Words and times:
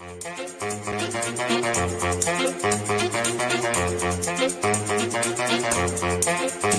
Thank 0.00 0.22
you. 6.64 6.77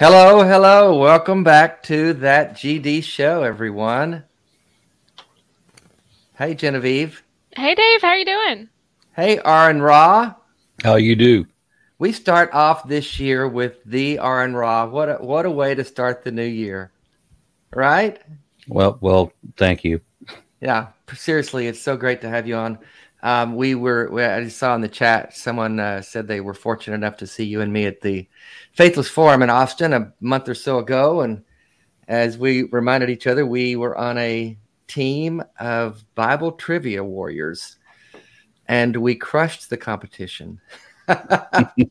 Hello, 0.00 0.42
hello. 0.42 0.96
Welcome 0.96 1.44
back 1.44 1.82
to 1.82 2.14
that 2.14 2.54
GD 2.54 3.04
show, 3.04 3.42
everyone. 3.42 4.24
Hey, 6.38 6.54
Genevieve. 6.54 7.22
Hey, 7.54 7.74
Dave. 7.74 8.00
How 8.00 8.08
are 8.08 8.16
you 8.16 8.24
doing? 8.24 8.70
Hey, 9.14 9.38
Aron 9.44 9.82
Ra. 9.82 10.36
How 10.82 10.94
you 10.94 11.14
do? 11.16 11.44
We 11.98 12.12
start 12.12 12.50
off 12.54 12.88
this 12.88 13.20
year 13.20 13.46
with 13.46 13.84
the 13.84 14.18
Aron 14.20 14.54
Ra. 14.54 14.86
What 14.86 15.10
a, 15.10 15.14
what 15.16 15.44
a 15.44 15.50
way 15.50 15.74
to 15.74 15.84
start 15.84 16.24
the 16.24 16.32
new 16.32 16.46
year, 16.46 16.92
right? 17.74 18.18
Well, 18.68 18.96
well, 19.02 19.34
thank 19.58 19.84
you. 19.84 20.00
Yeah, 20.62 20.86
seriously, 21.12 21.66
it's 21.66 21.82
so 21.82 21.98
great 21.98 22.22
to 22.22 22.28
have 22.30 22.46
you 22.46 22.54
on. 22.54 22.78
Um, 23.22 23.54
we 23.54 23.74
were, 23.74 24.08
we, 24.10 24.24
I 24.24 24.48
saw 24.48 24.74
in 24.74 24.80
the 24.80 24.88
chat, 24.88 25.36
someone 25.36 25.78
uh, 25.78 26.00
said 26.00 26.26
they 26.26 26.40
were 26.40 26.54
fortunate 26.54 26.94
enough 26.94 27.18
to 27.18 27.26
see 27.26 27.44
you 27.44 27.60
and 27.60 27.70
me 27.70 27.84
at 27.84 28.00
the 28.00 28.26
Faithless 28.72 29.08
Forum 29.08 29.42
in 29.42 29.50
Austin 29.50 29.92
a 29.92 30.12
month 30.20 30.48
or 30.48 30.54
so 30.54 30.78
ago. 30.78 31.20
And 31.22 31.44
as 32.08 32.38
we 32.38 32.64
reminded 32.64 33.10
each 33.10 33.26
other, 33.26 33.46
we 33.46 33.76
were 33.76 33.96
on 33.96 34.18
a 34.18 34.58
team 34.86 35.42
of 35.58 36.04
Bible 36.14 36.52
trivia 36.52 37.04
warriors 37.04 37.76
and 38.66 38.96
we 38.96 39.16
crushed 39.16 39.68
the 39.68 39.76
competition. 39.76 40.60
it 41.08 41.90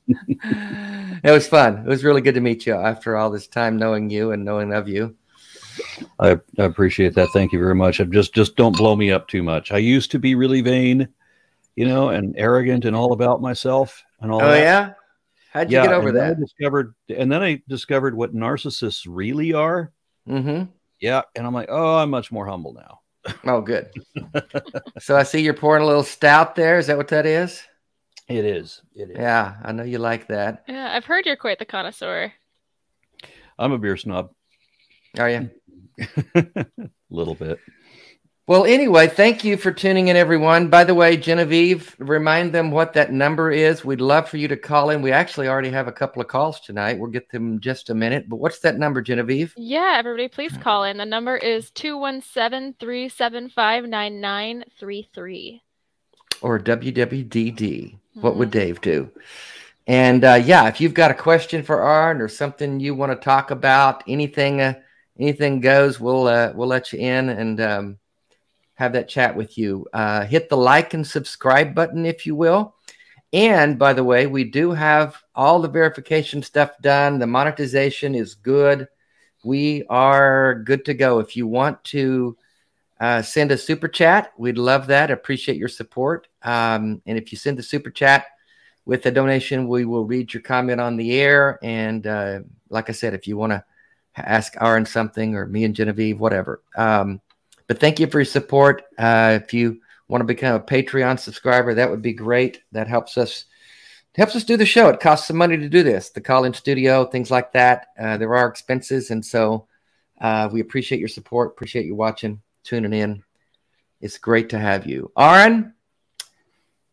was 1.23 1.47
fun. 1.47 1.80
It 1.80 1.88
was 1.88 2.05
really 2.05 2.22
good 2.22 2.35
to 2.35 2.41
meet 2.41 2.66
you 2.66 2.73
after 2.73 3.17
all 3.17 3.30
this 3.30 3.47
time 3.47 3.77
knowing 3.77 4.09
you 4.09 4.31
and 4.31 4.45
knowing 4.45 4.73
of 4.73 4.88
you. 4.88 5.16
I, 6.19 6.39
I 6.57 6.63
appreciate 6.63 7.16
that. 7.16 7.30
Thank 7.33 7.52
you 7.52 7.59
very 7.59 7.75
much. 7.75 8.00
I'm 8.00 8.11
just 8.11 8.33
just 8.33 8.55
don't 8.55 8.77
blow 8.77 8.95
me 8.95 9.11
up 9.11 9.27
too 9.27 9.44
much. 9.44 9.72
I 9.72 9.77
used 9.77 10.11
to 10.11 10.19
be 10.19 10.35
really 10.35 10.61
vain, 10.61 11.09
you 11.75 11.85
know, 11.85 12.09
and 12.09 12.33
arrogant 12.38 12.85
and 12.85 12.95
all 12.95 13.13
about 13.13 13.41
myself 13.41 14.03
and 14.22 14.31
all. 14.31 14.41
Oh 14.41 14.47
that. 14.47 14.59
yeah, 14.59 14.94
how'd 15.52 15.72
you 15.72 15.78
yeah, 15.78 15.86
get 15.86 15.94
over 15.94 16.11
that? 16.14 16.38
I 16.38 16.39
discovered, 16.39 16.94
and 17.16 17.31
then 17.31 17.44
I 17.44 17.61
discovered 17.67 18.16
what 18.16 18.33
narcissists 18.33 19.05
really 19.08 19.53
are. 19.53 19.91
Mm-hmm. 20.28 20.72
Yeah, 21.00 21.22
and 21.36 21.47
I'm 21.47 21.53
like, 21.53 21.69
oh, 21.69 21.97
I'm 21.97 22.09
much 22.09 22.31
more 22.31 22.45
humble 22.45 22.73
now. 22.73 23.00
Oh, 23.45 23.61
good. 23.61 23.89
so 25.00 25.16
I 25.16 25.23
see 25.23 25.41
you're 25.41 25.53
pouring 25.53 25.83
a 25.83 25.86
little 25.86 26.03
stout 26.03 26.56
there. 26.56 26.78
Is 26.78 26.88
that 26.88 26.97
what 26.97 27.09
that 27.09 27.25
is? 27.25 27.64
It 28.28 28.45
is. 28.45 28.81
It 28.95 29.09
is. 29.09 29.17
Yeah, 29.17 29.56
I 29.64 29.72
know 29.72 29.83
you 29.83 29.97
like 29.97 30.28
that. 30.28 30.64
Yeah, 30.67 30.91
I've 30.94 31.06
heard 31.06 31.25
you're 31.25 31.36
quite 31.36 31.59
the 31.59 31.66
connoisseur. 31.66 32.31
I'm 33.57 33.72
a 33.72 33.78
beer 33.78 33.97
snob. 33.97 34.31
Are 35.18 35.29
you? 35.29 35.50
a 36.35 36.66
little 37.09 37.35
bit. 37.35 37.59
Well, 38.49 38.65
anyway, 38.65 39.05
thank 39.05 39.43
you 39.43 39.57
for 39.57 39.71
tuning 39.71 40.07
in, 40.07 40.15
everyone. 40.15 40.69
By 40.69 40.83
the 40.83 40.95
way, 40.95 41.17
Genevieve, 41.17 41.95
remind 41.99 42.51
them 42.51 42.71
what 42.71 42.93
that 42.93 43.13
number 43.13 43.51
is. 43.51 43.85
We'd 43.85 44.01
love 44.01 44.27
for 44.27 44.37
you 44.37 44.47
to 44.47 44.57
call 44.57 44.89
in. 44.89 45.03
We 45.03 45.11
actually 45.11 45.47
already 45.47 45.69
have 45.69 45.87
a 45.87 45.91
couple 45.91 46.19
of 46.19 46.29
calls 46.29 46.59
tonight. 46.59 46.97
We'll 46.97 47.11
get 47.11 47.29
them 47.29 47.47
in 47.51 47.59
just 47.59 47.91
a 47.91 47.93
minute. 47.93 48.27
But 48.27 48.37
what's 48.37 48.57
that 48.61 48.79
number, 48.79 49.03
Genevieve? 49.03 49.53
Yeah, 49.55 49.97
everybody, 49.97 50.29
please 50.29 50.57
call 50.57 50.83
in. 50.85 50.97
The 50.97 51.05
number 51.05 51.37
is 51.37 51.69
217 51.69 52.73
375 52.79 53.83
9933. 53.87 55.61
Or 56.41 56.57
WWDD. 56.59 57.99
What 58.16 58.35
would 58.35 58.49
Dave 58.49 58.81
do? 58.81 59.11
And 59.85 60.25
uh, 60.25 60.41
yeah, 60.43 60.67
if 60.67 60.81
you've 60.81 60.95
got 60.95 61.11
a 61.11 61.13
question 61.13 61.61
for 61.61 61.83
Aron 61.83 62.19
or 62.19 62.27
something 62.27 62.79
you 62.79 62.95
want 62.95 63.11
to 63.11 63.16
talk 63.16 63.51
about, 63.51 64.03
anything, 64.07 64.59
uh, 64.59 64.73
anything 65.19 65.59
goes. 65.59 65.99
We'll 65.99 66.27
uh, 66.27 66.51
we'll 66.55 66.67
let 66.67 66.91
you 66.91 66.97
in 66.97 67.29
and 67.29 67.61
um, 67.61 67.99
have 68.79 68.94
that 68.94 69.09
chat 69.09 69.35
with 69.35 69.57
you. 69.57 69.85
Uh, 69.91 70.23
hit 70.23 70.47
the 70.47 70.56
like 70.56 70.94
and 70.94 71.06
subscribe 71.06 71.75
button 71.75 72.06
if 72.06 72.25
you 72.25 72.34
will. 72.34 72.75
And 73.34 73.78
by 73.78 73.91
the 73.91 74.06
way, 74.06 74.25
we 74.25 74.45
do 74.45 74.72
have 74.72 75.22
all 75.35 75.59
the 75.59 75.67
verification 75.67 76.41
stuff 76.41 76.72
done. 76.81 77.19
The 77.19 77.28
monetization 77.28 78.16
is 78.16 78.35
good. 78.35 78.88
We 79.44 79.84
are 79.90 80.63
good 80.63 80.85
to 80.85 80.94
go. 80.94 81.19
If 81.19 81.35
you 81.35 81.45
want 81.45 81.84
to 81.85 82.38
uh, 83.01 83.22
send 83.22 83.51
a 83.51 83.57
super 83.57 83.90
chat, 83.90 84.31
we'd 84.38 84.57
love 84.57 84.88
that. 84.88 85.11
Appreciate 85.11 85.57
your 85.57 85.67
support. 85.67 86.29
Um, 86.41 87.01
and 87.06 87.17
if 87.17 87.34
you 87.34 87.38
send 87.38 87.57
the 87.57 87.63
super 87.63 87.90
chat 87.90 88.28
with 88.85 89.06
a 89.06 89.11
donation, 89.11 89.67
we 89.67 89.84
will 89.84 90.06
read 90.06 90.34
your 90.34 90.41
comment 90.41 90.79
on 90.79 90.96
the 90.96 91.19
air. 91.19 91.59
And 91.61 92.07
uh, 92.07 92.40
like 92.69 92.88
I 92.90 92.94
said, 92.94 93.13
if 93.13 93.28
you 93.28 93.35
want 93.35 93.51
to 93.51 93.63
ask 94.16 94.53
Aron 94.61 94.85
something 94.85 95.35
or 95.35 95.47
me 95.47 95.66
and 95.66 95.75
Genevieve, 95.75 96.17
whatever. 96.17 96.61
Um, 96.78 97.19
but 97.69 97.80
thank 97.80 98.00
you 98.00 98.07
for 98.07 98.19
your 98.19 98.25
support. 98.25 98.84
Uh, 98.97 99.40
if 99.41 99.53
you 99.53 99.80
want 100.07 100.22
to 100.22 100.25
become 100.25 100.56
a 100.56 100.59
Patreon 100.59 101.19
subscriber, 101.19 101.75
that 101.75 101.90
would 101.90 102.02
be 102.02 102.13
great. 102.13 102.63
That 102.72 102.88
helps 102.88 103.16
us 103.16 103.46
helps 104.16 104.35
us 104.35 104.44
do 104.44 104.57
the 104.57 104.66
show. 104.66 104.90
It 104.90 105.00
costs 105.00 105.28
some 105.28 105.38
money 105.38 105.56
to 105.56 105.69
do 105.69 105.84
this, 105.84 106.09
the 106.09 106.19
call 106.19 106.44
in 106.44 106.53
studio, 106.53 107.06
things 107.06 107.29
like 107.29 107.53
that. 107.53 107.88
Uh, 107.97 108.18
there 108.18 108.35
are 108.35 108.47
expenses, 108.47 109.12
and 109.12 109.24
so 109.24 109.68
uh, 110.19 110.50
we 110.52 110.62
appreciate 110.62 110.97
your 110.97 111.08
support. 111.08 111.50
Appreciate 111.50 111.85
you 111.85 111.96
watching, 111.96 112.41
tuning 112.63 112.91
in. 112.91 113.24
It's 114.02 114.18
great 114.18 114.50
to 114.50 114.58
have 114.58 114.88
you, 114.88 115.12
Aron. 115.16 115.75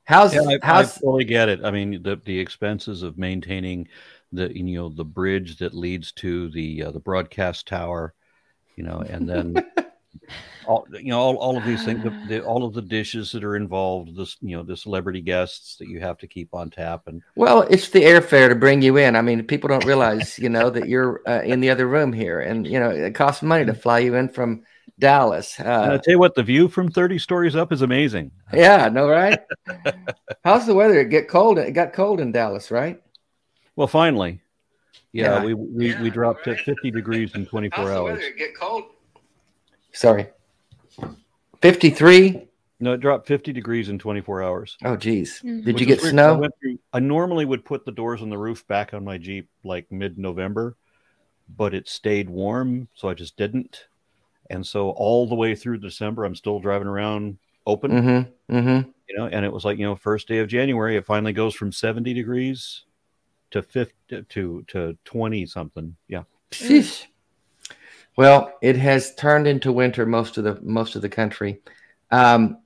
How's 0.04 0.34
Yeah, 0.34 0.58
I, 0.62 0.80
I 0.80 0.84
fully 0.84 1.24
get 1.24 1.48
it. 1.48 1.64
I 1.64 1.70
mean, 1.70 2.02
the 2.02 2.20
the 2.22 2.38
expenses 2.38 3.02
of 3.02 3.16
maintaining 3.16 3.88
the 4.30 4.54
you 4.54 4.76
know 4.76 4.90
the 4.90 5.06
bridge 5.06 5.56
that 5.56 5.72
leads 5.72 6.12
to 6.12 6.50
the 6.50 6.82
uh, 6.82 6.90
the 6.90 7.00
broadcast 7.00 7.66
tower, 7.66 8.12
you 8.76 8.84
know, 8.84 8.98
and 8.98 9.26
then 9.26 9.56
all 10.64 10.86
you 10.92 11.10
know 11.10 11.20
all, 11.20 11.36
all 11.36 11.56
of 11.56 11.64
these 11.64 11.84
things, 11.84 12.02
the, 12.02 12.12
the, 12.28 12.40
all 12.42 12.64
of 12.64 12.74
the 12.74 12.82
dishes 12.82 13.32
that 13.32 13.44
are 13.44 13.56
involved, 13.56 14.16
this 14.16 14.36
you 14.40 14.56
know 14.56 14.62
the 14.62 14.76
celebrity 14.76 15.20
guests 15.20 15.76
that 15.76 15.88
you 15.88 16.00
have 16.00 16.18
to 16.18 16.26
keep 16.26 16.54
on 16.54 16.70
tap, 16.70 17.02
and 17.06 17.22
Well, 17.36 17.62
it's 17.62 17.90
the 17.90 18.02
airfare 18.02 18.48
to 18.48 18.54
bring 18.54 18.82
you 18.82 18.96
in. 18.96 19.16
I 19.16 19.22
mean, 19.22 19.46
people 19.46 19.68
don't 19.68 19.84
realize, 19.84 20.38
you 20.38 20.48
know, 20.48 20.70
that 20.70 20.88
you're 20.88 21.20
uh, 21.26 21.42
in 21.42 21.60
the 21.60 21.70
other 21.70 21.86
room 21.86 22.12
here, 22.12 22.40
and 22.40 22.66
you 22.66 22.80
know, 22.80 22.90
it 22.90 23.14
costs 23.14 23.42
money 23.42 23.64
to 23.64 23.74
fly 23.74 24.00
you 24.00 24.14
in 24.14 24.28
from 24.28 24.64
Dallas. 24.98 25.58
and 25.58 25.68
I 25.68 25.94
Uh, 25.94 25.98
tell 25.98 26.12
you 26.12 26.18
what, 26.18 26.34
the 26.34 26.42
view 26.42 26.68
from 26.68 26.90
thirty 26.90 27.18
stories 27.18 27.54
up 27.54 27.72
is 27.72 27.82
amazing. 27.82 28.30
yeah, 28.52 28.88
no, 28.88 29.08
right? 29.08 29.38
How's 30.44 30.66
the 30.66 30.74
weather? 30.74 31.00
It 31.00 31.10
get 31.10 31.28
cold. 31.28 31.58
It 31.58 31.72
got 31.72 31.92
cold 31.92 32.20
in 32.20 32.32
Dallas, 32.32 32.70
right? 32.70 33.00
Well, 33.76 33.86
finally, 33.86 34.40
yeah, 35.12 35.36
Yeah. 35.38 35.44
we 35.44 35.54
we, 35.54 35.94
we 36.02 36.10
dropped 36.10 36.44
to 36.44 36.56
fifty 36.56 36.90
degrees 36.90 37.34
in 37.34 37.46
twenty 37.46 37.68
four 37.70 37.90
hours. 37.92 38.22
get 38.38 38.56
cold. 38.58 38.84
Sorry, 39.96 40.26
fifty-three. 41.60 42.42
No, 42.78 42.92
it 42.92 43.00
dropped 43.00 43.26
fifty 43.26 43.52
degrees 43.52 43.88
in 43.88 43.98
twenty 43.98 44.20
four 44.20 44.42
hours. 44.42 44.76
Oh, 44.84 44.96
geez. 44.96 45.40
Mm. 45.42 45.64
Did 45.64 45.74
Which 45.74 45.80
you 45.80 45.86
get 45.86 46.00
weird 46.00 46.00
'cause 46.00 46.06
I, 46.08 46.10
snow? 46.10 46.38
went 46.38 46.52
through- 46.60 46.78
I 46.92 47.00
normally 47.00 47.44
would 47.46 47.64
put 47.64 47.84
the 47.86 47.92
doors 47.92 48.20
on 48.22 48.28
the 48.28 48.36
roof 48.38 48.66
back 48.66 48.92
on 48.92 49.04
my 49.04 49.16
Jeep 49.18 49.48
like 49.64 49.90
mid 49.90 50.18
November, 50.18 50.76
but 51.56 51.72
it 51.74 51.88
stayed 51.88 52.28
warm, 52.28 52.88
so 52.94 53.08
I 53.08 53.14
just 53.14 53.36
didn't. 53.36 53.86
And 54.50 54.64
so 54.66 54.90
all 54.90 55.26
the 55.26 55.34
way 55.34 55.54
through 55.54 55.78
December, 55.78 56.24
I'm 56.24 56.34
still 56.34 56.60
driving 56.60 56.86
around 56.86 57.38
open, 57.66 57.90
Mm-hmm. 57.90 58.54
Mm-hmm. 58.56 58.90
you 59.08 59.16
know. 59.16 59.26
And 59.26 59.44
it 59.44 59.52
was 59.52 59.64
like 59.64 59.78
you 59.78 59.86
know, 59.86 59.96
first 59.96 60.28
day 60.28 60.38
of 60.38 60.48
January, 60.48 60.96
it 60.96 61.06
finally 61.06 61.32
goes 61.32 61.54
from 61.54 61.72
70 61.72 62.12
degrees 62.12 62.84
to 63.52 63.62
50 63.62 64.22
to 64.28 64.62
to 64.68 64.98
20 65.06 65.46
something. 65.46 65.96
Yeah, 66.08 66.24
Sheesh. 66.50 67.06
Well, 68.16 68.54
it 68.62 68.76
has 68.76 69.14
turned 69.14 69.46
into 69.46 69.72
winter 69.72 70.06
most 70.06 70.38
of 70.38 70.44
the 70.44 70.58
most 70.62 70.96
of 70.96 71.02
the 71.02 71.08
country. 71.08 71.60
Um, 72.10 72.58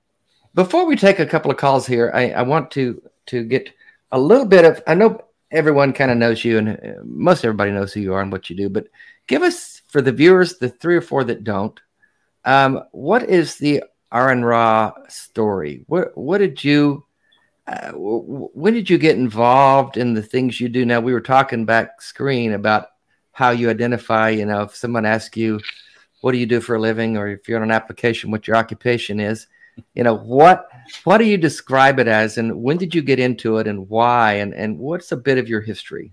before 0.54 0.86
we 0.86 0.96
take 0.96 1.18
a 1.18 1.26
couple 1.26 1.50
of 1.50 1.56
calls 1.56 1.86
here, 1.86 2.10
I, 2.14 2.30
I 2.30 2.42
want 2.42 2.70
to 2.72 3.02
to 3.26 3.44
get 3.44 3.70
a 4.12 4.18
little 4.18 4.46
bit 4.46 4.64
of. 4.64 4.82
I 4.86 4.94
know 4.94 5.20
everyone 5.50 5.92
kind 5.92 6.10
of 6.10 6.16
knows 6.18 6.44
you, 6.44 6.58
and 6.58 6.68
uh, 6.70 7.02
most 7.04 7.44
everybody 7.44 7.72
knows 7.72 7.92
who 7.92 8.00
you 8.00 8.14
are 8.14 8.22
and 8.22 8.32
what 8.32 8.48
you 8.48 8.56
do. 8.56 8.68
But 8.68 8.86
give 9.26 9.42
us 9.42 9.82
for 9.88 10.00
the 10.00 10.12
viewers, 10.12 10.58
the 10.58 10.68
three 10.68 10.96
or 10.96 11.00
four 11.00 11.24
that 11.24 11.44
don't, 11.44 11.78
um, 12.44 12.84
what 12.92 13.28
is 13.28 13.56
the 13.56 13.82
Aron 14.12 14.44
Ra 14.44 14.92
story. 15.08 15.84
What 15.86 16.16
what 16.16 16.38
did 16.38 16.62
you 16.62 17.04
uh, 17.66 17.92
when 17.92 18.74
did 18.74 18.90
you 18.90 18.98
get 18.98 19.16
involved 19.16 19.96
in 19.96 20.14
the 20.14 20.22
things 20.22 20.60
you 20.60 20.68
do 20.68 20.84
now? 20.84 21.00
We 21.00 21.12
were 21.12 21.20
talking 21.20 21.64
back 21.64 22.02
screen 22.02 22.52
about 22.52 22.88
how 23.40 23.50
you 23.50 23.70
identify. 23.70 24.28
You 24.28 24.44
know, 24.44 24.62
if 24.64 24.76
someone 24.76 25.06
asks 25.06 25.36
you, 25.36 25.60
"What 26.20 26.32
do 26.32 26.38
you 26.38 26.46
do 26.46 26.60
for 26.60 26.76
a 26.76 26.80
living?" 26.80 27.16
or 27.16 27.28
if 27.28 27.48
you're 27.48 27.56
on 27.56 27.70
an 27.70 27.70
application, 27.80 28.30
what 28.30 28.46
your 28.46 28.56
occupation 28.56 29.18
is, 29.18 29.46
you 29.94 30.04
know, 30.04 30.14
what 30.14 30.68
what 31.04 31.18
do 31.18 31.24
you 31.24 31.38
describe 31.38 31.98
it 31.98 32.06
as, 32.06 32.38
and 32.38 32.62
when 32.62 32.76
did 32.76 32.94
you 32.94 33.02
get 33.02 33.18
into 33.18 33.56
it, 33.56 33.66
and 33.66 33.88
why, 33.88 34.34
and 34.34 34.52
and 34.54 34.78
what's 34.78 35.10
a 35.12 35.16
bit 35.16 35.38
of 35.38 35.48
your 35.48 35.62
history? 35.62 36.12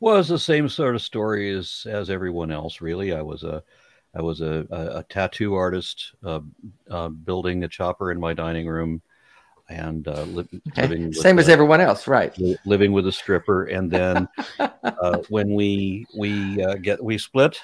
Well, 0.00 0.16
it's 0.18 0.28
the 0.28 0.38
same 0.38 0.68
sort 0.68 0.94
of 0.94 1.02
story 1.02 1.50
as 1.50 1.86
as 1.88 2.08
everyone 2.08 2.50
else. 2.50 2.80
Really, 2.80 3.12
I 3.12 3.22
was 3.22 3.42
a 3.42 3.62
I 4.14 4.22
was 4.22 4.40
a, 4.40 4.66
a, 4.70 4.98
a 5.00 5.04
tattoo 5.10 5.54
artist, 5.54 6.12
uh, 6.24 6.40
uh, 6.90 7.08
building 7.08 7.64
a 7.64 7.68
chopper 7.68 8.10
in 8.10 8.18
my 8.18 8.32
dining 8.32 8.66
room 8.66 9.02
and 9.68 10.06
uh, 10.08 10.22
li- 10.22 10.62
living 10.76 11.12
same 11.12 11.38
as 11.38 11.48
everyone 11.48 11.80
else, 11.80 12.06
right? 12.06 12.36
Li- 12.38 12.58
living 12.64 12.92
with 12.92 13.06
a 13.06 13.12
stripper, 13.12 13.64
and 13.64 13.90
then 13.90 14.28
uh, 14.58 15.18
when 15.28 15.54
we 15.54 16.06
we 16.16 16.62
uh, 16.62 16.74
get 16.74 17.02
we 17.02 17.18
split, 17.18 17.60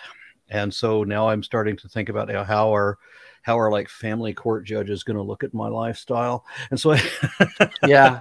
and 0.50 0.72
so 0.72 1.04
now 1.04 1.28
I'm 1.28 1.42
starting 1.42 1.76
to 1.78 1.88
think 1.88 2.08
about 2.08 2.30
how, 2.30 2.44
how 2.44 2.70
our 2.70 2.98
how 3.42 3.58
are 3.58 3.70
like 3.70 3.88
family 3.88 4.32
court 4.32 4.64
judges 4.64 5.02
going 5.02 5.16
to 5.16 5.22
look 5.22 5.42
at 5.42 5.52
my 5.52 5.68
lifestyle? 5.68 6.46
And 6.70 6.78
so 6.78 6.92
I 6.92 7.02
yeah. 7.86 8.20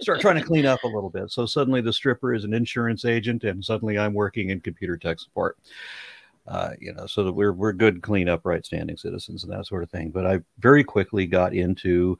start 0.00 0.20
trying 0.20 0.36
to 0.36 0.42
clean 0.42 0.66
up 0.66 0.82
a 0.82 0.88
little 0.88 1.10
bit. 1.10 1.30
So 1.30 1.46
suddenly 1.46 1.80
the 1.80 1.92
stripper 1.92 2.34
is 2.34 2.44
an 2.44 2.52
insurance 2.52 3.04
agent 3.04 3.44
and 3.44 3.64
suddenly 3.64 3.98
i'm 3.98 4.12
working 4.12 4.50
in 4.50 4.60
computer 4.60 4.96
tech 4.96 5.20
support. 5.20 5.56
Uh, 6.48 6.70
you 6.80 6.92
know 6.92 7.06
so 7.06 7.24
that 7.24 7.32
we're 7.32 7.52
we're 7.52 7.72
good 7.72 8.02
clean 8.02 8.28
up 8.28 8.42
right 8.44 8.64
standing 8.64 8.96
citizens 8.96 9.42
and 9.42 9.52
that 9.52 9.66
sort 9.66 9.82
of 9.82 9.90
thing. 9.90 10.10
But 10.10 10.26
i 10.26 10.40
very 10.58 10.84
quickly 10.84 11.26
got 11.26 11.54
into 11.54 12.18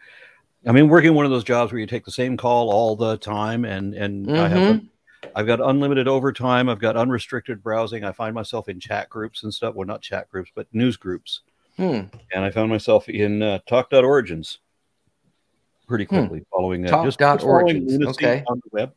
I 0.66 0.72
mean, 0.72 0.88
working 0.88 1.14
one 1.14 1.24
of 1.24 1.30
those 1.30 1.44
jobs 1.44 1.72
where 1.72 1.80
you 1.80 1.86
take 1.86 2.04
the 2.04 2.10
same 2.10 2.36
call 2.36 2.70
all 2.70 2.96
the 2.96 3.16
time, 3.16 3.64
and 3.64 3.94
and 3.94 4.26
mm-hmm. 4.26 4.36
I 4.36 4.48
have, 4.48 4.76
mm-hmm. 4.76 4.86
I've 5.34 5.46
got 5.46 5.60
unlimited 5.60 6.08
overtime. 6.08 6.68
I've 6.68 6.80
got 6.80 6.96
unrestricted 6.96 7.62
browsing. 7.62 8.04
I 8.04 8.12
find 8.12 8.34
myself 8.34 8.68
in 8.68 8.80
chat 8.80 9.08
groups 9.08 9.44
and 9.44 9.54
stuff. 9.54 9.74
Well, 9.74 9.86
not 9.86 10.02
chat 10.02 10.28
groups, 10.30 10.50
but 10.54 10.66
news 10.72 10.96
groups. 10.96 11.42
Hmm. 11.76 12.02
And 12.32 12.44
I 12.44 12.50
found 12.50 12.70
myself 12.70 13.08
in 13.08 13.42
uh, 13.42 13.58
Talk.origins 13.66 14.58
pretty 15.86 16.04
hmm. 16.04 16.16
quickly, 16.16 16.38
hmm. 16.38 16.44
following 16.50 16.86
just, 16.86 17.18
just 17.18 17.44
origins. 17.44 18.04
okay. 18.08 18.42
on 18.48 18.60
the 18.64 18.70
web. 18.72 18.94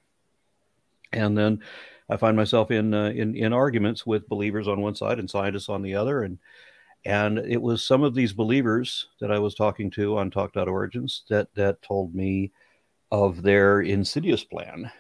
And 1.12 1.38
then 1.38 1.62
I 2.10 2.18
find 2.18 2.36
myself 2.36 2.72
in 2.72 2.94
uh, 2.94 3.10
in 3.10 3.36
in 3.36 3.54
arguments 3.54 4.06
with 4.06 4.28
believers 4.28 4.68
on 4.68 4.82
one 4.82 4.96
side 4.96 5.20
and 5.20 5.30
scientists 5.30 5.70
on 5.70 5.84
the 5.84 5.96
other, 5.96 6.24
and 6.24 6.40
and 7.06 7.40
it 7.40 7.62
was 7.62 7.86
some 7.86 8.04
of 8.04 8.14
these 8.14 8.34
believers 8.34 9.08
that 9.22 9.32
I 9.32 9.40
was 9.40 9.56
talking 9.56 9.90
to 9.92 10.18
on 10.18 10.32
Talk.origins 10.32 11.24
that 11.30 11.54
that 11.56 11.82
told 11.82 12.14
me 12.14 12.52
of 13.12 13.42
their 13.42 13.82
insidious 13.82 14.44
plan. 14.44 14.92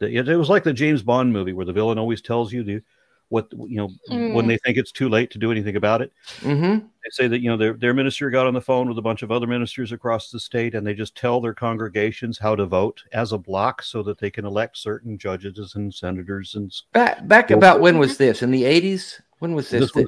It, 0.00 0.38
was 0.38 0.48
like 0.48 0.64
the 0.64 0.72
James 0.72 1.02
Bond 1.02 1.32
movie 1.32 1.52
where 1.52 1.66
the 1.66 1.72
villain 1.72 1.98
always 1.98 2.22
tells 2.22 2.52
you 2.52 2.62
the 2.62 2.82
what 3.30 3.46
you 3.52 3.76
know 3.76 3.90
mm. 4.10 4.32
when 4.32 4.46
they 4.46 4.56
think 4.58 4.78
it's 4.78 4.92
too 4.92 5.08
late 5.08 5.30
to 5.30 5.38
do 5.38 5.52
anything 5.52 5.76
about 5.76 6.00
it. 6.00 6.12
Mm-hmm. 6.40 6.78
They 6.78 7.10
say 7.10 7.28
that 7.28 7.40
you 7.40 7.50
know 7.50 7.56
their 7.56 7.74
their 7.74 7.92
minister 7.92 8.30
got 8.30 8.46
on 8.46 8.54
the 8.54 8.60
phone 8.60 8.88
with 8.88 8.96
a 8.96 9.02
bunch 9.02 9.22
of 9.22 9.30
other 9.30 9.46
ministers 9.46 9.92
across 9.92 10.30
the 10.30 10.40
state, 10.40 10.74
and 10.74 10.86
they 10.86 10.94
just 10.94 11.14
tell 11.14 11.40
their 11.40 11.52
congregations 11.52 12.38
how 12.38 12.54
to 12.56 12.64
vote 12.64 13.02
as 13.12 13.32
a 13.32 13.38
block 13.38 13.82
so 13.82 14.02
that 14.02 14.18
they 14.18 14.30
can 14.30 14.46
elect 14.46 14.78
certain 14.78 15.18
judges 15.18 15.74
and 15.74 15.92
senators 15.92 16.54
and 16.54 16.72
back 16.92 17.26
back 17.28 17.50
about 17.50 17.80
when 17.80 17.98
was 17.98 18.16
this 18.16 18.42
in 18.42 18.50
the 18.50 18.64
eighties? 18.64 19.20
When 19.40 19.54
was 19.54 19.68
this? 19.68 19.80
This 19.80 19.94
was, 19.94 20.06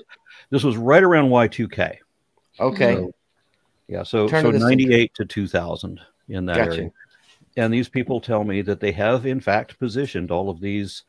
this 0.50 0.64
was 0.64 0.76
right 0.76 1.02
around 1.02 1.30
Y2K. 1.30 1.96
Okay. 2.58 2.94
So, 2.94 3.14
yeah. 3.88 4.02
So, 4.02 4.28
Turn 4.28 4.42
so 4.42 4.50
98 4.50 5.14
to 5.14 5.24
2000 5.24 6.00
in 6.28 6.46
that 6.46 6.56
gotcha. 6.56 6.72
area. 6.72 6.92
And 7.56 7.72
these 7.72 7.88
people 7.88 8.20
tell 8.20 8.44
me 8.44 8.62
that 8.62 8.80
they 8.80 8.92
have, 8.92 9.26
in 9.26 9.40
fact, 9.40 9.78
positioned 9.78 10.30
all 10.30 10.50
of 10.50 10.60
these 10.60 11.02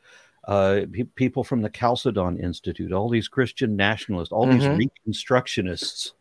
uh, 0.48 0.82
pe- 0.92 1.04
people 1.04 1.44
from 1.44 1.62
the 1.62 1.70
Chalcedon 1.70 2.40
Institute, 2.40 2.92
all 2.92 3.10
these 3.10 3.28
Christian 3.28 3.76
nationalists, 3.76 4.32
all 4.32 4.48
mm-hmm. 4.48 4.78
these 4.78 4.90
Reconstructionists 5.08 6.14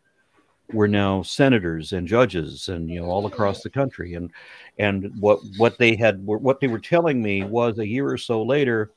were 0.73 0.87
now 0.87 1.21
senators 1.21 1.93
and 1.93 2.07
judges 2.07 2.69
and 2.69 2.89
you 2.89 3.01
know 3.01 3.07
all 3.07 3.25
across 3.25 3.61
the 3.61 3.69
country 3.69 4.13
and 4.13 4.31
and 4.77 5.11
what 5.19 5.39
what 5.57 5.77
they 5.77 5.95
had 5.95 6.25
what 6.25 6.59
they 6.59 6.67
were 6.67 6.79
telling 6.79 7.21
me 7.21 7.43
was 7.43 7.79
a 7.79 7.87
year 7.87 8.09
or 8.09 8.17
so 8.17 8.41
later 8.41 8.91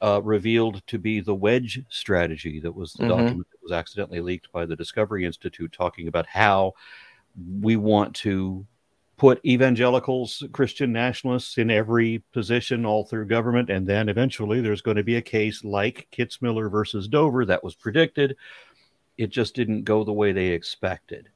uh, 0.00 0.20
revealed 0.22 0.86
to 0.86 0.98
be 0.98 1.20
the 1.20 1.34
wedge 1.34 1.82
strategy 1.88 2.60
that 2.60 2.74
was 2.74 2.92
the 2.92 3.04
mm-hmm. 3.04 3.10
document 3.10 3.46
that 3.50 3.62
was 3.62 3.72
accidentally 3.72 4.20
leaked 4.20 4.50
by 4.52 4.64
the 4.64 4.76
Discovery 4.76 5.24
Institute, 5.24 5.72
talking 5.72 6.08
about 6.08 6.26
how 6.26 6.74
we 7.60 7.76
want 7.76 8.14
to 8.14 8.66
put 9.16 9.44
evangelicals, 9.44 10.44
Christian 10.52 10.92
nationalists 10.92 11.58
in 11.58 11.70
every 11.70 12.22
position 12.32 12.86
all 12.86 13.04
through 13.04 13.26
government. 13.26 13.68
And 13.68 13.86
then 13.86 14.08
eventually 14.08 14.60
there's 14.60 14.80
going 14.80 14.96
to 14.96 15.02
be 15.02 15.16
a 15.16 15.22
case 15.22 15.64
like 15.64 16.06
Kitzmiller 16.12 16.70
versus 16.70 17.08
Dover 17.08 17.44
that 17.44 17.64
was 17.64 17.74
predicted. 17.74 18.36
It 19.18 19.30
just 19.30 19.56
didn't 19.56 19.82
go 19.82 20.04
the 20.04 20.12
way 20.12 20.30
they 20.30 20.48
expected. 20.48 21.28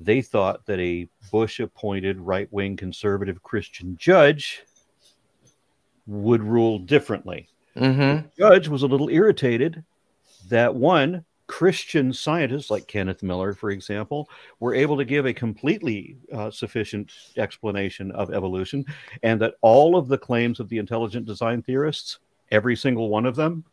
They 0.00 0.20
thought 0.20 0.66
that 0.66 0.80
a 0.80 1.08
Bush 1.30 1.60
appointed 1.60 2.18
right 2.18 2.52
wing 2.52 2.76
conservative 2.76 3.42
Christian 3.44 3.96
judge 3.96 4.64
would 6.06 6.42
rule 6.42 6.80
differently. 6.80 7.48
Mm-hmm. 7.76 8.26
The 8.26 8.30
judge 8.38 8.68
was 8.68 8.82
a 8.82 8.86
little 8.86 9.08
irritated 9.08 9.84
that 10.48 10.74
one 10.74 11.24
Christian 11.46 12.12
scientists 12.12 12.70
like 12.70 12.86
Kenneth 12.86 13.22
Miller, 13.22 13.52
for 13.52 13.70
example, 13.70 14.28
were 14.60 14.74
able 14.74 14.96
to 14.96 15.04
give 15.04 15.26
a 15.26 15.34
completely 15.34 16.16
uh, 16.32 16.50
sufficient 16.50 17.12
explanation 17.36 18.10
of 18.12 18.32
evolution, 18.32 18.84
and 19.22 19.40
that 19.40 19.56
all 19.60 19.96
of 19.96 20.08
the 20.08 20.18
claims 20.18 20.60
of 20.60 20.68
the 20.68 20.78
intelligent 20.78 21.26
design 21.26 21.62
theorists, 21.62 22.18
every 22.50 22.76
single 22.76 23.10
one 23.10 23.26
of 23.26 23.36
them, 23.36 23.64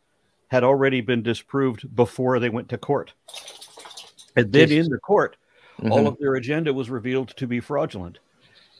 had 0.48 0.64
already 0.64 1.00
been 1.00 1.22
disproved 1.22 1.94
before 1.94 2.38
they 2.38 2.50
went 2.50 2.68
to 2.68 2.76
court. 2.76 3.12
And 4.36 4.52
then 4.52 4.70
in 4.70 4.88
the 4.88 4.98
court, 4.98 5.36
mm-hmm. 5.80 5.92
all 5.92 6.06
of 6.06 6.18
their 6.18 6.34
agenda 6.34 6.74
was 6.74 6.90
revealed 6.90 7.28
to 7.36 7.46
be 7.46 7.60
fraudulent. 7.60 8.18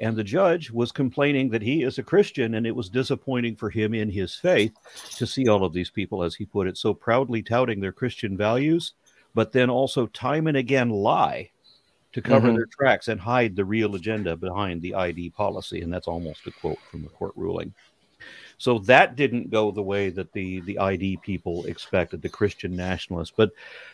And 0.01 0.17
the 0.17 0.25
judge 0.25 0.71
was 0.71 0.93
complaining 0.93 1.51
that 1.51 1.63
he 1.63 1.83
is 1.83 1.99
a 1.99 2.03
Christian 2.03 2.55
and 2.55 2.67
it 2.67 2.75
was 2.75 2.89
disappointing 2.89 3.57
for 3.57 3.69
him 3.69 3.93
in 3.93 4.09
his 4.09 4.35
faith 4.35 4.73
to 5.17 5.27
see 5.27 5.47
all 5.47 5.65
of 5.65 5.75
these 5.75 5.91
people, 5.91 6.23
as 6.23 6.35
he 6.35 6.47
put 6.47 6.67
it, 6.67 6.79
so 6.79 6.95
proudly 6.95 7.43
touting 7.43 7.81
their 7.81 7.93
Christian 7.93 8.37
values, 8.37 8.95
but 9.35 9.53
then 9.53 9.69
also 9.69 10.07
time 10.07 10.47
and 10.47 10.57
again 10.57 10.89
lie 10.89 11.51
to 12.13 12.23
cover 12.23 12.49
mm-hmm. 12.49 12.57
their 12.57 12.67
tracks 12.67 13.09
and 13.09 13.21
hide 13.21 13.55
the 13.55 13.65
real 13.65 13.95
agenda 13.95 14.37
behind 14.37 14.81
the 14.81 14.95
ID 14.95 15.31
policy. 15.31 15.83
And 15.83 15.93
that's 15.93 16.09
almost 16.09 16.47
a 16.47 16.51
quote 16.51 16.81
from 16.91 17.03
the 17.03 17.11
court 17.11 17.33
ruling. 17.37 17.75
So 18.59 18.79
that 18.81 19.17
didn't 19.17 19.51
go 19.51 19.71
the 19.71 19.83
way 19.83 20.11
that 20.11 20.33
the, 20.33 20.61
the 20.61 20.79
ID 20.79 21.19
people 21.19 21.65
expected, 21.67 22.21
the 22.21 22.29
Christian 22.29 22.75
nationalists, 22.75 23.33
but 23.35 23.53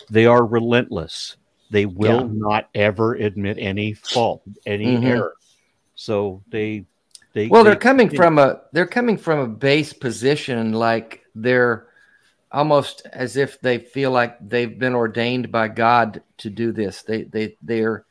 they 0.09 0.27
are 0.27 0.45
relentless. 0.45 1.37
They 1.71 1.87
will 1.87 2.23
yeah. 2.23 2.29
not 2.33 2.69
ever 2.75 3.15
admit 3.15 3.59
any 3.59 3.93
fault, 3.93 4.43
any 4.65 4.97
mm-hmm. 4.97 5.07
error. 5.07 5.35
So 5.97 6.43
they 6.49 6.87
they 7.33 7.49
well, 7.49 7.65
they, 7.65 7.73
are 7.73 7.77
coming 7.77 8.09
they, 8.09 8.17
from 8.17 8.39
a 8.39 8.61
they're 8.73 8.87
coming 8.87 9.17
from 9.17 9.41
a 9.41 9.49
base 9.49 9.93
position, 9.93 10.73
like 10.73 11.25
they're 11.35 11.89
almost 12.53 13.07
as 13.13 13.37
if 13.37 13.61
they 13.61 13.79
feel 13.79 14.11
like 14.11 14.37
they've 14.41 14.79
been 14.79 14.95
ordained 14.95 15.51
by 15.51 15.69
God 15.69 16.23
to 16.39 16.51
do 16.51 16.71
this. 16.71 17.03
They 17.03 17.25
they 17.25 17.57
they're 17.63 18.05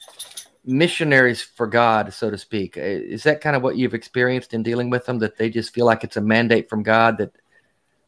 missionaries 0.65 1.41
for 1.41 1.67
God, 1.67 2.13
so 2.13 2.29
to 2.29 2.37
speak. 2.37 2.75
Is 2.77 3.23
that 3.23 3.41
kind 3.41 3.55
of 3.55 3.61
what 3.61 3.77
you've 3.77 3.93
experienced 3.93 4.53
in 4.53 4.63
dealing 4.63 4.89
with 4.89 5.05
them? 5.05 5.19
That 5.19 5.37
they 5.37 5.49
just 5.49 5.73
feel 5.73 5.85
like 5.85 6.03
it's 6.03 6.17
a 6.17 6.21
mandate 6.21 6.69
from 6.69 6.83
God 6.83 7.19
that 7.19 7.31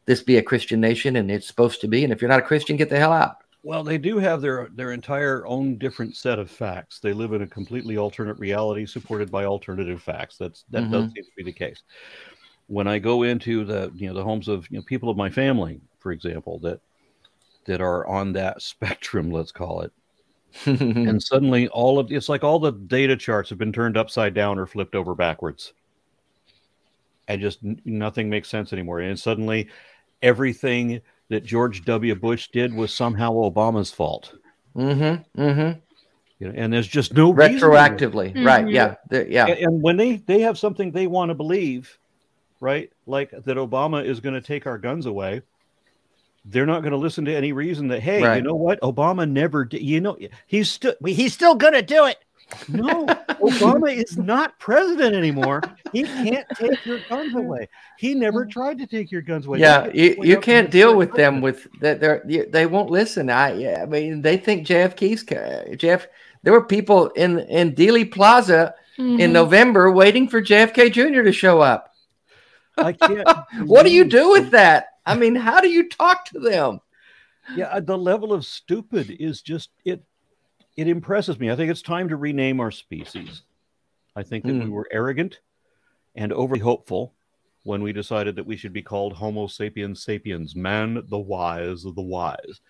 this 0.05 0.21
be 0.21 0.37
a 0.37 0.43
Christian 0.43 0.81
nation 0.81 1.15
and 1.15 1.29
it's 1.29 1.47
supposed 1.47 1.81
to 1.81 1.87
be. 1.87 2.03
And 2.03 2.11
if 2.11 2.21
you're 2.21 2.29
not 2.29 2.39
a 2.39 2.43
Christian, 2.43 2.77
get 2.77 2.89
the 2.89 2.97
hell 2.97 3.13
out. 3.13 3.37
Well, 3.67 3.83
they 3.83 3.97
do 3.97 4.17
have 4.17 4.39
their 4.39 4.69
their 4.73 4.93
entire 4.93 5.45
own 5.45 5.77
different 5.77 6.15
set 6.15 6.39
of 6.39 6.49
facts. 6.49 7.01
They 7.01 7.11
live 7.11 7.33
in 7.33 7.41
a 7.41 7.47
completely 7.47 7.97
alternate 7.97 8.39
reality 8.39 8.85
supported 8.85 9.29
by 9.29 9.43
alternative 9.43 10.01
facts. 10.01 10.37
That's 10.37 10.63
that 10.69 10.83
mm-hmm. 10.83 10.91
does 10.93 11.11
seem 11.11 11.25
to 11.25 11.31
be 11.35 11.43
the 11.43 11.51
case. 11.51 11.83
When 12.67 12.87
I 12.87 12.97
go 12.97 13.23
into 13.23 13.65
the 13.65 13.91
you 13.93 14.07
know 14.07 14.13
the 14.13 14.23
homes 14.23 14.47
of 14.47 14.71
you 14.71 14.77
know 14.77 14.85
people 14.85 15.09
of 15.09 15.17
my 15.17 15.29
family, 15.29 15.81
for 15.99 16.13
example, 16.13 16.59
that 16.59 16.79
that 17.65 17.81
are 17.81 18.07
on 18.07 18.31
that 18.31 18.61
spectrum, 18.61 19.31
let's 19.31 19.51
call 19.51 19.81
it, 19.81 19.91
and 20.65 21.21
suddenly 21.21 21.67
all 21.67 21.99
of 21.99 22.09
it's 22.09 22.29
like 22.29 22.45
all 22.45 22.59
the 22.59 22.71
data 22.71 23.17
charts 23.17 23.49
have 23.49 23.59
been 23.59 23.73
turned 23.73 23.97
upside 23.97 24.33
down 24.33 24.57
or 24.57 24.65
flipped 24.65 24.95
over 24.95 25.13
backwards, 25.13 25.73
and 27.27 27.41
just 27.41 27.59
nothing 27.83 28.29
makes 28.29 28.47
sense 28.47 28.71
anymore. 28.71 29.01
And 29.01 29.19
suddenly 29.19 29.67
everything 30.21 31.01
that 31.29 31.45
George 31.45 31.83
W. 31.85 32.15
Bush 32.15 32.49
did 32.51 32.73
was 32.73 32.93
somehow 32.93 33.33
Obama's 33.33 33.91
fault. 33.91 34.33
Mm-hmm. 34.75 35.41
Mm-hmm. 35.41 35.79
You 36.39 36.47
know, 36.47 36.53
and 36.55 36.71
there's 36.71 36.87
just 36.87 37.13
no 37.13 37.33
retroactively, 37.33 38.33
mm-hmm. 38.33 38.45
right? 38.45 38.69
Yeah, 38.69 38.95
yeah. 39.11 39.47
And, 39.47 39.59
and 39.59 39.81
when 39.81 39.97
they 39.97 40.17
they 40.17 40.41
have 40.41 40.57
something 40.57 40.91
they 40.91 41.07
want 41.07 41.29
to 41.29 41.35
believe, 41.35 41.97
right, 42.59 42.91
like 43.07 43.31
that 43.31 43.57
Obama 43.57 44.05
is 44.05 44.19
going 44.19 44.35
to 44.35 44.41
take 44.41 44.67
our 44.67 44.77
guns 44.77 45.07
away, 45.07 45.41
they're 46.45 46.67
not 46.67 46.81
going 46.81 46.91
to 46.91 46.97
listen 46.97 47.25
to 47.25 47.35
any 47.35 47.53
reason 47.53 47.87
that 47.87 48.01
hey, 48.01 48.21
right. 48.21 48.37
you 48.37 48.43
know 48.43 48.53
what, 48.53 48.79
Obama 48.81 49.27
never 49.29 49.65
did. 49.65 49.81
You 49.81 49.99
know, 49.99 50.17
he's 50.45 50.69
still 50.69 50.93
he's 51.03 51.33
still 51.33 51.55
going 51.55 51.73
to 51.73 51.81
do 51.81 52.05
it. 52.05 52.17
No, 52.69 53.05
Obama 53.41 53.93
is 53.93 54.17
not 54.17 54.57
president 54.59 55.15
anymore. 55.15 55.61
He 55.91 56.03
can't 56.03 56.47
take 56.55 56.85
your 56.85 56.99
guns 57.09 57.35
away. 57.35 57.67
He 57.97 58.13
never 58.13 58.45
tried 58.45 58.77
to 58.79 58.87
take 58.87 59.11
your 59.11 59.21
guns 59.21 59.45
away. 59.45 59.59
Yeah, 59.59 59.87
you, 59.87 60.15
can't 60.15 60.25
you 60.27 60.39
can't 60.39 60.71
deal 60.71 60.89
different 60.89 60.97
with 60.97 61.13
them 61.17 61.41
with 61.41 61.67
that. 61.81 61.99
They're 61.99 62.23
they 62.49 62.65
won't 62.65 62.89
listen. 62.89 63.29
I 63.29 63.53
yeah, 63.53 63.79
I 63.83 63.85
mean 63.85 64.21
they 64.21 64.37
think 64.37 64.65
JFK's 64.67 65.23
ca- 65.23 65.75
Jeff. 65.75 66.07
There 66.43 66.53
were 66.53 66.63
people 66.65 67.09
in 67.09 67.39
in 67.39 67.73
Dealey 67.75 68.09
Plaza 68.09 68.75
in 68.97 69.17
Mhm. 69.17 69.31
November 69.31 69.91
waiting 69.91 70.27
for 70.27 70.41
JFK 70.41 70.91
Jr. 70.91 71.23
to 71.23 71.31
show 71.31 71.61
up. 71.61 71.93
I 72.77 72.93
can't. 72.93 73.27
What 73.65 73.83
do 73.83 73.91
you 73.91 74.05
do 74.05 74.31
with 74.31 74.51
that? 74.51 74.87
I 75.05 75.15
mean, 75.15 75.35
how 75.35 75.59
do 75.61 75.69
you 75.69 75.89
talk 75.89 76.25
to 76.25 76.39
them? 76.39 76.79
Yeah, 77.55 77.67
uh, 77.67 77.79
the 77.79 77.97
level 77.97 78.33
of 78.33 78.45
stupid 78.45 79.15
is 79.19 79.41
just 79.41 79.69
it. 79.85 80.03
It 80.77 80.87
impresses 80.87 81.39
me. 81.39 81.49
I 81.51 81.55
think 81.55 81.71
it's 81.71 81.81
time 81.81 82.07
to 82.09 82.15
rename 82.15 82.59
our 82.59 82.71
species. 82.71 83.41
I 84.15 84.23
think 84.23 84.45
that 84.45 84.53
we 84.53 84.65
Hmm. 84.65 84.71
were 84.71 84.87
arrogant 84.91 85.39
and 86.15 86.31
overly 86.31 86.59
hopeful 86.59 87.13
when 87.63 87.81
we 87.83 87.91
decided 87.91 88.35
that 88.35 88.45
we 88.45 88.55
should 88.55 88.73
be 88.73 88.81
called 88.81 89.13
Homo 89.13 89.47
sapiens 89.47 90.03
sapiens, 90.03 90.55
man 90.55 91.03
the 91.09 91.17
wise 91.19 91.83
of 91.83 91.95
the 91.95 92.01
wise, 92.01 92.61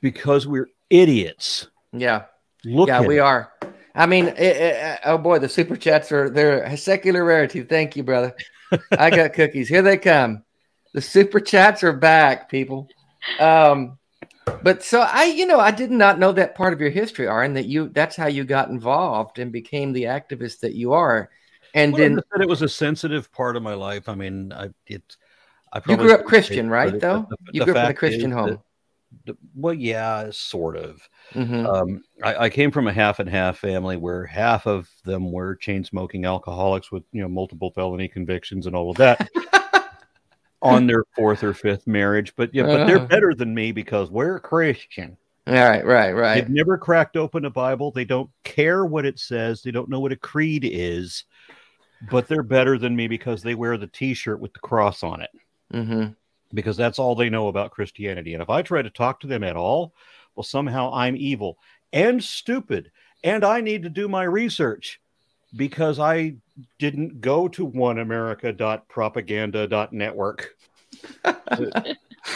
because 0.00 0.46
we're 0.46 0.68
idiots. 0.90 1.68
Yeah, 1.92 2.24
Look 2.64 2.88
yeah, 2.88 3.00
we 3.00 3.18
it. 3.18 3.22
are. 3.22 3.52
I 3.94 4.06
mean, 4.06 4.28
eh, 4.28 4.32
eh, 4.36 4.70
eh, 4.70 4.96
oh 5.04 5.18
boy, 5.18 5.38
the 5.38 5.48
super 5.48 5.76
chats 5.76 6.10
are 6.12 6.30
they're 6.30 6.62
a 6.62 6.76
secular 6.76 7.24
rarity. 7.24 7.62
Thank 7.62 7.96
you, 7.96 8.02
brother. 8.02 8.34
I 8.92 9.10
got 9.10 9.32
cookies. 9.34 9.68
Here 9.68 9.82
they 9.82 9.98
come. 9.98 10.44
The 10.94 11.00
super 11.02 11.40
chats 11.40 11.82
are 11.82 11.92
back, 11.92 12.48
people. 12.48 12.88
Um, 13.38 13.98
but 14.62 14.82
so 14.82 15.00
I, 15.00 15.24
you 15.24 15.46
know, 15.46 15.60
I 15.60 15.70
did 15.70 15.90
not 15.90 16.18
know 16.18 16.32
that 16.32 16.54
part 16.54 16.72
of 16.72 16.80
your 16.80 16.90
history, 16.90 17.26
Aron. 17.28 17.54
That 17.54 17.66
you 17.66 17.88
that's 17.88 18.16
how 18.16 18.26
you 18.26 18.44
got 18.44 18.68
involved 18.68 19.38
and 19.38 19.52
became 19.52 19.92
the 19.92 20.04
activist 20.04 20.60
that 20.60 20.74
you 20.74 20.92
are. 20.92 21.30
And 21.74 21.92
Well, 21.92 22.02
then 22.02 22.20
said 22.32 22.42
it 22.42 22.48
was 22.48 22.62
a 22.62 22.68
sensitive 22.68 23.32
part 23.32 23.56
of 23.56 23.62
my 23.62 23.74
life. 23.74 24.08
I 24.08 24.14
mean, 24.14 24.52
I 24.52 24.68
it. 24.86 25.16
I 25.72 25.80
you 25.88 25.96
grew 25.96 26.12
up 26.12 26.24
Christian, 26.24 26.68
right? 26.68 26.98
Though 27.00 27.26
the- 27.30 27.36
you 27.52 27.60
the 27.60 27.64
grew 27.66 27.74
up 27.74 27.84
in 27.86 27.90
a 27.90 27.94
Christian 27.94 28.30
home. 28.30 28.48
that- 28.50 29.36
well, 29.54 29.74
yeah, 29.74 30.28
sort 30.32 30.76
of. 30.76 31.08
Mhm. 31.32 31.66
Um, 31.66 32.04
I, 32.22 32.44
I 32.44 32.50
came 32.50 32.70
from 32.70 32.88
a 32.88 32.92
half 32.92 33.18
and 33.20 33.28
half 33.28 33.58
family 33.58 33.96
where 33.96 34.24
half 34.26 34.66
of 34.66 34.90
them 35.04 35.30
were 35.32 35.54
chain 35.56 35.84
smoking 35.84 36.24
alcoholics 36.24 36.90
with 36.92 37.04
you 37.12 37.22
know 37.22 37.28
multiple 37.28 37.70
felony 37.70 38.08
convictions 38.08 38.66
and 38.66 38.74
all 38.76 38.90
of 38.90 38.96
that 38.96 39.28
on 40.62 40.86
their 40.86 41.04
fourth 41.16 41.42
or 41.44 41.54
fifth 41.54 41.86
marriage. 41.86 42.34
But 42.36 42.54
yeah, 42.54 42.64
but 42.64 42.86
they're 42.86 43.00
Uh. 43.00 43.06
better 43.08 43.34
than 43.34 43.54
me 43.54 43.72
because 43.72 44.10
we're 44.10 44.40
Christian. 44.40 45.18
All 45.46 45.54
right, 45.54 45.84
right, 45.84 46.12
right. 46.12 46.34
They've 46.34 46.48
never 46.48 46.78
cracked 46.78 47.16
open 47.16 47.44
a 47.44 47.50
Bible. 47.50 47.90
They 47.90 48.04
don't 48.04 48.30
care 48.44 48.84
what 48.86 49.04
it 49.04 49.18
says. 49.18 49.62
They 49.62 49.70
don't 49.70 49.88
know 49.88 50.00
what 50.00 50.12
a 50.12 50.16
creed 50.16 50.64
is. 50.64 51.24
But 52.02 52.28
they're 52.28 52.42
better 52.44 52.78
than 52.78 52.96
me 52.96 53.08
because 53.08 53.42
they 53.42 53.54
wear 53.54 53.78
the 53.78 53.86
T-shirt 53.88 54.40
with 54.40 54.52
the 54.54 54.60
cross 54.60 55.02
on 55.02 55.22
it 55.22 55.30
hmm 55.72 56.14
because 56.54 56.76
that's 56.76 56.98
all 56.98 57.14
they 57.14 57.30
know 57.30 57.48
about 57.48 57.70
Christianity. 57.70 58.34
And 58.34 58.42
if 58.42 58.50
I 58.50 58.62
try 58.62 58.82
to 58.82 58.90
talk 58.90 59.20
to 59.20 59.26
them 59.26 59.42
at 59.42 59.56
all, 59.56 59.94
well, 60.34 60.44
somehow 60.44 60.92
I'm 60.92 61.16
evil 61.16 61.58
and 61.92 62.22
stupid, 62.22 62.90
and 63.24 63.44
I 63.44 63.60
need 63.60 63.82
to 63.84 63.90
do 63.90 64.08
my 64.08 64.24
research 64.24 65.00
because 65.56 65.98
I 65.98 66.36
didn't 66.78 67.20
go 67.20 67.48
to 67.48 67.68
oneamerica.propaganda.network. 67.68 70.50
to, 71.56 71.72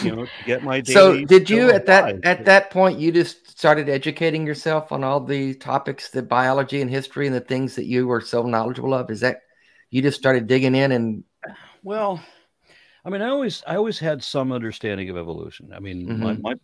you 0.02 0.14
know, 0.14 0.26
to 0.26 0.44
get 0.44 0.62
my 0.62 0.82
So 0.82 1.24
did 1.24 1.48
you 1.50 1.70
at 1.70 1.86
that 1.86 2.04
lies. 2.04 2.20
at 2.24 2.44
that 2.44 2.70
point 2.70 2.98
you 2.98 3.10
just 3.12 3.58
started 3.58 3.88
educating 3.88 4.46
yourself 4.46 4.92
on 4.92 5.02
all 5.04 5.20
the 5.20 5.54
topics, 5.54 6.10
the 6.10 6.22
biology 6.22 6.82
and 6.82 6.90
history 6.90 7.26
and 7.26 7.34
the 7.34 7.40
things 7.40 7.74
that 7.76 7.86
you 7.86 8.06
were 8.06 8.20
so 8.20 8.42
knowledgeable 8.42 8.92
of? 8.94 9.10
Is 9.10 9.20
that 9.20 9.40
you 9.90 10.02
just 10.02 10.18
started 10.18 10.46
digging 10.46 10.74
in 10.74 10.92
and 10.92 11.24
Well, 11.82 12.22
I 13.04 13.10
mean, 13.10 13.22
I 13.22 13.28
always, 13.28 13.62
I 13.68 13.76
always 13.76 14.00
had 14.00 14.22
some 14.22 14.50
understanding 14.50 15.08
of 15.10 15.16
evolution. 15.16 15.72
I 15.72 15.78
mean, 15.78 16.18
my, 16.18 16.34
Mhm. 16.34 16.42
my, 16.42 16.54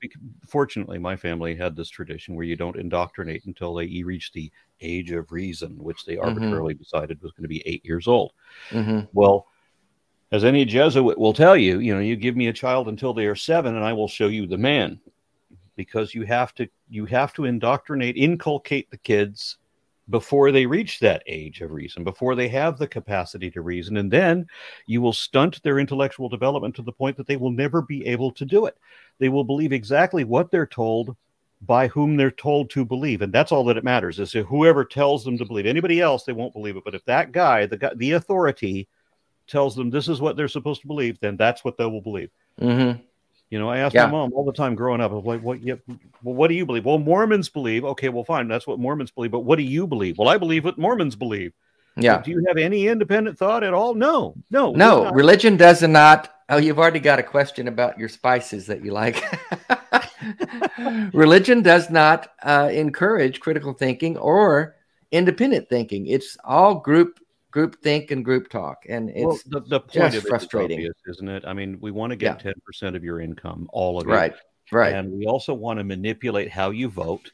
fortunately, 0.49 0.99
my 0.99 1.15
family 1.15 1.55
had 1.55 1.77
this 1.77 1.89
tradition 1.89 2.35
where 2.35 2.45
you 2.45 2.57
don't 2.57 2.77
indoctrinate 2.77 3.45
until 3.47 3.75
they 3.75 4.03
reach 4.03 4.33
the 4.33 4.51
age 4.83 5.11
of 5.13 5.33
reason, 5.33 5.77
which 5.79 6.05
they 6.05 6.17
Mhm. 6.17 6.25
arbitrarily 6.25 6.75
decided 6.75 7.23
was 7.23 7.33
going 7.33 7.45
to 7.45 7.49
be 7.49 7.63
eight 7.67 7.85
years 7.85 8.07
old. 8.09 8.33
Mhm. 8.71 9.09
Well, 9.13 9.47
as 10.31 10.45
any 10.45 10.65
Jesuit 10.65 11.19
will 11.19 11.35
tell 11.35 11.57
you, 11.57 11.79
you 11.79 11.95
know, 11.95 12.01
you 12.01 12.17
give 12.17 12.37
me 12.37 12.49
a 12.49 12.53
child 12.53 12.89
until 12.89 13.13
they 13.13 13.27
are 13.27 13.35
seven, 13.35 13.77
and 13.77 13.85
I 13.85 13.93
will 13.93 14.09
show 14.09 14.29
you 14.29 14.47
the 14.47 14.59
man, 14.59 14.99
because 15.77 16.15
you 16.15 16.25
have 16.25 16.55
to, 16.55 16.69
you 16.89 17.07
have 17.07 17.33
to 17.35 17.45
indoctrinate, 17.45 18.17
inculcate 18.17 18.91
the 18.91 18.97
kids 18.99 19.59
before 20.11 20.51
they 20.51 20.67
reach 20.67 20.99
that 20.99 21.23
age 21.27 21.61
of 21.61 21.71
reason, 21.71 22.03
before 22.03 22.35
they 22.35 22.49
have 22.49 22.77
the 22.77 22.89
capacity 22.89 23.51
to 23.51 23.63
reason, 23.63 23.99
and 23.99 24.11
then 24.11 24.47
you 24.87 25.01
will 25.01 25.13
stunt 25.13 25.63
their 25.63 25.79
intellectual 25.79 26.29
development 26.29 26.75
to 26.75 26.83
the 26.83 26.93
point 26.93 27.17
that 27.17 27.27
they 27.27 27.37
will 27.37 27.53
never 27.53 27.81
be 27.83 28.05
able 28.07 28.31
to 28.33 28.45
do 28.45 28.67
it. 28.67 28.77
They 29.19 29.29
will 29.29 29.45
believe 29.45 29.73
exactly 29.73 30.25
what 30.25 30.51
they're 30.51 30.67
told 30.67 31.17
by 31.65 31.87
whom 31.89 32.17
they're 32.17 32.31
told 32.31 32.71
to 32.71 32.85
believe, 32.85 33.23
and 33.23 33.33
that's 33.33 33.53
all 33.53 33.65
that 33.65 33.77
it 33.77 33.85
matters. 33.85 34.19
Is 34.19 34.33
whoever 34.33 34.85
tells 34.85 35.25
them 35.25 35.39
to 35.39 35.45
believe. 35.45 35.67
Anybody 35.67 36.01
else, 36.01 36.25
they 36.25 36.33
won't 36.33 36.53
believe 36.53 36.77
it. 36.77 36.85
But 36.85 36.95
if 36.95 37.05
that 37.05 37.33
guy, 37.33 37.67
the 37.67 37.77
guy, 37.77 37.93
the 37.95 38.13
authority, 38.13 38.89
tells 39.47 39.77
them 39.77 39.91
this 39.91 40.09
is 40.09 40.21
what 40.21 40.37
they're 40.37 40.49
supposed 40.49 40.81
to 40.81 40.87
believe, 40.87 41.19
then 41.21 41.37
that's 41.37 41.65
what 41.65 41.77
they 41.77 41.85
will 41.85 42.01
believe. 42.01 42.31
Mhm. 42.61 43.01
You 43.51 43.59
know, 43.59 43.69
I 43.69 43.79
asked 43.79 43.95
Yeah. 43.95 44.07
my 44.07 44.13
mom 44.13 44.33
all 44.33 44.45
the 44.45 44.53
time 44.53 44.75
growing 44.75 45.01
up, 45.01 45.13
I 45.13 45.15
was 45.15 45.25
like, 45.25 45.43
what, 45.43 45.63
yeah, 45.63 45.75
well, 46.23 46.35
what 46.35 46.49
do 46.49 46.55
you 46.55 46.65
believe? 46.65 46.87
Well, 46.87 46.99
Mormons 46.99 47.49
believe. 47.49 47.85
Okay, 47.85 48.09
well, 48.09 48.25
fine. 48.25 48.49
That's 48.49 48.67
what 48.67 48.79
Mormons 48.79 49.11
believe. 49.11 49.31
But 49.31 49.41
what 49.41 49.57
do 49.57 49.63
you 49.63 49.87
believe? 49.87 50.17
Well, 50.17 50.29
I 50.29 50.39
believe 50.39 50.65
what 50.65 50.79
Mormons 50.79 51.17
believe. 51.17 51.53
Yeah. 51.97 52.23
Do 52.23 52.31
you 52.31 52.43
have 52.49 52.57
any 52.57 52.87
independent 52.89 53.37
thought 53.39 53.63
at 53.63 53.75
all? 53.75 53.95
No, 53.95 54.35
no, 54.51 54.73
No, 54.73 55.11
religion 55.11 55.59
does 55.59 55.83
not. 55.83 56.33
Oh, 56.53 56.59
you've 56.59 56.79
already 56.79 57.01
got 57.01 57.19
a 57.19 57.23
question 57.23 57.67
about 57.67 57.99
your 57.99 58.11
spices 58.11 58.67
that 58.67 58.85
you 58.85 58.93
like. 58.93 59.25
religion 61.15 61.63
does 61.63 61.89
not 61.89 62.29
uh, 62.43 62.69
encourage 62.71 63.41
critical 63.41 63.73
thinking 63.73 64.19
or 64.19 64.77
independent 65.13 65.71
thinking. 65.71 66.07
It's 66.07 66.37
all 66.45 66.75
group 66.75 67.19
group 67.53 67.81
think 67.81 68.11
and 68.11 68.23
group 68.23 68.51
talk, 68.51 68.85
and 68.87 69.09
it's 69.09 69.25
well, 69.25 69.39
the, 69.47 69.61
the 69.61 69.81
point 69.81 69.93
just 69.93 70.17
of 70.17 70.25
it 70.25 70.25
is 70.25 70.29
frustrating. 70.29 70.79
obvious, 70.81 70.95
isn't 71.07 71.29
it? 71.29 71.45
I 71.47 71.55
mean, 71.55 71.79
we 71.81 71.91
want 71.91 72.11
to 72.11 72.17
get 72.17 72.41
ten 72.41 72.55
percent 72.67 72.97
of 72.97 73.03
your 73.03 73.23
income, 73.23 73.67
all 73.73 73.99
of 73.99 74.07
it, 74.07 74.11
right, 74.11 74.35
right. 74.71 74.95
And 74.95 75.11
we 75.11 75.25
also 75.25 75.55
want 75.55 75.79
to 75.79 75.85
manipulate 75.85 76.51
how 76.51 76.69
you 76.69 76.91
vote. 76.91 77.33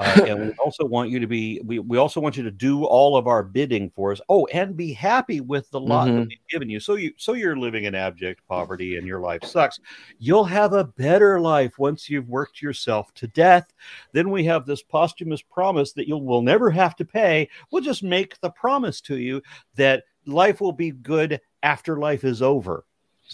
Uh, 0.00 0.24
and 0.26 0.40
we 0.46 0.52
also 0.54 0.84
want 0.84 1.10
you 1.10 1.18
to 1.20 1.26
be, 1.26 1.60
we, 1.64 1.78
we 1.78 1.98
also 1.98 2.20
want 2.20 2.36
you 2.36 2.42
to 2.42 2.50
do 2.50 2.84
all 2.84 3.16
of 3.16 3.26
our 3.26 3.42
bidding 3.42 3.90
for 3.90 4.12
us. 4.12 4.20
Oh, 4.28 4.46
and 4.46 4.76
be 4.76 4.92
happy 4.92 5.40
with 5.40 5.70
the 5.70 5.80
lot 5.80 6.08
Mhm. 6.08 6.14
that 6.20 6.28
we've 6.28 6.46
given 6.48 6.70
you. 6.70 6.80
So 6.80 6.94
you, 6.94 7.12
so 7.16 7.34
you're 7.34 7.56
living 7.56 7.84
in 7.84 7.94
abject 7.94 8.40
poverty 8.48 8.96
and 8.96 9.06
your 9.06 9.20
life 9.20 9.44
sucks. 9.44 9.78
You'll 10.18 10.44
have 10.44 10.72
a 10.72 10.84
better 10.84 11.38
life 11.40 11.78
once 11.78 12.08
you've 12.08 12.28
worked 12.28 12.62
yourself 12.62 13.12
to 13.14 13.26
death. 13.28 13.72
Then 14.12 14.30
we 14.30 14.44
have 14.44 14.64
this 14.64 14.82
posthumous 14.82 15.42
promise 15.42 15.92
that 15.92 16.08
you 16.08 16.16
will 16.16 16.42
never 16.42 16.70
have 16.70 16.96
to 16.96 17.04
pay. 17.04 17.48
We'll 17.70 17.82
just 17.82 18.02
make 18.02 18.40
the 18.40 18.50
promise 18.50 19.00
to 19.02 19.18
you 19.18 19.42
that 19.76 20.04
life 20.24 20.60
will 20.60 20.72
be 20.72 20.92
good 20.92 21.40
after 21.62 21.98
life 21.98 22.24
is 22.24 22.40
over. 22.40 22.84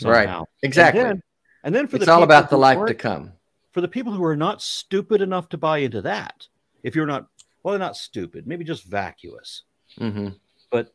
Right. 0.02 0.44
Exactly. 0.62 1.00
And 1.00 1.10
then, 1.10 1.22
and 1.64 1.74
then 1.74 1.86
for 1.86 1.96
it's 1.96 2.06
the 2.06 2.12
all 2.12 2.22
about 2.24 2.50
the 2.50 2.58
life 2.58 2.84
to 2.86 2.94
come. 2.94 3.32
for 3.70 3.80
the 3.80 3.88
people 3.88 4.12
who 4.12 4.24
are 4.24 4.36
not 4.36 4.60
stupid 4.62 5.20
enough 5.20 5.48
to 5.50 5.58
buy 5.58 5.78
into 5.78 6.02
that, 6.02 6.48
if 6.86 6.94
you're 6.94 7.04
not, 7.04 7.26
well, 7.62 7.72
they're 7.72 7.80
not 7.80 7.96
stupid, 7.96 8.46
maybe 8.46 8.64
just 8.64 8.84
vacuous. 8.84 9.64
hmm 9.98 10.28
But 10.70 10.94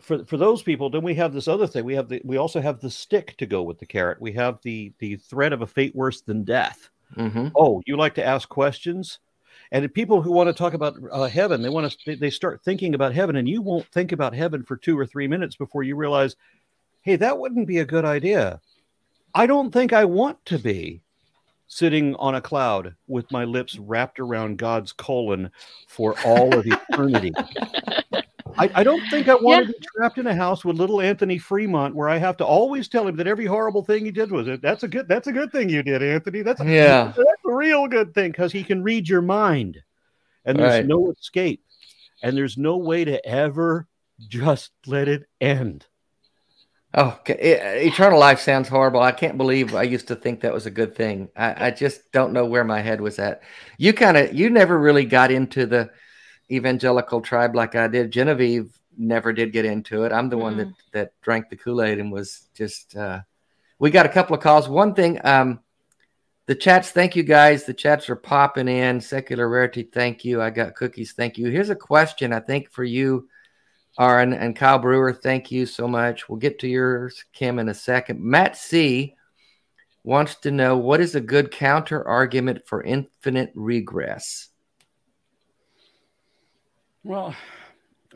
for 0.00 0.24
for 0.24 0.38
those 0.38 0.62
people, 0.62 0.88
then 0.88 1.02
we 1.02 1.14
have 1.16 1.34
this 1.34 1.48
other 1.48 1.66
thing. 1.66 1.84
We 1.84 1.94
have 1.94 2.08
the 2.08 2.22
we 2.24 2.38
also 2.38 2.60
have 2.62 2.80
the 2.80 2.90
stick 2.90 3.36
to 3.36 3.46
go 3.46 3.62
with 3.62 3.78
the 3.78 3.86
carrot. 3.86 4.20
We 4.20 4.32
have 4.32 4.58
the 4.62 4.92
the 4.98 5.16
threat 5.16 5.52
of 5.52 5.60
a 5.60 5.66
fate 5.66 5.94
worse 5.94 6.22
than 6.22 6.44
death. 6.44 6.88
hmm 7.14 7.48
Oh, 7.54 7.82
you 7.86 7.96
like 7.98 8.14
to 8.14 8.24
ask 8.24 8.48
questions, 8.48 9.18
and 9.70 9.92
people 9.92 10.22
who 10.22 10.32
want 10.32 10.48
to 10.48 10.54
talk 10.54 10.72
about 10.72 10.96
uh, 11.12 11.24
heaven, 11.26 11.60
they 11.60 11.68
want 11.68 11.92
to 11.92 11.98
they- 12.06 12.14
they 12.16 12.30
start 12.30 12.62
thinking 12.64 12.94
about 12.94 13.12
heaven, 13.14 13.36
and 13.36 13.46
you 13.48 13.60
won't 13.60 13.86
think 13.92 14.12
about 14.12 14.34
heaven 14.34 14.62
for 14.64 14.78
two 14.78 14.98
or 14.98 15.04
three 15.06 15.28
minutes 15.28 15.56
before 15.56 15.82
you 15.82 15.94
realize, 15.94 16.36
hey, 17.02 17.16
that 17.16 17.38
wouldn't 17.38 17.68
be 17.68 17.78
a 17.80 17.84
good 17.84 18.06
idea. 18.06 18.62
I 19.34 19.46
don't 19.46 19.72
think 19.72 19.92
I 19.92 20.06
want 20.06 20.42
to 20.46 20.58
be 20.58 21.01
sitting 21.72 22.14
on 22.16 22.34
a 22.34 22.40
cloud 22.40 22.94
with 23.08 23.30
my 23.32 23.44
lips 23.44 23.78
wrapped 23.78 24.20
around 24.20 24.58
God's 24.58 24.92
colon 24.92 25.50
for 25.88 26.14
all 26.26 26.54
of 26.58 26.66
eternity. 26.66 27.32
I, 28.58 28.70
I 28.74 28.84
don't 28.84 29.02
think 29.08 29.26
I 29.28 29.34
want 29.36 29.66
to 29.66 29.72
be 29.72 29.78
trapped 29.96 30.18
in 30.18 30.26
a 30.26 30.34
house 30.34 30.66
with 30.66 30.76
little 30.76 31.00
Anthony 31.00 31.38
Fremont 31.38 31.94
where 31.94 32.10
I 32.10 32.18
have 32.18 32.36
to 32.36 32.44
always 32.44 32.88
tell 32.88 33.08
him 33.08 33.16
that 33.16 33.26
every 33.26 33.46
horrible 33.46 33.82
thing 33.82 34.04
he 34.04 34.10
did 34.10 34.30
was 34.30 34.48
it. 34.48 34.60
That's 34.60 34.82
a 34.82 34.88
good 34.88 35.08
that's 35.08 35.28
a 35.28 35.32
good 35.32 35.50
thing 35.50 35.70
you 35.70 35.82
did, 35.82 36.02
Anthony. 36.02 36.42
That's 36.42 36.60
a, 36.60 36.66
Yeah. 36.66 37.04
that's 37.16 37.44
a 37.46 37.54
real 37.54 37.88
good 37.88 38.12
thing 38.12 38.32
because 38.32 38.52
he 38.52 38.62
can 38.62 38.82
read 38.82 39.08
your 39.08 39.22
mind. 39.22 39.78
And 40.44 40.58
there's 40.58 40.74
Right. 40.80 40.86
no 40.86 41.10
escape. 41.12 41.64
And 42.22 42.36
there's 42.36 42.58
no 42.58 42.76
way 42.76 43.06
to 43.06 43.24
ever 43.26 43.88
just 44.28 44.72
let 44.86 45.08
it 45.08 45.24
end. 45.40 45.86
Oh, 46.94 47.16
okay. 47.20 47.86
Eternal 47.86 48.18
life 48.18 48.40
sounds 48.40 48.68
horrible. 48.68 49.00
I 49.00 49.12
can't 49.12 49.38
believe 49.38 49.74
I 49.74 49.84
used 49.84 50.08
to 50.08 50.16
think 50.16 50.40
that 50.40 50.52
was 50.52 50.66
a 50.66 50.70
good 50.70 50.94
thing. 50.94 51.30
I, 51.34 51.68
I 51.68 51.70
just 51.70 52.12
don't 52.12 52.32
know 52.32 52.44
where 52.44 52.64
my 52.64 52.80
head 52.80 53.00
was 53.00 53.18
at. 53.18 53.42
You 53.78 53.92
kind 53.92 54.16
of, 54.16 54.34
you 54.34 54.50
never 54.50 54.78
really 54.78 55.06
got 55.06 55.30
into 55.30 55.64
the, 55.64 55.90
evangelical 56.52 57.20
tribe 57.20 57.54
like 57.54 57.74
I 57.74 57.88
did. 57.88 58.10
Genevieve 58.10 58.78
never 58.96 59.32
did 59.32 59.52
get 59.52 59.64
into 59.64 60.04
it. 60.04 60.12
I'm 60.12 60.28
the 60.28 60.36
mm. 60.36 60.42
one 60.42 60.56
that 60.58 60.68
that 60.92 61.12
drank 61.22 61.48
the 61.48 61.56
Kool 61.56 61.82
Aid 61.82 61.98
and 61.98 62.12
was 62.12 62.48
just. 62.54 62.96
Uh, 62.96 63.20
we 63.78 63.90
got 63.90 64.06
a 64.06 64.10
couple 64.10 64.36
of 64.36 64.42
calls. 64.42 64.68
One 64.68 64.94
thing, 64.94 65.18
um, 65.24 65.60
the 66.46 66.54
chats. 66.54 66.90
Thank 66.90 67.16
you 67.16 67.22
guys. 67.24 67.64
The 67.64 67.74
chats 67.74 68.08
are 68.10 68.16
popping 68.16 68.68
in. 68.68 69.00
Secular 69.00 69.48
rarity. 69.48 69.82
Thank 69.82 70.24
you. 70.24 70.40
I 70.40 70.50
got 70.50 70.76
cookies. 70.76 71.12
Thank 71.12 71.38
you. 71.38 71.48
Here's 71.48 71.70
a 71.70 71.76
question. 71.76 72.32
I 72.32 72.40
think 72.40 72.70
for 72.70 72.84
you, 72.84 73.28
Aron 73.98 74.32
and 74.32 74.56
Kyle 74.56 74.78
Brewer. 74.78 75.12
Thank 75.12 75.50
you 75.50 75.66
so 75.66 75.86
much. 75.86 76.28
We'll 76.28 76.38
get 76.38 76.58
to 76.60 76.68
yours, 76.68 77.24
Kim, 77.32 77.58
in 77.58 77.68
a 77.68 77.74
second. 77.74 78.20
Matt 78.20 78.56
C 78.56 79.14
wants 80.04 80.36
to 80.36 80.50
know 80.50 80.76
what 80.76 81.00
is 81.00 81.14
a 81.14 81.20
good 81.20 81.50
counter 81.50 82.06
argument 82.06 82.66
for 82.66 82.82
infinite 82.82 83.52
regress. 83.54 84.48
Well, 87.04 87.34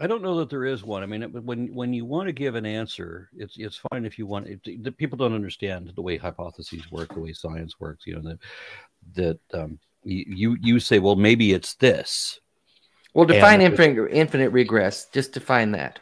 I 0.01 0.07
don't 0.07 0.23
know 0.23 0.37
that 0.37 0.51
there 0.51 0.65
is 0.65 0.85
one. 0.85 1.03
I 1.03 1.07
mean, 1.07 1.23
when 1.23 1.75
when 1.75 1.93
you 1.93 2.05
want 2.05 2.27
to 2.27 2.33
give 2.33 2.55
an 2.55 2.67
answer, 2.67 3.31
it's 3.37 3.57
it's 3.57 3.81
fine 3.91 4.05
if 4.05 4.19
you 4.19 4.27
want. 4.27 4.47
It, 4.47 4.85
the 4.85 4.93
people 4.93 5.17
don't 5.17 5.35
understand 5.35 5.93
the 5.95 6.03
way 6.03 6.17
hypotheses 6.17 6.91
work, 6.91 7.15
the 7.15 7.21
way 7.21 7.33
science 7.33 7.81
works. 7.81 8.07
You 8.07 8.17
know 8.17 8.23
that 8.23 8.39
that 9.15 9.61
um, 9.61 9.79
you 10.05 10.57
you 10.61 10.79
say, 10.81 10.99
well, 10.99 11.17
maybe 11.17 11.53
it's 11.53 11.75
this. 11.75 12.41
Well, 13.17 13.25
define 13.25 13.63
infinite 13.63 14.11
infinite 14.13 14.51
regress. 14.51 15.07
Just 15.07 15.33
define 15.33 15.73
that. 15.73 16.01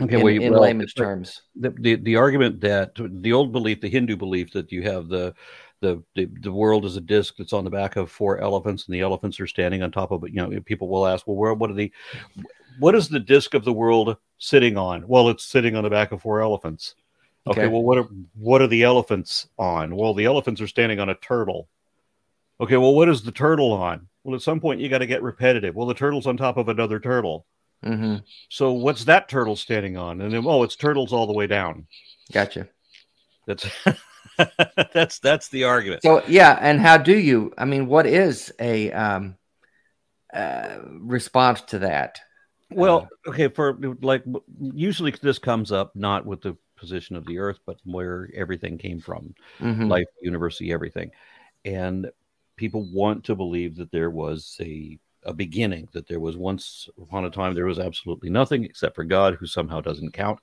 Okay, 0.00 0.18
in, 0.18 0.22
well, 0.22 0.34
in 0.34 0.52
well, 0.52 0.62
layman's 0.62 0.94
terms, 0.94 1.42
the, 1.56 1.70
the 1.70 1.96
the 1.96 2.14
argument 2.14 2.60
that 2.60 2.92
the 2.96 3.32
old 3.32 3.50
belief, 3.50 3.80
the 3.80 3.88
Hindu 3.88 4.16
belief 4.16 4.52
that 4.52 4.70
you 4.70 4.82
have 4.82 5.08
the 5.08 5.34
the, 5.80 6.00
the 6.14 6.26
the 6.42 6.52
world 6.52 6.84
is 6.84 6.96
a 6.96 7.00
disc 7.00 7.34
that's 7.36 7.52
on 7.52 7.64
the 7.64 7.70
back 7.70 7.96
of 7.96 8.08
four 8.08 8.38
elephants 8.38 8.86
and 8.86 8.94
the 8.94 9.00
elephants 9.00 9.40
are 9.40 9.48
standing 9.48 9.82
on 9.82 9.90
top 9.90 10.12
of 10.12 10.22
it 10.22 10.32
you 10.32 10.36
know 10.36 10.60
people 10.60 10.88
will 10.88 11.06
ask 11.06 11.26
well 11.26 11.36
where 11.36 11.52
what 11.54 11.70
are 11.70 11.74
the 11.74 11.92
what 12.78 12.94
is 12.94 13.08
the 13.08 13.18
disc 13.18 13.54
of 13.54 13.64
the 13.64 13.72
world 13.72 14.16
sitting 14.38 14.78
on? 14.78 15.08
Well 15.08 15.28
it's 15.28 15.44
sitting 15.44 15.74
on 15.74 15.82
the 15.82 15.90
back 15.90 16.12
of 16.12 16.22
four 16.22 16.40
elephants. 16.40 16.94
Okay, 17.48 17.62
okay. 17.62 17.68
well 17.68 17.82
what 17.82 17.98
are 17.98 18.08
what 18.34 18.62
are 18.62 18.68
the 18.68 18.84
elephants 18.84 19.48
on? 19.58 19.96
Well 19.96 20.14
the 20.14 20.26
elephants 20.26 20.60
are 20.60 20.68
standing 20.68 21.00
on 21.00 21.08
a 21.08 21.16
turtle. 21.16 21.68
Okay 22.60 22.76
well 22.76 22.94
what 22.94 23.08
is 23.08 23.22
the 23.22 23.32
turtle 23.32 23.72
on 23.72 24.06
well 24.26 24.34
at 24.34 24.42
some 24.42 24.60
point 24.60 24.80
you 24.80 24.88
got 24.88 24.98
to 24.98 25.06
get 25.06 25.22
repetitive 25.22 25.74
well 25.74 25.86
the 25.86 25.94
turtle's 25.94 26.26
on 26.26 26.36
top 26.36 26.56
of 26.56 26.68
another 26.68 27.00
turtle 27.00 27.46
mm-hmm. 27.84 28.16
so 28.48 28.72
what's 28.72 29.04
that 29.04 29.28
turtle 29.28 29.56
standing 29.56 29.96
on 29.96 30.20
and 30.20 30.32
then 30.32 30.44
oh 30.46 30.62
it's 30.62 30.76
turtles 30.76 31.12
all 31.12 31.26
the 31.26 31.32
way 31.32 31.46
down 31.46 31.86
gotcha 32.32 32.68
that's 33.46 33.66
that's 34.92 35.18
that's 35.20 35.48
the 35.48 35.64
argument. 35.64 36.02
So 36.02 36.22
yeah, 36.26 36.58
and 36.60 36.80
how 36.80 36.98
do 36.98 37.16
you? 37.16 37.52
I 37.56 37.64
mean, 37.64 37.86
what 37.86 38.06
is 38.06 38.52
a 38.58 38.92
um, 38.92 39.36
uh, 40.32 40.78
response 41.00 41.62
to 41.62 41.80
that? 41.80 42.20
Well, 42.70 43.08
uh, 43.26 43.30
okay, 43.30 43.48
for 43.48 43.78
like 44.02 44.24
usually 44.60 45.14
this 45.22 45.38
comes 45.38 45.72
up 45.72 45.94
not 45.94 46.26
with 46.26 46.42
the 46.42 46.56
position 46.76 47.16
of 47.16 47.24
the 47.26 47.38
Earth, 47.38 47.58
but 47.64 47.78
where 47.84 48.28
everything 48.34 48.78
came 48.78 49.00
from, 49.00 49.34
mm-hmm. 49.60 49.86
life, 49.86 50.06
university, 50.20 50.72
everything, 50.72 51.10
and 51.64 52.10
people 52.56 52.88
want 52.92 53.24
to 53.24 53.34
believe 53.34 53.76
that 53.76 53.90
there 53.90 54.10
was 54.10 54.56
a 54.60 54.98
a 55.24 55.32
beginning 55.32 55.88
that 55.92 56.06
there 56.06 56.20
was 56.20 56.36
once 56.36 56.88
upon 57.02 57.24
a 57.24 57.30
time 57.30 57.52
there 57.52 57.66
was 57.66 57.80
absolutely 57.80 58.30
nothing 58.30 58.62
except 58.62 58.94
for 58.94 59.02
God 59.02 59.34
who 59.34 59.46
somehow 59.46 59.80
doesn't 59.80 60.12
count 60.12 60.38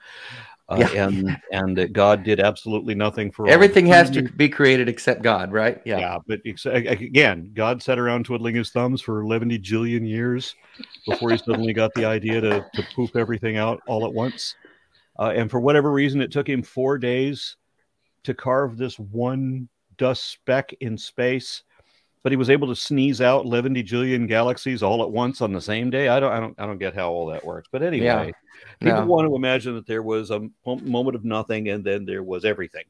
uh, 0.70 0.77
yeah. 0.79 1.08
and 1.08 1.38
and 1.51 1.77
that 1.77 1.93
God 1.93 2.24
did 2.24 2.39
absolutely 2.39 2.96
nothing 2.96 3.32
for 3.32 3.48
everything 3.48 3.86
has 3.88 4.10
to 4.12 4.24
be 4.24 4.48
created 4.48 4.88
except 4.88 5.22
God, 5.22 5.51
right? 5.51 5.82
Yeah. 5.86 6.00
Yeah, 6.00 6.17
but 6.25 6.39
ex- 6.46 6.65
again, 6.65 7.51
God 7.53 7.84
sat 7.84 8.00
around 8.00 8.25
twiddling 8.25 8.55
his 8.55 8.70
thumbs 8.70 9.01
for 9.01 9.22
11 9.22 9.50
jillion 9.50 10.08
years 10.08 10.55
before 11.05 11.32
he 11.32 11.38
suddenly 11.38 11.74
got 11.74 11.93
the 11.96 12.05
idea 12.05 12.39
to 12.41 12.65
to 12.74 12.88
poop 12.96 13.15
everything 13.15 13.58
out 13.58 13.82
all 13.88 14.05
at 14.05 14.13
once. 14.13 14.55
Uh, 15.19 15.34
and 15.36 15.52
for 15.52 15.60
whatever 15.60 15.91
reason, 15.91 16.21
it 16.21 16.32
took 16.32 16.47
him 16.47 16.63
four 16.63 16.97
days 16.97 17.58
to 18.23 18.34
carve 18.34 18.78
this 18.78 18.97
one 18.97 19.67
dust 19.97 20.32
speck 20.32 20.73
in 20.80 20.97
space 20.97 21.63
but 22.23 22.31
he 22.31 22.38
was 22.38 22.49
able 22.49 22.67
to 22.69 22.75
sneeze 22.75 23.19
out 23.19 23.45
11 23.45 23.75
jillion 23.75 24.27
galaxies 24.27 24.81
all 24.81 25.03
at 25.03 25.12
once 25.12 25.41
on 25.41 25.51
the 25.51 25.62
same 25.62 25.89
day. 25.89 26.07
I 26.07 26.21
don't, 26.21 26.31
I 26.31 26.39
don't, 26.39 26.59
I 26.59 26.65
don't 26.65 26.77
get 26.77 26.95
how 26.95 27.12
all 27.12 27.27
that 27.27 27.45
works. 27.45 27.67
But 27.71 27.83
anyway, 27.83 28.05
yeah. 28.05 28.31
people 28.79 28.97
yeah. 28.99 29.03
want 29.03 29.27
to 29.27 29.36
imagine 29.36 29.75
that 29.75 29.86
there 29.86 30.01
was 30.01 30.31
a 30.31 30.49
moment 30.65 31.15
of 31.15 31.25
nothing 31.25 31.69
and 31.69 31.83
then 31.83 32.05
there 32.05 32.23
was 32.23 32.45
everything. 32.45 32.86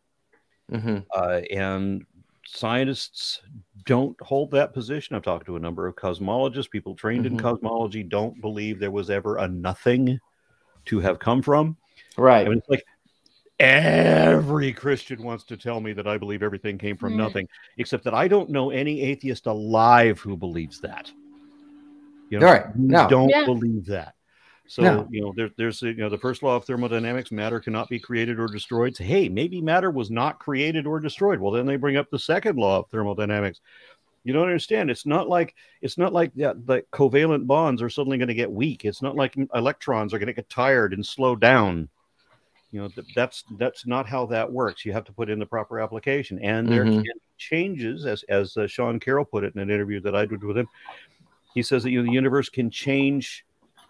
Mm-hmm. 0.72 1.00
Uh, 1.14 1.42
and 1.52 2.06
scientists 2.46 3.42
don't 3.86 4.20
hold 4.22 4.52
that 4.52 4.72
position. 4.72 5.16
I've 5.16 5.24
talked 5.24 5.48
to 5.48 5.56
a 5.56 5.60
number 5.60 5.88
of 5.88 5.96
cosmologists, 5.96 6.70
people 6.70 6.96
trained 6.96 7.26
mm-hmm. 7.26 7.36
in 7.36 7.42
cosmology, 7.42 8.04
don't 8.04 8.40
believe 8.40 8.80
there 8.80 8.92
was 8.92 9.10
ever 9.10 9.38
a 9.38 9.48
nothing 9.48 10.20
to 10.86 11.00
have 11.00 11.18
come 11.18 11.42
from. 11.42 11.76
Right. 12.18 12.46
I 12.46 12.50
mean, 12.50 12.60
it's 12.60 12.70
like 12.70 12.86
Every 13.64 14.74
Christian 14.74 15.24
wants 15.24 15.46
to 15.46 15.56
tell 15.56 15.80
me 15.80 15.94
that 15.94 16.06
I 16.06 16.18
believe 16.18 16.44
everything 16.44 16.78
came 16.78 16.98
from 16.98 17.14
mm. 17.14 17.18
nothing, 17.18 17.48
except 17.78 18.04
that 18.04 18.14
I 18.14 18.28
don't 18.28 18.50
know 18.50 18.72
any 18.72 19.02
atheist 19.02 19.48
alive 19.48 20.20
who 20.20 20.36
believes 20.36 20.82
that. 20.82 21.10
You 22.30 22.40
know, 22.40 22.48
All 22.48 22.54
right. 22.54 22.76
No. 22.76 23.08
don't 23.08 23.30
yeah. 23.30 23.46
believe 23.46 23.86
that. 23.86 24.16
So 24.68 24.82
no. 24.82 25.08
you 25.12 25.22
know, 25.22 25.34
there, 25.36 25.50
there's 25.58 25.82
you 25.82 25.96
know 25.96 26.10
the 26.10 26.18
first 26.18 26.44
law 26.44 26.56
of 26.56 26.66
thermodynamics: 26.66 27.32
matter 27.32 27.60
cannot 27.60 27.90
be 27.90 28.00
created 28.00 28.40
or 28.40 28.48
destroyed. 28.48 28.96
So, 28.96 29.04
hey, 29.04 29.30
maybe 29.30 29.62
matter 29.62 29.92
was 29.92 30.12
not 30.12 30.40
created 30.40 30.86
or 30.86 31.00
destroyed. 31.00 31.40
Well, 31.40 31.52
then 31.52 31.66
they 31.66 31.76
bring 31.76 31.98
up 31.98 32.10
the 32.10 32.20
second 32.20 32.58
law 32.58 32.80
of 32.80 32.90
thermodynamics. 32.90 33.62
You 34.26 34.34
don't 34.34 34.44
understand. 34.44 34.90
It's 34.90 35.06
not 35.06 35.30
like 35.30 35.56
it's 35.82 35.98
not 35.98 36.12
like 36.12 36.34
that. 36.36 36.66
The 36.66 36.84
covalent 36.92 37.46
bonds 37.46 37.82
are 37.82 37.90
suddenly 37.90 38.18
going 38.18 38.30
to 38.30 38.34
get 38.34 38.52
weak. 38.52 38.84
It's 38.84 39.02
not 39.02 39.16
like 39.16 39.38
electrons 39.54 40.14
are 40.14 40.20
going 40.20 40.28
to 40.28 40.34
get 40.34 40.50
tired 40.50 40.94
and 40.94 41.06
slow 41.06 41.36
down 41.36 41.90
you 42.74 42.82
know 42.82 42.90
that's 43.16 43.44
that's 43.60 43.86
not 43.86 44.08
how 44.08 44.26
that 44.26 44.52
works. 44.52 44.84
You 44.84 44.94
have 44.94 45.06
to 45.06 45.14
put 45.14 45.30
in 45.30 45.38
the 45.38 45.46
proper 45.46 45.80
application. 45.80 46.40
And 46.40 46.68
there 46.68 46.84
mm-hmm. 46.84 47.02
changes 47.38 48.08
as 48.08 48.24
as 48.30 48.58
uh, 48.58 48.66
sean 48.66 49.00
carroll 49.00 49.26
put 49.26 49.44
it 49.44 49.54
in 49.54 49.62
an 49.62 49.70
interview 49.70 50.02
that 50.02 50.16
i 50.16 50.26
did 50.26 50.44
with 50.44 50.58
him. 50.58 50.68
He 51.54 51.62
says 51.62 51.84
that 51.84 51.92
you 51.92 52.02
know, 52.02 52.08
the 52.08 52.14
universe 52.14 52.50
can 52.50 52.72
change 52.72 53.46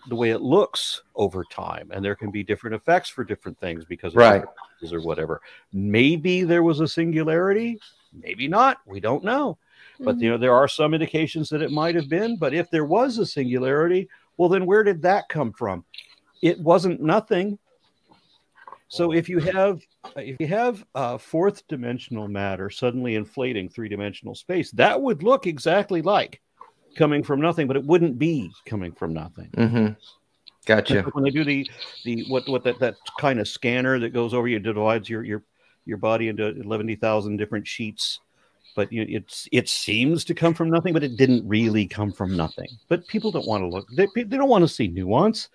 the 0.09 0.15
way 0.15 0.31
it 0.31 0.41
looks 0.41 1.01
over 1.15 1.45
time 1.49 1.89
and 1.93 2.03
there 2.03 2.13
can 2.13 2.29
be 2.29 2.43
different 2.43 2.75
effects 2.75 3.09
for 3.09 3.23
different 3.23 3.57
things 3.57 3.85
because 3.85 4.11
of 4.11 4.17
right. 4.17 4.43
or 4.91 4.99
whatever. 4.99 5.39
Maybe 5.71 6.43
there 6.43 6.61
was 6.61 6.81
a 6.81 6.87
singularity 6.87 7.79
maybe 8.21 8.49
not. 8.49 8.77
We 8.85 8.99
don't 8.99 9.23
know. 9.23 9.57
But 10.01 10.19
you 10.19 10.29
know 10.29 10.37
there 10.37 10.53
are 10.53 10.67
some 10.67 10.93
indications 10.93 11.47
that 11.49 11.61
it 11.61 11.71
might 11.71 11.95
have 11.95 12.09
been. 12.09 12.35
But 12.35 12.53
if 12.53 12.69
there 12.69 12.83
was 12.83 13.17
a 13.17 13.25
singularity 13.25 14.09
well 14.35 14.49
then 14.49 14.65
where 14.65 14.83
did 14.83 15.01
that 15.03 15.29
come 15.29 15.53
from? 15.53 15.85
It 16.41 16.59
wasn't 16.59 17.01
nothing 17.01 17.57
so 18.93 19.11
if 19.11 19.27
you 19.27 19.39
have 19.39 19.81
if 20.15 20.39
you 20.39 20.47
have 20.47 20.85
uh, 20.93 21.17
fourth 21.17 21.67
dimensional 21.67 22.27
matter 22.27 22.69
suddenly 22.69 23.15
inflating 23.15 23.67
three 23.67 23.89
dimensional 23.89 24.35
space, 24.35 24.69
that 24.71 25.01
would 25.01 25.23
look 25.23 25.47
exactly 25.47 26.03
like 26.03 26.41
coming 26.95 27.23
from 27.23 27.41
nothing, 27.41 27.65
but 27.65 27.75
it 27.75 27.83
wouldn't 27.83 28.19
be 28.19 28.51
coming 28.67 28.91
from 28.91 29.11
nothing. 29.11 29.49
Mm-hmm. 29.57 29.87
Gotcha. 30.67 31.01
When 31.13 31.23
they 31.23 31.31
do 31.31 31.43
the 31.43 31.67
the 32.03 32.23
what 32.27 32.47
what 32.47 32.63
that 32.65 32.77
that 32.79 32.95
kind 33.19 33.39
of 33.39 33.47
scanner 33.47 33.97
that 33.97 34.13
goes 34.13 34.31
over 34.31 34.47
you 34.47 34.59
divides 34.59 35.09
your 35.09 35.23
your 35.23 35.43
your 35.85 35.97
body 35.97 36.27
into 36.27 36.49
eleven 36.49 36.95
thousand 36.97 37.37
different 37.37 37.67
sheets, 37.67 38.19
but 38.75 38.93
you, 38.93 39.07
it's 39.09 39.47
it 39.51 39.69
seems 39.69 40.23
to 40.25 40.35
come 40.35 40.53
from 40.53 40.69
nothing, 40.69 40.93
but 40.93 41.03
it 41.03 41.17
didn't 41.17 41.47
really 41.47 41.87
come 41.87 42.11
from 42.11 42.37
nothing. 42.37 42.67
But 42.89 43.07
people 43.07 43.31
don't 43.31 43.47
want 43.47 43.63
to 43.63 43.67
look; 43.67 43.87
they, 43.95 44.05
they 44.15 44.37
don't 44.37 44.49
want 44.49 44.63
to 44.63 44.67
see 44.67 44.87
nuance. 44.87 45.49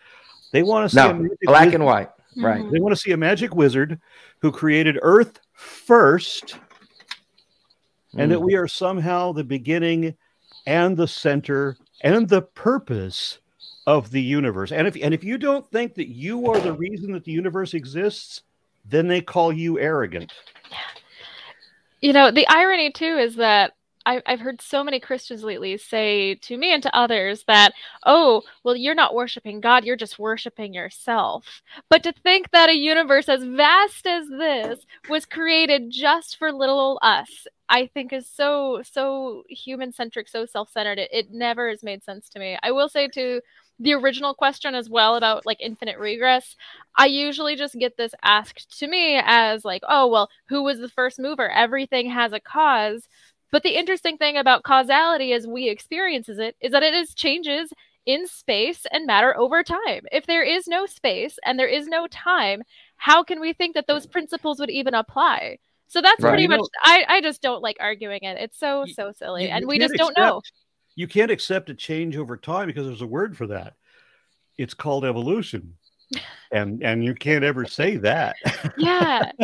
They 0.52 0.64
want 0.64 0.90
to 0.90 0.96
see 0.96 1.12
no, 1.12 1.28
black 1.42 1.72
and 1.72 1.84
white. 1.84 2.08
Right. 2.36 2.64
They 2.70 2.78
want 2.78 2.94
to 2.94 3.00
see 3.00 3.12
a 3.12 3.16
magic 3.16 3.54
wizard 3.54 4.00
who 4.40 4.52
created 4.52 4.98
Earth 5.02 5.40
first, 5.52 6.56
and 8.16 8.30
that 8.30 8.38
hmm. 8.38 8.44
we 8.44 8.54
are 8.54 8.68
somehow 8.68 9.32
the 9.32 9.44
beginning 9.44 10.16
and 10.66 10.96
the 10.96 11.08
center 11.08 11.76
and 12.02 12.28
the 12.28 12.42
purpose 12.42 13.38
of 13.86 14.10
the 14.10 14.22
universe. 14.22 14.70
And 14.70 14.86
if 14.86 14.96
and 15.02 15.14
if 15.14 15.24
you 15.24 15.38
don't 15.38 15.68
think 15.70 15.94
that 15.94 16.08
you 16.08 16.50
are 16.50 16.60
the 16.60 16.74
reason 16.74 17.12
that 17.12 17.24
the 17.24 17.32
universe 17.32 17.74
exists, 17.74 18.42
then 18.84 19.08
they 19.08 19.20
call 19.20 19.52
you 19.52 19.78
arrogant. 19.78 20.32
You 22.00 22.12
know, 22.12 22.30
the 22.30 22.46
irony 22.48 22.92
too 22.92 23.16
is 23.16 23.36
that 23.36 23.72
I, 24.08 24.22
I've 24.24 24.40
heard 24.40 24.62
so 24.62 24.82
many 24.82 25.00
Christians 25.00 25.44
lately 25.44 25.76
say 25.76 26.36
to 26.36 26.56
me 26.56 26.72
and 26.72 26.82
to 26.82 26.96
others 26.96 27.44
that, 27.46 27.74
oh, 28.06 28.42
well, 28.64 28.74
you're 28.74 28.94
not 28.94 29.14
worshiping 29.14 29.60
God, 29.60 29.84
you're 29.84 29.96
just 29.96 30.18
worshiping 30.18 30.72
yourself. 30.72 31.60
But 31.90 32.02
to 32.04 32.12
think 32.12 32.50
that 32.52 32.70
a 32.70 32.74
universe 32.74 33.28
as 33.28 33.44
vast 33.44 34.06
as 34.06 34.26
this 34.28 34.86
was 35.10 35.26
created 35.26 35.90
just 35.90 36.38
for 36.38 36.50
little 36.52 36.98
us, 37.02 37.46
I 37.68 37.86
think 37.92 38.14
is 38.14 38.26
so, 38.26 38.80
so 38.82 39.44
human 39.50 39.92
centric, 39.92 40.28
so 40.28 40.46
self 40.46 40.70
centered. 40.72 40.98
It, 40.98 41.10
it 41.12 41.30
never 41.30 41.68
has 41.68 41.82
made 41.82 42.02
sense 42.02 42.30
to 42.30 42.38
me. 42.38 42.56
I 42.62 42.70
will 42.70 42.88
say 42.88 43.08
to 43.08 43.42
the 43.78 43.92
original 43.92 44.32
question 44.32 44.74
as 44.74 44.88
well 44.88 45.16
about 45.16 45.46
like 45.46 45.60
infinite 45.60 45.98
regress 45.98 46.56
i 46.96 47.06
usually 47.06 47.54
just 47.54 47.78
get 47.78 47.96
this 47.96 48.12
asked 48.24 48.76
to 48.76 48.88
me 48.88 49.20
as 49.22 49.64
like 49.64 49.82
oh 49.88 50.08
well 50.08 50.28
who 50.48 50.64
was 50.64 50.80
the 50.80 50.88
first 50.88 51.20
mover 51.20 51.48
everything 51.48 52.10
has 52.10 52.32
a 52.32 52.40
cause 52.40 53.06
but 53.50 53.62
the 53.62 53.76
interesting 53.76 54.16
thing 54.18 54.36
about 54.36 54.62
causality 54.62 55.32
as 55.32 55.46
we 55.46 55.68
experiences 55.68 56.38
it 56.38 56.56
is 56.60 56.72
that 56.72 56.82
it 56.82 56.94
is 56.94 57.14
changes 57.14 57.72
in 58.06 58.26
space 58.26 58.86
and 58.90 59.06
matter 59.06 59.36
over 59.36 59.62
time. 59.62 60.02
If 60.12 60.26
there 60.26 60.42
is 60.42 60.66
no 60.66 60.86
space 60.86 61.38
and 61.44 61.58
there 61.58 61.66
is 61.68 61.86
no 61.86 62.06
time, 62.08 62.62
how 62.96 63.22
can 63.22 63.40
we 63.40 63.52
think 63.52 63.74
that 63.74 63.86
those 63.86 64.06
principles 64.06 64.58
would 64.60 64.70
even 64.70 64.94
apply? 64.94 65.58
So 65.88 66.00
that's 66.02 66.22
Right. 66.22 66.30
pretty 66.30 66.42
You 66.44 66.48
much. 66.50 66.58
know- 66.60 66.68
I 66.82 67.04
I 67.08 67.20
just 67.22 67.40
don't 67.40 67.62
like 67.62 67.76
arguing 67.80 68.22
it. 68.22 68.36
It's 68.38 68.58
so 68.58 68.84
You- 68.84 68.92
so 68.94 69.12
silly, 69.12 69.44
You- 69.44 69.50
and 69.50 69.66
we 69.66 69.78
just 69.78 69.94
don't 69.94 70.16
know. 70.16 70.42
You 70.96 71.06
can't 71.06 71.30
accept 71.30 71.70
a 71.70 71.74
change 71.74 72.16
over 72.16 72.36
time 72.36 72.66
because 72.66 72.86
there's 72.86 73.02
a 73.02 73.06
word 73.06 73.36
for 73.36 73.46
that. 73.46 73.74
It's 74.58 74.74
called 74.74 75.04
evolution. 75.04 75.77
And 76.50 76.82
and 76.82 77.04
you 77.04 77.14
can't 77.14 77.44
ever 77.44 77.66
say 77.66 77.96
that. 77.98 78.36
yeah. 78.76 79.30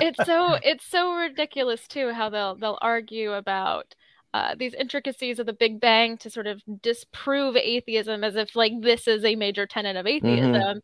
It's 0.00 0.24
so 0.24 0.56
it's 0.62 0.86
so 0.86 1.14
ridiculous 1.14 1.88
too 1.88 2.12
how 2.12 2.30
they'll 2.30 2.54
they'll 2.54 2.78
argue 2.80 3.32
about 3.32 3.96
uh, 4.32 4.54
these 4.56 4.74
intricacies 4.74 5.40
of 5.40 5.46
the 5.46 5.52
big 5.52 5.80
bang 5.80 6.16
to 6.18 6.30
sort 6.30 6.46
of 6.46 6.62
disprove 6.82 7.56
atheism 7.56 8.22
as 8.22 8.36
if 8.36 8.54
like 8.54 8.72
this 8.80 9.08
is 9.08 9.24
a 9.24 9.34
major 9.34 9.66
tenet 9.66 9.96
of 9.96 10.06
atheism. 10.06 10.80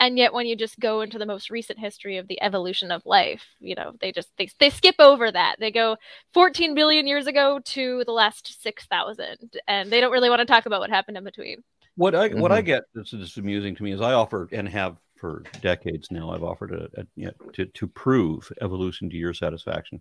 And 0.00 0.18
yet 0.18 0.32
when 0.32 0.46
you 0.46 0.56
just 0.56 0.80
go 0.80 1.00
into 1.00 1.18
the 1.18 1.26
most 1.26 1.48
recent 1.48 1.78
history 1.78 2.16
of 2.16 2.26
the 2.26 2.42
evolution 2.42 2.90
of 2.90 3.06
life 3.06 3.44
you 3.60 3.74
know 3.76 3.92
they 4.00 4.10
just 4.10 4.28
they, 4.36 4.48
they 4.58 4.70
skip 4.70 4.96
over 4.98 5.30
that. 5.30 5.56
They 5.60 5.70
go 5.70 5.96
14 6.34 6.74
billion 6.74 7.06
years 7.06 7.28
ago 7.28 7.60
to 7.66 8.02
the 8.04 8.12
last 8.12 8.62
6000 8.62 9.58
and 9.68 9.90
they 9.92 10.00
don't 10.00 10.12
really 10.12 10.30
want 10.30 10.40
to 10.40 10.46
talk 10.46 10.66
about 10.66 10.80
what 10.80 10.90
happened 10.90 11.16
in 11.16 11.24
between 11.24 11.62
What 11.96 12.14
I 12.14 12.28
what 12.28 12.52
I 12.52 12.58
mm-hmm. 12.58 12.66
get 12.66 12.84
that's 12.94 13.10
just 13.10 13.38
amusing 13.38 13.74
to 13.74 13.82
me 13.82 13.92
is 13.92 14.00
I 14.00 14.12
offer 14.12 14.48
and 14.52 14.68
have 14.68 14.96
for 15.16 15.42
decades 15.62 16.10
now. 16.10 16.30
I've 16.30 16.44
offered 16.44 16.72
a, 16.72 17.00
a 17.00 17.06
you 17.16 17.26
know, 17.26 17.50
to 17.52 17.66
to 17.66 17.86
prove 17.86 18.52
evolution 18.60 19.10
to 19.10 19.16
your 19.16 19.34
satisfaction. 19.34 20.00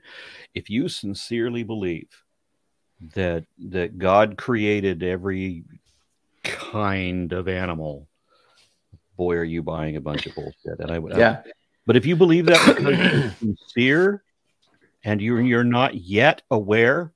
If 0.54 0.70
you 0.70 0.90
sincerely 0.90 1.64
believe 1.64 2.10
that 3.14 3.46
that 3.70 3.98
God 3.98 4.38
created 4.38 5.04
every 5.04 5.64
kind 6.44 7.34
of 7.34 7.48
animal, 7.48 8.08
boy, 9.18 9.36
are 9.36 9.44
you 9.44 9.64
buying 9.64 9.96
a 9.96 10.02
bunch 10.02 10.26
of 10.26 10.36
bullshit. 10.36 10.80
And 10.80 10.92
I 10.92 11.00
would, 11.00 11.18
Yeah. 11.18 11.42
but 11.86 11.96
if 11.96 12.06
you 12.06 12.16
believe 12.16 12.46
that 12.48 12.76
because 12.76 12.98
you're 12.98 13.32
sincere 13.40 14.24
and 15.04 15.22
you're 15.22 15.42
you're 15.42 15.64
not 15.64 15.96
yet 15.96 16.42
aware 16.52 17.14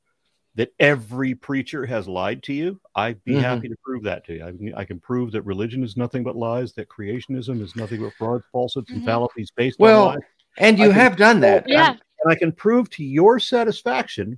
that 0.60 0.74
every 0.78 1.34
preacher 1.34 1.86
has 1.86 2.06
lied 2.06 2.44
to 2.44 2.52
you, 2.54 2.82
I'd 2.94 3.24
be 3.24 3.36
Mhm. 3.36 3.40
happy 3.42 3.70
to 3.70 3.76
prove 3.82 4.04
that 4.04 4.26
to 4.26 4.34
you. 4.34 4.44
I, 4.44 4.52
can- 4.52 4.74
I 4.76 4.84
can 4.84 5.00
prove 5.00 5.32
that 5.32 5.44
religion 5.44 5.86
is 5.86 5.96
nothing 5.96 6.22
but 6.22 6.36
lies, 6.36 6.74
that 6.74 6.90
creationism 6.90 7.62
is 7.62 7.78
nothing 7.78 8.02
but 8.02 8.14
frauds, 8.18 8.44
falsehoods, 8.52 8.92
and 8.92 9.02
Mhm. 9.02 9.06
fallacies 9.06 9.52
based 9.56 9.80
Well, 9.80 10.10
on 10.10 10.16
lies. 10.16 10.24
And 10.58 10.78
you 10.78 10.86
I 10.86 10.88
can- 10.90 10.96
have 11.00 11.16
done 11.16 11.40
that. 11.40 11.64
yeah 11.66 11.92
And 11.92 12.02
I 12.34 12.36
can 12.36 12.52
prove 12.52 12.90
to 12.90 13.06
your 13.06 13.40
satisfaction 13.40 14.38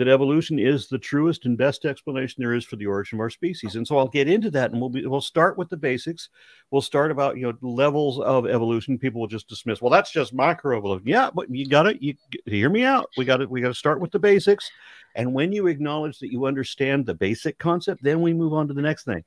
that 0.00 0.08
evolution 0.08 0.58
is 0.58 0.88
the 0.88 0.98
truest 0.98 1.44
and 1.44 1.58
best 1.58 1.84
explanation 1.84 2.36
there 2.38 2.54
is 2.54 2.64
for 2.64 2.76
the 2.76 2.86
origin 2.86 3.16
of 3.16 3.20
our 3.20 3.28
species. 3.28 3.76
And 3.76 3.86
so 3.86 3.98
I'll 3.98 4.08
get 4.08 4.28
into 4.28 4.50
that, 4.52 4.70
and 4.70 4.80
we'll 4.80 4.88
be, 4.88 5.06
we'll 5.06 5.20
start 5.20 5.58
with 5.58 5.68
the 5.68 5.76
basics. 5.76 6.30
We'll 6.70 6.80
start 6.80 7.10
about 7.10 7.36
you 7.36 7.42
know 7.42 7.58
levels 7.60 8.18
of 8.18 8.46
evolution. 8.46 8.98
People 8.98 9.20
will 9.20 9.28
just 9.28 9.46
dismiss. 9.46 9.82
Well, 9.82 9.90
that's 9.90 10.10
just 10.10 10.34
microevolution. 10.34 11.02
Yeah, 11.04 11.28
but 11.32 11.54
you 11.54 11.68
got 11.68 11.82
to 11.82 12.02
you 12.02 12.14
hear 12.46 12.70
me 12.70 12.82
out. 12.82 13.10
We 13.18 13.26
got 13.26 13.36
to 13.36 13.46
we 13.46 13.60
got 13.60 13.68
to 13.68 13.74
start 13.74 14.00
with 14.00 14.10
the 14.10 14.18
basics. 14.18 14.70
And 15.14 15.34
when 15.34 15.52
you 15.52 15.66
acknowledge 15.66 16.18
that 16.20 16.32
you 16.32 16.46
understand 16.46 17.04
the 17.04 17.14
basic 17.14 17.58
concept, 17.58 18.02
then 18.02 18.22
we 18.22 18.32
move 18.32 18.54
on 18.54 18.68
to 18.68 18.74
the 18.74 18.82
next 18.82 19.04
thing. 19.04 19.22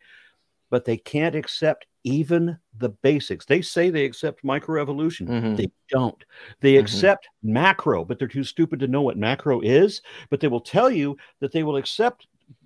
But 0.73 0.86
they 0.86 0.97
can't 0.97 1.36
accept 1.36 1.86
even 2.03 2.57
the 2.79 2.89
basics. 2.89 3.45
They 3.45 3.62
say 3.62 3.91
they 3.91 4.05
accept 4.05 4.43
microevolution. 4.43 5.27
Mhm. 5.27 5.55
They 5.55 5.67
don't. 5.89 6.25
They 6.62 6.73
Mhm. 6.73 6.79
accept 6.79 7.27
macro, 7.43 8.03
but 8.03 8.17
they're 8.17 8.27
too 8.27 8.43
stupid 8.43 8.79
to 8.79 8.88
know 8.88 9.03
what 9.03 9.15
macro 9.15 9.62
is. 9.62 10.01
But 10.31 10.39
they 10.39 10.47
will 10.47 10.59
tell 10.59 10.89
you 10.89 11.15
that 11.41 11.51
they 11.51 11.62
will 11.62 11.75
accept 11.75 12.25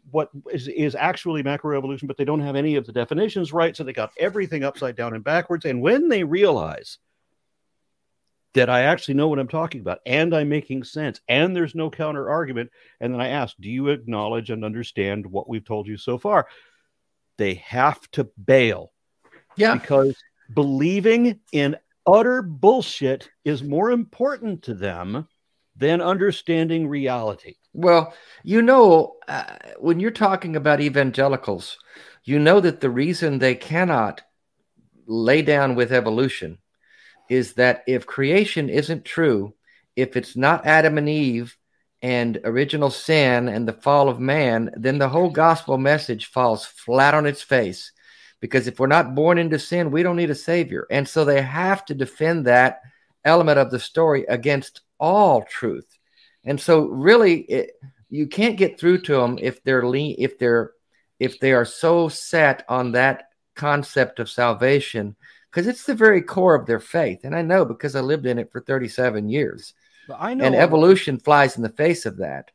what 0.10 0.30
is, 0.54 0.70
is 0.70 0.96
actually 0.96 1.44
macroevolution, 1.44 2.08
but 2.08 2.16
they 2.16 2.24
don't 2.24 2.40
have 2.40 2.56
any 2.56 2.78
of 2.78 2.86
the 2.86 2.94
definitions 2.94 3.52
right. 3.52 3.76
So 3.76 3.84
they 3.84 3.92
got 3.92 4.14
everything 4.18 4.64
upside 4.64 4.96
down 4.96 5.14
and 5.14 5.22
backwards. 5.22 5.66
And 5.66 5.82
when 5.82 6.08
they 6.08 6.24
realize 6.24 7.00
that 8.54 8.70
I 8.70 8.84
actually 8.84 9.16
know 9.16 9.28
what 9.28 9.38
I'm 9.38 9.50
talking 9.50 9.82
about 9.82 10.00
and 10.06 10.34
I'm 10.34 10.48
making 10.48 10.86
sense 10.86 11.20
and 11.28 11.54
there's 11.54 11.76
no 11.76 11.90
counter 11.90 12.30
argument, 12.30 12.72
and 13.02 13.14
then 13.14 13.20
I 13.20 13.28
ask, 13.28 13.58
do 13.60 13.70
you 13.70 13.90
acknowledge 13.90 14.50
and 14.50 14.64
understand 14.64 15.26
what 15.26 15.50
we've 15.50 15.66
told 15.66 15.88
you 15.88 15.98
so 15.98 16.18
far? 16.18 16.48
They 17.38 17.56
have 17.56 18.00
to 18.12 18.26
bail 18.44 18.92
Yeah. 19.56 19.76
because 19.76 20.16
believing 20.54 21.40
in 21.52 21.78
utter 22.06 22.42
bullshit 22.42 23.30
is 23.44 23.64
more 23.64 23.92
important 23.92 24.64
to 24.64 24.74
them 24.74 25.28
than 25.76 26.02
understanding 26.02 26.88
reality. 26.88 27.56
Well, 27.74 28.14
you 28.44 28.62
know, 28.62 29.18
uh, 29.28 29.58
when 29.80 30.00
you're 30.00 30.12
talking 30.12 30.56
about 30.56 30.82
evangelicals, 30.82 31.78
you 32.24 32.40
know 32.40 32.60
that 32.60 32.82
the 32.82 32.90
reason 32.90 33.38
they 33.38 33.56
cannot 33.56 34.24
lay 35.06 35.42
down 35.42 35.76
with 35.76 35.92
evolution 35.92 36.58
is 37.30 37.54
that 37.54 37.84
if 37.88 38.06
creation 38.06 38.70
isn't 38.70 39.06
true, 39.06 39.54
if 39.96 40.18
it's 40.18 40.36
not 40.36 40.66
Adam 40.66 40.98
and 40.98 41.08
Eve 41.10 41.58
and 42.02 42.40
original 42.44 42.90
sin 42.90 43.48
and 43.48 43.68
the 43.68 43.74
fall 43.74 44.10
of 44.10 44.20
man, 44.20 44.72
then 44.76 44.98
the 44.98 45.10
whole 45.10 45.30
gospel 45.30 45.78
message 45.78 46.28
falls 46.28 46.66
flat 46.66 47.14
on 47.14 47.26
its 47.26 47.42
face. 47.42 47.92
Because 48.40 48.68
if 48.68 48.80
we're 48.80 48.88
not 48.88 49.16
born 49.16 49.38
into 49.40 49.58
sin, 49.58 49.90
we 49.90 50.04
don't 50.04 50.16
need 50.16 50.30
a 50.30 50.36
savior. 50.36 50.86
And 50.92 51.08
so 51.08 51.26
they 51.26 51.42
have 51.42 51.86
to 51.86 51.96
defend 51.96 52.46
that 52.46 52.82
element 53.26 53.58
of 53.58 53.72
the 53.72 53.80
story 53.80 54.26
against 54.26 54.82
all 55.00 55.44
truth. 55.44 55.98
And 56.44 56.62
so, 56.62 56.86
really, 56.86 57.42
it, 57.42 57.72
you 58.10 58.28
can't 58.28 58.58
get 58.58 58.80
through 58.80 59.02
to 59.02 59.14
them 59.14 59.38
if 59.42 59.64
they're 59.64 59.88
le- 59.88 60.16
if 60.18 60.38
they're 60.38 60.72
if 61.20 61.40
they 61.40 61.52
are 61.52 61.66
so 61.66 62.10
set 62.10 62.64
on 62.70 62.92
that 62.92 63.24
concept 63.56 64.20
of 64.20 64.30
salvation 64.30 65.16
because 65.50 65.68
it's 65.68 65.86
the 65.86 65.96
very 65.96 66.22
core 66.22 66.54
of 66.56 66.68
their 66.68 66.80
faith. 66.80 67.22
And 67.24 67.36
I 67.36 67.42
know 67.42 67.66
because 67.66 67.96
I 67.96 68.02
lived 68.02 68.28
in 68.28 68.38
it 68.38 68.52
for 68.52 68.62
37 68.62 69.28
years. 69.28 69.74
But 70.08 70.18
I 70.20 70.34
know 70.34 70.46
And 70.46 70.56
evolution 70.56 71.20
flies 71.20 71.58
in 71.58 71.64
the 71.64 71.70
face 71.70 72.06
of 72.06 72.18
that. 72.18 72.52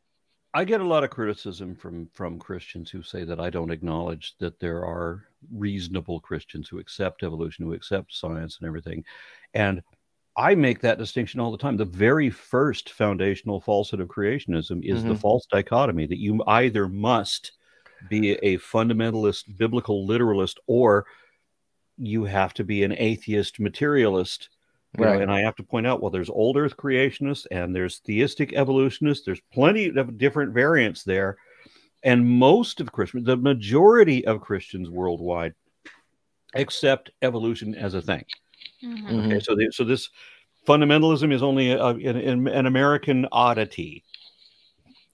I 0.55 0.65
get 0.65 0.81
a 0.81 0.85
lot 0.85 1.03
of 1.03 1.09
criticism 1.09 1.75
from 1.75 2.07
from 2.13 2.37
Christians 2.37 2.91
who 2.91 3.01
say 3.01 3.23
that 3.23 3.39
I 3.39 3.49
don't 3.49 3.71
acknowledge 3.71 4.35
that 4.39 4.59
there 4.59 4.85
are 4.85 5.23
reasonable 5.51 6.19
Christians 6.19 6.69
who 6.69 6.79
accept 6.79 7.23
evolution, 7.23 7.65
who 7.65 7.73
accept 7.73 8.13
science 8.13 8.57
and 8.59 8.67
everything. 8.67 9.03
And 9.53 9.81
I 10.37 10.55
make 10.55 10.79
that 10.81 10.97
distinction 10.97 11.39
all 11.39 11.51
the 11.51 11.57
time. 11.57 11.77
The 11.77 11.85
very 11.85 12.29
first 12.29 12.91
foundational 12.91 13.61
falsehood 13.61 13.99
of 13.99 14.07
creationism 14.07 14.83
is 14.83 15.03
the 15.03 15.13
Mhm. 15.13 15.21
false 15.21 15.45
dichotomy 15.47 16.07
that 16.07 16.19
you 16.19 16.43
either 16.47 16.87
must 16.87 17.53
be 18.09 18.31
a 18.33 18.57
fundamentalist 18.57 19.57
biblical 19.57 20.05
literalist 20.05 20.59
or 20.67 21.05
you 21.97 22.25
have 22.25 22.53
to 22.55 22.63
be 22.63 22.83
an 22.83 22.93
atheist 22.97 23.59
materialist 23.59 24.49
you 24.97 25.05
know, 25.05 25.11
and 25.23 25.31
I 25.31 25.41
have 25.41 25.55
to 25.57 25.63
point 25.63 25.87
out, 25.87 26.01
well, 26.01 26.11
there's 26.11 26.29
old 26.29 26.57
Earth 26.57 26.77
creationists 26.77 27.45
and 27.51 27.75
there's 27.75 27.99
theistic 27.99 28.53
evolutionists. 28.53 29.25
There's 29.25 29.41
plenty 29.53 29.87
of 29.87 30.17
different 30.17 30.53
variants 30.53 31.03
there, 31.03 31.37
and 32.03 32.25
most 32.27 32.79
of 32.81 32.91
Christians, 32.91 33.25
the 33.25 33.37
majority 33.37 34.25
of 34.25 34.41
Christians 34.41 34.89
worldwide, 34.89 35.53
accept 36.55 37.09
evolution 37.21 37.75
as 37.75 37.93
a 37.93 38.01
thing. 38.01 38.23
Mhm. 38.83 39.07
Mhm. 39.09 39.25
Okay, 39.25 39.39
so 39.39 39.55
the, 39.55 39.71
so 39.71 39.83
this 39.83 40.09
fundamentalism 40.67 41.33
is 41.33 41.43
only 41.43 41.71
a, 41.71 41.81
a- 41.83 41.95
an, 41.95 42.47
an 42.47 42.65
American 42.65 43.27
oddity, 43.31 44.03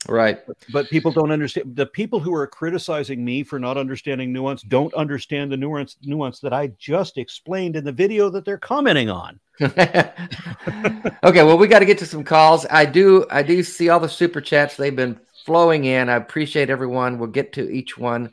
Right. 0.09 0.39
but 0.73 0.89
people 0.89 1.11
don't 1.11 1.31
understand. 1.31 1.75
The 1.75 1.85
people 1.85 2.19
who 2.19 2.33
are 2.33 2.47
criticizing 2.47 3.23
me 3.23 3.43
for 3.43 3.59
not 3.59 3.77
understanding 3.77 4.33
nuance 4.33 4.61
don't 4.63 4.93
understand 4.95 5.51
the 5.51 5.57
nuance 5.57 5.97
nuance 6.03 6.39
that 6.39 6.51
I 6.53 6.67
just 6.79 7.17
explained 7.17 7.75
in 7.75 7.83
the 7.83 7.91
video 7.91 8.29
that 8.29 8.43
they're 8.45 8.57
commenting 8.57 9.09
on. 9.09 9.39
okay, 9.61 11.43
well, 11.43 11.57
we 11.57 11.67
got 11.67 11.79
to 11.79 11.85
get 11.85 11.97
to 11.99 12.05
some 12.05 12.23
calls. 12.23 12.65
I 12.69 12.85
do, 12.85 13.25
I 13.29 13.43
do 13.43 13.63
see 13.63 13.89
all 13.89 13.99
the 13.99 14.09
super 14.09 14.41
chats. 14.41 14.75
They've 14.75 14.95
been 14.95 15.19
flowing 15.45 15.85
in. 15.85 16.09
I 16.09 16.15
appreciate 16.15 16.69
everyone. 16.69 17.17
We'll 17.19 17.29
get 17.29 17.53
to 17.53 17.69
each 17.69 17.97
one. 17.97 18.31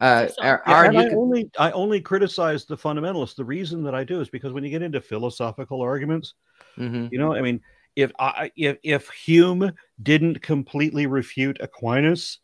Uh, 0.00 0.28
Awesome. 0.28 0.44
Ar- 0.44 0.62
Yeah, 0.66 0.84
and 0.84 0.94
you 0.94 1.00
I 1.00 1.08
can- 1.08 1.18
only 1.18 1.50
I 1.58 1.70
only 1.72 2.00
criticize 2.00 2.64
the 2.64 2.76
fundamentalists. 2.76 3.34
The 3.34 3.44
reason 3.44 3.82
that 3.84 3.94
I 3.94 4.04
do 4.04 4.20
is 4.20 4.28
because 4.28 4.52
when 4.52 4.62
you 4.64 4.70
get 4.70 4.82
into 4.82 5.00
philosophical 5.00 5.80
arguments, 5.80 6.34
Mhm. 6.78 7.10
you 7.10 7.18
know, 7.18 7.34
I 7.34 7.40
mean, 7.42 7.60
if 7.96 8.12
I 8.18 8.50
if 8.56 8.78
if 8.82 9.08
Hume 9.10 9.72
didn't 10.02 10.42
completely 10.42 11.06
refute 11.06 11.58
Aquinas, 11.60 12.38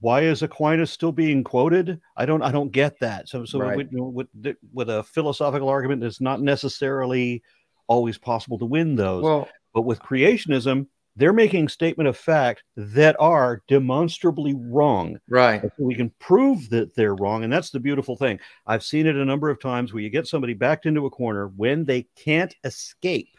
why 0.00 0.22
is 0.22 0.42
Aquinas 0.42 0.90
still 0.90 1.12
being 1.12 1.44
quoted? 1.44 2.00
I 2.16 2.26
don't 2.26 2.42
I 2.42 2.50
don't 2.50 2.72
get 2.72 2.98
that. 3.00 3.28
So 3.28 3.44
so 3.44 3.60
Right. 3.60 3.76
with, 3.76 4.26
with 4.34 4.56
with 4.72 4.90
a 4.90 5.02
philosophical 5.04 5.68
argument, 5.68 6.04
it's 6.04 6.20
not 6.20 6.40
necessarily 6.40 7.42
always 7.86 8.18
possible 8.18 8.58
to 8.58 8.66
win 8.66 8.96
those. 8.96 9.24
Well, 9.24 9.48
But 9.74 9.82
with 9.82 10.00
creationism, 10.00 10.86
they're 11.16 11.32
making 11.32 11.68
statement 11.68 12.08
of 12.08 12.16
fact 12.16 12.62
that 12.76 13.16
are 13.18 13.62
demonstrably 13.66 14.54
wrong. 14.54 15.18
right. 15.28 15.60
So 15.62 15.70
we 15.78 15.96
can 15.96 16.10
prove 16.20 16.70
that 16.70 16.94
they're 16.94 17.16
wrong. 17.16 17.42
And 17.42 17.52
that's 17.52 17.70
the 17.70 17.80
beautiful 17.80 18.16
thing. 18.16 18.38
I've 18.66 18.84
seen 18.84 19.06
it 19.06 19.16
a 19.16 19.24
number 19.24 19.50
of 19.50 19.60
times 19.60 19.92
where 19.92 20.02
you 20.02 20.10
get 20.10 20.28
somebody 20.28 20.54
backed 20.54 20.86
into 20.86 21.06
a 21.06 21.10
corner 21.10 21.48
when 21.48 21.84
they 21.84 22.06
can't 22.14 22.54
escape. 22.62 23.30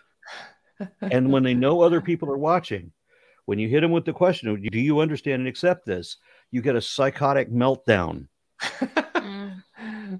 And 1.02 1.32
when 1.32 1.44
they 1.44 1.54
know 1.54 1.82
other 1.82 2.02
people 2.02 2.30
are 2.30 2.38
watching, 2.38 2.92
when 3.46 3.60
you 3.60 3.68
hit 3.68 3.82
them 3.82 3.92
with 3.92 4.06
the 4.06 4.13
question, 4.13 4.62
do 4.72 4.80
you 4.80 5.00
understand 5.00 5.39
and 5.42 5.48
accept 5.48 5.86
this? 5.86 6.18
You 6.52 6.62
get 6.62 6.76
a 6.76 6.82
psychotic 6.82 7.52
meltdown. 7.52 8.28
Mm. 8.60 9.62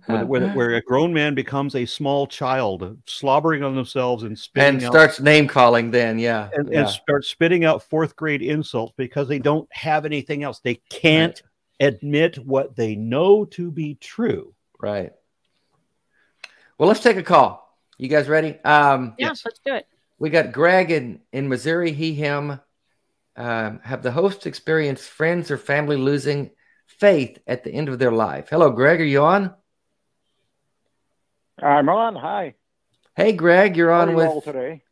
where, 0.06 0.26
where, 0.26 0.50
where 0.52 0.76
a 0.76 0.82
grown 0.82 1.14
man 1.14 1.36
becomes 1.36 1.76
a 1.76 1.86
small 1.86 2.28
child, 2.28 2.98
slobbering 3.08 3.64
on 3.64 3.76
themselves 3.76 4.24
and 4.24 4.38
spitting 4.38 4.76
and 4.76 4.84
out, 4.86 4.92
starts 4.92 5.20
name 5.20 5.48
calling. 5.48 5.92
Then, 5.92 6.20
yeah, 6.20 6.50
and, 6.54 6.72
yeah. 6.72 6.82
and 6.82 6.90
starts 6.90 7.28
spitting 7.30 7.66
out 7.66 7.84
fourth 7.84 8.16
grade 8.16 8.42
insults 8.42 8.94
because 8.98 9.28
they 9.28 9.40
don't 9.40 9.68
have 9.72 10.06
anything 10.06 10.44
else. 10.44 10.60
They 10.60 10.76
can't 10.90 11.42
admit 11.80 12.38
what 12.38 12.76
they 12.76 12.96
know 12.96 13.46
to 13.46 13.72
be 13.72 13.96
true. 13.96 14.54
right. 14.80 15.12
Well, 16.78 16.88
let's 16.88 17.02
take 17.02 17.18
a 17.18 17.24
call. 17.24 17.78
You 17.98 18.08
guys 18.08 18.30
ready? 18.30 18.58
Um, 18.64 19.16
Yeah, 19.18 19.30
Yes. 19.30 19.42
let's 19.44 19.60
do 19.66 19.74
it. 19.76 19.86
We 20.20 20.30
got 20.30 20.52
Greg 20.52 20.92
in 20.92 21.22
in 21.32 21.48
Missouri. 21.48 21.94
He 21.94 22.14
him. 22.14 22.60
Um, 23.36 23.80
have 23.84 24.04
the 24.04 24.12
hosts 24.12 24.46
experienced 24.46 25.10
friends 25.10 25.50
or 25.50 25.58
family 25.58 25.96
losing 25.96 26.52
faith 26.86 27.40
at 27.48 27.64
the 27.64 27.72
end 27.72 27.88
of 27.88 27.98
their 27.98 28.12
life? 28.12 28.50
Hello, 28.50 28.70
Greg. 28.70 29.00
Are 29.00 29.06
you 29.06 29.24
on? 29.24 29.56
I'm 31.62 31.88
on. 31.90 32.16
Hi. 32.16 32.56
Hey, 33.16 33.32
Greg. 33.32 33.78
You're 33.78 33.92
on 33.92 34.14
with 34.14 34.44
today? 34.44 34.84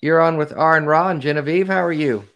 you're 0.00 0.20
on 0.20 0.36
with 0.36 0.52
R 0.52 0.76
and 0.76 0.88
and 0.88 1.22
Genevieve. 1.22 1.66
How 1.66 1.82
are 1.82 1.92
you? 1.92 2.28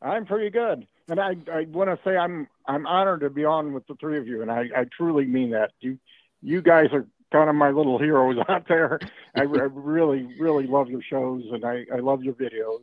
I'm 0.00 0.26
pretty 0.26 0.50
good, 0.50 0.86
and 1.08 1.18
I 1.18 1.36
I 1.52 1.66
want 1.68 1.90
to 1.90 1.98
say 2.04 2.16
I'm 2.16 2.46
I'm 2.66 2.86
honored 2.86 3.20
to 3.20 3.30
be 3.30 3.44
on 3.44 3.72
with 3.72 3.86
the 3.88 3.96
three 3.96 4.18
of 4.18 4.28
you, 4.28 4.42
and 4.42 4.50
I 4.50 4.68
I 4.76 4.86
truly 4.96 5.26
mean 5.26 5.50
that. 5.50 5.72
You 5.80 5.98
you 6.40 6.62
guys 6.62 6.90
are 6.92 7.06
kind 7.32 7.48
of 7.50 7.56
my 7.56 7.70
little 7.70 7.98
heroes 7.98 8.36
out 8.48 8.66
there. 8.68 8.98
I, 9.34 9.40
I 9.42 9.44
really 9.44 10.26
really 10.38 10.66
love 10.66 10.88
your 10.88 11.02
shows, 11.02 11.42
and 11.52 11.64
I 11.64 11.84
I 11.94 11.98
love 12.00 12.22
your 12.22 12.34
videos. 12.34 12.80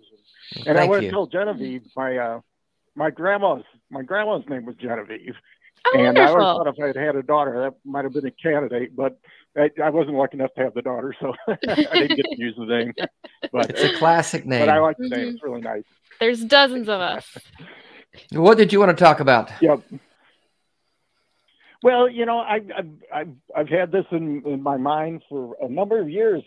And 0.65 0.77
I 0.77 0.81
Thank 0.81 0.89
want 0.91 1.03
to 1.03 1.09
tell 1.09 1.27
Genevieve 1.27 1.81
my 1.95 2.17
uh 2.17 2.39
my 2.95 3.09
grandma's 3.09 3.63
my 3.89 4.01
grandma's 4.03 4.43
name 4.49 4.65
was 4.65 4.75
Genevieve, 4.75 5.35
Oh, 5.93 5.97
and 5.97 6.17
I 6.19 6.25
always 6.27 6.35
wonderful. 6.45 6.63
thought 6.63 6.67
if 6.67 6.83
I 6.83 6.87
had 6.87 6.95
had 6.95 7.15
a 7.15 7.23
daughter, 7.23 7.59
that 7.61 7.73
might 7.85 8.03
have 8.05 8.13
been 8.13 8.25
a 8.27 8.31
candidate, 8.31 8.95
but 8.95 9.17
I, 9.57 9.69
I 9.83 9.89
wasn't 9.89 10.15
lucky 10.15 10.37
enough 10.37 10.53
to 10.55 10.63
have 10.63 10.73
the 10.73 10.81
daughter, 10.81 11.15
so 11.19 11.33
I 11.47 11.55
didn't 11.97 12.15
get 12.15 12.25
to 12.29 12.35
use 12.37 12.55
the 12.57 12.65
name. 12.65 12.93
But 13.51 13.69
It's 13.71 13.83
a 13.83 13.89
classic 13.89 14.45
name. 14.45 14.61
but 14.61 14.69
I 14.69 14.79
like 14.79 14.97
the 14.97 15.09
name; 15.09 15.27
Mhm. 15.27 15.33
it's 15.33 15.43
really 15.43 15.61
nice. 15.61 15.83
There's 16.19 16.43
dozens 16.45 16.87
of 16.89 17.01
us. 17.01 17.37
What 18.31 18.57
did 18.57 18.71
you 18.71 18.79
want 18.79 18.95
to 18.97 19.03
talk 19.03 19.19
about? 19.19 19.51
Yep. 19.61 19.79
Well, 21.83 22.09
you 22.09 22.25
know, 22.25 22.39
I've 22.39 22.71
I've 22.75 22.89
I've, 23.13 23.35
I've 23.55 23.69
had 23.69 23.91
this 23.91 24.05
in, 24.11 24.41
in 24.45 24.63
my 24.63 24.77
mind 24.77 25.21
for 25.29 25.57
a 25.61 25.67
number 25.67 26.01
of 26.01 26.09
years. 26.09 26.41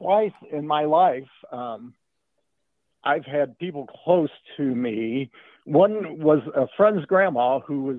Twice 0.00 0.32
in 0.52 0.66
my 0.66 0.84
life, 0.84 1.28
um, 1.50 1.94
I've 3.02 3.24
had 3.24 3.58
people 3.58 3.88
close 4.04 4.30
to 4.56 4.62
me. 4.62 5.32
One 5.64 6.20
was 6.20 6.38
a 6.54 6.66
friend's 6.76 7.04
grandma 7.06 7.58
who 7.58 7.82
was 7.82 7.98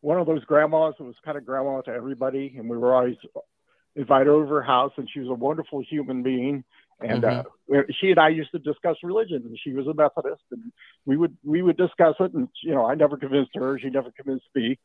one 0.00 0.18
of 0.18 0.26
those 0.26 0.44
grandmas 0.44 0.94
who 0.96 1.04
was 1.04 1.14
kind 1.24 1.36
of 1.36 1.44
grandma 1.44 1.82
to 1.82 1.90
everybody, 1.90 2.54
and 2.56 2.70
we 2.70 2.78
were 2.78 2.94
always 2.94 3.16
invited 3.94 4.28
over 4.28 4.46
her 4.46 4.62
house, 4.62 4.92
and 4.96 5.08
she 5.12 5.20
was 5.20 5.28
a 5.28 5.34
wonderful 5.34 5.82
human 5.88 6.22
being. 6.22 6.64
And 7.00 7.24
uh, 7.24 7.42
she 8.00 8.10
and 8.10 8.18
I 8.18 8.28
used 8.28 8.52
to 8.52 8.58
discuss 8.58 8.96
religion, 9.02 9.42
and 9.44 9.58
she 9.62 9.72
was 9.72 9.86
a 9.86 9.94
Methodist, 9.94 10.42
and 10.50 10.72
we 11.06 11.16
would 11.16 11.36
we 11.44 11.62
would 11.62 11.76
discuss 11.76 12.14
it, 12.20 12.32
and 12.32 12.48
you 12.62 12.74
know, 12.74 12.86
I 12.86 12.94
never 12.94 13.16
convinced 13.16 13.50
her, 13.54 13.78
she 13.78 13.90
never 13.90 14.10
convinced 14.12 14.46
me, 14.54 14.78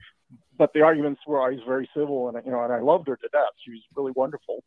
but 0.58 0.74
the 0.74 0.82
arguments 0.82 1.22
were 1.28 1.40
always 1.40 1.60
very 1.68 1.90
civil, 1.96 2.30
and 2.30 2.44
you 2.46 2.52
know, 2.52 2.64
and 2.64 2.74
I 2.74 2.80
loved 2.80 3.08
her 3.08 3.16
to 3.16 3.28
death. 3.32 3.54
She 3.64 3.72
was 3.72 3.82
really 3.96 4.12
wonderful. 4.16 4.64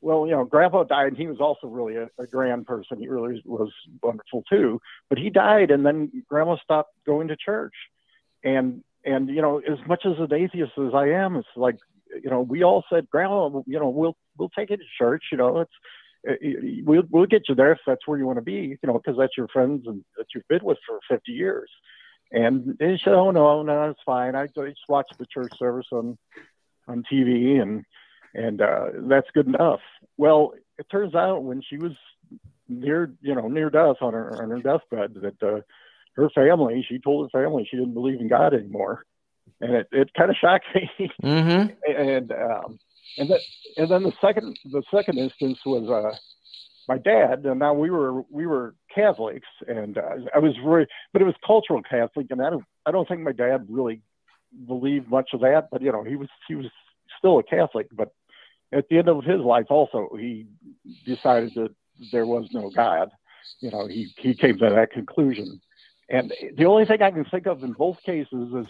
Well, 0.00 0.26
you 0.26 0.32
know, 0.32 0.44
Grandpa 0.44 0.84
died, 0.84 1.08
and 1.08 1.16
he 1.16 1.26
was 1.26 1.40
also 1.40 1.66
really 1.66 1.96
a, 1.96 2.08
a 2.18 2.26
grand 2.26 2.66
person. 2.66 2.98
He 2.98 3.08
really 3.08 3.42
was 3.44 3.72
wonderful 4.02 4.44
too. 4.48 4.80
But 5.08 5.18
he 5.18 5.30
died, 5.30 5.70
and 5.70 5.84
then 5.84 6.24
Grandma 6.28 6.56
stopped 6.62 6.94
going 7.04 7.28
to 7.28 7.36
church, 7.36 7.74
and 8.42 8.82
and 9.04 9.28
you 9.28 9.42
know, 9.42 9.58
as 9.58 9.78
much 9.86 10.04
as 10.06 10.18
an 10.18 10.32
atheist 10.32 10.72
as 10.78 10.94
I 10.94 11.08
am, 11.10 11.36
it's 11.36 11.48
like 11.56 11.76
you 12.22 12.30
know, 12.30 12.40
we 12.40 12.62
all 12.62 12.84
said, 12.90 13.08
Grandma, 13.10 13.48
you 13.66 13.78
know, 13.78 13.88
we'll 13.88 14.16
we'll 14.38 14.50
take 14.50 14.70
you 14.70 14.76
to 14.76 14.82
church. 14.98 15.24
You 15.32 15.38
know, 15.38 15.60
it's 15.60 15.72
we'll 16.84 17.04
we'll 17.10 17.26
get 17.26 17.48
you 17.48 17.54
there 17.54 17.72
if 17.72 17.78
that's 17.86 18.06
where 18.06 18.18
you 18.18 18.26
want 18.26 18.38
to 18.38 18.42
be. 18.42 18.78
You 18.82 18.86
know, 18.86 18.94
because 18.94 19.16
that's 19.18 19.36
your 19.36 19.48
friends 19.48 19.86
and 19.86 20.04
that 20.16 20.26
you've 20.34 20.48
been 20.48 20.64
with 20.64 20.78
for 20.86 20.98
50 21.08 21.32
years. 21.32 21.70
And 22.32 22.76
they 22.78 22.98
said, 23.02 23.14
"Oh 23.14 23.30
no, 23.30 23.62
no, 23.62 23.90
it's 23.90 24.00
fine. 24.04 24.34
I 24.34 24.46
just 24.46 24.80
watch 24.88 25.08
the 25.18 25.26
church 25.26 25.52
service 25.58 25.86
on 25.92 26.18
on 26.88 27.04
TV, 27.10 27.60
and 27.60 27.84
and 28.34 28.60
uh, 28.60 28.86
that's 28.94 29.30
good 29.32 29.46
enough." 29.46 29.80
Well, 30.16 30.54
it 30.78 30.86
turns 30.90 31.14
out 31.14 31.44
when 31.44 31.62
she 31.62 31.76
was 31.76 31.92
near, 32.68 33.12
you 33.20 33.34
know, 33.34 33.48
near 33.48 33.70
death 33.70 33.96
on 34.00 34.12
her 34.12 34.42
on 34.42 34.50
her 34.50 34.58
deathbed, 34.58 35.14
that 35.22 35.42
uh, 35.42 35.60
her 36.14 36.30
family, 36.30 36.84
she 36.88 36.98
told 36.98 37.30
her 37.30 37.42
family 37.42 37.66
she 37.70 37.76
didn't 37.76 37.94
believe 37.94 38.20
in 38.20 38.28
God 38.28 38.54
anymore, 38.54 39.04
and 39.60 39.74
it, 39.74 39.88
it 39.92 40.14
kind 40.14 40.30
of 40.30 40.36
shocked 40.36 40.66
me. 40.74 40.90
Mm-hmm. 41.22 41.90
and 41.96 42.32
um, 42.32 42.78
and 43.18 43.30
then 43.30 43.38
and 43.76 43.90
then 43.90 44.02
the 44.02 44.12
second 44.20 44.58
the 44.64 44.82
second 44.90 45.18
instance 45.18 45.58
was 45.64 45.88
uh, 45.88 46.16
my 46.88 46.98
dad, 46.98 47.44
and 47.44 47.58
now 47.58 47.74
we 47.74 47.90
were 47.90 48.22
we 48.30 48.46
were 48.46 48.74
Catholics, 48.94 49.48
and 49.66 49.98
uh, 49.98 50.16
I 50.34 50.38
was 50.38 50.54
very, 50.64 50.86
but 51.12 51.22
it 51.22 51.24
was 51.24 51.34
cultural 51.46 51.82
Catholic, 51.82 52.26
and 52.30 52.42
I 52.42 52.50
don't 52.50 52.64
I 52.84 52.90
don't 52.90 53.08
think 53.08 53.22
my 53.22 53.32
dad 53.32 53.66
really 53.68 54.02
believed 54.66 55.08
much 55.08 55.30
of 55.32 55.40
that, 55.40 55.68
but 55.70 55.82
you 55.82 55.92
know 55.92 56.04
he 56.04 56.16
was 56.16 56.28
he 56.48 56.54
was 56.54 56.66
still 57.18 57.38
a 57.38 57.42
Catholic, 57.42 57.88
but 57.92 58.12
at 58.72 58.88
the 58.88 58.98
end 58.98 59.08
of 59.08 59.24
his 59.24 59.40
life 59.40 59.66
also 59.70 60.08
he 60.18 60.46
decided 61.04 61.52
that 61.54 61.74
there 62.12 62.26
was 62.26 62.48
no 62.52 62.70
God. 62.70 63.10
You 63.60 63.70
know 63.70 63.86
he 63.86 64.08
he 64.18 64.34
came 64.34 64.58
to 64.58 64.70
that 64.70 64.92
conclusion, 64.92 65.60
and 66.08 66.32
the 66.56 66.66
only 66.66 66.84
thing 66.84 67.02
I 67.02 67.10
can 67.10 67.24
think 67.24 67.46
of 67.46 67.62
in 67.62 67.72
both 67.72 67.96
cases 68.04 68.52
is 68.54 68.66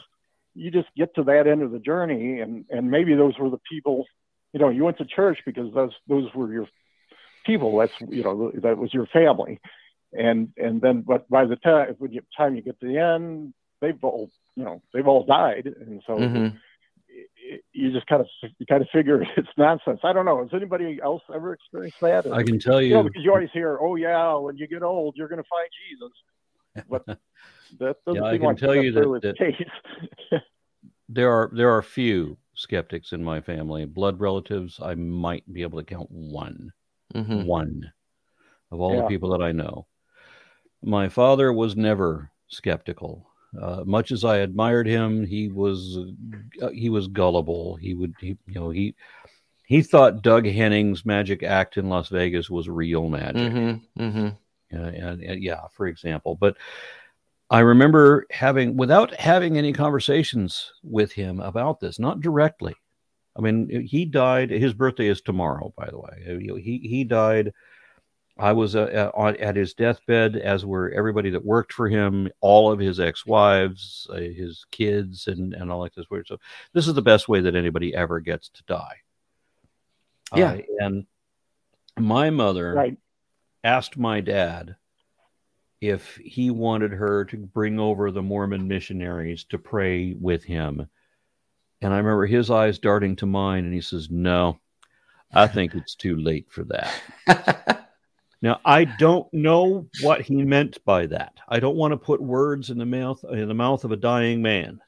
you 0.54 0.70
just 0.70 0.88
get 0.96 1.14
to 1.16 1.22
that 1.24 1.46
end 1.46 1.62
of 1.62 1.70
the 1.70 1.78
journey 1.78 2.40
and 2.40 2.64
and 2.70 2.90
maybe 2.90 3.14
those 3.14 3.38
were 3.38 3.50
the 3.50 3.60
people 3.70 4.06
you 4.52 4.60
know 4.60 4.68
you 4.68 4.84
went 4.84 4.98
to 4.98 5.04
church 5.04 5.38
because 5.46 5.72
those 5.74 5.92
those 6.08 6.32
were 6.34 6.52
your 6.52 6.68
people. 7.44 7.76
That's 7.78 7.92
you 8.10 8.22
know 8.22 8.52
that 8.62 8.78
was 8.78 8.92
your 8.94 9.06
family. 9.06 9.60
And 10.12 10.50
and 10.56 10.80
then 10.80 11.02
but 11.02 11.28
by 11.28 11.44
the 11.46 11.56
time 11.56 11.94
when 11.98 12.12
you 12.12 12.22
time 12.36 12.56
you 12.56 12.62
get 12.62 12.78
to 12.80 12.86
the 12.86 12.98
end 12.98 13.52
they've 13.80 14.02
all 14.02 14.30
you 14.56 14.64
know 14.64 14.80
they've 14.94 15.06
all 15.06 15.24
died. 15.24 15.66
And 15.66 16.02
so 16.06 16.14
Mhm. 16.16 16.52
y- 17.08 17.60
you 17.72 17.92
just 17.92 18.06
kind 18.06 18.22
of 18.22 18.28
you 18.58 18.66
kind 18.66 18.82
of 18.82 18.88
figure 18.90 19.22
it's 19.36 19.48
nonsense. 19.58 20.00
I 20.04 20.12
don't 20.12 20.24
know. 20.24 20.40
Has 20.42 20.54
anybody 20.54 20.98
else 21.02 21.22
ever 21.34 21.52
experienced 21.52 21.98
that? 22.00 22.26
I 22.32 22.42
can 22.42 22.58
tell 22.58 22.80
you 22.80 22.94
know 22.94 23.02
because 23.02 23.22
you 23.24 23.30
always 23.32 23.50
hear 23.52 23.78
oh 23.80 23.96
yeah 23.96 24.34
when 24.36 24.56
you 24.56 24.66
get 24.66 24.82
old 24.82 25.14
you're 25.16 25.28
going 25.28 25.42
to 25.42 25.48
find 25.48 25.68
jesus. 25.90 26.12
But 26.88 27.04
that 27.80 27.96
doesn't 28.06 28.22
Yeah, 28.22 28.28
I 28.28 28.32
seem 28.32 28.40
can 28.40 28.46
like 28.48 28.56
tell 28.58 28.74
you 28.74 28.92
that- 28.92 29.00
necessarily 29.00 29.20
the 29.20 29.34
case. 29.34 30.40
There 31.08 31.30
are 31.30 31.50
there 31.52 31.70
are 31.70 31.82
few 31.82 32.36
skeptics 32.56 33.12
in 33.12 33.22
my 33.22 33.40
family. 33.40 33.84
Blood 33.84 34.18
relatives, 34.20 34.80
I 34.82 34.94
might 34.94 35.50
be 35.52 35.62
able 35.62 35.78
to 35.78 35.84
count 35.84 36.10
one. 36.10 36.72
Mhm. 37.14 37.46
one 37.46 37.92
of 38.72 38.80
all 38.80 38.94
Yeah. 38.94 39.02
the 39.02 39.06
people 39.08 39.30
that 39.30 39.40
I 39.42 39.52
know. 39.52 39.86
My 40.82 41.08
father 41.08 41.52
was 41.52 41.76
never 41.76 42.30
skeptical. 42.48 43.30
Uh, 43.56 43.84
much 43.86 44.10
as 44.10 44.24
I 44.24 44.38
admired 44.38 44.86
him, 44.88 45.24
he 45.24 45.48
was 45.48 45.96
uh, 46.60 46.70
he 46.70 46.90
was 46.90 47.06
gullible. 47.08 47.76
He 47.76 47.94
would 47.94 48.14
he, 48.20 48.36
you 48.46 48.54
know 48.54 48.70
he 48.70 48.94
he 49.66 49.82
thought 49.82 50.22
Doug 50.22 50.46
Henning's 50.46 51.06
magic 51.06 51.42
act 51.44 51.76
in 51.76 51.88
Las 51.88 52.08
Vegas 52.08 52.50
was 52.50 52.68
real 52.68 53.08
magic. 53.08 53.52
Mhm. 53.52 53.80
Mhm. 53.98 54.36
Uh, 54.74 54.76
and, 54.76 55.22
and 55.22 55.42
yeah, 55.42 55.68
for 55.72 55.86
example. 55.86 56.34
But 56.34 56.56
I 57.48 57.60
remember 57.60 58.26
having, 58.30 58.76
without 58.76 59.14
having 59.14 59.56
any 59.56 59.72
conversations 59.72 60.72
with 60.82 61.12
him 61.12 61.40
about 61.40 61.80
this, 61.80 61.98
not 61.98 62.20
directly. 62.20 62.74
I 63.36 63.40
mean, 63.40 63.86
he 63.86 64.04
died. 64.04 64.50
His 64.50 64.72
birthday 64.72 65.08
is 65.08 65.20
tomorrow, 65.20 65.72
by 65.76 65.88
the 65.90 65.98
way. 65.98 66.60
He 66.60 66.78
he 66.78 67.04
died. 67.04 67.52
I 68.38 68.52
was 68.52 68.74
uh, 68.74 69.10
on, 69.14 69.36
at 69.36 69.56
his 69.56 69.74
deathbed, 69.74 70.36
as 70.36 70.64
were 70.64 70.90
everybody 70.90 71.30
that 71.30 71.44
worked 71.44 71.72
for 71.72 71.88
him, 71.88 72.30
all 72.40 72.72
of 72.72 72.78
his 72.78 72.98
ex-wives, 72.98 74.06
uh, 74.10 74.16
his 74.16 74.64
kids, 74.70 75.26
and 75.26 75.52
and 75.52 75.70
all 75.70 75.80
like 75.80 75.94
this 75.94 76.08
weird. 76.10 76.26
So 76.26 76.38
this 76.72 76.88
is 76.88 76.94
the 76.94 77.02
best 77.02 77.28
way 77.28 77.40
that 77.42 77.54
anybody 77.54 77.94
ever 77.94 78.20
gets 78.20 78.48
to 78.48 78.62
die. 78.66 78.96
Yeah. 80.34 80.52
Uh, 80.52 80.60
and 80.80 81.06
my 81.98 82.30
mother 82.30 82.72
right 82.72 82.96
asked 83.64 83.98
my 83.98 84.20
dad 84.20 84.76
if 85.80 86.16
he 86.16 86.50
wanted 86.50 86.92
her 86.92 87.24
to 87.26 87.36
bring 87.36 87.78
over 87.78 88.10
the 88.10 88.22
Mormon 88.22 88.66
missionaries 88.68 89.44
to 89.44 89.58
pray 89.58 90.14
with 90.14 90.44
him. 90.44 90.88
And 91.82 91.92
I 91.92 91.98
remember 91.98 92.26
his 92.26 92.50
eyes 92.50 92.78
darting 92.78 93.16
to 93.16 93.26
mine, 93.26 93.64
and 93.64 93.74
he 93.74 93.82
says, 93.82 94.08
No, 94.10 94.58
I 95.32 95.46
think 95.46 95.74
it's 95.74 95.94
too 95.94 96.16
late 96.16 96.46
for 96.50 96.64
that. 96.64 97.82
Now, 98.42 98.60
I 98.64 98.84
don't 98.84 99.32
know 99.32 99.88
what 100.02 100.20
he 100.20 100.44
meant 100.44 100.84
by 100.84 101.06
that. 101.06 101.34
I 101.48 101.58
don't 101.58 101.76
want 101.76 101.92
to 101.92 101.96
put 101.96 102.20
words 102.20 102.70
in 102.70 102.78
the 102.78 102.86
mouth 102.86 103.24
in 103.24 103.48
the 103.48 103.54
mouth 103.54 103.84
of 103.84 103.92
a 103.92 103.96
dying 103.96 104.42
man. 104.42 104.80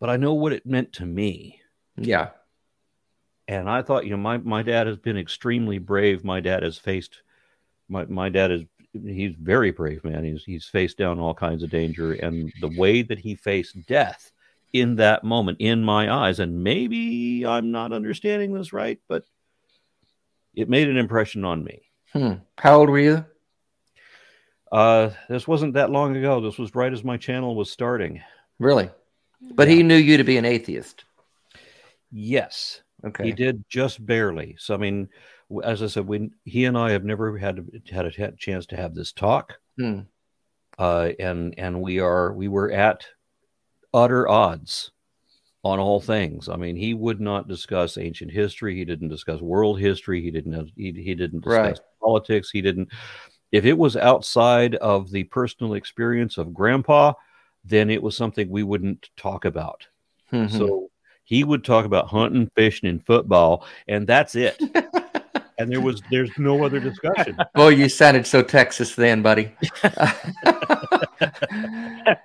But 0.00 0.10
I 0.10 0.16
know 0.16 0.34
what 0.34 0.52
it 0.52 0.66
meant 0.66 0.94
to 0.94 1.06
me. 1.06 1.60
yeah. 1.96 2.30
And 3.48 3.68
I 3.68 3.82
thought, 3.82 4.04
you 4.04 4.10
know, 4.10 4.16
my, 4.16 4.38
my 4.38 4.62
dad 4.62 4.86
has 4.86 4.96
been 4.96 5.16
extremely 5.16 5.78
brave. 5.78 6.24
My 6.24 6.40
dad 6.40 6.62
has 6.62 6.78
faced 6.78 7.22
my, 7.88 8.04
my 8.06 8.28
dad 8.28 8.50
is 8.50 8.62
he's 8.92 9.34
very 9.40 9.70
brave 9.70 10.04
man. 10.04 10.24
He's 10.24 10.44
he's 10.44 10.66
faced 10.66 10.98
down 10.98 11.18
all 11.18 11.34
kinds 11.34 11.62
of 11.62 11.70
danger. 11.70 12.12
And 12.12 12.52
the 12.60 12.72
way 12.76 13.02
that 13.02 13.18
he 13.18 13.34
faced 13.34 13.86
death 13.86 14.32
in 14.72 14.96
that 14.96 15.24
moment 15.24 15.58
in 15.60 15.84
my 15.84 16.10
eyes. 16.12 16.40
And 16.40 16.62
maybe 16.62 17.44
I'm 17.46 17.70
not 17.70 17.92
understanding 17.92 18.52
this 18.52 18.72
right, 18.72 18.98
but 19.08 19.24
it 20.54 20.68
made 20.68 20.88
an 20.88 20.96
impression 20.96 21.44
on 21.44 21.64
me. 21.64 21.82
Hmm. 22.12 22.34
How 22.58 22.78
old 22.78 22.90
were 22.90 22.98
you? 22.98 23.24
Uh, 24.70 25.10
this 25.28 25.46
wasn't 25.46 25.74
that 25.74 25.90
long 25.90 26.16
ago. 26.16 26.40
This 26.40 26.58
was 26.58 26.74
right 26.74 26.92
as 26.92 27.04
my 27.04 27.16
channel 27.16 27.54
was 27.54 27.70
starting. 27.70 28.22
Really? 28.58 28.88
But 29.54 29.68
he 29.68 29.82
knew 29.82 29.96
you 29.96 30.16
to 30.16 30.24
be 30.24 30.36
an 30.36 30.44
atheist. 30.44 31.04
Yes. 32.10 32.80
Okay. 33.04 33.24
He 33.24 33.32
did 33.32 33.64
just 33.68 34.04
barely. 34.04 34.56
So 34.58 34.74
I 34.74 34.76
mean, 34.76 35.08
as 35.64 35.82
I 35.82 35.86
said, 35.86 36.06
when 36.06 36.32
he 36.44 36.64
and 36.64 36.76
I 36.76 36.90
have 36.92 37.04
never 37.04 37.36
had 37.38 37.66
had 37.90 38.06
a 38.06 38.32
chance 38.36 38.66
to 38.66 38.76
have 38.76 38.94
this 38.94 39.12
talk, 39.12 39.54
Hmm. 39.78 40.00
uh, 40.78 41.10
and 41.18 41.54
and 41.58 41.80
we 41.80 42.00
are 42.00 42.32
we 42.32 42.48
were 42.48 42.70
at 42.70 43.04
utter 43.94 44.28
odds 44.28 44.90
on 45.64 45.78
all 45.78 46.00
things. 46.00 46.48
I 46.48 46.56
mean, 46.56 46.74
he 46.76 46.92
would 46.94 47.20
not 47.20 47.46
discuss 47.48 47.96
ancient 47.96 48.32
history. 48.32 48.74
He 48.76 48.84
didn't 48.84 49.08
discuss 49.10 49.40
world 49.40 49.78
history. 49.78 50.20
He 50.20 50.30
didn't. 50.30 50.72
He, 50.76 50.92
he 50.92 51.14
didn't 51.14 51.40
discuss 51.44 51.78
Right. 51.78 51.80
politics. 52.02 52.50
He 52.50 52.62
didn't. 52.62 52.88
If 53.52 53.64
it 53.64 53.76
was 53.76 53.96
outside 53.96 54.74
of 54.76 55.10
the 55.10 55.24
personal 55.24 55.74
experience 55.74 56.38
of 56.38 56.54
Grandpa, 56.54 57.12
then 57.64 57.90
it 57.90 58.02
was 58.02 58.16
something 58.16 58.48
we 58.48 58.62
wouldn't 58.62 59.10
talk 59.16 59.44
about. 59.44 59.86
Mhm. 60.32 60.50
So 60.50 60.90
he 61.24 61.44
would 61.44 61.62
talk 61.64 61.84
about 61.84 62.08
hunting, 62.08 62.50
fishing, 62.56 62.88
and 62.88 63.04
football, 63.06 63.64
and 63.86 64.06
that's 64.06 64.34
it. 64.34 64.58
and 65.62 65.72
there 65.72 65.80
was 65.80 66.02
there's 66.10 66.30
no 66.36 66.64
other 66.64 66.80
discussion. 66.80 67.36
Boy, 67.54 67.68
you 67.68 67.88
sounded 67.88 68.26
so 68.26 68.42
Texas 68.42 68.94
then, 68.94 69.22
buddy. 69.22 69.52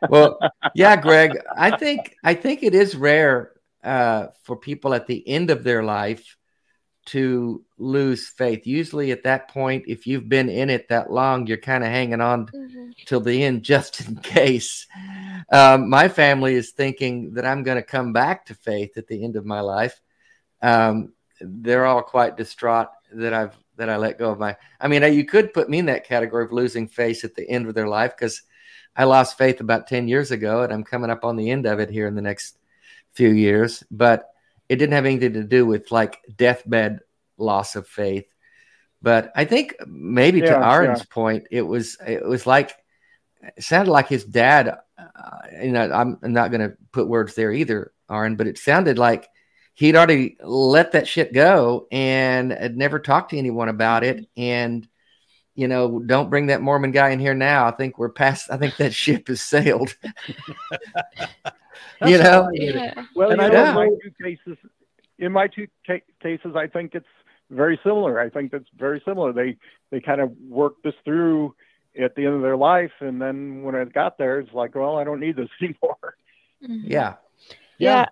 well, 0.09 0.39
yeah, 0.73 0.95
Greg. 0.95 1.37
I 1.55 1.71
think 1.77 2.15
I 2.23 2.33
think 2.33 2.63
it 2.63 2.73
is 2.73 2.95
rare 2.95 3.51
uh, 3.83 4.27
for 4.43 4.57
people 4.57 4.93
at 4.93 5.07
the 5.07 5.25
end 5.27 5.51
of 5.51 5.63
their 5.63 5.83
life 5.83 6.35
to 7.07 7.63
lose 7.77 8.27
faith. 8.27 8.67
Usually, 8.67 9.11
at 9.11 9.23
that 9.23 9.47
point, 9.49 9.85
if 9.87 10.07
you've 10.07 10.27
been 10.27 10.49
in 10.49 10.69
it 10.69 10.89
that 10.89 11.11
long, 11.11 11.47
you're 11.47 11.57
kind 11.57 11.83
of 11.83 11.89
hanging 11.89 12.19
on 12.19 12.47
Mhm. 12.47 12.93
till 13.05 13.21
the 13.21 13.43
end 13.43 13.63
just 13.63 14.01
in 14.05 14.17
case. 14.17 14.87
Um, 15.51 15.89
my 15.89 16.09
family 16.09 16.55
is 16.55 16.71
thinking 16.71 17.35
that 17.35 17.45
I'm 17.45 17.63
going 17.63 17.77
to 17.77 17.83
come 17.83 18.11
back 18.11 18.47
to 18.47 18.55
faith 18.55 18.97
at 18.97 19.07
the 19.07 19.23
end 19.23 19.37
of 19.37 19.45
my 19.45 19.61
life. 19.61 20.01
Um, 20.61 21.13
they're 21.39 21.85
all 21.85 22.01
quite 22.01 22.35
distraught 22.35 22.89
that 23.13 23.33
I've 23.33 23.57
that 23.77 23.89
I 23.89 23.97
let 23.97 24.19
go 24.19 24.31
of 24.31 24.39
my. 24.39 24.55
I 24.79 24.87
mean, 24.87 25.01
you 25.13 25.25
could 25.25 25.53
put 25.53 25.69
me 25.69 25.79
in 25.79 25.85
that 25.85 26.05
category 26.05 26.45
of 26.45 26.51
losing 26.51 26.87
faith 26.87 27.23
at 27.23 27.35
the 27.35 27.47
end 27.47 27.67
of 27.67 27.75
their 27.75 27.87
life 27.87 28.13
because 28.17 28.41
I 28.95 29.03
lost 29.03 29.37
faith 29.37 29.61
about 29.61 29.87
ten 29.87 30.07
years 30.07 30.31
ago, 30.31 30.63
and 30.63 30.73
I'm 30.73 30.83
coming 30.83 31.09
up 31.09 31.23
on 31.23 31.35
the 31.35 31.49
end 31.49 31.65
of 31.65 31.79
it 31.79 31.89
here 31.89 32.07
in 32.07 32.15
the 32.15 32.21
next 32.21 32.57
few 33.13 33.29
years. 33.29 33.83
But 33.91 34.29
it 34.69 34.77
didn't 34.77 34.93
have 34.93 35.05
anything 35.05 35.33
to 35.33 35.43
do 35.43 35.65
with 35.65 35.91
like 35.91 36.19
deathbed 36.35 36.99
loss 37.37 37.75
of 37.75 37.87
faith. 37.87 38.25
But 39.01 39.31
I 39.35 39.45
think 39.45 39.75
maybe 39.85 40.41
to 40.41 40.57
Aron's 40.57 40.99
yeah. 40.99 41.05
point, 41.09 41.47
it 41.51 41.61
was 41.61 41.97
it 42.05 42.25
was 42.25 42.47
like 42.47 42.75
it 43.41 43.63
sounded 43.63 43.91
like 43.91 44.07
his 44.07 44.23
dad. 44.23 44.77
Uh, 44.97 45.37
you 45.61 45.71
know, 45.71 45.91
I'm 45.91 46.17
not 46.21 46.51
going 46.51 46.67
to 46.67 46.75
put 46.91 47.07
words 47.07 47.35
there 47.35 47.51
either, 47.51 47.93
Aron, 48.09 48.35
but 48.35 48.47
it 48.47 48.57
sounded 48.57 48.97
like 48.97 49.29
he'd 49.77 49.95
already 49.95 50.35
let 50.41 50.93
that 50.93 51.07
shit 51.07 51.33
go 51.33 51.87
and 51.91 52.51
had 52.51 52.75
never 52.75 52.97
talked 52.97 53.29
to 53.29 53.37
anyone 53.37 53.69
about 53.69 54.03
it. 54.03 54.25
And 54.35 54.87
you 55.53 55.67
know, 55.67 55.99
don't 55.99 56.29
bring 56.29 56.47
that 56.47 56.61
Mormon 56.61 56.91
guy 56.91 57.09
in 57.09 57.19
here 57.19 57.33
now. 57.33 57.67
I 57.67 57.71
think 57.71 57.97
we're 57.97 58.09
past. 58.09 58.51
I 58.51 58.57
think 58.57 58.77
that 58.77 58.93
ship 59.05 59.27
has 59.27 59.41
sailed. 59.41 59.95
you 62.05 62.17
know, 62.17 62.49
Yeah. 62.53 62.93
Well, 63.15 63.31
And 63.31 63.39
you 63.39 63.47
I 63.47 63.49
know, 63.49 63.53
don't 63.53 63.67
in 63.69 63.75
my 63.75 63.89
two 64.03 64.11
cases, 64.23 64.57
in 65.19 65.31
my 65.31 65.47
two 65.47 65.67
ca- 65.85 66.01
cases, 66.21 66.55
I 66.55 66.67
think 66.67 66.95
it's 66.95 67.05
very 67.51 67.79
similar. 67.83 68.19
I 68.19 68.29
think 68.29 68.51
that's 68.51 68.67
very 68.77 69.01
similar. 69.05 69.31
They 69.31 69.57
they 69.91 70.01
kind 70.01 70.21
of 70.21 70.31
worked 70.47 70.83
this 70.83 70.93
through 71.05 71.55
at 71.99 72.15
the 72.15 72.25
end 72.25 72.35
of 72.35 72.41
their 72.41 72.57
life, 72.57 72.91
and 72.99 73.21
then 73.21 73.63
when 73.63 73.75
it 73.75 73.93
got 73.93 74.17
there, 74.17 74.39
it's 74.39 74.53
like, 74.53 74.75
well, 74.75 74.97
I 74.97 75.03
don't 75.03 75.19
need 75.19 75.35
this 75.35 75.49
anymore. 75.61 76.15
Mhm. 76.63 76.81
yeah, 76.85 77.15
yeah 77.77 78.05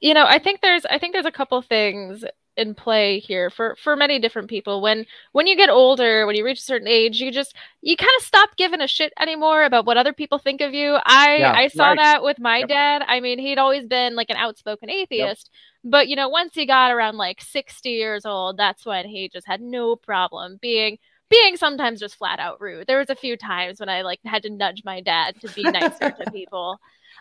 you 0.00 0.14
know 0.14 0.24
i 0.26 0.38
think 0.38 0.60
there's 0.60 0.84
i 0.86 0.98
think 0.98 1.12
there's 1.12 1.26
a 1.26 1.30
couple 1.32 1.60
things 1.62 2.24
in 2.56 2.74
play 2.74 3.20
here 3.20 3.50
for 3.50 3.76
for 3.76 3.94
many 3.94 4.18
different 4.18 4.48
people. 4.50 4.82
When 4.82 5.06
when 5.30 5.46
you 5.46 5.56
get 5.56 5.70
older 5.70 6.26
when 6.26 6.34
you 6.34 6.44
reach 6.44 6.58
a 6.58 6.62
certain 6.62 6.88
age 6.88 7.20
you 7.20 7.30
just 7.30 7.54
you 7.82 7.96
kind 7.96 8.10
of 8.18 8.26
stop 8.26 8.50
giving 8.56 8.80
a 8.80 8.88
shit 8.88 9.12
anymore 9.20 9.62
about 9.62 9.86
what 9.86 9.96
other 9.96 10.12
people 10.12 10.38
think 10.38 10.60
of 10.60 10.74
you. 10.74 10.98
I 11.06 11.28
Yeah, 11.36 11.52
i 11.54 11.68
saw 11.68 11.94
right. 11.94 11.96
that 11.96 12.22
with 12.24 12.40
my 12.40 12.62
Yep. 12.62 12.68
dad. 12.68 13.02
I 13.06 13.20
mean 13.20 13.38
he'd 13.38 13.58
always 13.58 13.86
been 13.86 14.16
like 14.16 14.30
an 14.30 14.36
outspoken 14.36 14.90
atheist 14.90 15.50
but 15.84 16.08
you 16.08 16.16
know 16.16 16.28
once 16.28 16.52
he 16.54 16.66
got 16.66 16.90
around 16.90 17.16
like 17.16 17.40
60 17.40 17.90
years 17.90 18.26
old 18.26 18.56
that's 18.56 18.84
when 18.84 19.06
he 19.06 19.28
just 19.28 19.46
had 19.46 19.60
no 19.60 19.94
problem 19.94 20.58
being 20.60 20.98
being 21.30 21.56
sometimes 21.56 22.00
just 22.00 22.16
flat 22.16 22.38
out 22.40 22.60
rude. 22.60 22.86
There 22.88 22.98
was 22.98 23.10
a 23.10 23.14
few 23.14 23.36
times 23.36 23.78
when 23.80 23.88
i 23.88 24.02
like 24.02 24.18
had 24.24 24.42
to 24.42 24.50
nudge 24.50 24.82
my 24.84 25.00
dad 25.00 25.36
to 25.42 25.48
be 25.48 25.68
nicer 25.68 26.10
to 26.12 26.26
people. 26.32 26.80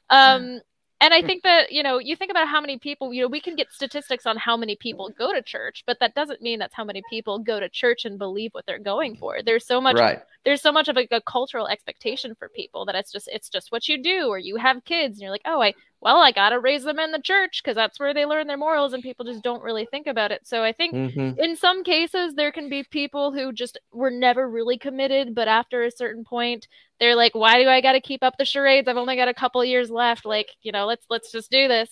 Um 0.09 0.61
and 0.99 1.13
I 1.13 1.21
think 1.21 1.43
that, 1.43 1.71
you 1.71 1.83
know, 1.83 1.99
you 1.99 2.15
think 2.15 2.31
about 2.31 2.47
how 2.47 2.60
many 2.60 2.79
people, 2.79 3.13
you 3.13 3.21
know, 3.21 3.27
we 3.27 3.39
can 3.41 3.55
get 3.55 3.71
statistics 3.71 4.25
on 4.25 4.36
how 4.38 4.57
many 4.57 4.75
people 4.75 5.12
go 5.17 5.31
to 5.33 5.41
church, 5.43 5.83
but 5.86 5.97
that 5.99 6.15
doesn't 6.15 6.41
mean 6.41 6.60
that's 6.60 6.73
how 6.73 6.83
many 6.83 7.03
people 7.03 7.39
go 7.39 7.60
to 7.60 7.69
church 7.69 8.03
and 8.05 8.17
believe 8.17 8.51
what 8.53 8.65
they're 8.65 8.79
going 8.79 9.15
for. 9.15 9.41
There's 9.43 9.65
so 9.67 9.79
much 9.79 9.99
right. 9.99 10.19
there's 10.45 10.62
so 10.62 10.71
much 10.71 10.88
of 10.88 10.97
a, 10.97 11.07
a 11.12 11.21
cultural 11.21 11.67
expectation 11.67 12.33
for 12.39 12.49
people 12.49 12.86
that 12.86 12.95
it's 12.95 13.12
just 13.12 13.27
it's 13.31 13.49
just 13.49 13.71
what 13.71 13.88
you 13.88 14.01
do 14.01 14.27
or 14.27 14.39
you 14.39 14.55
have 14.57 14.83
kids 14.86 15.15
and 15.17 15.21
you're 15.21 15.31
like, 15.31 15.41
"Oh, 15.45 15.62
I 15.62 15.73
well, 16.01 16.17
I 16.17 16.31
got 16.31 16.49
to 16.49 16.60
raise 16.60 16.83
them 16.83 16.99
in 16.99 17.12
the 17.12 17.21
church 17.21 17.62
because 17.63 17.75
that's 17.75 17.99
where 17.99 18.13
they 18.13 18.25
learn 18.25 18.47
their 18.47 18.57
morals 18.57 18.93
and 18.93 19.03
people 19.03 19.25
just 19.25 19.43
don't 19.43 19.63
really 19.63 19.86
think 19.86 20.07
about 20.07 20.31
it." 20.31 20.47
So 20.47 20.63
I 20.63 20.71
think 20.73 20.95
Mhm. 20.95 21.38
in 21.38 21.55
some 21.55 21.83
cases 21.83 22.33
there 22.36 22.51
can 22.51 22.69
be 22.69 22.83
people 22.83 23.31
who 23.33 23.51
just 23.53 23.77
were 23.91 24.10
never 24.12 24.49
really 24.49 24.77
committed 24.77 25.36
but 25.36 25.47
after 25.47 25.83
a 25.83 25.91
certain 25.91 26.23
point 26.23 26.67
they're 26.99 27.15
like 27.15 27.36
why 27.36 27.62
do 27.62 27.69
i 27.69 27.81
got 27.81 27.93
to 27.93 28.01
keep 28.01 28.23
up 28.23 28.36
the 28.38 28.45
charades 28.45 28.88
i've 28.88 28.97
only 28.97 29.15
got 29.15 29.27
a 29.27 29.33
couple 29.33 29.63
years 29.63 29.89
left 29.89 30.25
like 30.25 30.49
you 30.62 30.71
know 30.71 30.86
let's 30.86 31.05
let's 31.10 31.31
just 31.31 31.51
do 31.51 31.67
this 31.67 31.89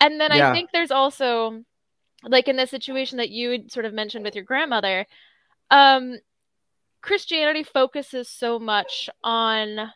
and 0.00 0.20
then 0.20 0.32
Yeah. 0.32 0.50
i 0.50 0.52
think 0.52 0.70
there's 0.72 0.90
also 0.90 1.62
like 2.24 2.48
in 2.48 2.56
the 2.56 2.66
situation 2.66 3.18
that 3.18 3.30
you 3.30 3.64
sort 3.68 3.86
of 3.86 3.94
mentioned 3.94 4.24
with 4.24 4.34
your 4.34 4.44
grandmother 4.44 5.06
um 5.70 6.18
christianity 7.02 7.62
focuses 7.62 8.28
so 8.28 8.58
much 8.58 9.08
on 9.24 9.90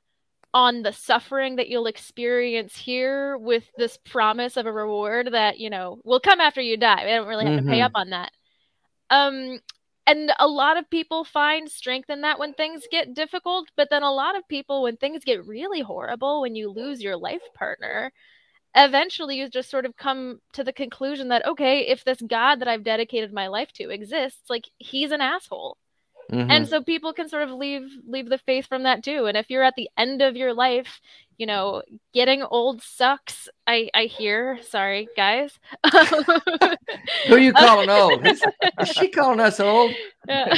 on 0.55 0.83
the 0.83 0.93
suffering 0.93 1.57
that 1.57 1.69
you'll 1.69 1.87
experience 1.89 2.77
here 2.77 3.37
with 3.37 3.65
this 3.77 3.99
promise 4.05 4.57
of 4.57 4.67
a 4.67 4.73
reward 4.73 5.33
that 5.33 5.59
you 5.59 5.69
know 5.69 5.99
will 6.05 6.21
come 6.21 6.41
after 6.41 6.61
you 6.61 6.77
die. 6.77 7.03
I 7.03 7.17
don't 7.17 7.27
really 7.27 7.45
have 7.45 7.57
to 7.57 7.63
pay 7.69 7.81
Mhm. 7.81 7.85
up 7.87 7.93
on 7.97 8.11
that. 8.11 8.31
Um, 9.11 9.59
and 10.07 10.33
a 10.39 10.47
lot 10.49 10.77
of 10.77 10.91
people 10.91 11.25
find 11.25 11.71
strength 11.71 12.11
in 12.11 12.21
that 12.23 12.39
when 12.39 12.55
things 12.55 12.87
get 12.91 13.15
difficult, 13.15 13.69
but 13.77 13.89
then 13.91 14.03
a 14.03 14.13
lot 14.13 14.37
of 14.37 14.47
people, 14.49 14.83
when 14.83 14.97
things 14.97 15.25
get 15.25 15.47
really 15.47 15.81
horrible, 15.81 16.43
when 16.43 16.55
you 16.57 16.71
lose 16.71 17.03
your 17.03 17.17
life 17.17 17.43
partner, 17.55 18.13
eventually 18.77 19.37
you 19.39 19.49
just 19.49 19.71
sort 19.71 19.87
of 19.87 19.97
come 19.97 20.41
to 20.55 20.65
the 20.65 20.73
conclusion 20.73 21.29
that 21.29 21.47
okay, 21.47 21.81
if 21.89 22.05
this 22.05 22.21
God 22.23 22.57
that 22.61 22.69
I've 22.69 22.85
dedicated 22.85 23.33
my 23.33 23.49
life 23.49 23.73
to 23.75 23.91
exists, 23.91 24.51
like 24.51 24.69
he's 24.79 25.13
an 25.13 25.21
asshole 25.23 25.79
Mhm. 26.31 26.51
and 26.51 26.69
so 26.69 26.83
people 26.83 27.13
can 27.13 27.29
sort 27.29 27.43
of 27.43 27.51
leave 27.51 27.83
leave 28.07 28.29
the 28.29 28.39
faith 28.39 28.67
from 28.67 28.83
that 28.85 29.03
too 29.05 29.27
and 29.27 29.37
if 29.37 29.51
you're 29.51 29.63
at 29.63 29.75
the 29.77 29.89
end 29.97 30.23
of 30.23 30.37
your 30.37 30.53
life 30.55 31.01
you 31.39 31.47
know 31.47 31.83
getting 32.13 32.43
old 32.43 32.81
sucks 32.83 33.49
i 33.67 33.89
i 33.95 34.05
hear 34.05 34.59
sorry 34.63 35.09
guys 35.17 35.59
Who 37.27 37.35
are 37.35 37.39
you 37.39 37.53
calling 37.53 37.89
old? 37.91 38.27
Is, 38.27 38.43
is 38.81 38.89
she 38.91 39.09
calling 39.09 39.41
us 39.41 39.59
old? 39.61 39.93
Yeah. 40.29 40.55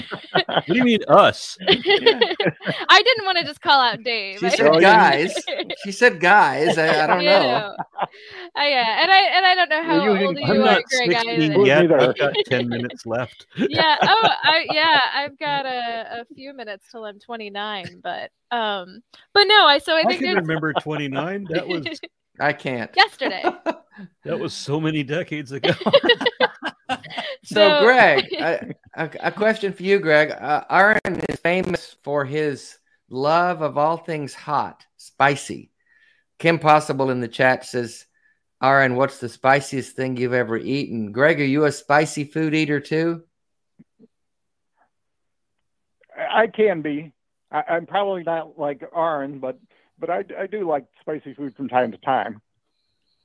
What 0.46 0.66
do 0.66 0.74
you 0.76 0.84
mean 0.84 1.00
us? 1.08 1.56
i 1.68 3.02
didn't 3.02 3.24
want 3.24 3.38
to 3.38 3.44
just 3.44 3.60
call 3.60 3.80
out 3.80 4.02
dave 4.02 4.38
She 4.38 4.50
said 4.50 4.80
guys. 4.80 5.34
She 5.84 5.92
said 5.92 6.20
guys. 6.20 6.76
I, 6.78 7.04
I 7.04 7.06
don't 7.06 7.20
You 7.20 7.30
know. 7.30 7.76
I, 8.56 8.68
yeah 8.68 9.02
and 9.02 9.10
i 9.10 9.20
and 9.36 9.46
i 9.46 9.54
don't 9.54 9.68
know 9.70 9.82
how 9.82 10.04
you 10.04 10.14
can- 10.16 10.26
old 10.26 10.38
you 10.38 10.44
I'm 10.44 10.50
are 10.60 10.64
not 10.64 10.82
greg 10.84 11.10
60 11.12 11.28
either. 11.30 11.66
yet. 11.66 11.92
I've 12.00 12.16
got 12.18 12.34
10 12.46 12.68
minutes 12.68 13.06
left. 13.06 13.46
yeah 13.56 13.96
oh 14.02 14.28
I, 14.42 14.66
yeah 14.72 15.00
i've 15.14 15.38
got 15.38 15.66
a, 15.66 16.20
a 16.20 16.24
few 16.34 16.52
minutes 16.54 16.86
till 16.90 17.04
i'm 17.04 17.18
29 17.18 18.00
but 18.02 18.30
um 18.50 19.00
but 19.34 19.44
no 19.44 19.66
i 19.66 19.78
so 19.78 19.94
i 19.94 20.00
I 20.00 20.04
think 20.04 20.20
can 20.20 20.36
remember 20.36 20.72
29. 20.80 21.46
That 21.50 21.66
was 21.66 21.86
I 22.40 22.52
can't. 22.52 22.90
yesterday 22.94 23.42
that 24.24 24.38
was 24.38 24.52
so 24.52 24.78
many 24.78 25.02
decades 25.02 25.52
ago. 25.52 25.72
So, 27.46 27.80
Greg, 27.84 28.24
a, 28.32 28.74
a, 28.94 29.10
a 29.20 29.30
question 29.30 29.72
for 29.72 29.84
you, 29.84 30.00
Greg. 30.00 30.32
Uh, 30.32 30.64
Aron 30.68 31.20
is 31.28 31.38
famous 31.38 31.96
for 32.02 32.24
his 32.24 32.76
love 33.08 33.62
of 33.62 33.78
all 33.78 33.96
things 33.96 34.34
hot, 34.34 34.84
spicy. 34.96 35.70
Kim 36.40 36.58
Possible 36.58 37.10
in 37.10 37.20
the 37.20 37.28
chat 37.28 37.64
says, 37.64 38.04
Aron, 38.60 38.96
what's 38.96 39.18
the 39.20 39.28
spiciest 39.28 39.94
thing 39.94 40.16
you've 40.16 40.32
ever 40.32 40.56
eaten? 40.56 41.12
Greg, 41.12 41.40
are 41.40 41.44
you 41.44 41.66
a 41.66 41.72
spicy 41.72 42.24
food 42.24 42.52
eater 42.52 42.80
too? 42.80 43.22
I 46.18 46.48
can 46.48 46.82
be. 46.82 47.12
I, 47.56 47.74
I'm 47.74 47.86
probably 47.86 48.22
not 48.22 48.58
like 48.58 48.82
Aron, 48.94 49.38
but 49.38 49.58
but 49.98 50.10
I, 50.10 50.24
I 50.38 50.46
do 50.46 50.68
like 50.68 50.84
spicy 51.00 51.34
food 51.34 51.56
from 51.56 51.68
time 51.68 51.90
to 51.92 51.98
time. 51.98 52.42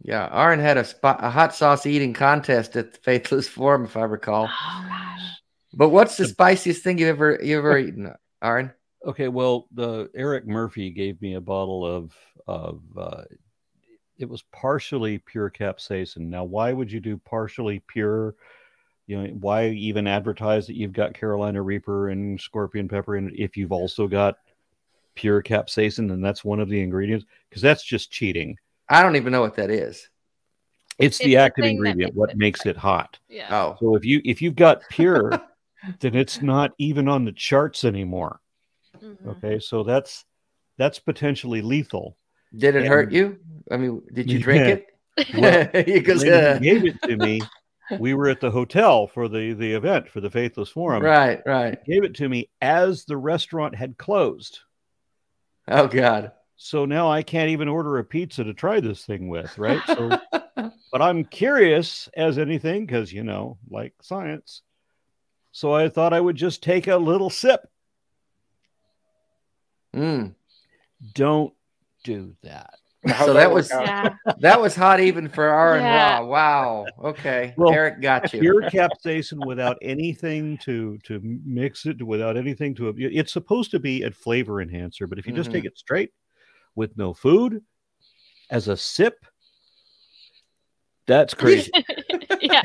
Yeah, 0.01 0.29
Aron 0.31 0.59
had 0.59 0.77
a 0.77 0.85
spot, 0.85 1.19
a 1.21 1.29
hot 1.29 1.53
sauce 1.53 1.85
eating 1.85 2.13
contest 2.13 2.75
at 2.75 2.93
the 2.93 2.99
Faithless 2.99 3.47
Forum, 3.47 3.85
if 3.85 3.97
I 3.97 4.03
recall. 4.03 4.49
Oh 4.49 4.85
gosh. 4.87 5.21
But 5.73 5.89
what's 5.89 6.17
the 6.17 6.27
spiciest 6.27 6.83
thing 6.83 6.97
you've 6.97 7.09
ever 7.09 7.39
you 7.43 7.57
ever 7.57 7.77
eaten, 7.77 8.13
Aron? 8.41 8.71
Okay, 9.05 9.27
well, 9.27 9.67
the 9.73 10.09
Eric 10.15 10.47
Murphy 10.47 10.91
gave 10.91 11.21
me 11.21 11.35
a 11.35 11.41
bottle 11.41 11.85
of 11.85 12.13
of 12.47 12.81
uh, 12.97 13.23
it 14.17 14.29
was 14.29 14.43
partially 14.51 15.17
pure 15.17 15.49
capsaicin. 15.49 16.29
Now, 16.29 16.43
why 16.43 16.71
would 16.73 16.91
you 16.91 16.99
do 16.99 17.17
partially 17.17 17.83
pure? 17.87 18.35
You 19.11 19.17
know, 19.17 19.27
why 19.41 19.67
even 19.67 20.07
advertise 20.07 20.67
that 20.67 20.77
you've 20.77 20.93
got 20.93 21.13
Carolina 21.13 21.61
Reaper 21.61 22.11
and 22.11 22.39
Scorpion 22.39 22.87
Pepper 22.87 23.17
in 23.17 23.27
it 23.27 23.33
if 23.37 23.57
you've 23.57 23.73
also 23.73 24.07
got 24.07 24.35
pure 25.15 25.43
capsaicin 25.43 26.13
and 26.13 26.23
that's 26.23 26.45
one 26.45 26.61
of 26.61 26.69
the 26.69 26.79
ingredients? 26.81 27.25
Because 27.49 27.61
that's 27.61 27.83
just 27.83 28.09
cheating. 28.09 28.55
I 28.87 29.03
don't 29.03 29.17
even 29.17 29.33
know 29.33 29.41
what 29.41 29.57
that 29.57 29.69
is. 29.69 30.07
It's, 30.97 31.17
It's 31.17 31.17
the 31.17 31.23
the 31.25 31.37
active 31.39 31.65
ingredient, 31.65 32.13
makes 32.13 32.17
what 32.17 32.29
it 32.29 32.37
makes 32.37 32.65
it 32.65 32.77
hot. 32.77 33.19
Yeah. 33.27 33.53
Oh, 33.53 33.75
So 33.81 33.95
if 33.97 34.05
you 34.05 34.21
if 34.23 34.41
you've 34.41 34.55
got 34.55 34.87
pure, 34.87 35.41
then 35.99 36.15
it's 36.15 36.41
not 36.41 36.71
even 36.77 37.09
on 37.09 37.25
the 37.25 37.33
charts 37.33 37.83
anymore. 37.83 38.39
Mhm. 39.03 39.27
Okay, 39.27 39.59
so 39.59 39.83
that's 39.83 40.23
that's 40.77 40.99
potentially 40.99 41.61
lethal. 41.61 42.15
did 42.55 42.75
it 42.75 42.83
Yeah. 42.83 42.89
hurt 42.89 43.11
you? 43.11 43.39
I 43.71 43.75
mean, 43.75 44.03
did 44.13 44.31
you 44.31 44.39
drink 44.43 44.67
Yeah. 44.67 44.75
it? 44.75 44.87
Well, 45.37 45.83
he 45.85 45.99
goes, 45.99 46.23
Lady 46.23 46.37
"Uh." 46.37 46.59
gave 46.59 46.85
it 46.85 47.01
to 47.09 47.17
me. 47.17 47.41
We 47.99 48.13
were 48.13 48.29
at 48.29 48.39
the 48.39 48.51
hotel 48.51 49.07
for 49.07 49.27
the 49.27 49.53
the 49.53 49.73
event 49.73 50.09
for 50.09 50.21
the 50.21 50.29
Faithless 50.29 50.69
Forum. 50.69 51.03
right, 51.03 51.41
right. 51.45 51.83
Gave 51.85 52.03
it 52.03 52.15
to 52.15 52.29
me 52.29 52.49
as 52.61 53.05
the 53.05 53.17
restaurant 53.17 53.75
had 53.75 53.97
closed. 53.97 54.59
Oh 55.67 55.87
God. 55.87 56.31
So 56.57 56.85
now 56.85 57.09
I 57.11 57.23
can't 57.23 57.49
even 57.49 57.67
order 57.67 57.97
a 57.97 58.03
pizza 58.03 58.43
to 58.43 58.53
try 58.53 58.79
this 58.79 59.03
thing 59.03 59.29
with, 59.29 59.57
right? 59.57 59.81
So, 59.87 60.11
but 60.91 61.01
I'm 61.01 61.25
curious 61.25 62.07
as 62.15 62.37
anything 62.37 62.85
because 62.85 63.11
you 63.11 63.23
know, 63.23 63.57
like 63.69 63.93
science. 64.01 64.61
So 65.51 65.73
I 65.73 65.89
thought 65.89 66.13
I 66.13 66.21
would 66.21 66.35
just 66.35 66.63
take 66.63 66.87
a 66.87 66.97
little 66.97 67.29
sip. 67.29 67.67
Mm. 69.95 70.35
Don't 71.13 71.53
do 72.03 72.35
that. 72.43 72.75
How'd 73.07 73.25
So 73.27 73.33
that 73.33 73.47
work 73.49 73.55
was- 73.55 73.69
Yeah. 73.71 74.13
That 74.39 74.61
was 74.61 74.75
hot 74.75 74.99
even 74.99 75.27
for 75.27 75.43
Aron 75.45 75.81
Yeah. 75.81 76.17
Raw. 76.19 76.25
Wow. 76.25 76.85
Okay. 77.03 77.53
Well, 77.57 77.71
Eric 77.73 78.01
got 78.01 78.31
you. 78.33 78.39
Pure 78.39 78.63
capsaicin 78.69 79.45
without 79.45 79.77
anything 79.81 80.57
to 80.59 80.97
to 81.03 81.19
mix 81.45 81.85
it, 81.85 82.01
without 82.01 82.37
anything 82.37 82.75
to. 82.75 82.93
It's 82.97 83.33
supposed 83.33 83.71
to 83.71 83.79
be 83.79 84.03
a 84.03 84.11
flavor 84.11 84.61
enhancer, 84.61 85.07
but 85.07 85.17
if 85.19 85.25
you 85.27 85.33
just 85.33 85.49
Mhm. 85.49 85.53
take 85.53 85.65
it 85.65 85.77
straight 85.77 86.11
with 86.75 86.95
no 86.97 87.13
food 87.13 87.63
as 88.49 88.67
a 88.67 88.77
sip, 88.77 89.25
that's 91.07 91.33
crazy. 91.41 91.71
yeah. 92.41 92.61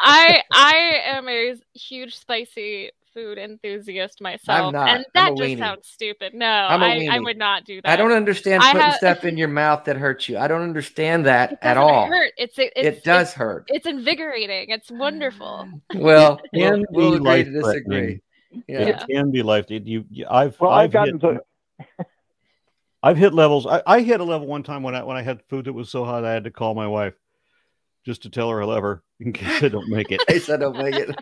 I 0.00 0.42
I 0.52 1.00
am 1.04 1.28
a 1.28 1.54
huge 1.74 2.16
spicy 2.16 2.90
food 3.18 3.38
enthusiast 3.38 4.20
myself. 4.20 4.72
not. 4.72 4.88
And 4.88 4.98
I'm 4.98 5.00
a 5.00 5.04
that 5.14 5.28
just 5.36 5.40
weenie. 5.40 5.58
sounds 5.58 5.88
stupid. 5.88 6.34
No, 6.34 6.46
I'm 6.46 6.82
a 6.82 7.08
I, 7.10 7.16
I 7.16 7.18
would 7.18 7.36
not 7.36 7.64
do 7.64 7.80
that. 7.82 7.90
I 7.90 7.96
don't 7.96 8.12
understand 8.12 8.62
I 8.62 8.72
putting 8.72 8.86
have- 8.86 8.94
stuff 8.94 9.24
in 9.24 9.36
your 9.36 9.48
mouth 9.48 9.84
that 9.84 9.96
hurts 9.96 10.28
you. 10.28 10.38
I 10.38 10.46
don't 10.46 10.62
understand 10.62 11.26
that 11.26 11.52
it 11.52 11.58
at 11.62 11.76
all. 11.76 12.06
hurt. 12.06 12.32
It's 12.36 12.58
it, 12.58 12.72
it's, 12.76 12.98
it 12.98 13.04
does 13.04 13.28
It's, 13.28 13.32
hurt. 13.36 13.64
it's 13.68 13.86
invigorating. 13.86 14.70
It's 14.70 14.90
wonderful. 14.90 15.68
Well, 15.94 16.40
can 16.54 16.84
we'll, 16.90 17.10
we'll 17.12 17.14
agree 17.14 17.44
to 17.44 17.50
disagree. 17.50 18.20
Yeah. 18.66 18.80
Yeah. 18.80 18.88
It 18.88 19.04
can 19.10 19.30
be 19.30 19.42
life. 19.42 19.66
You, 19.68 20.04
you- 20.10 20.26
I've 20.30 20.58
Well, 20.60 20.70
I've 20.70 20.84
I've 20.86 20.92
gotten 20.92 21.20
hit, 21.20 21.40
to 21.98 22.06
I've 23.02 23.16
hit 23.16 23.32
levels. 23.34 23.66
I, 23.66 23.82
I 23.86 24.00
hit 24.00 24.20
a 24.20 24.24
level 24.24 24.46
one 24.46 24.62
time 24.62 24.82
when 24.82 24.94
I 24.94 25.02
when 25.04 25.16
I 25.16 25.22
had 25.22 25.40
food 25.48 25.66
that 25.66 25.72
was 25.72 25.90
so 25.90 26.04
hot 26.04 26.24
I 26.24 26.32
had 26.32 26.44
to 26.44 26.50
call 26.50 26.74
my 26.74 26.86
wife 26.86 27.14
just 28.08 28.22
to 28.22 28.30
tell 28.30 28.48
her 28.48 28.62
I 28.62 28.64
love 28.64 28.82
her 28.82 29.02
in 29.20 29.32
case 29.34 29.62
I 29.62 29.68
don't 29.68 29.88
make 29.88 30.10
it. 30.10 30.20
They 30.26 30.38
said 30.38 30.60
don't 30.60 30.76
make 30.78 30.94
it. 30.94 31.14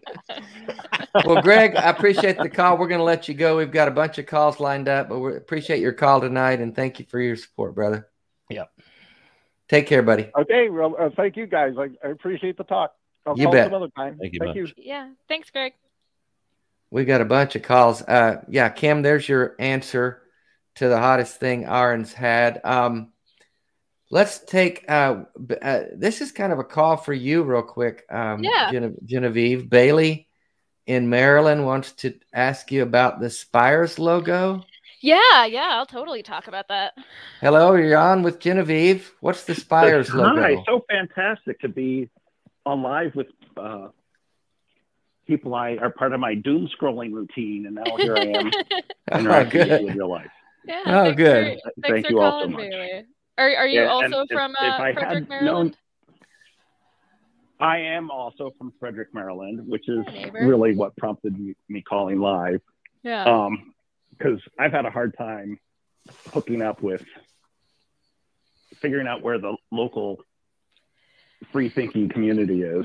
well, 1.27 1.43
Greg, 1.43 1.75
I 1.75 1.91
appreciate 1.91 2.39
the 2.39 2.49
call. 2.49 2.79
We're 2.79 2.87
going 2.87 3.01
to 3.01 3.05
let 3.05 3.27
you 3.29 3.35
go. 3.35 3.57
We've 3.57 3.71
got 3.73 3.89
a 3.89 3.91
bunch 3.91 4.19
of 4.19 4.27
calls 4.27 4.61
lined 4.61 4.89
up, 4.89 5.09
but 5.09 5.19
we 5.19 5.35
appreciate 5.37 5.81
your 5.81 5.93
call 5.93 6.21
tonight 6.21 6.61
and 6.61 6.75
thank 6.75 7.01
you 7.01 7.07
for 7.09 7.21
your 7.21 7.35
support, 7.37 7.75
brother. 7.75 8.09
Yep. 8.51 8.71
Take 9.69 9.89
care, 9.89 10.03
buddy. 10.03 10.31
okay. 10.39 10.69
Well, 10.71 10.95
uh, 10.99 11.11
thank 11.17 11.37
you 11.37 11.47
guys. 11.47 11.75
I, 11.77 11.89
I 12.07 12.11
appreciate 12.13 12.57
the 12.57 12.63
talk. 12.65 12.95
I'll 13.27 13.37
You 13.37 13.47
call 13.47 13.53
bet. 13.53 13.67
some 13.67 13.75
other 13.75 13.91
time. 13.97 14.17
Thank 14.21 14.35
you 14.35 14.39
Thank 14.39 14.57
much. 14.57 14.75
you. 14.77 14.85
Yeah. 14.85 15.11
Thanks, 15.27 15.51
Greg. 15.51 15.73
We 16.93 17.05
got 17.05 17.21
a 17.21 17.25
bunch 17.25 17.57
of 17.57 17.63
calls. 17.63 18.01
Uh, 18.01 18.45
yeah, 18.49 18.69
Kim, 18.69 19.03
there's 19.03 19.29
your 19.29 19.57
answer 19.59 20.23
to 20.77 20.89
the 20.89 20.99
hottest 20.99 21.41
thing 21.41 21.65
Aron's 21.65 22.13
had. 22.13 22.61
Um, 22.63 23.13
let's 24.11 24.39
take 24.39 24.85
uh, 24.89 25.25
uh, 25.63 25.81
this 25.95 26.21
is 26.21 26.33
kind 26.33 26.53
of 26.53 26.59
a 26.59 26.65
call 26.65 26.97
for 26.97 27.13
you, 27.13 27.43
real 27.43 27.63
quick. 27.63 28.05
Um, 28.11 28.43
Yeah. 28.43 28.71
Gene- 28.71 28.97
Genevieve 29.05 29.69
Bailey 29.69 30.29
in 30.87 31.11
Maryland 31.11 31.65
wants 31.65 31.93
to 31.93 32.15
ask 32.33 32.71
you 32.71 32.83
about 32.83 33.21
the 33.21 33.31
Spires 33.31 33.99
logo. 33.99 34.65
Yeah, 35.01 35.45
yeah, 35.45 35.71
I'll 35.73 35.87
totally 35.87 36.23
talk 36.23 36.49
about 36.49 36.69
that. 36.69 36.95
Hello, 37.41 37.75
you're 37.75 37.99
on 37.99 38.23
with 38.23 38.41
Genevieve. 38.41 39.13
What's 39.21 39.45
the 39.45 39.55
Spires 39.55 40.13
logo? 40.15 40.41
Hi, 40.41 40.63
so 40.67 40.85
fantastic 40.89 41.61
to 41.61 41.69
be 41.69 42.09
on 42.65 42.83
live 42.83 43.15
with 43.15 43.29
uh, 43.57 43.89
people 45.27 45.55
I 45.55 45.77
are 45.77 45.91
part 45.91 46.13
of 46.13 46.21
my 46.21 46.35
doom 46.35 46.69
scrolling 46.69 47.13
routine, 47.13 47.67
and 47.67 47.75
now 47.75 47.97
here 47.97 48.17
I 48.17 48.27
am 48.27 48.51
oh, 49.13 49.19
interacting 49.19 49.61
with 49.61 49.69
you 49.69 49.77
good. 49.79 49.89
in 49.89 49.99
real 49.99 50.11
life. 50.11 50.31
Yeah. 50.65 50.83
Oh, 50.87 51.13
good. 51.13 51.59
For, 51.63 51.73
Thank 51.83 52.07
for 52.07 52.13
you 52.13 52.21
all 52.21 52.43
so 52.43 52.49
much. 52.49 52.61
Bailey. 52.63 53.05
Are 53.39 53.55
Are 53.57 53.67
you 53.67 53.83
Yeah, 53.83 53.89
also 53.89 54.25
from 54.31 54.53
if 54.53 54.59
uh, 54.61 54.83
I 54.83 54.93
Frederick, 54.95 55.29
Maryland? 55.29 55.47
known- 55.71 55.75
I 57.59 57.79
am 57.79 58.11
also 58.11 58.53
from 58.59 58.73
Frederick, 58.79 59.15
Maryland, 59.15 59.67
which 59.67 59.89
is 59.89 60.05
really 60.35 60.77
what 60.77 60.95
prompted 60.99 61.39
me, 61.39 61.55
me 61.71 61.81
calling 61.81 62.19
live. 62.21 62.61
Yeah. 63.03 63.25
Um, 63.25 63.73
because 64.11 64.41
I've 64.59 64.73
had 64.73 64.85
a 64.85 64.91
hard 64.91 65.17
time 65.17 65.59
hooking 66.35 66.61
up 66.61 66.83
with 66.83 67.03
figuring 68.81 69.07
out 69.07 69.23
where 69.23 69.39
the 69.39 69.57
local 69.71 70.19
free 71.51 71.69
thinking 71.71 72.09
community 72.11 72.63
is. 72.63 72.85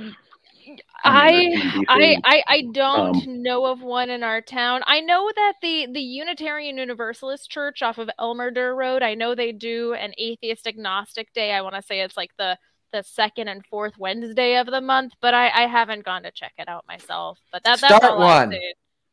I. 1.04 1.84
I, 1.88 2.18
I 2.24 2.44
I 2.48 2.62
don't 2.72 3.16
Um, 3.28 3.44
know 3.44 3.66
of 3.66 3.82
one 3.82 4.10
in 4.10 4.24
our 4.24 4.42
town. 4.42 4.82
I 4.86 5.02
know 5.02 5.32
that 5.36 5.54
the 5.62 5.88
the 5.92 6.02
Unitarian 6.02 6.78
Universalist 6.78 7.50
Church 7.50 7.82
off 7.82 7.98
of 7.98 8.10
Elmer 8.20 8.52
Derr 8.52 8.76
Road. 8.76 9.02
I 9.04 9.16
know 9.16 9.36
they 9.36 9.52
do 9.52 9.94
an 9.94 10.14
atheist 10.18 10.68
agnostic 10.68 11.34
day. 11.34 11.52
I 11.54 11.62
want 11.62 11.76
to 11.76 11.82
say 11.82 12.02
it's 12.02 12.18
like 12.18 12.32
the 12.38 12.58
the 12.92 13.04
second 13.04 13.48
and 13.48 13.66
fourth 13.66 13.98
Wednesday 13.98 14.58
of 14.58 14.68
the 14.68 14.82
month, 14.82 15.14
but 15.22 15.34
I 15.34 15.50
I 15.50 15.68
haven't 15.68 16.06
gone 16.06 16.24
to 16.24 16.32
check 16.32 16.54
it 16.58 16.68
out 16.68 16.86
myself. 16.88 17.40
But 17.52 17.64
that 17.64 17.80
that's 17.82 17.96
Start 17.98 18.14
all 18.14 18.20
one. 18.20 18.56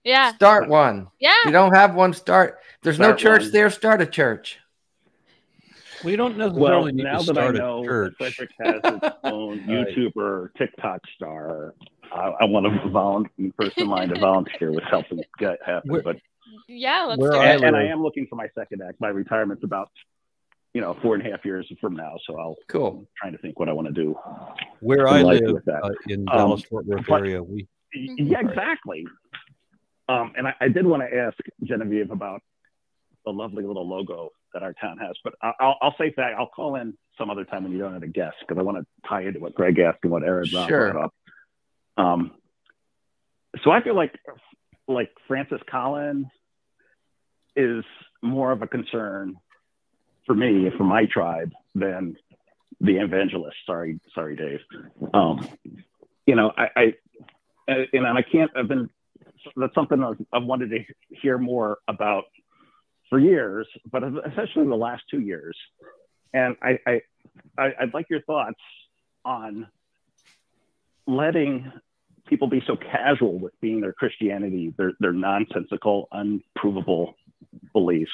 Yeah, 0.04 0.34
Start 0.34 0.68
one. 0.68 1.08
yeah. 1.18 1.34
If 1.40 1.46
you 1.46 1.52
don't 1.52 1.74
have 1.74 1.94
one, 1.94 2.12
start. 2.14 2.58
There's 2.82 2.98
no 2.98 3.14
church 3.14 3.42
one. 3.42 3.50
there. 3.52 3.70
Start 3.70 4.00
a 4.00 4.06
church. 4.06 4.58
We 6.04 6.16
don't 6.16 6.36
necessarily 6.36 6.60
Well, 6.62 6.84
necessarily 6.84 6.92
need 6.92 7.02
now 7.04 7.18
to 7.18 7.24
that 7.26 7.38
I 7.38 7.42
start 7.42 7.54
know 7.56 7.78
a 7.78 7.82
that 7.82 7.86
church. 7.88 8.14
Frederick 8.18 8.50
has 8.60 8.80
its 9.02 9.16
own 9.24 9.58
Right. 9.58 9.68
YouTuber, 9.88 10.54
TikTok 10.56 11.00
star, 11.16 11.74
I, 12.12 12.18
I 12.40 12.44
want 12.44 12.66
to 12.66 12.88
volunteer, 12.90 13.50
first 13.60 13.76
in 13.78 13.88
line 13.88 14.08
to 14.10 14.18
volunteer 14.20 14.70
with 14.72 14.84
helping 14.84 15.20
get 15.38 15.58
happen. 15.64 15.90
Where- 15.90 16.02
But 16.02 16.16
Yeah, 16.68 17.04
let's 17.08 17.20
Where 17.20 17.32
do 17.32 17.40
it. 17.40 17.46
and, 17.46 17.64
and 17.64 17.76
I 17.76 17.84
am 17.84 18.02
looking 18.02 18.26
for 18.28 18.36
my 18.36 18.48
second 18.56 18.82
act. 18.86 19.00
My 19.00 19.08
retirement's 19.08 19.64
about 19.64 19.90
you 20.74 20.80
know 20.82 20.96
four 21.02 21.14
and 21.14 21.26
a 21.26 21.30
half 21.30 21.44
years 21.44 21.70
from 21.80 21.96
now, 21.96 22.14
so 22.26 22.38
I'll 22.38 22.56
Cool. 22.68 22.98
I'm 23.00 23.06
trying 23.20 23.32
to 23.32 23.38
think 23.38 23.58
what 23.58 23.68
I 23.68 23.72
want 23.72 23.88
to 23.88 23.94
do. 23.94 24.14
Where 24.80 25.06
in 25.08 25.14
I 25.14 25.22
live 25.22 25.52
with 25.52 25.64
that. 25.64 25.82
uh, 25.84 25.90
in 26.08 26.20
Um, 26.28 26.36
Dallas 26.36 26.62
Fort 26.64 26.86
Worth 26.86 27.04
but- 27.08 27.20
area, 27.22 27.42
we 27.42 27.66
Mhm. 27.96 28.30
Yeah, 28.30 28.40
exactly. 28.40 29.06
Um, 30.10 30.32
and 30.36 30.46
I, 30.46 30.54
I 30.60 30.68
did 30.68 30.86
want 30.86 31.02
to 31.02 31.14
ask 31.18 31.36
Genevieve 31.64 32.10
about 32.10 32.42
the 33.24 33.32
lovely 33.32 33.64
little 33.64 33.86
logo 33.88 34.30
that 34.54 34.62
our 34.62 34.72
town 34.74 34.98
has, 34.98 35.16
but 35.24 35.34
I- 35.42 35.52
I'll, 35.60 35.76
I'll 35.82 35.94
say 35.98 36.12
that 36.16 36.32
I'll 36.38 36.46
call 36.48 36.76
in 36.76 36.96
some 37.16 37.30
other 37.30 37.44
time 37.44 37.64
when 37.64 37.72
you 37.72 37.78
don't 37.78 37.92
have 37.92 38.02
a 38.02 38.06
guest 38.08 38.36
because 38.40 38.58
I 38.58 38.62
want 38.62 38.78
to 38.78 38.86
tie 39.08 39.22
into 39.22 39.40
what 39.40 39.54
Greg 39.54 39.78
asked 39.78 39.98
and 40.02 40.12
what 40.12 40.22
Aron 40.22 40.48
brought 40.50 40.68
Sure. 40.68 40.98
up. 40.98 41.14
Um, 41.96 42.32
so 43.64 43.70
I 43.70 43.82
feel 43.82 43.96
like 43.96 44.14
like 44.86 45.10
Francis 45.26 45.60
Collins 45.70 46.26
is 47.56 47.84
more 48.22 48.52
of 48.52 48.62
a 48.62 48.66
concern 48.66 49.36
for 50.26 50.34
me 50.34 50.70
for 50.76 50.84
my 50.84 51.04
tribe 51.06 51.52
than 51.74 52.16
the 52.80 52.96
evangelist. 52.98 53.56
Sorry, 53.66 54.00
sorry, 54.14 54.36
Dave. 54.36 54.60
Um, 55.12 55.46
you 56.26 56.36
know, 56.36 56.52
I, 56.56 56.68
I 57.68 57.86
and 57.92 58.06
I 58.06 58.22
can't. 58.22 58.50
I've 58.56 58.68
been 58.68 58.88
that's 59.56 59.74
something 59.74 60.02
I've, 60.02 60.16
I've 60.32 60.44
wanted 60.44 60.70
to 60.70 60.78
hear 61.10 61.36
more 61.38 61.78
about 61.88 62.24
for 63.10 63.18
years, 63.18 63.66
but 63.90 64.02
especially 64.26 64.66
the 64.66 64.74
last 64.74 65.02
two 65.10 65.20
years. 65.20 65.56
And 66.32 66.56
I, 66.62 66.78
I, 66.86 67.00
I 67.56 67.74
I'd 67.80 67.94
like 67.94 68.10
your 68.10 68.22
thoughts 68.22 68.60
on 69.24 69.66
letting 71.06 71.72
people 72.26 72.48
be 72.48 72.62
so 72.66 72.76
casual 72.76 73.38
with 73.38 73.58
being 73.60 73.80
their 73.80 73.92
Christianity, 73.92 74.74
their 74.76 74.92
their 75.00 75.12
nonsensical, 75.12 76.08
unprovable 76.12 77.14
beliefs, 77.72 78.12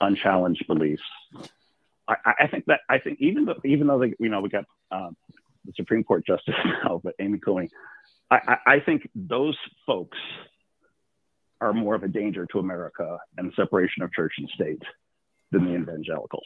unchallenged 0.00 0.66
beliefs, 0.66 1.02
I, 2.08 2.34
I 2.40 2.46
think 2.48 2.66
that 2.66 2.80
I 2.88 2.98
think 2.98 3.18
even 3.20 3.44
though 3.44 3.60
even 3.64 3.86
though 3.86 3.98
they, 3.98 4.14
you 4.18 4.28
know 4.28 4.40
we 4.40 4.48
got 4.48 4.64
um, 4.90 5.16
the 5.64 5.72
Supreme 5.76 6.04
Court 6.04 6.26
justice 6.26 6.54
now, 6.84 7.00
but 7.02 7.14
Amy 7.18 7.38
Coney, 7.38 7.70
I, 8.30 8.36
I, 8.36 8.56
I 8.74 8.80
think 8.80 9.08
those 9.14 9.56
folks 9.86 10.18
are 11.62 11.72
more 11.72 11.94
of 11.94 12.02
a 12.02 12.08
danger 12.08 12.44
to 12.52 12.58
America 12.58 13.16
and 13.38 13.52
separation 13.54 14.02
of 14.02 14.12
church 14.12 14.32
and 14.38 14.48
state 14.54 14.82
than 15.52 15.64
the 15.64 15.74
evangelicals. 15.74 16.44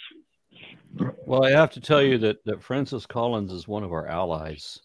Well, 1.24 1.44
I 1.44 1.50
have 1.50 1.70
to 1.72 1.80
tell 1.80 2.02
you 2.02 2.18
that, 2.18 2.44
that 2.44 2.62
Francis 2.62 3.06
Collins 3.06 3.52
is 3.52 3.66
one 3.66 3.82
of 3.82 3.92
our 3.92 4.06
allies. 4.06 4.78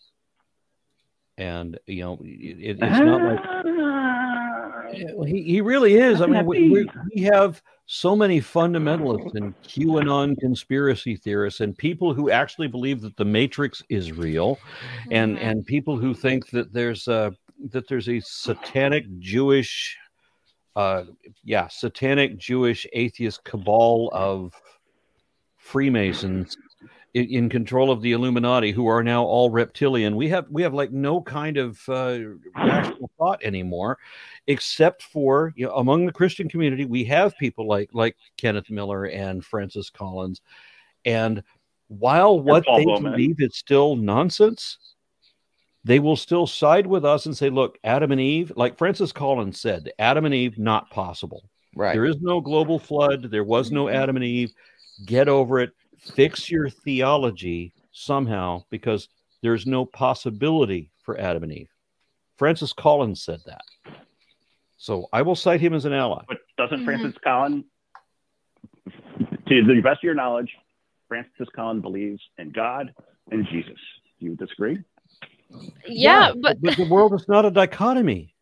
And, 1.38 1.78
you 1.86 2.04
know, 2.04 2.20
it, 2.24 2.78
it's 2.80 3.00
not 3.00 3.22
like 3.22 3.40
Ah. 3.44 5.26
he, 5.26 5.44
he 5.44 5.62
really 5.62 5.96
is. 5.96 6.22
I 6.22 6.26
mean, 6.28 6.46
we, 6.46 6.88
we, 7.16 7.22
have 7.24 7.62
so 7.86 8.16
many 8.16 8.40
fundamentalists 8.40 9.36
and 9.36 9.54
QAnon 9.64 10.38
conspiracy 10.40 11.16
theorists 11.16 11.62
and 11.62 11.78
people 11.78 12.14
who 12.14 12.30
actually 12.30 12.68
believe 12.68 13.02
that 13.02 13.16
the 13.18 13.26
Matrix 13.26 13.82
is 13.90 14.12
real, 14.12 14.60
and 15.10 15.38
Mhm. 15.38 15.42
and 15.42 15.66
people 15.66 15.98
who 15.98 16.14
think 16.14 16.50
that 16.52 16.74
there's 16.74 17.08
a 17.08 17.34
that 17.72 17.88
there's 17.88 18.10
a 18.10 18.20
satanic 18.20 19.06
Jewish, 19.20 19.98
uh, 20.76 21.04
yeah, 21.44 21.68
satanic 21.68 22.38
Jewish 22.38 22.88
atheist 22.94 23.44
cabal 23.44 24.10
of 24.14 24.54
Freemasons 25.58 26.58
in, 27.14 27.26
in 27.26 27.50
control 27.50 27.92
of 27.92 28.02
the 28.02 28.14
Illuminati, 28.14 28.72
who 28.72 28.88
are 28.88 29.04
now 29.04 29.24
all 29.24 29.50
reptilian. 29.50 30.16
We 30.16 30.30
have 30.30 30.46
we 30.50 30.62
have 30.62 30.74
like 30.74 30.92
no 30.92 31.22
kind 31.22 31.58
of 31.58 31.82
uh, 31.90 32.20
rational 32.56 33.12
thought 33.18 33.44
anymore, 33.44 33.98
except 34.48 35.04
for 35.04 35.54
you 35.56 35.68
know 35.68 35.76
among 35.76 36.06
the 36.06 36.12
Christian 36.12 36.50
community, 36.50 36.86
we 36.86 37.04
have 37.06 37.38
people 37.38 37.68
like 37.68 37.90
like 37.94 38.16
Kenneth 38.38 38.70
Miller 38.70 39.06
and 39.06 39.44
Francis 39.44 39.90
Collins, 39.90 40.42
and 41.06 41.44
while 41.88 42.40
what 42.40 42.66
they 42.78 42.86
believe 42.86 43.36
is 43.40 43.58
still 43.58 43.98
nonsense, 43.98 44.91
they 45.84 46.00
will 46.00 46.16
still 46.16 46.46
side 46.48 46.86
with 46.86 47.04
us 47.04 47.26
and 47.26 47.36
say, 47.36 47.50
"Look, 47.50 47.78
Adam 47.84 48.12
and 48.12 48.22
Eve, 48.22 48.52
like 48.56 48.78
Francis 48.78 49.12
Collins 49.12 49.60
said, 49.60 49.92
Adam 49.98 50.26
and 50.26 50.34
Eve 50.34 50.58
not 50.58 50.90
possible." 50.90 51.50
Right. 51.76 51.94
There 51.94 52.06
is 52.06 52.20
no 52.22 52.42
global 52.42 52.80
flood. 52.80 53.32
There 53.32 53.44
was 53.44 53.72
no 53.72 53.90
Adam 53.90 54.16
and 54.16 54.26
Eve. 54.26 54.54
Get 55.06 55.28
over 55.28 55.60
it. 55.60 55.72
Fix 55.98 56.50
your 56.50 56.70
theology 56.70 57.74
somehow 57.92 58.64
because 58.70 59.08
there's 59.42 59.66
no 59.66 59.86
possibility 59.86 60.92
for 61.02 61.20
Adam 61.20 61.44
and 61.44 61.54
Eve. 61.54 61.70
Francis 62.38 62.74
Collins 62.74 63.22
said 63.24 63.40
that. 63.46 63.62
So 64.78 65.08
I 65.14 65.22
will 65.22 65.36
cite 65.36 65.62
him 65.62 65.74
as 65.74 65.86
an 65.86 65.94
ally. 65.94 66.24
But 66.28 66.40
doesn't 66.58 66.82
Mhm. 66.82 66.86
Francis 66.86 67.22
Collins, 67.24 67.66
to 69.48 69.64
the 69.64 69.82
best 69.82 70.00
of 70.00 70.04
your 70.04 70.16
knowledge, 70.16 70.52
Francis 71.08 71.48
Collins 71.56 71.82
believes 71.82 72.22
in 72.38 72.52
God 72.52 72.94
and 73.32 73.46
Jesus. 73.48 73.80
Do 74.20 74.26
you 74.26 74.36
disagree? 74.36 74.80
Yeah, 75.88 76.32
but 76.40 76.62
the 76.62 76.88
world 76.90 77.14
is 77.14 77.28
not 77.28 77.46
a 77.46 77.52
dichotomy. 77.52 78.36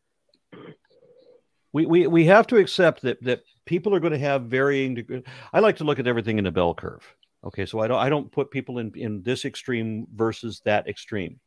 We, 1.72 1.86
we, 1.86 2.08
we 2.08 2.26
have 2.26 2.48
to 2.48 2.58
accept 2.58 3.04
that, 3.04 3.22
that 3.24 3.44
people 3.66 3.94
are 3.94 4.00
going 4.00 4.14
to 4.14 4.20
have 4.20 4.44
varying 4.44 4.96
degrees. 4.96 5.24
I 5.54 5.60
like 5.60 5.78
to 5.78 5.84
look 5.84 6.00
at 6.00 6.08
everything 6.08 6.40
in 6.40 6.48
a 6.48 6.52
bell 6.52 6.74
curve. 6.74 7.04
Okay, 7.44 7.66
so 7.66 7.80
I 7.80 7.88
don't 7.88 8.00
I 8.00 8.10
don't 8.10 8.32
put 8.32 8.52
people 8.52 8.80
in, 8.80 8.92
in 8.96 9.22
this 9.22 9.46
extreme 9.46 10.08
versus 10.14 10.62
that 10.66 10.88
extreme. 10.88 11.40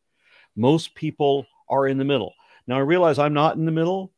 Most 0.56 0.94
people 0.94 1.46
are 1.68 1.86
in 1.86 1.98
the 1.98 2.04
middle. 2.04 2.32
Now 2.66 2.76
I 2.76 2.80
realize 2.80 3.18
I'm 3.18 3.34
not 3.34 3.56
in 3.56 3.66
the 3.66 3.72
middle. 3.72 4.12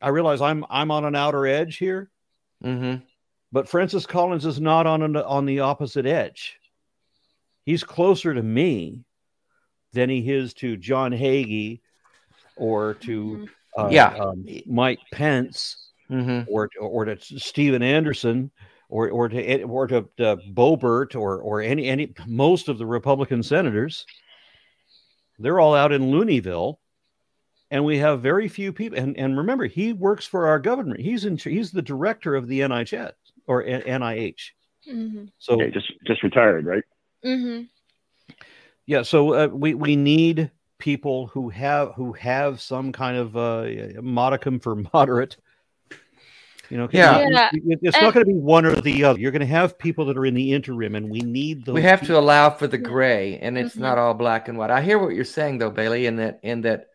I 0.00 0.08
realize 0.08 0.40
I'm 0.40 0.64
I'm 0.70 0.90
on 0.90 1.04
an 1.04 1.14
outer 1.16 1.46
edge 1.46 1.76
here, 1.76 2.10
Mm-hmm. 2.64 3.04
but 3.52 3.68
Francis 3.68 4.06
Collins 4.06 4.46
is 4.46 4.60
not 4.60 4.86
on 4.86 5.02
an, 5.02 5.16
on 5.16 5.44
the 5.44 5.60
opposite 5.60 6.06
edge. 6.06 6.58
He's 7.66 7.84
closer 7.84 8.32
to 8.32 8.42
me 8.42 9.04
than 9.92 10.08
he 10.10 10.30
is 10.30 10.54
to 10.54 10.76
John 10.76 11.12
Hagee 11.12 11.80
or 12.56 12.94
to 12.94 13.48
uh, 13.78 13.88
Yeah. 13.90 14.16
um, 14.16 14.44
Mike 14.66 15.00
Pence 15.12 15.84
Mm-hmm. 16.10 16.50
or 16.50 16.70
or 16.80 17.04
to 17.04 17.18
Steven 17.38 17.82
Anderson 17.82 18.50
or 18.88 19.10
or 19.10 19.28
to 19.28 19.62
or 19.64 19.86
to, 19.88 20.08
to 20.16 20.38
Boebert 20.54 21.14
or 21.14 21.42
or 21.42 21.60
any 21.60 21.86
any 21.86 22.14
most 22.26 22.70
of 22.70 22.78
the 22.78 22.86
Republican 22.86 23.42
senators. 23.42 24.06
They're 25.38 25.60
all 25.60 25.74
out 25.74 25.92
in 25.92 26.04
Looneyville, 26.10 26.78
and 27.70 27.84
we 27.84 27.98
have 27.98 28.22
very 28.22 28.48
few 28.48 28.72
people. 28.72 28.98
And 28.98 29.18
and 29.18 29.36
remember, 29.36 29.66
he 29.66 29.92
works 29.92 30.26
for 30.26 30.46
our 30.46 30.58
government. 30.58 31.00
He's 31.00 31.26
in 31.26 31.36
he's 31.36 31.72
the 31.72 31.82
director 31.82 32.34
of 32.34 32.48
the 32.48 32.60
NIH 32.60 33.12
or 33.46 33.62
NIH. 33.64 34.52
Mhm. 34.90 35.30
So 35.38 35.56
Okay, 35.56 35.70
just 35.70 35.92
just 36.06 36.22
retired, 36.22 36.64
right? 36.64 36.84
Mhm. 37.22 37.68
Yeah, 38.88 39.02
so 39.02 39.34
uh, 39.34 39.46
we 39.48 39.74
we 39.74 39.94
need 39.96 40.50
people 40.78 41.26
who 41.26 41.50
have 41.50 41.92
who 41.94 42.12
have 42.14 42.58
some 42.60 42.90
kind 42.90 43.18
of 43.18 43.36
uh, 43.36 44.00
modicum 44.00 44.58
for 44.58 44.74
moderate. 44.94 45.36
You 46.70 46.76
know, 46.78 46.86
'cause 46.86 46.94
Yeah. 46.94 47.18
it- 47.18 47.32
Yeah, 47.32 47.48
it- 47.52 47.78
it's 47.82 47.96
and- 47.96 48.04
not 48.04 48.14
going 48.14 48.24
to 48.26 48.32
be 48.32 48.38
one 48.38 48.64
or 48.66 48.74
the 48.80 49.04
other. 49.04 49.20
You're 49.20 49.30
going 49.30 49.40
to 49.40 49.46
have 49.46 49.78
people 49.78 50.06
that 50.06 50.16
are 50.16 50.24
in 50.26 50.34
the 50.34 50.52
interim, 50.52 50.94
and 50.94 51.10
we 51.10 51.20
need 51.20 51.64
those. 51.66 51.74
We 51.74 51.82
have 51.82 52.00
people. 52.00 52.14
to 52.16 52.20
allow 52.20 52.48
for 52.50 52.66
the 52.66 52.78
gray, 52.78 53.38
and 53.38 53.56
it's 53.58 53.76
Mhm. 53.76 53.80
not 53.80 53.98
all 53.98 54.14
black 54.14 54.48
and 54.48 54.56
white. 54.56 54.70
I 54.70 54.80
hear 54.82 54.98
what 54.98 55.14
you're 55.14 55.24
saying, 55.24 55.58
though, 55.58 55.70
Bailey, 55.70 56.06
in 56.06 56.16
that 56.16 56.40
in 56.42 56.62
that 56.62 56.86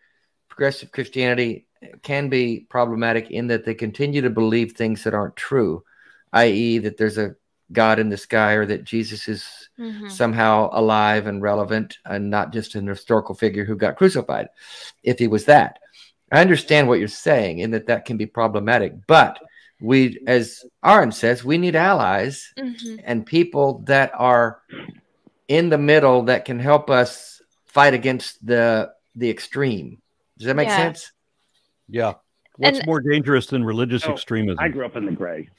progressive 0.49 0.91
Christianity 0.91 1.65
can 2.01 2.29
be 2.29 2.65
problematic 2.69 3.29
in 3.29 3.47
that 3.47 3.65
they 3.65 3.73
continue 3.75 4.21
to 4.21 4.29
believe 4.31 4.71
things 4.73 5.03
that 5.03 5.13
aren't 5.13 5.35
true, 5.35 5.83
i.e., 6.33 6.77
that 6.79 6.97
there's 6.97 7.17
a 7.19 7.35
God 7.73 7.99
in 7.99 8.09
the 8.09 8.17
sky 8.17 8.53
or 8.53 8.65
that 8.67 8.83
Jesus 8.83 9.27
is 9.27 9.45
Mhm. 9.79 10.09
somehow 10.11 10.69
alive 10.71 11.25
and 11.27 11.41
relevant 11.41 11.97
and 12.05 12.29
not 12.29 12.53
just 12.53 12.75
an 12.75 12.85
historical 12.85 13.33
figure 13.33 13.65
who 13.65 13.75
got 13.75 13.95
crucified 13.97 14.47
if 15.01 15.17
he 15.17 15.27
was 15.27 15.45
that 15.45 15.79
i 16.31 16.39
understand 16.41 16.87
what 16.87 16.99
you're 16.99 17.07
saying 17.07 17.57
in 17.57 17.71
that 17.71 17.87
that 17.87 18.05
can 18.05 18.15
be 18.15 18.27
problematic 18.27 18.93
but 19.07 19.39
we 19.81 20.19
as 20.27 20.63
aron 20.85 21.11
says 21.11 21.43
we 21.43 21.57
need 21.57 21.75
allies 21.75 22.53
Mhm. 22.55 23.01
and 23.03 23.25
people 23.25 23.79
that 23.87 24.11
are 24.13 24.61
in 25.47 25.69
the 25.69 25.77
middle 25.79 26.21
that 26.23 26.45
can 26.45 26.59
help 26.59 26.91
us 26.91 27.41
fight 27.65 27.95
against 27.95 28.45
the 28.45 28.91
the 29.15 29.29
extreme 29.29 29.99
does 30.37 30.45
that 30.45 30.55
make 30.55 30.67
Yeah. 30.69 30.77
sense 30.77 31.11
Yeah. 31.89 32.13
What's 32.57 32.77
And- 32.77 32.85
more 32.87 33.01
dangerous 33.01 33.47
than 33.47 33.63
religious 33.65 34.05
No, 34.05 34.13
extremism? 34.13 34.59
I 34.59 34.69
grew 34.69 34.85
up 34.85 34.95
in 34.95 35.05
the 35.05 35.11
gray. 35.11 35.49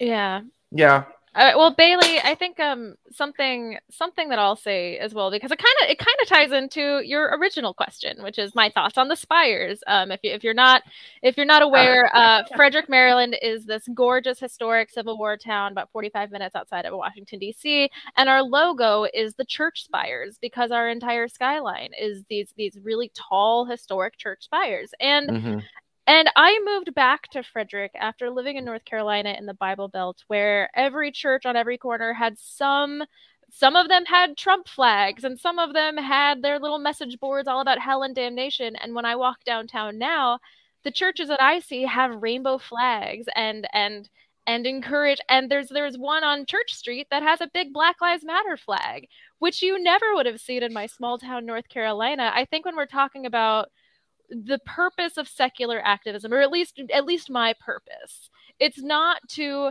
Yeah. 0.00 0.40
yeah 0.72 1.04
Uh, 1.34 1.52
well, 1.56 1.74
Bailey, 1.74 2.18
I 2.20 2.34
think 2.34 2.60
um 2.60 2.94
something 3.10 3.78
something 3.90 4.28
that 4.28 4.38
I'll 4.38 4.56
say 4.56 4.98
as 4.98 5.14
well 5.14 5.30
because 5.30 5.50
it 5.50 5.58
kind 5.58 5.74
of 5.82 5.90
it 5.90 5.98
kind 5.98 6.16
of 6.20 6.28
ties 6.28 6.52
into 6.52 7.00
your 7.04 7.36
original 7.38 7.72
question, 7.72 8.22
which 8.22 8.38
is 8.38 8.54
my 8.54 8.68
thoughts 8.68 8.98
on 8.98 9.08
the 9.08 9.16
spires. 9.16 9.82
Um, 9.86 10.10
if 10.12 10.20
you 10.22 10.30
if 10.32 10.44
you're 10.44 10.52
not 10.52 10.82
if 11.22 11.36
you're 11.36 11.46
not 11.46 11.62
aware, 11.62 12.10
uh, 12.14 12.42
Frederick, 12.54 12.88
Maryland 12.88 13.36
is 13.40 13.64
this 13.64 13.88
gorgeous 13.94 14.38
historic 14.40 14.90
Civil 14.90 15.16
War 15.18 15.36
town 15.38 15.72
about 15.72 15.90
45 15.92 16.30
minutes 16.30 16.54
outside 16.54 16.84
of 16.84 16.94
Washington 16.94 17.38
D.C. 17.38 17.88
and 18.16 18.28
our 18.28 18.42
logo 18.42 19.06
is 19.14 19.34
the 19.34 19.44
church 19.46 19.84
spires 19.84 20.38
because 20.40 20.70
our 20.70 20.88
entire 20.90 21.28
skyline 21.28 21.90
is 21.98 22.24
these 22.28 22.52
these 22.56 22.76
really 22.82 23.10
tall 23.14 23.64
historic 23.64 24.18
church 24.18 24.44
spires 24.44 24.92
and 25.00 25.30
Mhm. 25.30 25.62
And 26.06 26.28
I 26.36 26.58
moved 26.64 26.94
back 26.94 27.28
to 27.30 27.42
Frederick 27.42 27.92
after 27.94 28.30
living 28.30 28.56
in 28.56 28.64
North 28.64 28.84
Carolina 28.84 29.34
in 29.38 29.46
the 29.46 29.54
Bible 29.54 29.88
Belt, 29.88 30.24
where 30.26 30.70
every 30.74 31.12
church 31.12 31.46
on 31.46 31.56
every 31.56 31.78
corner 31.78 32.12
had 32.14 32.38
some. 32.38 33.04
Some 33.54 33.76
of 33.76 33.88
them 33.88 34.06
had 34.06 34.36
Trump 34.38 34.66
flags, 34.66 35.24
and 35.24 35.38
some 35.38 35.58
of 35.58 35.74
them 35.74 35.98
had 35.98 36.40
their 36.42 36.58
little 36.58 36.78
message 36.78 37.20
boards 37.20 37.46
all 37.46 37.60
about 37.60 37.78
hell 37.78 38.02
and 38.02 38.14
damnation. 38.14 38.76
And 38.76 38.94
when 38.94 39.04
I 39.04 39.14
walk 39.16 39.44
downtown 39.44 39.98
now, 39.98 40.38
the 40.84 40.90
churches 40.90 41.28
that 41.28 41.42
I 41.42 41.60
see 41.60 41.82
have 41.82 42.22
rainbow 42.22 42.58
flags 42.58 43.26
and 43.34 43.66
and 43.72 44.08
and 44.46 44.66
encourage. 44.66 45.18
And 45.28 45.50
there's 45.50 45.68
there's 45.68 45.98
one 45.98 46.24
on 46.24 46.46
Church 46.46 46.72
Street 46.74 47.08
that 47.10 47.22
has 47.22 47.40
a 47.40 47.50
big 47.52 47.72
Black 47.72 48.00
Lives 48.00 48.24
Matter 48.24 48.56
flag, 48.56 49.06
which 49.38 49.62
you 49.62 49.82
never 49.82 50.14
would 50.14 50.26
have 50.26 50.40
seen 50.40 50.62
in 50.62 50.72
my 50.72 50.86
small 50.86 51.18
town 51.18 51.46
North 51.46 51.68
Carolina. 51.68 52.32
I 52.34 52.44
think 52.46 52.64
when 52.64 52.76
we're 52.76 52.86
talking 52.86 53.26
about 53.26 53.70
the 54.44 54.58
purpose 54.64 55.16
of 55.16 55.28
secular 55.28 55.80
activism 55.84 56.32
or 56.32 56.40
at 56.40 56.50
least 56.50 56.80
at 56.92 57.04
least 57.04 57.30
my 57.30 57.54
purpose. 57.60 58.30
It's 58.58 58.82
not 58.82 59.20
to 59.30 59.70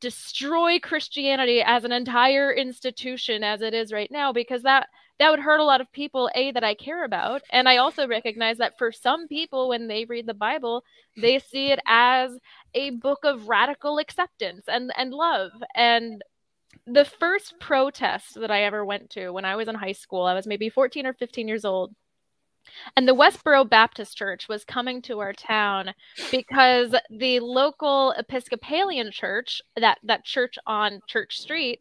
destroy 0.00 0.78
christianity 0.78 1.60
as 1.60 1.82
an 1.82 1.90
entire 1.90 2.52
institution 2.52 3.42
as 3.42 3.60
it 3.60 3.74
is 3.74 3.92
right 3.92 4.10
now 4.10 4.32
because 4.32 4.62
that 4.62 4.86
that 5.18 5.30
would 5.30 5.40
hurt 5.40 5.58
a 5.58 5.64
lot 5.64 5.80
of 5.80 5.90
people 5.90 6.30
a 6.36 6.52
that 6.52 6.62
i 6.62 6.74
care 6.74 7.04
about 7.04 7.42
and 7.50 7.68
i 7.68 7.76
also 7.76 8.06
recognize 8.06 8.58
that 8.58 8.78
for 8.78 8.92
some 8.92 9.26
people 9.26 9.68
when 9.68 9.88
they 9.88 10.04
read 10.04 10.26
the 10.26 10.32
bible 10.34 10.84
they 11.16 11.40
see 11.40 11.72
it 11.72 11.80
as 11.88 12.30
a 12.74 12.90
book 12.90 13.20
of 13.24 13.48
radical 13.48 13.98
acceptance 13.98 14.64
and 14.68 14.92
and 14.96 15.12
love. 15.12 15.50
And 15.74 16.22
the 16.86 17.04
first 17.04 17.54
protest 17.60 18.34
that 18.34 18.50
i 18.50 18.62
ever 18.62 18.84
went 18.84 19.08
to 19.10 19.30
when 19.30 19.44
i 19.44 19.56
was 19.56 19.68
in 19.68 19.74
high 19.74 19.92
school 19.92 20.24
i 20.24 20.34
was 20.34 20.46
maybe 20.46 20.68
14 20.68 21.06
or 21.06 21.14
15 21.14 21.48
years 21.48 21.64
old 21.64 21.94
and 22.96 23.06
the 23.08 23.14
Westboro 23.14 23.68
Baptist 23.68 24.16
Church 24.16 24.48
was 24.48 24.64
coming 24.64 25.02
to 25.02 25.20
our 25.20 25.32
town 25.32 25.94
because 26.30 26.94
the 27.10 27.40
local 27.40 28.12
Episcopalian 28.12 29.10
church, 29.10 29.62
that 29.76 29.98
that 30.02 30.24
church 30.24 30.56
on 30.66 31.00
Church 31.06 31.38
Street, 31.38 31.80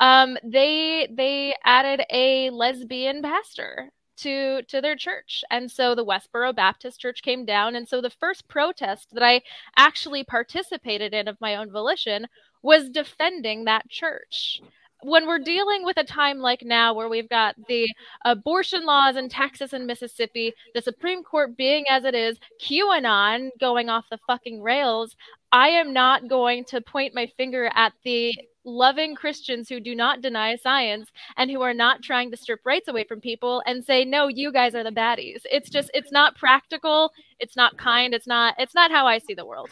um, 0.00 0.36
they 0.42 1.08
they 1.10 1.54
added 1.64 2.02
a 2.10 2.50
lesbian 2.50 3.22
pastor 3.22 3.90
to 4.18 4.62
to 4.62 4.80
their 4.80 4.96
church. 4.96 5.42
And 5.50 5.70
so 5.70 5.94
the 5.94 6.04
westboro 6.04 6.54
baptist 6.54 7.00
church 7.00 7.22
came 7.22 7.44
down. 7.44 7.74
And 7.76 7.88
so 7.88 8.00
the 8.00 8.10
first 8.10 8.48
protest 8.48 9.08
that 9.12 9.22
i 9.22 9.42
actually 9.76 10.24
participated 10.24 11.14
in 11.14 11.28
of 11.28 11.40
my 11.40 11.56
own 11.56 11.70
volition 11.70 12.26
was 12.62 12.90
defending 12.90 13.64
that 13.64 13.88
church 13.88 14.60
when 15.02 15.26
we're 15.26 15.38
dealing 15.38 15.84
with 15.84 15.96
a 15.96 16.04
time 16.04 16.38
like 16.38 16.62
now 16.62 16.94
where 16.94 17.08
we've 17.08 17.28
got 17.28 17.54
the 17.68 17.88
abortion 18.24 18.84
laws 18.84 19.16
in 19.16 19.28
Texas 19.28 19.72
and 19.72 19.86
Mississippi, 19.86 20.52
the 20.74 20.82
Supreme 20.82 21.22
Court 21.22 21.56
being 21.56 21.84
as 21.88 22.04
it 22.04 22.14
is, 22.14 22.38
QAnon 22.62 23.50
going 23.58 23.88
off 23.88 24.04
the 24.10 24.18
fucking 24.26 24.62
rails, 24.62 25.16
I 25.52 25.68
am 25.68 25.92
not 25.92 26.28
going 26.28 26.64
to 26.66 26.80
point 26.80 27.14
my 27.14 27.26
finger 27.36 27.70
at 27.74 27.92
the 28.04 28.34
loving 28.64 29.14
Christians 29.14 29.68
who 29.68 29.80
do 29.80 29.94
not 29.94 30.20
deny 30.20 30.54
science 30.56 31.10
and 31.36 31.50
who 31.50 31.62
are 31.62 31.74
not 31.74 32.02
trying 32.02 32.30
to 32.30 32.36
strip 32.36 32.60
rights 32.64 32.88
away 32.88 33.04
from 33.04 33.20
people 33.20 33.62
and 33.66 33.84
say 33.84 34.04
no 34.04 34.28
you 34.28 34.52
guys 34.52 34.74
are 34.74 34.84
the 34.84 34.90
baddies. 34.90 35.40
It's 35.50 35.70
just 35.70 35.90
it's 35.94 36.12
not 36.12 36.36
practical, 36.36 37.10
it's 37.38 37.56
not 37.56 37.78
kind, 37.78 38.14
it's 38.14 38.26
not 38.26 38.54
it's 38.58 38.74
not 38.74 38.90
how 38.90 39.06
I 39.06 39.18
see 39.18 39.34
the 39.34 39.46
world. 39.46 39.70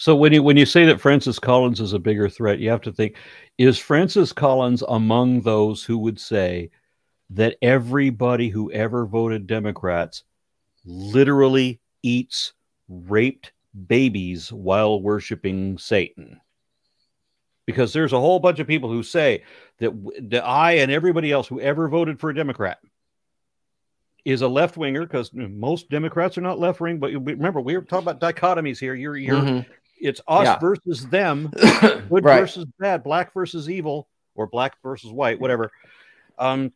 So 0.00 0.16
when 0.16 0.32
you 0.32 0.42
when 0.42 0.56
you 0.56 0.64
say 0.64 0.86
that 0.86 0.98
Francis 0.98 1.38
Collins 1.38 1.78
is 1.78 1.92
a 1.92 1.98
bigger 1.98 2.26
threat, 2.26 2.58
you 2.58 2.70
have 2.70 2.80
to 2.82 2.92
think: 2.92 3.16
Is 3.58 3.78
Francis 3.78 4.32
Collins 4.32 4.82
among 4.88 5.42
those 5.42 5.84
who 5.84 5.98
would 5.98 6.18
say 6.18 6.70
that 7.28 7.58
everybody 7.60 8.48
who 8.48 8.72
ever 8.72 9.04
voted 9.04 9.46
Democrats 9.46 10.24
literally 10.86 11.80
eats 12.02 12.54
raped 12.88 13.52
babies 13.88 14.50
while 14.50 15.02
worshiping 15.02 15.76
Satan? 15.76 16.40
Because 17.66 17.92
there's 17.92 18.14
a 18.14 18.20
whole 18.20 18.38
bunch 18.38 18.58
of 18.58 18.66
people 18.66 18.88
who 18.88 19.02
say 19.02 19.44
that, 19.80 19.90
that 20.30 20.46
I 20.46 20.78
and 20.78 20.90
everybody 20.90 21.30
else 21.30 21.46
who 21.46 21.60
ever 21.60 21.90
voted 21.90 22.18
for 22.18 22.30
a 22.30 22.34
Democrat 22.34 22.78
is 24.24 24.40
a 24.40 24.48
left 24.48 24.78
winger 24.78 25.02
because 25.02 25.30
most 25.34 25.90
Democrats 25.90 26.38
are 26.38 26.42
not 26.42 26.58
left 26.58 26.80
wing. 26.80 26.98
But 26.98 27.12
remember, 27.12 27.60
we 27.60 27.74
are 27.74 27.82
talking 27.82 28.08
about 28.08 28.20
dichotomies 28.20 28.78
here. 28.78 28.94
You're 28.94 29.18
you're 29.18 29.36
mm-hmm 29.36 29.70
it's 30.00 30.20
us 30.26 30.44
yeah. 30.44 30.58
versus 30.58 31.06
them, 31.08 31.50
good 31.80 32.24
right. 32.24 32.40
versus 32.40 32.66
bad, 32.78 33.02
black 33.02 33.32
versus 33.32 33.68
evil, 33.68 34.08
or 34.34 34.46
black 34.46 34.74
versus 34.82 35.10
white, 35.10 35.40
whatever. 35.40 35.70
Um, 36.38 36.72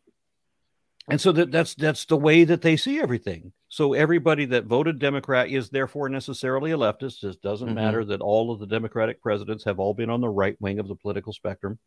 and 1.09 1.21
so 1.21 1.33
that, 1.33 1.51
that's 1.51 1.75
that's 1.75 2.07
the 2.07 2.17
way 2.17 2.45
that 2.45 2.63
they 2.63 2.77
see 2.77 3.01
everything. 3.01 3.53
So 3.69 3.93
everybody 3.93 4.45
that 4.47 4.65
voted 4.65 4.99
Democrat 4.99 5.51
is 5.51 5.69
therefore 5.69 6.09
necessarily 6.09 6.71
a 6.71 6.79
leftist. 6.79 7.25
It 7.25 7.43
doesn't 7.43 7.67
mm-hmm. 7.67 7.75
matter 7.75 8.05
that 8.07 8.21
all 8.21 8.51
of 8.51 8.61
the 8.61 8.67
Democratic 8.67 9.21
presidents 9.21 9.65
have 9.65 9.79
all 9.79 9.95
been 9.95 10.11
on 10.11 10.21
the 10.21 10.29
right 10.29 10.57
wing 10.61 10.79
of 10.79 10.89
the 10.89 10.95
political 10.95 11.33
spectrum, 11.33 11.79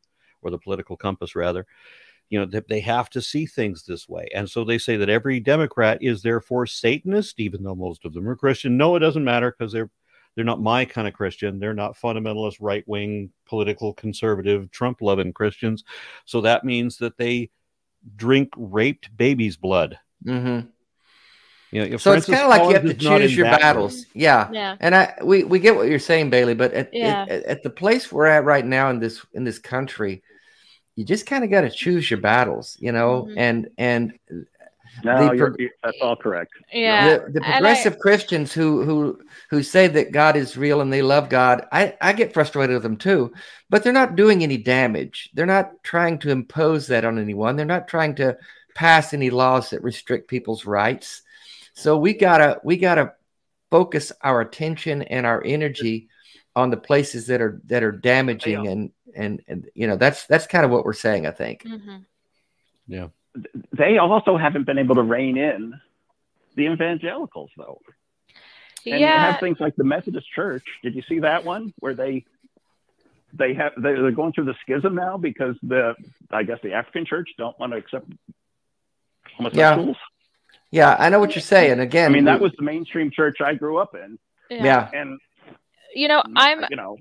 or 0.42 0.52
the 0.52 0.60
political 0.60 0.98
compass, 0.98 1.36
rather. 1.36 1.66
You 2.30 2.40
know 2.40 2.46
that 2.48 2.68
they 2.68 2.82
have 2.82 3.10
to 3.12 3.22
see 3.22 3.46
things 3.46 3.86
this 3.86 4.08
way, 4.08 4.28
and 4.36 4.50
so 4.50 4.64
they 4.64 4.78
say 4.78 4.98
that 4.98 5.10
every 5.10 5.40
Democrat 5.40 6.00
is 6.02 6.22
therefore 6.22 6.68
Satanist, 6.68 7.40
even 7.40 7.64
though 7.64 7.76
most 7.76 8.04
of 8.04 8.14
them 8.14 8.28
are 8.28 8.36
Christian. 8.36 8.76
No, 8.78 8.98
it 8.98 9.00
doesn't 9.00 9.24
matter 9.24 9.56
because 9.58 9.72
they're 9.72 9.90
they're 10.38 10.46
not 10.46 10.62
my 10.62 10.86
kind 10.86 11.08
of 11.08 11.16
Christian. 11.16 11.58
They're 11.58 11.74
not 11.74 11.98
fundamentalist, 11.98 12.58
right 12.62 12.88
wing, 12.88 13.32
political, 13.48 13.92
conservative, 13.96 14.70
Trump 14.70 15.02
loving 15.02 15.34
Christians. 15.34 15.84
So 16.26 16.42
that 16.42 16.64
means 16.64 16.98
that 16.98 17.18
they 17.18 17.50
drink 18.16 18.54
raped 18.56 19.18
baby's 19.18 19.58
blood. 19.58 19.98
Mm-hmm. 20.24 20.68
You 21.72 21.90
know, 21.90 21.98
so 21.98 22.12
Francis 22.12 22.30
it's 22.30 22.38
kind 22.38 22.44
of 22.44 22.50
like 22.50 22.70
you 22.70 22.76
have 22.76 23.00
to 23.00 23.20
choose 23.20 23.36
your 23.36 23.48
battles. 23.48 24.06
Yeah. 24.14 24.48
Yeah. 24.54 24.78
And 24.80 24.94
I 24.94 25.16
we, 25.24 25.44
we 25.44 25.58
get 25.58 25.76
what 25.76 25.88
you're 25.88 25.98
saying, 25.98 26.30
Bailey, 26.30 26.54
but 26.54 26.72
at, 26.72 26.94
yeah. 26.94 27.26
at, 27.28 27.44
at 27.44 27.64
the 27.64 27.72
place 27.72 28.12
we're 28.12 28.28
at 28.28 28.46
right 28.46 28.66
now 28.66 28.92
in 28.92 29.00
this 29.00 29.26
in 29.34 29.44
this 29.44 29.58
country, 29.58 30.22
you 30.96 31.04
just 31.04 31.26
kind 31.26 31.44
of 31.44 31.50
got 31.50 31.62
to 31.62 31.72
choose 31.72 32.12
your 32.12 32.22
battles, 32.22 32.78
you 32.80 32.92
know, 32.92 33.24
mm-hmm. 33.24 33.40
and 33.40 33.70
and 33.80 34.20
no, 35.04 35.36
pro- 35.36 35.56
that's 35.84 35.98
all 36.02 36.16
correct. 36.16 36.54
Yeah, 36.74 37.18
the, 37.18 37.32
the 37.34 37.42
progressive 37.42 37.94
I, 37.94 37.98
Christians 37.98 38.54
who 38.54 38.84
who 38.84 39.20
who 39.50 39.64
say 39.64 39.88
that 39.88 40.12
God 40.12 40.36
is 40.36 40.58
real 40.58 40.82
and 40.82 40.92
they 40.92 41.02
love 41.02 41.30
God, 41.30 41.66
I 41.72 41.96
I 42.02 42.14
get 42.14 42.34
frustrated 42.34 42.74
with 42.74 42.84
them 42.84 42.98
too. 42.98 43.34
But 43.70 43.84
they're 43.84 43.94
not 43.94 44.16
doing 44.16 44.44
any 44.44 44.58
damage. 44.58 45.30
They're 45.34 45.46
not 45.46 45.84
trying 45.84 46.20
to 46.20 46.30
impose 46.30 46.88
that 46.88 47.06
on 47.06 47.20
anyone. 47.20 47.56
They're 47.56 47.66
not 47.66 47.88
trying 47.88 48.16
to 48.16 48.38
pass 48.76 49.14
any 49.14 49.30
laws 49.30 49.70
that 49.70 49.84
restrict 49.84 50.30
people's 50.30 50.66
rights. 50.66 51.22
So 51.74 51.98
we 51.98 52.14
gotta 52.14 52.60
we 52.64 52.78
gotta 52.78 53.14
focus 53.70 54.12
our 54.22 54.42
attention 54.42 55.02
and 55.04 55.26
our 55.26 55.44
energy 55.46 56.10
on 56.56 56.70
the 56.70 56.78
places 56.78 57.28
that 57.28 57.42
are 57.42 57.62
that 57.66 57.84
are 57.84 57.92
damaging 57.92 58.68
and 58.68 58.92
and 59.16 59.42
and 59.48 59.70
you 59.76 59.88
know 59.88 59.96
that's 59.96 60.26
that's 60.26 60.48
kind 60.48 60.66
of 60.66 60.72
what 60.72 60.86
we're 60.86 60.94
saying. 60.94 61.28
I 61.28 61.32
think. 61.32 61.64
Mm-hmm. 61.64 61.98
Yeah 62.88 63.08
they 63.72 63.98
also 63.98 64.38
haven't 64.38 64.66
been 64.66 64.78
able 64.78 64.96
to 64.96 65.04
rein 65.04 65.38
in 65.38 65.80
the 66.56 66.64
evangelicals 66.64 67.52
though. 67.58 67.82
And 68.86 69.02
yeah. 69.02 69.14
you 69.14 69.32
have 69.32 69.40
things 69.40 69.60
like 69.60 69.76
the 69.76 69.84
Methodist 69.84 70.28
Church. 70.34 70.64
Did 70.84 70.96
you 70.96 71.04
see 71.08 71.20
that 71.20 71.44
one 71.44 71.74
where 71.80 71.94
they 71.94 72.26
they 73.34 73.54
have 73.54 73.74
they're 73.78 74.12
going 74.12 74.34
through 74.34 74.46
the 74.46 74.56
schism 74.62 74.96
now 74.96 75.18
because 75.18 75.56
the 75.62 75.96
I 76.32 76.44
guess 76.44 76.60
the 76.64 76.74
African 76.74 77.06
Church 77.06 77.30
don't 77.38 77.58
want 77.60 77.74
to 77.74 77.78
accept 77.78 78.08
homosexuals. 79.36 79.98
Yeah. 80.72 80.90
yeah, 80.92 80.96
I 81.00 81.10
know 81.10 81.20
what 81.20 81.36
you're 81.36 81.42
saying. 81.42 81.80
Again, 81.80 82.12
I 82.12 82.14
mean 82.14 82.26
that 82.26 82.42
was 82.42 82.54
the 82.58 82.64
mainstream 82.64 83.12
church 83.12 83.38
I 83.44 83.54
grew 83.54 83.78
up 83.78 83.96
in. 83.96 84.18
Yeah, 84.50 84.64
yeah. 84.64 84.90
and 84.94 85.20
you 85.94 86.08
know 86.08 86.24
I'm 86.36 86.66
you 86.70 86.78
know 86.78 86.98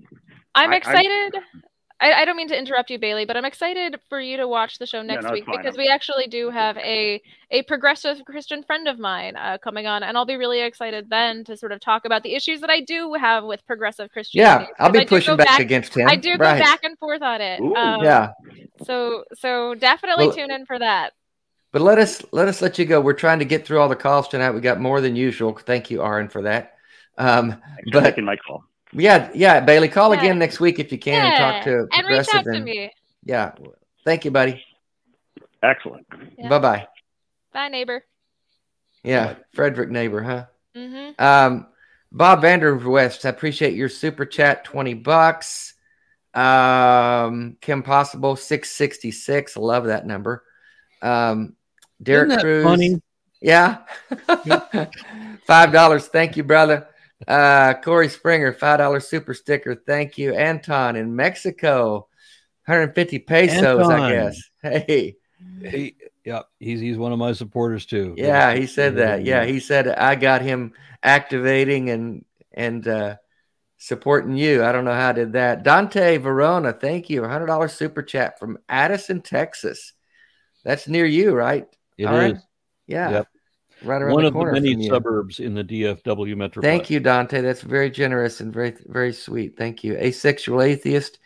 I'm 0.55 0.73
excited. 0.73 1.35
I, 1.35 1.39
I, 1.39 1.61
I, 1.99 2.25
don't 2.25 2.37
mean 2.37 2.49
to 2.49 2.59
interrupt 2.59 2.91
you, 2.91 2.99
Bailey, 2.99 3.25
but 3.25 3.37
I'm 3.37 3.45
excited 3.45 3.99
for 4.09 4.21
you 4.21 4.37
to 4.37 4.47
watch 4.47 4.79
the 4.79 4.87
show 4.87 5.01
next 5.03 5.25
no, 5.25 5.33
week 5.33 5.47
because 5.51 5.77
we 5.77 5.89
actually 5.89 6.27
do 6.27 6.51
have 6.51 6.77
a 6.79 7.23
a 7.51 7.63
progressive 7.63 8.23
Christian 8.27 8.63
friend 8.63 8.87
of 8.87 8.99
mine 8.99 9.37
uh, 9.37 9.57
coming 9.59 9.87
on, 9.87 10.03
and 10.03 10.17
I'll 10.17 10.27
be 10.27 10.37
really 10.37 10.61
excited 10.61 11.09
then 11.09 11.45
to 11.45 11.57
sort 11.57 11.73
of 11.73 11.81
talk 11.81 12.05
about 12.05 12.23
the 12.23 12.35
issues 12.35 12.61
that 12.61 12.71
I 12.71 12.81
do 12.81 13.15
have 13.15 13.45
with 13.45 13.65
progressive 13.67 14.11
Christianity. 14.11 14.71
Yeah, 14.71 14.85
I'll 14.85 14.93
be 14.93 15.07
pushing 15.07 15.37
back, 15.37 15.47
back, 15.47 15.61
against 15.61 15.97
him. 15.97 16.09
I 16.09 16.17
do 16.17 16.31
right. 16.31 16.59
go 16.59 16.65
back 16.65 16.85
and 16.85 16.99
forth 16.99 17.23
on 17.23 17.41
it. 17.41 17.61
Um, 17.61 18.03
yeah. 18.03 18.33
So 18.85 19.25
so 19.39 19.75
definitely 19.75 20.27
well, 20.27 20.37
tune 20.37 20.51
in 20.51 20.67
for 20.67 20.79
that. 20.79 21.15
But 21.73 21.83
let 21.83 21.99
us 21.99 22.23
let 22.33 22.49
us 22.49 22.61
let 22.61 22.79
you 22.79 22.85
go. 22.85 23.01
We're 23.01 23.15
trying 23.15 23.39
to 23.39 23.45
get 23.47 23.67
through 23.67 23.81
all 23.81 23.89
the 23.89 23.97
calls 23.97 24.29
tonight. 24.29 24.51
We 24.51 24.61
got 24.61 24.81
more 24.81 25.01
than 25.01 25.17
usual. 25.17 25.57
Thank 25.57 25.91
you, 25.91 26.03
Aron, 26.03 26.29
for 26.29 26.43
that. 26.43 26.75
Um, 27.17 27.51
Thanks 27.51 27.91
but 27.93 28.01
taking 28.03 28.25
my 28.25 28.37
call. 28.37 28.65
Yeah, 28.97 29.31
yeah, 29.35 29.61
Bailey, 29.61 29.89
call 29.89 30.15
yeah. 30.15 30.21
again 30.21 30.39
next 30.39 30.59
week 30.61 30.79
if 30.79 30.91
you 30.91 30.99
can 30.99 31.15
yeah. 31.15 31.29
and 31.29 31.37
talk 31.37 31.65
to 31.65 31.89
and 31.93 32.07
reach 32.09 32.35
out 32.35 32.45
to 32.45 32.61
me. 32.61 32.91
Yeah, 33.25 33.53
thank 34.05 34.25
you, 34.25 34.31
buddy. 34.31 34.65
Excellent. 35.63 36.07
Yeah. 36.39 36.49
Bye 36.49 36.59
bye. 36.59 36.89
Bye, 37.53 37.69
neighbor. 37.69 38.05
Yeah, 39.03 39.35
Frederick 39.55 39.91
neighbor, 39.91 40.23
huh? 40.23 40.47
Mm-hmm. 40.77 41.23
Um, 41.23 41.67
Bob 42.13 42.43
Vanderwest, 42.43 43.25
I 43.25 43.29
appreciate 43.29 43.75
your 43.75 43.89
super 43.89 44.25
chat, 44.25 44.65
twenty 44.65 44.95
bucks. 44.95 45.75
Um, 46.35 47.57
Kim 47.61 47.83
Possible, 47.83 48.37
six 48.37 48.71
sixty 48.71 49.11
six. 49.11 49.57
Love 49.57 49.87
that 49.87 50.07
number. 50.07 50.45
Um, 51.03 51.57
Derek 52.03 52.41
Cruz. 52.41 52.65
Funny? 52.65 53.01
Yeah. 53.41 53.79
Five 55.47 55.73
dollars. 55.73 56.09
Thank 56.09 56.37
you, 56.37 56.45
brother. 56.45 56.89
Uh, 57.27 57.75
Corey 57.75 58.09
Springer, 58.09 58.53
five 58.53 58.79
dollar 58.79 59.01
super 59.01 59.35
sticker. 59.35 59.75
Thank 59.75 60.19
you, 60.19 60.35
Anton 60.35 60.97
in 60.97 61.17
Mexico, 61.17 62.09
150 62.67 63.19
pesos, 63.21 63.65
Anton. 63.65 63.93
I 63.93 64.13
guess. 64.13 64.43
Hey, 64.63 65.17
he, 65.71 65.97
yeah, 66.25 66.43
he's 66.59 66.81
he's 66.81 66.99
one 66.99 67.13
of 67.13 67.19
my 67.19 67.33
supporters 67.33 67.87
too. 67.87 68.15
Yeah, 68.17 68.55
he 68.55 68.67
said 68.67 68.97
that. 68.97 69.25
Yeah, 69.25 69.45
he 69.45 69.61
said 69.61 69.89
I 69.89 70.17
got 70.17 70.43
him 70.43 70.73
activating 71.03 71.89
and 71.91 72.25
and 72.53 72.87
uh, 72.87 73.17
supporting 73.79 74.37
you. 74.37 74.65
I 74.65 74.73
don't 74.73 74.85
know 74.85 74.93
how 74.93 75.11
I 75.11 75.13
did 75.13 75.33
that. 75.35 75.63
Dante 75.63 76.19
Verona, 76.19 76.73
thank 76.73 77.09
you, 77.09 77.25
hundred 77.25 77.47
dollar 77.47 77.69
super 77.69 78.03
chat 78.03 78.39
from 78.39 78.59
Addison, 78.69 79.23
Texas. 79.23 79.93
That's 80.65 80.89
near 80.89 81.07
you, 81.07 81.33
right? 81.33 81.67
It 81.97 82.07
All 82.07 82.17
is. 82.17 82.33
Right? 82.33 82.43
Yeah. 82.87 83.11
Yep 83.11 83.29
right 83.83 84.03
around 84.03 84.15
one 84.15 84.25
the 84.25 84.29
of 84.29 84.35
the 84.35 84.61
many 84.61 84.89
suburbs 84.89 85.41
in 85.41 85.55
the 85.55 85.65
DFW 85.65 86.37
metro. 86.37 86.63
Thank 86.63 86.91
you, 86.91 87.01
Dante. 87.01 87.41
That's 87.41 87.63
very 87.63 87.91
generous 87.91 88.41
and 88.41 88.53
very 88.53 88.75
very 88.87 89.13
sweet. 89.13 89.57
Thank 89.57 89.85
you, 89.85 89.97
asexual 89.97 90.63
atheist. 90.63 91.19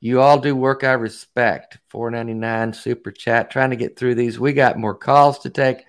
You 0.00 0.20
all 0.20 0.38
do 0.38 0.56
work 0.56 0.82
I 0.82 0.92
respect. 0.92 1.78
Four 1.88 2.10
ninety 2.10 2.34
nine 2.34 2.72
super 2.72 3.10
chat. 3.10 3.50
Trying 3.50 3.70
to 3.70 3.76
get 3.76 3.98
through 3.98 4.14
these. 4.14 4.40
We 4.40 4.52
got 4.52 4.78
more 4.78 4.94
calls 4.94 5.40
to 5.40 5.50
take. 5.50 5.84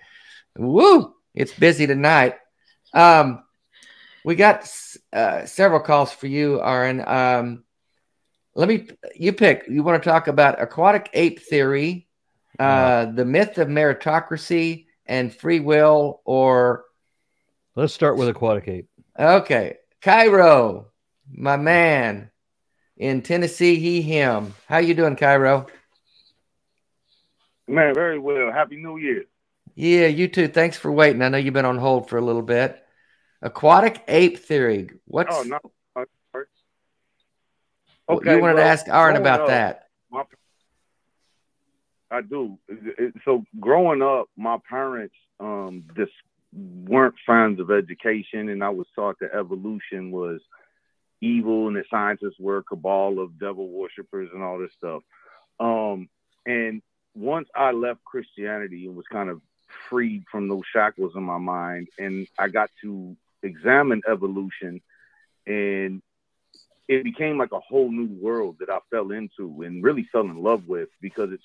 Woo! 0.56 1.14
It's 1.34 1.52
busy 1.52 1.86
tonight. 1.86 2.36
Um, 2.92 3.42
we 4.24 4.34
got 4.34 4.70
uh, 5.12 5.46
several 5.46 5.80
calls 5.80 6.12
for 6.12 6.26
you, 6.26 6.60
Aron. 6.60 7.02
Um, 7.06 7.64
let 8.54 8.68
me 8.68 8.88
you 9.16 9.32
pick. 9.32 9.64
You 9.68 9.82
want 9.82 10.02
to 10.02 10.08
talk 10.08 10.28
about 10.28 10.60
aquatic 10.60 11.08
ape 11.14 11.40
theory, 11.40 12.06
uh, 12.58 13.06
the 13.06 13.24
myth 13.24 13.58
of 13.58 13.68
meritocracy, 13.68 14.86
and 15.06 15.34
free 15.34 15.60
will 15.60 16.20
or 16.24 16.84
let's 17.74 17.94
start 17.94 18.16
with 18.16 18.28
aquatic 18.28 18.68
ape 18.68 18.88
okay 19.18 19.76
cairo 20.00 20.86
my 21.30 21.56
man 21.56 22.30
in 22.96 23.22
tennessee 23.22 23.78
he 23.78 24.02
him 24.02 24.54
how 24.68 24.78
you 24.78 24.94
doing 24.94 25.16
cairo 25.16 25.66
Man, 27.68 27.94
very 27.94 28.18
well. 28.18 28.52
Happy 28.52 28.76
New 28.76 28.98
Year. 28.98 29.24
Yeah, 29.74 30.06
you 30.06 30.28
too. 30.28 30.48
Thanks 30.48 30.76
for 30.76 30.92
waiting. 30.92 31.22
I 31.22 31.28
know 31.28 31.38
you've 31.38 31.54
been 31.54 31.64
on 31.64 31.78
hold 31.78 32.08
for 32.08 32.18
a 32.18 32.20
little 32.20 32.42
bit. 32.42 32.78
Aquatic 33.40 34.02
ape 34.08 34.38
theory. 34.38 34.90
What's 35.06 35.34
Oh 35.34 35.42
no. 35.42 35.58
Okay. 38.08 38.34
You 38.34 38.42
wanted 38.42 38.56
to 38.56 38.64
ask 38.64 38.88
Aron 38.88 39.16
about 39.16 39.42
up, 39.42 39.46
that? 39.48 39.81
I 42.12 42.20
do. 42.20 42.58
So 43.24 43.44
growing 43.58 44.02
up, 44.02 44.26
my 44.36 44.58
parents 44.68 45.14
um 45.40 45.84
just 45.96 46.12
weren't 46.54 47.14
fans 47.26 47.58
of 47.58 47.70
education, 47.70 48.50
and 48.50 48.62
I 48.62 48.68
was 48.68 48.86
taught 48.94 49.18
that 49.20 49.34
evolution 49.34 50.10
was 50.10 50.40
evil 51.22 51.68
and 51.68 51.76
that 51.76 51.86
scientists 51.88 52.38
were 52.38 52.58
a 52.58 52.62
cabal 52.62 53.20
of 53.20 53.38
devil 53.38 53.68
worshippers 53.68 54.28
and 54.34 54.42
all 54.42 54.58
this 54.58 54.72
stuff. 54.76 55.02
Um, 55.60 56.08
and 56.44 56.82
once 57.14 57.48
I 57.54 57.70
left 57.70 58.04
Christianity 58.04 58.86
and 58.86 58.96
was 58.96 59.06
kind 59.10 59.30
of 59.30 59.40
freed 59.88 60.24
from 60.30 60.48
those 60.48 60.64
shackles 60.72 61.12
in 61.14 61.22
my 61.22 61.38
mind, 61.38 61.88
and 61.98 62.26
I 62.38 62.48
got 62.48 62.70
to 62.82 63.16
examine 63.42 64.02
evolution, 64.10 64.80
and 65.46 66.02
it 66.88 67.04
became 67.04 67.38
like 67.38 67.52
a 67.52 67.60
whole 67.60 67.90
new 67.90 68.08
world 68.20 68.56
that 68.60 68.68
I 68.68 68.78
fell 68.90 69.12
into 69.12 69.62
and 69.62 69.82
really 69.82 70.08
fell 70.12 70.22
in 70.22 70.42
love 70.42 70.66
with 70.66 70.88
because 71.00 71.30
it's 71.32 71.44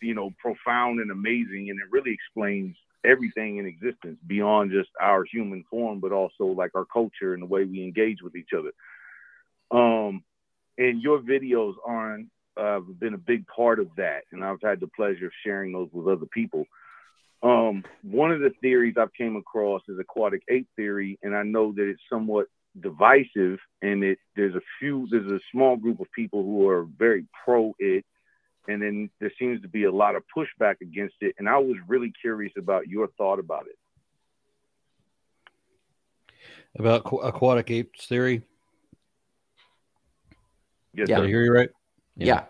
you 0.00 0.14
know 0.14 0.30
profound 0.38 1.00
and 1.00 1.10
amazing, 1.10 1.70
and 1.70 1.78
it 1.80 1.90
really 1.90 2.12
explains 2.12 2.76
everything 3.04 3.58
in 3.58 3.66
existence 3.66 4.18
beyond 4.26 4.72
just 4.72 4.90
our 5.00 5.24
human 5.24 5.64
form, 5.70 6.00
but 6.00 6.12
also 6.12 6.44
like 6.44 6.72
our 6.74 6.84
culture 6.84 7.34
and 7.34 7.42
the 7.42 7.46
way 7.46 7.64
we 7.64 7.82
engage 7.82 8.22
with 8.22 8.34
each 8.34 8.50
other. 8.56 8.72
Um, 9.70 10.22
and 10.78 11.00
your 11.00 11.20
videos 11.20 11.74
aren't 11.86 12.28
uh, 12.56 12.80
been 12.80 13.14
a 13.14 13.18
big 13.18 13.46
part 13.46 13.78
of 13.78 13.88
that, 13.96 14.22
and 14.32 14.44
I've 14.44 14.62
had 14.62 14.80
the 14.80 14.88
pleasure 14.88 15.26
of 15.26 15.32
sharing 15.44 15.72
those 15.72 15.88
with 15.92 16.08
other 16.08 16.26
people. 16.26 16.66
Um, 17.42 17.84
one 18.02 18.32
of 18.32 18.40
the 18.40 18.52
theories 18.60 18.94
I've 18.98 19.12
came 19.12 19.36
across 19.36 19.82
is 19.88 19.98
aquatic 19.98 20.42
ape 20.48 20.68
theory, 20.76 21.18
and 21.22 21.36
I 21.36 21.42
know 21.42 21.72
that 21.72 21.88
it's 21.88 22.00
somewhat 22.10 22.46
divisive, 22.80 23.58
and 23.82 24.02
it 24.02 24.18
there's 24.34 24.54
a 24.54 24.60
few 24.78 25.06
there's 25.10 25.30
a 25.30 25.40
small 25.52 25.76
group 25.76 26.00
of 26.00 26.06
people 26.14 26.42
who 26.42 26.68
are 26.68 26.86
very 26.98 27.24
pro 27.44 27.74
it, 27.78 28.04
and 28.68 28.82
then 28.82 29.10
there 29.20 29.32
seems 29.38 29.60
to 29.62 29.68
be 29.68 29.84
a 29.84 29.92
lot 29.92 30.14
of 30.16 30.22
pushback 30.36 30.80
against 30.80 31.16
it. 31.20 31.34
And 31.38 31.48
I 31.48 31.58
was 31.58 31.76
really 31.86 32.12
curious 32.20 32.52
about 32.56 32.88
your 32.88 33.08
thought 33.18 33.38
about 33.38 33.66
it. 33.66 33.78
About 36.78 37.04
aqu- 37.04 37.26
aquatic 37.26 37.70
apes 37.70 38.06
theory. 38.06 38.42
Yes, 40.94 41.08
Yeah. 41.08 41.16
Did 41.16 41.24
I 41.24 41.28
hear 41.28 41.44
you 41.44 41.52
right? 41.52 41.70
Yeah. 42.16 42.44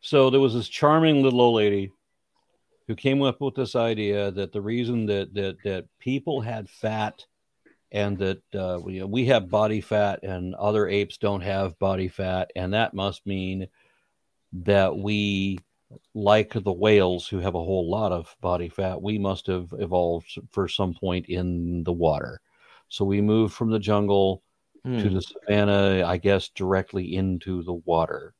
So 0.00 0.30
there 0.30 0.40
was 0.40 0.54
this 0.54 0.68
charming 0.68 1.22
little 1.22 1.40
old 1.40 1.56
lady 1.56 1.90
who 2.86 2.94
came 2.94 3.22
up 3.22 3.40
with 3.40 3.54
this 3.54 3.74
idea 3.74 4.30
that 4.32 4.52
the 4.52 4.60
reason 4.60 5.06
that 5.06 5.32
that 5.34 5.56
that 5.64 5.86
people 5.98 6.40
had 6.40 6.68
fat 6.68 7.24
and 7.90 8.18
that 8.18 8.42
uh, 8.54 8.78
we, 8.82 9.02
we 9.04 9.24
have 9.26 9.48
body 9.48 9.80
fat 9.80 10.22
and 10.22 10.54
other 10.56 10.88
apes 10.88 11.16
don't 11.16 11.42
have 11.42 11.78
body 11.78 12.08
fat, 12.08 12.50
and 12.56 12.74
that 12.74 12.92
must 12.92 13.24
mean 13.24 13.68
that 14.62 14.96
we, 14.96 15.58
like 16.14 16.52
the 16.52 16.72
whales 16.72 17.26
who 17.28 17.38
have 17.40 17.54
a 17.54 17.64
whole 17.64 17.90
lot 17.90 18.12
of 18.12 18.34
body 18.40 18.68
fat, 18.68 19.02
we 19.02 19.18
must 19.18 19.46
have 19.48 19.74
evolved 19.78 20.38
for 20.50 20.68
some 20.68 20.94
point 20.94 21.26
in 21.26 21.82
the 21.84 21.92
water. 21.92 22.40
So 22.88 23.04
we 23.04 23.20
moved 23.20 23.54
from 23.54 23.70
the 23.70 23.78
jungle 23.78 24.42
Hmm. 24.84 24.98
to 24.98 25.08
the 25.08 25.22
savannah, 25.22 26.04
I 26.06 26.18
guess, 26.18 26.50
directly 26.50 27.16
into 27.16 27.62
the 27.62 27.72
water. 27.72 28.34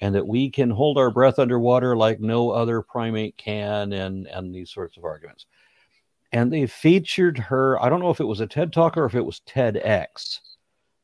And 0.00 0.14
that 0.14 0.26
we 0.26 0.50
can 0.50 0.70
hold 0.70 0.96
our 0.96 1.10
breath 1.10 1.38
underwater 1.38 1.94
like 1.94 2.20
no 2.20 2.50
other 2.50 2.80
primate 2.80 3.36
can, 3.36 3.92
and, 3.92 4.26
and 4.26 4.54
these 4.54 4.70
sorts 4.70 4.96
of 4.96 5.04
arguments. 5.04 5.46
And 6.32 6.50
they 6.50 6.66
featured 6.66 7.38
her. 7.38 7.80
I 7.82 7.90
don't 7.90 8.00
know 8.00 8.10
if 8.10 8.20
it 8.20 8.26
was 8.26 8.40
a 8.40 8.46
TED 8.46 8.72
Talk 8.72 8.96
or 8.96 9.04
if 9.04 9.14
it 9.14 9.24
was 9.24 9.40
TEDx, 9.46 10.40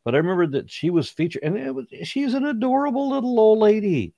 but 0.03 0.14
I 0.14 0.18
remember 0.18 0.46
that 0.46 0.70
she 0.70 0.88
was 0.88 1.11
featured, 1.11 1.42
and 1.42 1.59
it 1.59 1.74
was, 1.74 1.86
she's 2.03 2.32
an 2.32 2.46
adorable 2.46 3.11
little 3.11 3.38
old 3.38 3.59
lady. 3.59 4.14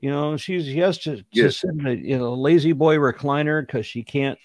You 0.00 0.10
know, 0.10 0.36
she's 0.36 0.64
she 0.64 0.78
has 0.78 0.98
to, 0.98 1.24
to 1.34 1.50
sit 1.50 1.70
in 1.70 1.86
a 1.86 1.92
you 1.92 2.18
know 2.18 2.34
lazy 2.34 2.72
boy 2.72 2.96
recliner 2.96 3.66
because 3.66 3.84
she 3.84 4.04
can't 4.04 4.38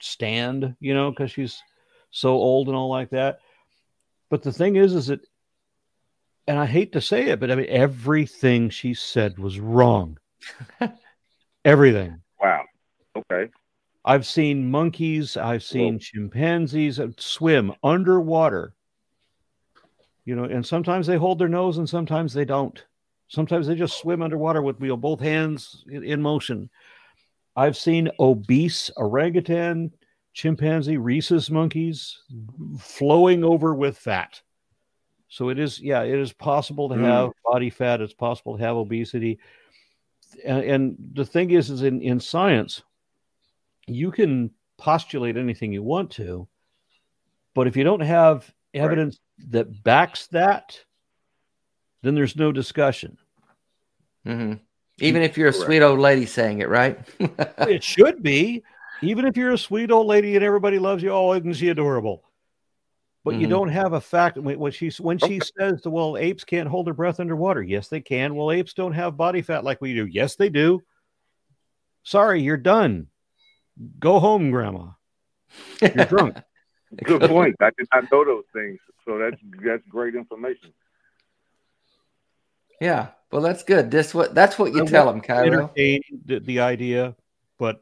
stand, 0.00 0.76
you 0.80 0.94
know, 0.94 1.10
because 1.10 1.30
she's 1.30 1.62
so 2.10 2.30
old 2.30 2.68
and 2.68 2.76
all 2.76 2.90
like 2.90 3.10
that. 3.10 3.38
But 4.28 4.42
the 4.42 4.52
thing 4.52 4.76
is, 4.76 4.94
is 4.94 5.06
that, 5.06 5.20
and 6.46 6.58
I 6.58 6.66
hate 6.66 6.92
to 6.92 7.00
say 7.00 7.28
it, 7.28 7.40
but 7.40 7.50
I 7.50 7.54
mean, 7.54 7.66
everything 7.68 8.70
she 8.70 8.94
said 8.94 9.38
was 9.38 9.58
wrong. 9.58 10.18
everything. 11.64 12.20
Wow. 12.40 12.64
Okay. 13.16 13.50
I've 14.04 14.26
seen 14.26 14.70
monkeys, 14.70 15.36
I've 15.36 15.62
seen 15.62 15.98
chimpanzees 15.98 16.98
uh, 16.98 17.08
swim 17.18 17.72
underwater. 17.82 18.74
You 20.24 20.36
know, 20.36 20.44
and 20.44 20.64
sometimes 20.64 21.06
they 21.06 21.16
hold 21.16 21.38
their 21.38 21.48
nose 21.48 21.78
and 21.78 21.88
sometimes 21.88 22.32
they 22.32 22.44
don't. 22.44 22.82
Sometimes 23.30 23.68
they 23.68 23.76
just 23.76 23.98
swim 23.98 24.22
underwater 24.22 24.60
with 24.60 24.80
you 24.82 24.88
know, 24.88 24.96
both 24.96 25.20
hands 25.20 25.84
in, 25.88 26.02
in 26.02 26.20
motion. 26.20 26.68
I've 27.54 27.76
seen 27.76 28.10
obese 28.18 28.90
orangutan, 28.96 29.92
chimpanzee, 30.32 30.96
rhesus 30.96 31.48
monkeys 31.48 32.18
flowing 32.78 33.44
over 33.44 33.72
with 33.72 33.96
fat. 33.96 34.42
So 35.28 35.48
it 35.48 35.60
is, 35.60 35.80
yeah, 35.80 36.02
it 36.02 36.18
is 36.18 36.32
possible 36.32 36.88
to 36.88 36.96
Mm. 36.96 37.04
have 37.04 37.30
body 37.44 37.70
fat. 37.70 38.00
It's 38.00 38.12
possible 38.12 38.58
to 38.58 38.64
have 38.64 38.76
obesity. 38.76 39.38
And, 40.44 40.64
and 40.64 40.96
the 41.12 41.24
thing 41.24 41.52
is, 41.52 41.70
is 41.70 41.82
in, 41.82 42.02
in 42.02 42.18
science, 42.18 42.82
you 43.86 44.10
can 44.10 44.50
postulate 44.76 45.36
anything 45.36 45.72
you 45.72 45.84
want 45.84 46.10
to, 46.12 46.48
but 47.54 47.68
if 47.68 47.76
you 47.76 47.84
don't 47.84 48.00
have 48.00 48.52
evidence 48.74 49.20
that 49.50 49.84
backs 49.84 50.26
that, 50.28 50.80
then 52.02 52.14
there's 52.14 52.36
no 52.36 52.52
discussion. 52.52 53.18
hmm 54.24 54.54
Even 54.98 55.22
if 55.22 55.36
you're 55.36 55.48
a 55.48 55.52
Correct. 55.52 55.64
sweet 55.64 55.82
old 55.82 55.98
lady 55.98 56.26
saying 56.26 56.60
it, 56.60 56.68
right? 56.68 56.98
it 57.68 57.82
should 57.82 58.22
be, 58.22 58.62
even 59.02 59.26
if 59.26 59.36
you're 59.36 59.52
a 59.52 59.58
sweet 59.58 59.90
old 59.90 60.06
lady 60.06 60.36
and 60.36 60.44
everybody 60.44 60.78
loves 60.78 61.02
you. 61.02 61.10
Oh, 61.10 61.32
isn't 61.32 61.54
she 61.54 61.68
adorable? 61.68 62.24
But 63.22 63.34
you 63.38 63.46
Mhm. 63.46 63.50
don't 63.50 63.68
have 63.68 63.92
a 63.92 64.00
fact 64.00 64.38
when 64.38 64.58
when 64.58 64.72
she 64.72 64.90
when 64.98 65.18
she 65.18 65.40
says, 65.58 65.82
"Well, 65.84 66.16
apes 66.16 66.42
can't 66.42 66.68
hold 66.68 66.86
their 66.86 66.94
breath 66.94 67.20
underwater." 67.20 67.62
Yes, 67.62 67.88
they 67.88 68.00
can. 68.00 68.34
Well, 68.34 68.50
apes 68.50 68.72
don't 68.72 68.94
have 68.94 69.18
body 69.18 69.42
fat 69.42 69.62
like 69.62 69.80
we 69.82 69.92
do. 69.94 70.06
Yes, 70.06 70.36
they 70.36 70.48
do. 70.48 70.82
Sorry, 72.02 72.40
you're 72.42 72.56
done. 72.56 73.08
Go 73.98 74.18
home, 74.20 74.50
Grandma. 74.50 74.92
You're 75.82 76.06
drunk. 76.06 76.38
Good 77.04 77.22
point. 77.22 77.56
I 77.60 77.70
did 77.76 77.88
not 77.94 78.10
know 78.10 78.24
those 78.24 78.44
things, 78.54 78.78
so 79.04 79.18
that's 79.18 79.36
that's 79.62 79.82
great 79.88 80.14
information. 80.14 80.72
Yeah. 82.80 83.08
Well, 83.30 83.42
that's 83.42 83.62
good. 83.62 83.90
This 83.90 84.12
what 84.12 84.34
that's 84.34 84.58
what 84.58 84.72
you 84.72 84.82
I 84.82 84.86
tell 84.86 85.06
them, 85.06 85.20
to 85.20 85.26
Cairo. 85.26 85.46
entertain 85.46 86.00
the, 86.24 86.40
the 86.40 86.60
idea, 86.60 87.14
but 87.58 87.80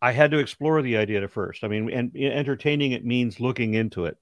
I 0.00 0.12
had 0.12 0.30
to 0.30 0.38
explore 0.38 0.80
the 0.82 0.96
idea 0.96 1.22
at 1.22 1.30
first. 1.30 1.64
I 1.64 1.68
mean, 1.68 1.90
and 1.90 2.14
entertaining 2.16 2.92
it 2.92 3.04
means 3.04 3.40
looking 3.40 3.74
into 3.74 4.04
it 4.04 4.16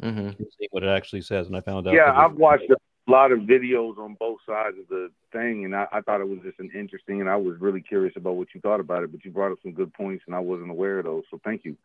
hmm 0.00 0.08
and 0.08 0.34
seeing 0.58 0.68
what 0.70 0.82
it 0.82 0.88
actually 0.88 1.22
says. 1.22 1.46
And 1.46 1.56
I 1.56 1.60
found 1.60 1.86
out. 1.86 1.94
Yeah, 1.94 2.12
I've 2.12 2.34
watched 2.34 2.70
a 2.70 2.76
lot 3.10 3.32
of 3.32 3.40
videos 3.40 3.98
on 3.98 4.16
both 4.18 4.38
sides 4.46 4.76
of 4.78 4.88
the 4.88 5.10
thing, 5.32 5.66
and 5.66 5.76
I, 5.76 5.86
I 5.92 6.00
thought 6.00 6.20
it 6.20 6.28
was 6.28 6.38
just 6.42 6.58
an 6.58 6.70
interesting, 6.74 7.20
and 7.20 7.28
I 7.28 7.36
was 7.36 7.60
really 7.60 7.82
curious 7.82 8.14
about 8.16 8.36
what 8.36 8.48
you 8.54 8.60
thought 8.60 8.80
about 8.80 9.02
it. 9.02 9.12
But 9.12 9.24
you 9.24 9.30
brought 9.30 9.52
up 9.52 9.58
some 9.62 9.72
good 9.72 9.92
points, 9.92 10.24
and 10.26 10.34
I 10.34 10.40
wasn't 10.40 10.70
aware 10.70 10.98
of 11.00 11.04
those, 11.04 11.24
so 11.30 11.38
thank 11.44 11.64
you. 11.64 11.76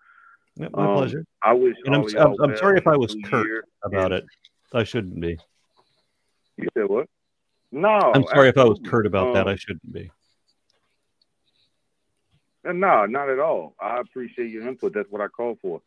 Yeah, 0.55 0.69
my 0.71 0.85
Um, 0.85 0.93
pleasure. 0.97 1.25
I 1.43 1.53
wish. 1.53 1.75
And 1.85 1.93
I'm- 1.93 2.01
all 2.01 2.07
of 2.07 2.13
y'all 2.13 2.41
I'm- 2.41 2.51
I'm 2.51 2.57
sorry 2.57 2.77
if 2.77 2.87
I 2.87 2.95
was 2.95 3.15
curt 3.25 3.65
About 3.83 4.11
it, 4.13 4.25
I 4.73 4.83
shouldn't 4.83 5.19
be. 5.19 5.37
You 6.61 6.67
said 6.77 6.89
what? 6.89 7.07
No, 7.71 7.87
I'm 8.13 8.25
sorry 8.25 8.49
if 8.49 8.57
I 8.57 8.65
was 8.65 8.79
curt 8.85 9.05
about 9.05 9.33
that. 9.33 9.47
Um, 9.47 9.53
I 9.53 9.55
shouldn't 9.55 9.93
be. 9.93 10.11
No, 12.65 13.05
not 13.05 13.29
at 13.29 13.39
all. 13.39 13.75
I 13.79 13.99
appreciate 13.99 14.49
your 14.49 14.67
input. 14.67 14.93
That's 14.93 15.09
what 15.09 15.21
I 15.21 15.27
call 15.27 15.57
for. 15.61 15.81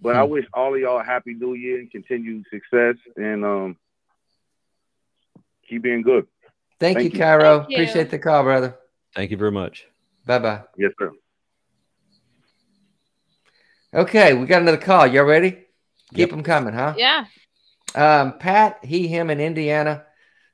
But 0.00 0.16
I 0.16 0.24
Hmm. 0.24 0.30
wish 0.30 0.46
all 0.54 0.74
of 0.74 0.80
y'all 0.80 1.00
a 1.00 1.04
happy 1.04 1.34
new 1.34 1.54
year 1.54 1.78
and 1.78 1.90
continued 1.90 2.44
success 2.50 2.96
and 3.16 3.44
um 3.44 3.76
keep 5.68 5.82
being 5.82 6.02
good. 6.02 6.26
Thank, 6.78 6.96
Thank 6.98 7.04
you, 7.04 7.18
you. 7.18 7.24
Cairo. 7.24 7.58
Thank 7.60 7.70
you. 7.70 7.74
Appreciate 7.76 8.10
the 8.10 8.18
call, 8.18 8.42
brother. 8.44 8.76
Thank 9.14 9.30
you 9.30 9.36
very 9.36 9.52
much. 9.52 9.86
Bye 10.24 10.38
bye. 10.38 10.62
Yes, 10.76 10.92
sir. 10.98 11.12
Okay, 13.92 14.34
we 14.34 14.46
got 14.46 14.62
another 14.62 14.76
call. 14.78 15.06
Y'all 15.06 15.24
ready? 15.24 15.64
Keep 16.14 16.30
them 16.30 16.42
coming, 16.42 16.74
huh? 16.74 16.94
Yeah. 16.96 17.26
Um, 17.94 18.38
Pat, 18.38 18.84
he, 18.84 19.08
him 19.08 19.30
in 19.30 19.40
Indiana 19.40 20.05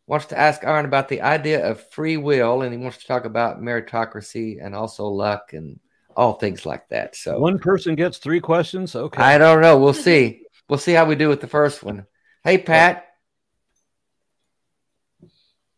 wants 0.06 0.26
to 0.26 0.38
ask 0.38 0.64
Aron 0.64 0.84
about 0.84 1.08
the 1.08 1.22
idea 1.22 1.68
of 1.68 1.90
free 1.90 2.16
will, 2.16 2.62
and 2.62 2.72
he 2.72 2.78
wants 2.78 2.98
to 2.98 3.06
talk 3.06 3.24
about 3.24 3.60
meritocracy 3.60 4.58
and 4.64 4.74
also 4.74 5.06
luck 5.06 5.52
and 5.52 5.78
all 6.16 6.34
things 6.34 6.66
like 6.66 6.88
that. 6.90 7.16
So 7.16 7.38
One 7.38 7.58
person 7.58 7.94
gets 7.94 8.18
three 8.18 8.40
questions. 8.40 8.94
Okay. 8.94 9.22
I 9.22 9.38
don't 9.38 9.62
know. 9.62 9.78
We'll 9.78 9.94
see. 9.94 10.42
We'll 10.68 10.78
see 10.78 10.92
how 10.92 11.04
we 11.06 11.14
do 11.14 11.28
with 11.28 11.40
the 11.40 11.46
first 11.46 11.82
one. 11.82 12.06
Hey, 12.44 12.58
Pat. 12.58 13.06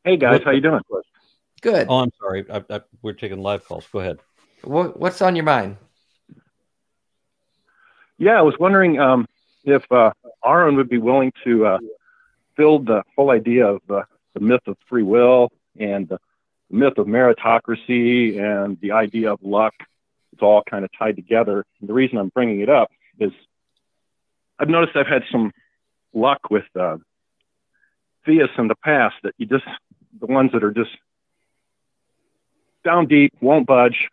Hey 0.05 0.17
guys, 0.17 0.33
What- 0.33 0.45
how 0.45 0.51
you 0.51 0.61
doing? 0.61 0.81
Good. 1.63 1.87
Oh, 1.89 2.01
I'm 2.01 2.11
sorry. 2.21 2.45
I, 2.51 2.63
I, 2.69 2.81
we're 3.01 3.15
taking 3.15 3.39
live 3.41 3.65
calls. 3.65 3.87
Go 3.91 4.01
ahead. 4.01 4.19
What, 4.65 5.01
what's 5.01 5.23
on 5.23 5.35
your 5.35 5.47
mind? 5.47 5.79
Yeah, 8.19 8.39
I 8.39 8.43
was 8.43 8.55
wondering 8.61 9.01
um, 9.01 9.27
if 9.65 9.83
uh, 9.91 10.11
Aron 10.45 10.77
would 10.77 10.91
be 10.91 10.99
willing 10.99 11.33
to 11.45 11.67
uh, 11.67 11.79
build 12.57 12.87
the 12.87 13.03
whole 13.17 13.31
idea 13.31 13.67
of 13.67 13.81
uh, 13.89 14.03
the 14.35 14.41
myth 14.41 14.63
of 14.67 14.77
free 14.89 15.03
will 15.03 15.51
and 15.79 16.09
the 16.09 16.19
myth 16.71 16.99
of 16.99 17.07
meritocracy 17.07 18.39
and 18.39 18.79
the 18.81 18.93
idea 18.93 19.33
of 19.33 19.43
luck. 19.43 19.75
It's 20.33 20.43
all 20.43 20.63
kind 20.69 20.85
of 20.85 20.91
tied 20.99 21.17
together. 21.17 21.65
And 21.81 21.89
the 21.89 21.95
reason 21.95 22.19
I'm 22.19 22.29
bringing 22.29 22.61
it 22.61 22.69
up 22.69 22.91
is 23.19 23.33
I've 24.59 24.69
noticed 24.69 24.97
I've 24.97 25.07
had 25.07 25.23
some 25.31 25.53
luck 26.13 26.51
with 26.51 26.65
uh, 26.79 26.99
theists 28.27 28.55
in 28.59 28.69
the 28.69 28.75
past 28.75 29.15
that 29.23 29.35
you 29.39 29.47
just, 29.47 29.65
the 30.21 30.27
ones 30.27 30.53
that 30.53 30.65
are 30.65 30.73
just 30.73 30.91
down 32.85 33.07
deep, 33.07 33.33
won't 33.41 33.67
budge. 33.67 34.09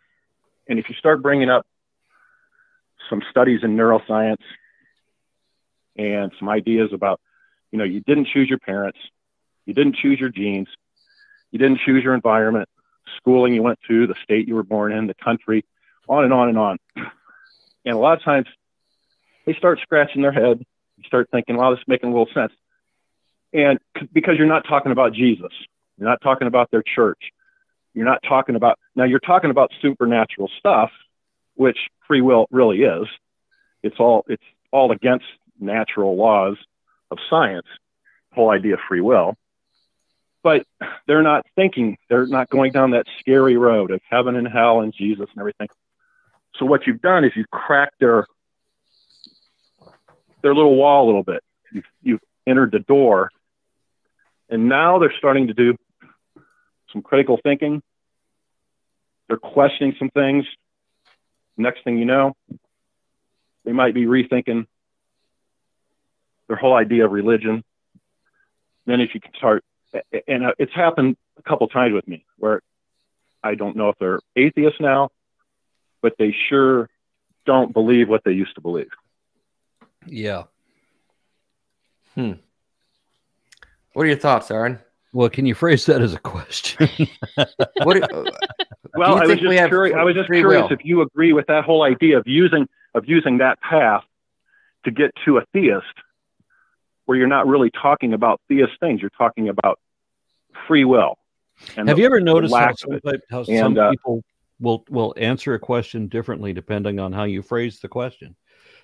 And 0.68 0.78
if 0.78 0.88
you 0.88 0.94
start 0.94 1.22
bringing 1.22 1.50
up 1.50 1.66
some 3.10 3.22
studies 3.30 3.60
in 3.62 3.76
neuroscience 3.76 4.42
and 5.96 6.32
some 6.38 6.48
ideas 6.48 6.90
about, 6.92 7.20
you 7.70 7.78
know, 7.78 7.84
you 7.84 8.00
didn't 8.00 8.28
choose 8.28 8.48
your 8.48 8.58
parents, 8.58 8.98
you 9.66 9.74
didn't 9.74 9.96
choose 9.96 10.18
your 10.18 10.30
genes, 10.30 10.68
you 11.50 11.58
didn't 11.58 11.80
choose 11.84 12.02
your 12.02 12.14
environment, 12.14 12.68
schooling 13.16 13.54
you 13.54 13.62
went 13.62 13.78
to, 13.88 14.06
the 14.06 14.14
state 14.22 14.48
you 14.48 14.54
were 14.54 14.62
born 14.62 14.92
in, 14.92 15.06
the 15.06 15.14
country, 15.14 15.64
on 16.08 16.24
and 16.24 16.32
on 16.32 16.48
and 16.48 16.58
on. 16.58 16.78
And 17.84 17.94
a 17.94 17.98
lot 17.98 18.16
of 18.16 18.24
times 18.24 18.46
they 19.46 19.54
start 19.54 19.80
scratching 19.82 20.22
their 20.22 20.32
head, 20.32 20.64
you 20.96 21.04
start 21.04 21.28
thinking, 21.30 21.56
wow, 21.56 21.70
this 21.70 21.80
is 21.80 21.88
making 21.88 22.10
a 22.10 22.12
little 22.12 22.32
sense. 22.32 22.52
And 23.52 23.78
because 24.12 24.34
you're 24.38 24.46
not 24.46 24.64
talking 24.66 24.92
about 24.92 25.12
Jesus, 25.12 25.52
you're 25.98 26.08
not 26.08 26.20
talking 26.22 26.48
about 26.48 26.70
their 26.70 26.82
church, 26.82 27.20
you're 27.94 28.06
not 28.06 28.20
talking 28.26 28.56
about, 28.56 28.78
now 28.96 29.04
you're 29.04 29.20
talking 29.20 29.50
about 29.50 29.70
supernatural 29.82 30.50
stuff, 30.58 30.90
which 31.54 31.78
free 32.06 32.22
will 32.22 32.46
really 32.50 32.82
is. 32.82 33.06
It's 33.82 33.96
all, 33.98 34.24
it's 34.28 34.42
all 34.70 34.90
against 34.90 35.26
natural 35.60 36.16
laws 36.16 36.56
of 37.10 37.18
science, 37.28 37.66
whole 38.32 38.50
idea 38.50 38.74
of 38.74 38.80
free 38.88 39.02
will. 39.02 39.36
But 40.42 40.66
they're 41.06 41.22
not 41.22 41.46
thinking, 41.54 41.98
they're 42.08 42.26
not 42.26 42.50
going 42.50 42.72
down 42.72 42.92
that 42.92 43.06
scary 43.20 43.56
road 43.56 43.90
of 43.90 44.00
heaven 44.08 44.36
and 44.36 44.48
hell 44.48 44.80
and 44.80 44.92
Jesus 44.92 45.28
and 45.32 45.40
everything. 45.40 45.68
So 46.56 46.66
what 46.66 46.86
you've 46.86 47.00
done 47.00 47.24
is 47.24 47.32
you've 47.34 47.50
cracked 47.50 48.00
their 48.00 48.26
their 50.42 50.54
little 50.54 50.74
wall 50.74 51.04
a 51.04 51.06
little 51.06 51.22
bit. 51.22 51.42
You've, 51.72 51.84
you've 52.02 52.20
entered 52.46 52.72
the 52.72 52.80
door, 52.80 53.30
and 54.50 54.68
now 54.68 54.98
they're 54.98 55.14
starting 55.16 55.46
to 55.46 55.54
do 55.54 55.76
some 56.92 57.00
critical 57.02 57.38
thinking. 57.42 57.82
They're 59.28 59.36
questioning 59.36 59.94
some 59.98 60.10
things. 60.10 60.44
Next 61.56 61.84
thing 61.84 61.96
you 61.98 62.04
know, 62.04 62.34
they 63.64 63.72
might 63.72 63.94
be 63.94 64.04
rethinking 64.04 64.66
their 66.48 66.56
whole 66.56 66.74
idea 66.74 67.04
of 67.04 67.12
religion. 67.12 67.62
Then, 68.84 69.00
if 69.00 69.14
you 69.14 69.20
can 69.20 69.32
start, 69.36 69.64
and 70.26 70.52
it's 70.58 70.72
happened 70.72 71.16
a 71.38 71.42
couple 71.42 71.66
times 71.68 71.94
with 71.94 72.06
me 72.06 72.24
where 72.38 72.62
I 73.42 73.54
don't 73.54 73.76
know 73.76 73.88
if 73.88 73.98
they're 73.98 74.20
atheists 74.36 74.80
now, 74.80 75.10
but 76.00 76.14
they 76.18 76.34
sure 76.48 76.88
don't 77.44 77.72
believe 77.72 78.08
what 78.08 78.22
they 78.24 78.32
used 78.32 78.54
to 78.54 78.60
believe. 78.60 78.90
Yeah. 80.06 80.44
Hmm. 82.14 82.32
What 83.92 84.04
are 84.04 84.06
your 84.06 84.16
thoughts, 84.16 84.50
Aron? 84.50 84.78
Well, 85.12 85.28
can 85.28 85.44
you 85.44 85.54
phrase 85.54 85.86
that 85.86 86.00
as 86.00 86.14
a 86.14 86.18
question? 86.18 86.88
what 87.82 87.94
do, 87.94 88.02
uh, 88.02 88.30
well, 88.94 89.16
I 89.16 89.26
was 89.26 89.38
just 89.38 89.68
curious. 89.68 89.96
I 89.96 90.02
was 90.04 90.14
just 90.14 90.30
curious 90.30 90.62
will? 90.62 90.72
if 90.72 90.84
you 90.84 91.02
agree 91.02 91.32
with 91.32 91.46
that 91.48 91.64
whole 91.64 91.82
idea 91.82 92.18
of 92.18 92.26
using 92.26 92.68
of 92.94 93.04
using 93.06 93.38
that 93.38 93.60
path 93.60 94.04
to 94.84 94.90
get 94.90 95.12
to 95.24 95.38
a 95.38 95.44
theist, 95.52 95.86
where 97.06 97.18
you're 97.18 97.26
not 97.26 97.46
really 97.46 97.70
talking 97.70 98.14
about 98.14 98.40
theist 98.48 98.72
things. 98.80 99.00
You're 99.00 99.10
talking 99.10 99.48
about 99.48 99.78
free 100.66 100.84
will. 100.84 101.18
Have 101.76 101.86
the, 101.86 101.96
you 101.96 102.06
ever 102.06 102.20
noticed 102.20 102.54
how, 102.54 102.74
some, 102.74 102.98
how 103.30 103.38
and, 103.38 103.58
some 103.58 103.78
uh, 103.78 103.90
people 103.90 104.22
will 104.60 104.84
will 104.88 105.14
answer 105.16 105.54
a 105.54 105.58
question 105.58 106.08
differently 106.08 106.52
depending 106.52 106.98
on 106.98 107.12
how 107.12 107.24
you 107.24 107.42
phrase 107.42 107.80
the 107.80 107.88
question? 107.88 108.34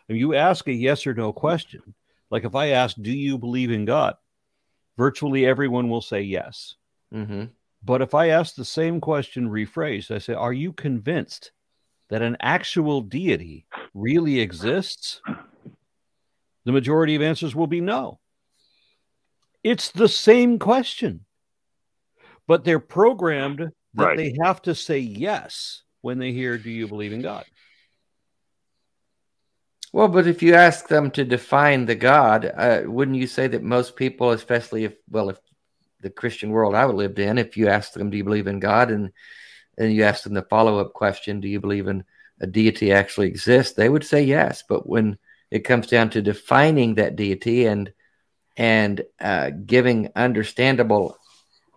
If 0.09 0.17
you 0.17 0.35
ask 0.35 0.67
a 0.69 0.73
yes 0.73 1.07
or 1.07 1.15
no 1.15 1.33
question, 1.33 1.95
like 2.31 2.45
if 2.45 2.55
I 2.55 2.69
ask, 2.69 2.97
"Do 3.01 3.11
you 3.11 3.39
believe 3.39 3.71
in 3.71 3.85
God?" 3.85 4.15
virtually 4.99 5.47
everyone 5.47 5.89
will 5.89 6.03
say 6.03 6.21
yes. 6.21 6.75
Mm-hmm. 7.15 7.45
But 7.83 8.03
if 8.03 8.13
I 8.13 8.29
ask 8.29 8.55
the 8.55 8.65
same 8.65 9.01
question 9.01 9.49
rephrased, 9.49 10.11
I 10.11 10.19
say, 10.19 10.35
Are 10.35 10.53
you 10.53 10.73
convinced 10.73 11.53
that 12.11 12.21
an 12.21 12.37
actual 12.41 13.01
deity 13.01 13.67
really 13.95 14.41
exists? 14.41 15.23
The 16.69 16.73
majority 16.73 17.15
of 17.15 17.23
answers 17.23 17.57
will 17.57 17.67
be 17.67 17.81
no. 17.81 18.21
It's 19.65 19.91
the 19.91 20.07
same 20.07 20.59
question, 20.59 21.25
but 22.47 22.63
they're 22.63 22.79
programmed 22.79 23.73
that 23.95 24.05
Right. 24.05 24.17
they 24.19 24.37
have 24.43 24.61
to 24.63 24.75
say 24.75 24.99
yes 24.99 25.83
when 26.03 26.19
they 26.19 26.33
hear, 26.33 26.59
Do 26.59 26.69
you 26.69 26.87
believe 26.87 27.15
in 27.15 27.23
God? 27.23 27.47
Well, 29.95 30.09
but 30.09 30.27
if 30.27 30.43
you 30.43 30.53
ask 30.57 30.89
them 30.89 31.11
to 31.13 31.25
define 31.25 31.87
the 31.87 31.95
God, 31.95 32.53
uh, 32.55 32.83
wouldn't 32.85 33.17
you 33.17 33.27
say 33.27 33.47
that 33.47 33.63
most 33.63 33.97
people, 33.97 34.33
especially 34.33 34.85
if, 34.85 34.99
well, 35.09 35.31
if 35.31 35.39
the 36.03 36.11
Christian 36.11 36.51
world 36.51 36.75
I 36.75 36.85
lived 36.85 37.19
in, 37.19 37.39
if 37.39 37.57
you 37.57 37.69
ask 37.69 37.95
them, 37.95 38.11
"Do 38.11 38.19
you 38.19 38.25
believe 38.25 38.47
in 38.47 38.61
God?" 38.61 38.91
and 38.91 39.11
and 39.79 39.91
you 39.91 40.03
ask 40.03 40.23
them 40.23 40.35
the 40.35 40.43
follow 40.43 40.81
up 40.81 40.93
question, 40.93 41.41
"Do 41.41 41.49
you 41.49 41.61
believe 41.61 41.89
in 41.89 42.05
a 42.43 42.47
deity 42.47 42.93
actually 42.93 43.29
exists?" 43.29 43.73
they 43.73 43.89
would 43.89 44.05
say 44.05 44.23
yes. 44.23 44.63
But 44.69 44.87
when 44.87 45.17
it 45.51 45.61
comes 45.61 45.87
down 45.87 46.11
to 46.11 46.23
defining 46.23 46.95
that 46.97 47.17
deity 47.17 47.67
and 47.67 47.93
and 48.57 49.05
uh, 49.21 49.51
giving 49.51 50.11
understandable 50.17 51.17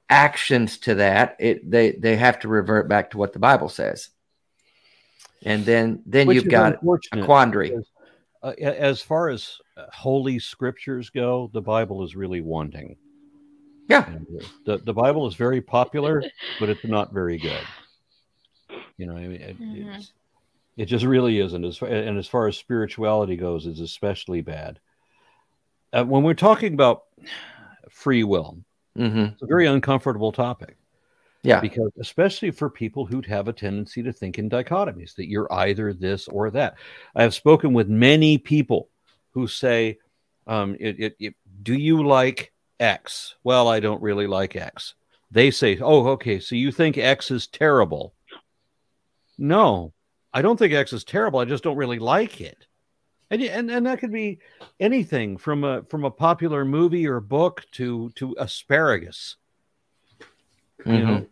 actions 0.09 0.80
to 0.80 0.95
that, 0.95 1.36
it 1.39 1.69
they 1.69 1.91
they 1.91 2.15
have 2.15 2.39
to 2.39 2.47
revert 2.47 2.89
back 2.89 3.11
to 3.11 3.17
what 3.17 3.34
the 3.34 3.39
Bible 3.39 3.69
says, 3.69 4.09
and 5.43 5.65
then 5.65 6.01
then 6.05 6.28
Which 6.28 6.36
you've 6.36 6.49
got 6.49 6.80
a 7.13 7.17
quandary. 7.24 7.69
because, 7.69 7.88
uh, 8.43 8.53
as 8.59 9.01
far 9.01 9.30
as 9.30 9.57
uh, 9.78 9.86
holy 9.93 10.39
scriptures 10.39 11.09
go, 11.09 11.49
the 11.53 11.61
Bible 11.61 12.03
is 12.03 12.15
really 12.15 12.41
wanting. 12.41 12.97
Yeah. 13.88 14.05
And, 14.07 14.26
The, 14.65 14.78
the 14.80 14.93
Bible 14.93 15.28
is 15.28 15.36
very 15.36 15.61
popular, 15.61 16.24
but 16.59 16.69
it's 16.69 16.84
not 16.84 17.13
very 17.13 17.38
good. 17.38 17.65
You 18.97 19.07
know, 19.07 19.15
I 19.17 19.28
mean, 19.28 19.41
it, 19.41 19.59
Mhm. 19.59 20.07
It 20.78 20.86
just 20.86 21.05
really 21.05 21.39
isn't. 21.39 21.65
As 21.65 21.78
far, 21.78 21.89
and 21.89 22.17
as 22.17 22.28
far 22.28 22.47
as 22.47 22.57
spirituality 22.57 23.36
goes, 23.36 23.65
it's 23.67 23.80
especially 23.80 24.41
bad. 24.41 24.80
Uh, 25.93 26.05
when 26.05 26.24
we're 26.24 26.34
talking 26.34 26.74
about 26.74 27.03
free 27.89 28.24
will, 28.24 28.57
hmm 28.95 29.26
it's 29.26 29.41
a 29.41 29.47
very 29.47 29.67
uncomfortable 29.67 30.32
topic. 30.32 30.78
Yeah. 31.43 31.59
because 31.59 31.91
especially 31.99 32.51
for 32.51 32.69
people 32.69 33.05
who'd 33.05 33.26
have 33.26 33.47
a 33.47 33.53
tendency 33.53 34.03
to 34.03 34.13
think 34.13 34.38
in 34.38 34.47
dichotomies 34.47 35.15
that 35.15 35.28
you're 35.28 35.51
either 35.51 35.91
this 35.91 36.28
or 36.28 36.51
that. 36.51 36.76
I 37.15 37.24
have 37.24 37.34
spoken 37.34 37.74
with 37.74 37.89
many 37.89 38.38
people 38.38 38.89
who 39.32 39.47
say 39.47 39.97
um, 40.45 40.76
it, 40.80 40.99
it, 40.99 41.15
it, 41.19 41.36
do 41.63 41.74
you 41.74 42.05
like 42.05 42.53
x? 42.80 43.36
Well 43.43 43.67
i 43.67 43.80
don't 43.80 44.01
really 44.03 44.28
like 44.28 44.55
x. 44.55 44.93
They 45.32 45.49
say 45.49 45.80
oh 45.80 46.09
okay 46.09 46.39
so 46.39 46.55
you 46.55 46.72
think 46.72 46.97
x 46.97 47.32
is 47.32 47.47
terrible? 47.47 48.13
No 49.38 49.93
i 50.34 50.41
don't 50.41 50.57
think 50.57 50.73
x 50.73 50.93
is 50.93 51.03
terrible. 51.03 51.39
I 51.39 51.45
just 51.45 51.63
don't 51.63 51.77
really 51.77 51.99
like 51.99 52.41
it. 52.41 52.67
And, 53.29 53.41
and 53.41 53.71
and 53.71 53.86
that 53.86 53.99
could 53.99 54.11
be 54.11 54.39
anything 54.79 55.38
from 55.38 55.63
a 55.63 55.84
from 55.84 56.03
a 56.03 56.11
popular 56.11 56.65
movie 56.65 57.07
or 57.07 57.19
book 57.19 57.63
to 57.73 58.09
to 58.15 58.36
asparagus. 58.39 59.38
You 60.86 60.93
Mhm. 60.93 61.07
know 61.07 61.27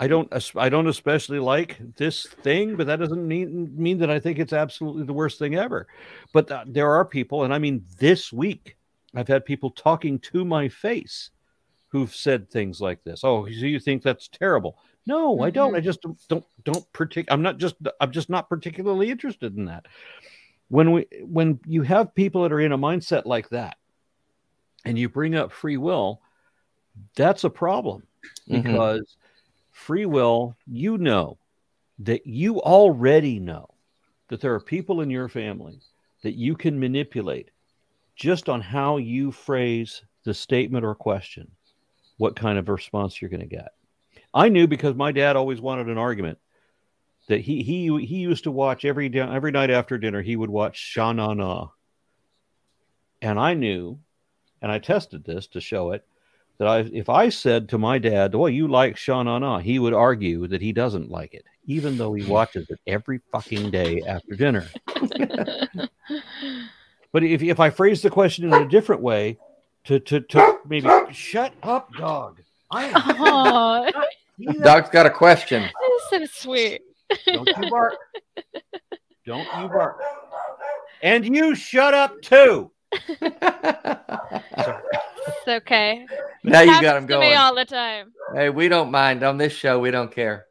i 0.00 0.06
don't 0.08 0.32
i 0.56 0.70
don't 0.70 0.86
especially 0.86 1.38
like 1.38 1.76
this 1.96 2.26
thing 2.26 2.74
but 2.74 2.86
that 2.86 2.98
doesn't 2.98 3.28
mean 3.28 3.70
mean 3.76 3.98
that 3.98 4.10
i 4.10 4.18
think 4.18 4.38
it's 4.38 4.54
absolutely 4.54 5.04
the 5.04 5.12
worst 5.12 5.38
thing 5.38 5.54
ever. 5.56 5.86
But 6.32 6.50
uh, 6.50 6.64
there 6.66 6.90
are 6.90 7.04
people 7.04 7.44
and 7.44 7.52
i 7.52 7.58
mean 7.58 7.84
this 7.98 8.32
week 8.32 8.76
i've 9.14 9.28
had 9.28 9.44
people 9.44 9.70
talking 9.70 10.18
to 10.20 10.44
my 10.44 10.68
face 10.68 11.30
who've 11.88 12.14
said 12.14 12.48
things 12.50 12.80
like 12.80 13.04
this. 13.04 13.20
Oh 13.24 13.44
so 13.44 13.50
you 13.66 13.78
think 13.78 14.02
that's 14.02 14.28
terrible 14.28 14.78
no 15.10 15.40
i 15.42 15.50
don't 15.50 15.74
i 15.74 15.80
just 15.80 16.00
don't 16.02 16.18
don't, 16.28 16.44
don't 16.64 16.92
partic- 16.92 17.30
i'm 17.30 17.42
not 17.42 17.58
just 17.58 17.74
i'm 18.00 18.10
just 18.10 18.30
not 18.30 18.48
particularly 18.48 19.10
interested 19.10 19.56
in 19.56 19.64
that 19.66 19.86
when 20.68 20.92
we 20.92 21.06
when 21.22 21.58
you 21.66 21.82
have 21.82 22.14
people 22.14 22.42
that 22.42 22.52
are 22.52 22.60
in 22.60 22.72
a 22.72 22.78
mindset 22.78 23.26
like 23.26 23.48
that 23.48 23.76
and 24.84 24.98
you 24.98 25.08
bring 25.08 25.34
up 25.34 25.50
free 25.52 25.76
will 25.76 26.20
that's 27.16 27.44
a 27.44 27.50
problem 27.50 28.02
Mhm. 28.48 28.62
because 28.62 29.16
free 29.72 30.06
will, 30.06 30.56
you 30.66 30.98
know 30.98 31.38
that 32.00 32.26
you 32.26 32.60
already 32.60 33.38
know 33.38 33.68
that 34.28 34.40
there 34.40 34.54
are 34.54 34.60
people 34.60 35.00
in 35.00 35.10
your 35.10 35.28
family 35.28 35.80
that 36.22 36.34
you 36.34 36.54
can 36.54 36.78
manipulate 36.78 37.50
just 38.14 38.48
on 38.48 38.60
how 38.60 38.98
you 38.98 39.32
phrase 39.32 40.02
the 40.24 40.34
statement 40.34 40.84
or 40.84 40.94
question, 40.94 41.50
what 42.18 42.36
kind 42.36 42.58
of 42.58 42.68
response 42.68 43.20
you're 43.20 43.30
going 43.30 43.40
to 43.40 43.46
get. 43.46 43.72
I 44.32 44.48
knew 44.48 44.66
because 44.66 44.94
my 44.94 45.12
dad 45.12 45.36
always 45.36 45.60
wanted 45.60 45.88
an 45.88 45.98
argument 45.98 46.38
that 47.28 47.40
he 47.40 47.62
he 47.62 47.86
he 48.04 48.16
used 48.16 48.44
to 48.44 48.50
watch 48.50 48.84
every 48.84 49.08
day, 49.08 49.20
every 49.20 49.52
night 49.52 49.70
after 49.70 49.98
dinner. 49.98 50.22
He 50.22 50.36
would 50.36 50.50
watch 50.50 50.76
Sha 50.76 51.12
Na 51.12 51.34
Na, 51.34 51.68
and 53.22 53.38
I 53.38 53.54
knew, 53.54 53.98
and 54.62 54.70
I 54.70 54.78
tested 54.78 55.24
this 55.24 55.46
to 55.48 55.60
show 55.60 55.92
it 55.92 56.04
that 56.58 56.68
I 56.68 56.80
if 56.92 57.08
I 57.08 57.28
said 57.28 57.68
to 57.70 57.78
my 57.78 57.98
dad, 57.98 58.34
"Well, 58.34 58.48
you 58.48 58.68
like 58.68 58.96
Sha 58.96 59.22
Na 59.22 59.38
Na," 59.38 59.58
he 59.58 59.78
would 59.78 59.94
argue 59.94 60.46
that 60.48 60.60
he 60.60 60.72
doesn't 60.72 61.10
like 61.10 61.34
it, 61.34 61.44
even 61.66 61.96
though 61.96 62.12
he 62.14 62.24
watches 62.24 62.68
it 62.68 62.80
every 62.86 63.20
fucking 63.32 63.70
day 63.70 64.02
after 64.06 64.34
dinner. 64.34 64.68
but 67.12 67.22
if 67.24 67.42
if 67.42 67.60
I 67.60 67.70
phrase 67.70 68.02
the 68.02 68.10
question 68.10 68.44
in 68.44 68.52
a 68.52 68.68
different 68.68 69.02
way, 69.02 69.38
to 69.84 70.00
to 70.00 70.20
to 70.20 70.58
maybe 70.68 70.88
shut 71.12 71.52
up, 71.62 71.92
dog. 71.94 72.42
I 72.70 72.84
am 72.86 72.92
Aw, 72.96 73.90
Doc's 74.62 74.90
got 74.90 75.06
a 75.06 75.10
question. 75.10 75.62
that's 76.10 76.32
so 76.32 76.40
sweet. 76.42 76.82
Don't 77.26 77.46
you 77.48 77.70
bark. 77.70 77.94
Don't 79.26 79.46
you 79.60 79.68
bark. 79.68 80.00
And 81.02 81.24
you 81.36 81.54
shut 81.54 81.94
up 81.94 82.20
too. 82.22 82.70
It's 82.92 83.22
okay. 85.48 86.06
now 86.44 86.60
you 86.60 86.66
got 86.66 86.82
Happens 86.84 87.02
him 87.02 87.08
to 87.08 87.18
me 87.18 87.26
going. 87.26 87.36
all 87.36 87.54
the 87.54 87.64
time. 87.64 88.12
Hey, 88.34 88.50
we 88.50 88.68
don't 88.68 88.90
mind 88.90 89.22
on 89.22 89.38
this 89.38 89.52
show. 89.52 89.78
We 89.78 89.90
don't 89.90 90.12
care. 90.12 90.46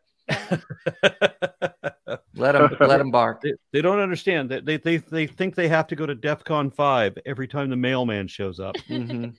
Let 2.36 2.54
them 2.54 2.76
let 2.80 2.98
them 2.98 3.12
bark. 3.12 3.42
They, 3.42 3.54
they 3.74 3.82
don't 3.82 4.00
understand 4.00 4.50
that 4.52 4.66
they, 4.66 4.78
they 4.78 4.98
they 4.98 5.28
think 5.28 5.56
they 5.56 5.68
have 5.68 5.88
to 5.88 5.96
go 5.96 6.06
to 6.06 6.16
DEF 6.16 6.44
CON 6.44 6.72
5 6.72 7.18
every 7.26 7.48
time 7.48 7.70
the 7.70 7.76
mailman 7.76 8.28
shows 8.28 8.60
up. 8.60 8.76
Mhm. 8.90 9.36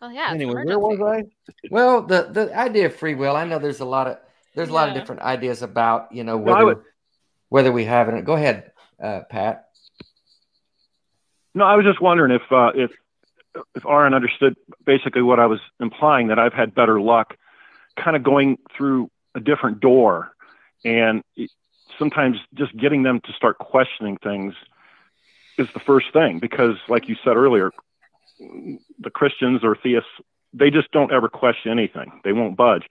Well, 0.00 0.12
yeah. 0.12 0.30
anyway, 0.30 0.64
where 0.64 0.78
was 0.78 1.00
I? 1.00 1.24
Well, 1.70 2.02
the 2.02 2.28
the 2.32 2.56
idea 2.56 2.86
of 2.86 2.96
free 2.96 3.14
will. 3.14 3.36
I 3.36 3.44
know 3.44 3.58
there's 3.58 3.80
a 3.80 3.84
lot 3.84 4.06
of 4.06 4.18
there's 4.54 4.70
a 4.70 4.72
lot 4.72 4.88
of 4.88 4.94
different 4.94 5.20
ideas 5.22 5.62
about 5.62 6.12
you 6.12 6.24
know 6.24 6.38
No, 6.38 6.52
whether 6.52 6.64
would- 6.64 6.82
whether 7.50 7.72
we 7.72 7.84
have 7.84 8.08
it. 8.08 8.24
Go 8.24 8.34
ahead, 8.34 8.72
uh, 9.02 9.20
Pat. 9.28 9.66
No, 11.54 11.64
I 11.64 11.74
was 11.74 11.84
just 11.84 12.00
wondering 12.00 12.32
if 12.32 12.42
uh, 12.50 12.70
if 12.74 12.90
if 13.74 13.84
Aron 13.84 14.14
understood 14.14 14.56
basically 14.86 15.22
what 15.22 15.40
I 15.40 15.46
was 15.46 15.60
implying 15.80 16.28
that 16.28 16.38
I've 16.38 16.52
had 16.54 16.74
better 16.74 17.00
luck, 17.00 17.36
kind 17.96 18.16
of 18.16 18.22
going 18.22 18.56
through 18.76 19.10
a 19.34 19.40
different 19.40 19.80
door, 19.80 20.32
and 20.84 21.22
sometimes 21.98 22.38
just 22.54 22.74
getting 22.76 23.02
them 23.02 23.20
to 23.24 23.32
start 23.32 23.58
questioning 23.58 24.16
things 24.18 24.54
is 25.58 25.66
the 25.74 25.80
first 25.80 26.12
thing 26.12 26.38
because, 26.38 26.76
like 26.88 27.08
you 27.08 27.16
said 27.24 27.36
earlier, 27.36 27.72
the 28.98 29.10
Christians 29.10 29.60
or 29.62 29.76
theists 29.76 30.08
they 30.52 30.70
just 30.70 30.90
don't 30.90 31.12
ever 31.12 31.28
question 31.28 31.70
anything. 31.70 32.20
They 32.24 32.32
won't 32.32 32.56
budge, 32.56 32.84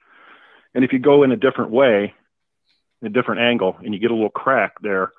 and 0.73 0.83
if 0.85 0.93
you 0.93 0.99
go 0.99 1.23
in 1.23 1.31
a 1.31 1.35
different 1.35 1.71
way, 1.71 2.13
a 3.03 3.09
different 3.09 3.41
angle, 3.41 3.75
and 3.83 3.93
you 3.93 3.99
get 3.99 4.11
a 4.11 4.13
little 4.13 4.29
crack 4.29 4.73
there, 4.81 5.11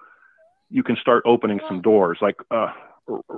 you 0.70 0.82
can 0.82 0.96
start 1.00 1.22
opening 1.26 1.60
some 1.68 1.82
doors. 1.82 2.18
Like 2.22 2.36
uh, 2.50 2.72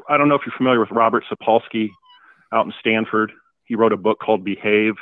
I 0.08 0.16
don't 0.16 0.28
know 0.28 0.34
if 0.34 0.42
you're 0.46 0.56
familiar 0.56 0.80
with 0.80 0.90
Robert 0.90 1.24
Sapolsky 1.30 1.88
out 2.52 2.66
in 2.66 2.72
Stanford. 2.80 3.32
He 3.64 3.74
wrote 3.74 3.92
a 3.92 3.96
book 3.96 4.18
called 4.20 4.44
Behave. 4.44 4.94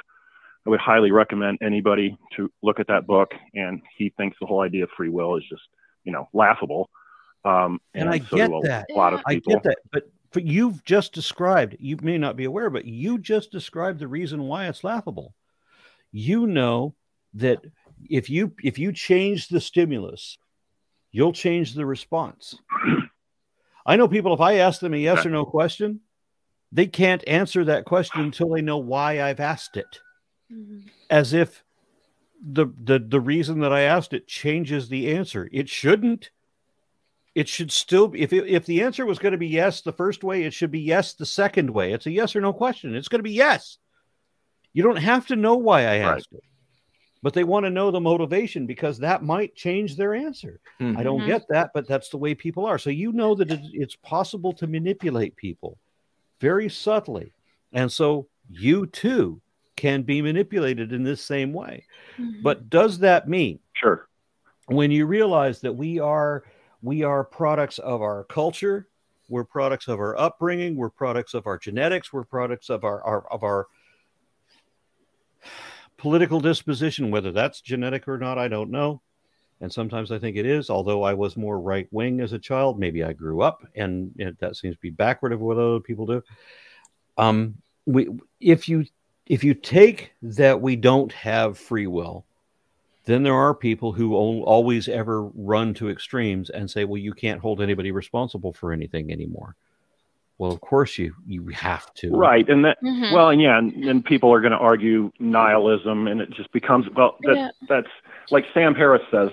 I 0.67 0.71
would 0.71 0.81
highly 0.81 1.11
recommend 1.11 1.59
anybody 1.63 2.17
to 2.37 2.51
look 2.63 2.81
at 2.81 2.87
that 2.89 3.07
book. 3.07 3.33
And 3.55 3.83
he 3.97 4.13
thinks 4.17 4.37
the 4.41 4.47
whole 4.47 4.61
idea 4.61 4.85
of 4.85 4.91
free 4.97 5.09
will 5.09 5.37
is 5.37 5.45
just, 5.49 5.63
you 6.05 6.13
know, 6.13 6.29
laughable. 6.33 6.91
Um, 7.45 7.81
And 7.95 8.09
I 8.11 8.19
so 8.19 8.37
get 8.37 8.49
do 8.51 8.57
a 8.59 8.63
that. 8.63 8.87
lot 8.95 9.15
of 9.15 9.21
I 9.27 9.35
people. 9.35 9.55
get 9.55 9.63
that, 9.65 9.79
but 9.91 10.09
but 10.33 10.45
you've 10.45 10.85
just 10.85 11.13
described. 11.13 11.77
You 11.79 11.97
may 12.03 12.19
not 12.19 12.37
be 12.37 12.45
aware, 12.45 12.71
but 12.71 12.85
you 12.85 13.19
just 13.19 13.51
described 13.51 13.99
the 13.99 14.09
reason 14.09 14.43
why 14.45 14.69
it's 14.69 14.85
laughable. 14.85 15.35
You 16.13 16.47
know 16.47 16.95
that 17.35 17.65
if 18.09 18.31
you 18.31 18.53
if 18.63 18.79
you 18.79 18.93
change 18.93 19.49
the 19.49 19.61
stimulus, 19.61 20.39
you'll 21.13 21.33
change 21.33 21.75
the 21.75 21.87
response. 21.87 22.57
I 23.87 23.97
know 23.97 24.09
people. 24.09 24.35
If 24.35 24.41
I 24.41 24.55
ask 24.55 24.81
them 24.81 24.95
a 24.95 24.99
yes 24.99 25.25
or 25.27 25.31
no 25.31 25.45
question, 25.45 26.01
they 26.73 26.87
can't 26.87 27.27
answer 27.27 27.65
that 27.65 27.85
question 27.85 28.21
until 28.21 28.51
they 28.51 28.63
know 28.63 28.79
why 28.79 29.23
I've 29.23 29.41
asked 29.41 29.77
it, 29.77 30.01
Mhm. 30.53 30.89
as 31.09 31.33
if 31.33 31.65
the 32.43 32.67
the 32.85 32.99
the 32.99 33.21
reason 33.21 33.61
that 33.61 33.73
I 33.73 33.83
asked 33.83 34.13
it 34.13 34.27
changes 34.27 34.89
the 34.89 35.13
answer. 35.13 35.49
It 35.53 35.69
shouldn't 35.69 36.31
it 37.35 37.49
should 37.49 37.71
still 37.71 38.09
be 38.09 38.21
if 38.23 38.33
it, 38.33 38.47
if 38.49 38.67
the 38.67 38.83
answer 38.83 39.07
was 39.07 39.19
going 39.19 39.33
to 39.33 39.39
be 39.39 39.47
yes 39.49 39.83
the 39.83 39.93
first 39.93 40.25
way 40.25 40.43
it 40.43 40.53
should 40.53 40.71
be 40.71 40.81
yes 40.81 41.15
the 41.15 41.27
second 41.27 41.71
way. 41.71 41.93
It's 41.93 42.07
a 42.07 42.11
yes 42.11 42.35
or 42.35 42.41
no 42.41 42.53
question. 42.53 42.95
It's 42.95 43.09
going 43.09 43.21
to 43.21 43.23
be 43.25 43.31
yes. 43.33 43.79
You 44.73 44.83
don't 44.83 44.97
have 44.97 45.27
to 45.29 45.37
know 45.37 45.57
why 45.57 45.83
i 45.83 46.01
Right. 46.01 46.17
asked 46.19 46.33
it. 46.33 46.43
But 47.23 47.35
they 47.35 47.45
want 47.45 47.67
to 47.67 47.71
know 47.71 47.91
the 47.91 48.01
motivation 48.01 48.67
because 48.67 48.99
that 48.99 49.23
might 49.23 49.55
change 49.55 49.97
their 49.97 50.15
answer. 50.15 50.59
I 50.81 51.03
don't 51.03 51.21
Mhm. 51.21 51.27
get 51.27 51.43
that 51.51 51.71
but 51.75 51.87
that's 51.87 52.09
the 52.09 52.17
way 52.19 52.35
people 52.35 52.65
are. 52.67 52.79
So 52.79 52.91
you 52.91 53.13
know 53.13 53.35
that 53.35 53.51
it's 53.75 53.97
possible 53.97 54.53
to 54.55 54.67
manipulate 54.67 55.37
people 55.37 55.79
very 56.41 56.69
subtly. 56.71 57.33
And 57.73 57.93
so 57.93 58.27
you 58.49 58.87
too 58.87 59.41
can 59.77 60.03
be 60.03 60.21
manipulated 60.23 60.93
in 60.93 61.05
this 61.05 61.23
same 61.23 61.53
way. 61.53 61.87
Mhm. 62.19 62.43
but 62.43 62.69
does 62.69 62.99
that 63.01 63.29
mean 63.29 63.61
Sure. 63.75 64.09
when 64.67 64.91
you 64.91 65.07
realize 65.07 65.61
that 65.61 65.73
we 65.75 65.99
are 66.01 66.43
we 66.83 67.03
are 67.03 67.25
products 67.25 67.79
of 67.79 68.03
our 68.03 68.25
culture. 68.25 68.89
We're 69.29 69.45
products 69.45 69.89
of 69.89 70.01
our 70.01 70.19
upbringing. 70.19 70.77
We're 70.77 70.91
products 70.91 71.35
of 71.35 71.47
our 71.47 71.59
genetics. 71.59 72.13
We're 72.13 72.25
products 72.25 72.69
of 72.69 72.85
our, 72.85 73.03
our 73.05 73.33
of 73.33 73.43
our 73.45 73.69
political 75.97 76.41
disposition. 76.41 77.11
Whether 77.11 77.33
that's 77.33 77.61
genetic 77.61 78.09
or 78.09 78.19
not 78.19 78.39
i 78.39 78.49
don't 78.49 78.71
know. 78.71 79.03
And 79.61 79.73
sometimes 79.73 80.11
i 80.11 80.19
think 80.19 80.37
it 80.37 80.47
is 80.47 80.71
although 80.71 81.03
i 81.03 81.13
was 81.13 81.37
more 81.37 81.61
right 81.61 81.87
wing 81.91 82.21
as 82.21 82.33
a 82.33 82.39
child 82.39 82.79
maybe 82.79 83.05
i 83.05 83.13
grew 83.13 83.43
up 83.43 83.63
and 83.77 84.11
that 84.41 84.57
seems 84.57 84.75
to 84.77 84.81
be 84.81 84.91
backward 84.91 85.33
of 85.33 85.41
what 85.41 85.59
other 85.59 85.81
people 85.81 86.07
do. 86.07 86.23
Um 87.19 87.57
we 87.87 88.09
if 88.41 88.69
you 88.69 88.87
if 89.27 89.45
you 89.45 89.55
take 89.55 90.13
that 90.23 90.61
we 90.61 90.77
don't 90.77 91.13
have 91.13 91.59
free 91.59 91.87
will 91.87 92.25
then 93.05 93.23
there 93.23 93.35
are 93.35 93.55
people 93.55 93.93
who 93.93 94.15
always 94.15 94.89
ever 94.89 95.23
run 95.35 95.75
to 95.75 95.89
extremes 95.91 96.51
and 96.51 96.71
say, 96.71 96.85
well, 96.85 96.99
you 96.99 97.13
can't 97.13 97.41
hold 97.41 97.61
anybody 97.61 97.91
responsible 97.91 98.53
for 98.53 98.73
anything 98.73 99.11
anymore. 99.11 99.57
Well, 100.39 100.53
of 100.53 100.61
course 100.63 100.97
you 100.97 101.15
you 101.27 101.49
have 101.49 101.93
to. 101.95 102.11
Right. 102.13 102.49
And 102.49 102.65
that, 102.65 102.79
Mhm. 102.83 103.13
well, 103.13 103.29
and 103.29 103.43
yeah, 103.43 103.59
and, 103.59 103.73
and 103.85 104.03
people 104.05 104.33
are 104.33 104.41
going 104.41 104.53
to 104.53 104.59
argue 104.59 105.13
nihilism, 105.19 106.07
and 106.09 106.21
it 106.23 106.31
just 106.31 106.51
becomes 106.53 106.87
well. 106.97 107.19
That, 107.23 107.37
Yeah. 107.37 107.51
That's 107.69 107.89
like 108.31 108.47
Sam 108.55 108.75
Harris 108.75 109.03
says. 109.11 109.31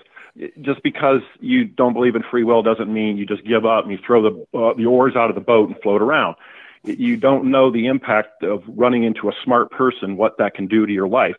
Just 0.61 0.83
because 0.83 1.21
you 1.39 1.65
don't 1.65 1.93
believe 1.93 2.15
in 2.15 2.21
free 2.29 2.43
will 2.43 2.61
doesn't 2.61 2.93
mean 2.93 3.17
you 3.17 3.25
just 3.25 3.43
give 3.43 3.65
up 3.65 3.83
and 3.85 3.91
you 3.91 3.97
throw 4.05 4.21
the 4.21 4.57
uh, 4.57 4.73
the 4.75 4.85
oars 4.85 5.15
out 5.15 5.29
of 5.29 5.35
the 5.35 5.41
boat 5.41 5.69
and 5.69 5.81
float 5.81 6.01
around. 6.01 6.35
You 6.83 7.17
don't 7.17 7.45
know 7.45 7.71
the 7.71 7.87
impact 7.87 8.43
of 8.43 8.61
running 8.67 9.03
into 9.03 9.29
a 9.29 9.33
smart 9.43 9.71
person, 9.71 10.15
what 10.15 10.37
that 10.37 10.53
can 10.53 10.67
do 10.67 10.85
to 10.85 10.93
your 10.93 11.07
life. 11.07 11.35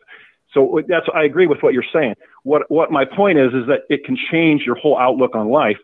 So 0.53 0.81
that's 0.87 1.05
I 1.13 1.23
agree 1.23 1.47
with 1.47 1.61
what 1.61 1.73
you're 1.73 1.83
saying. 1.93 2.15
What 2.43 2.69
what 2.69 2.91
my 2.91 3.05
point 3.05 3.37
is 3.37 3.53
is 3.53 3.67
that 3.67 3.81
it 3.89 4.03
can 4.03 4.17
change 4.31 4.63
your 4.65 4.75
whole 4.75 4.97
outlook 4.97 5.35
on 5.35 5.49
life. 5.49 5.77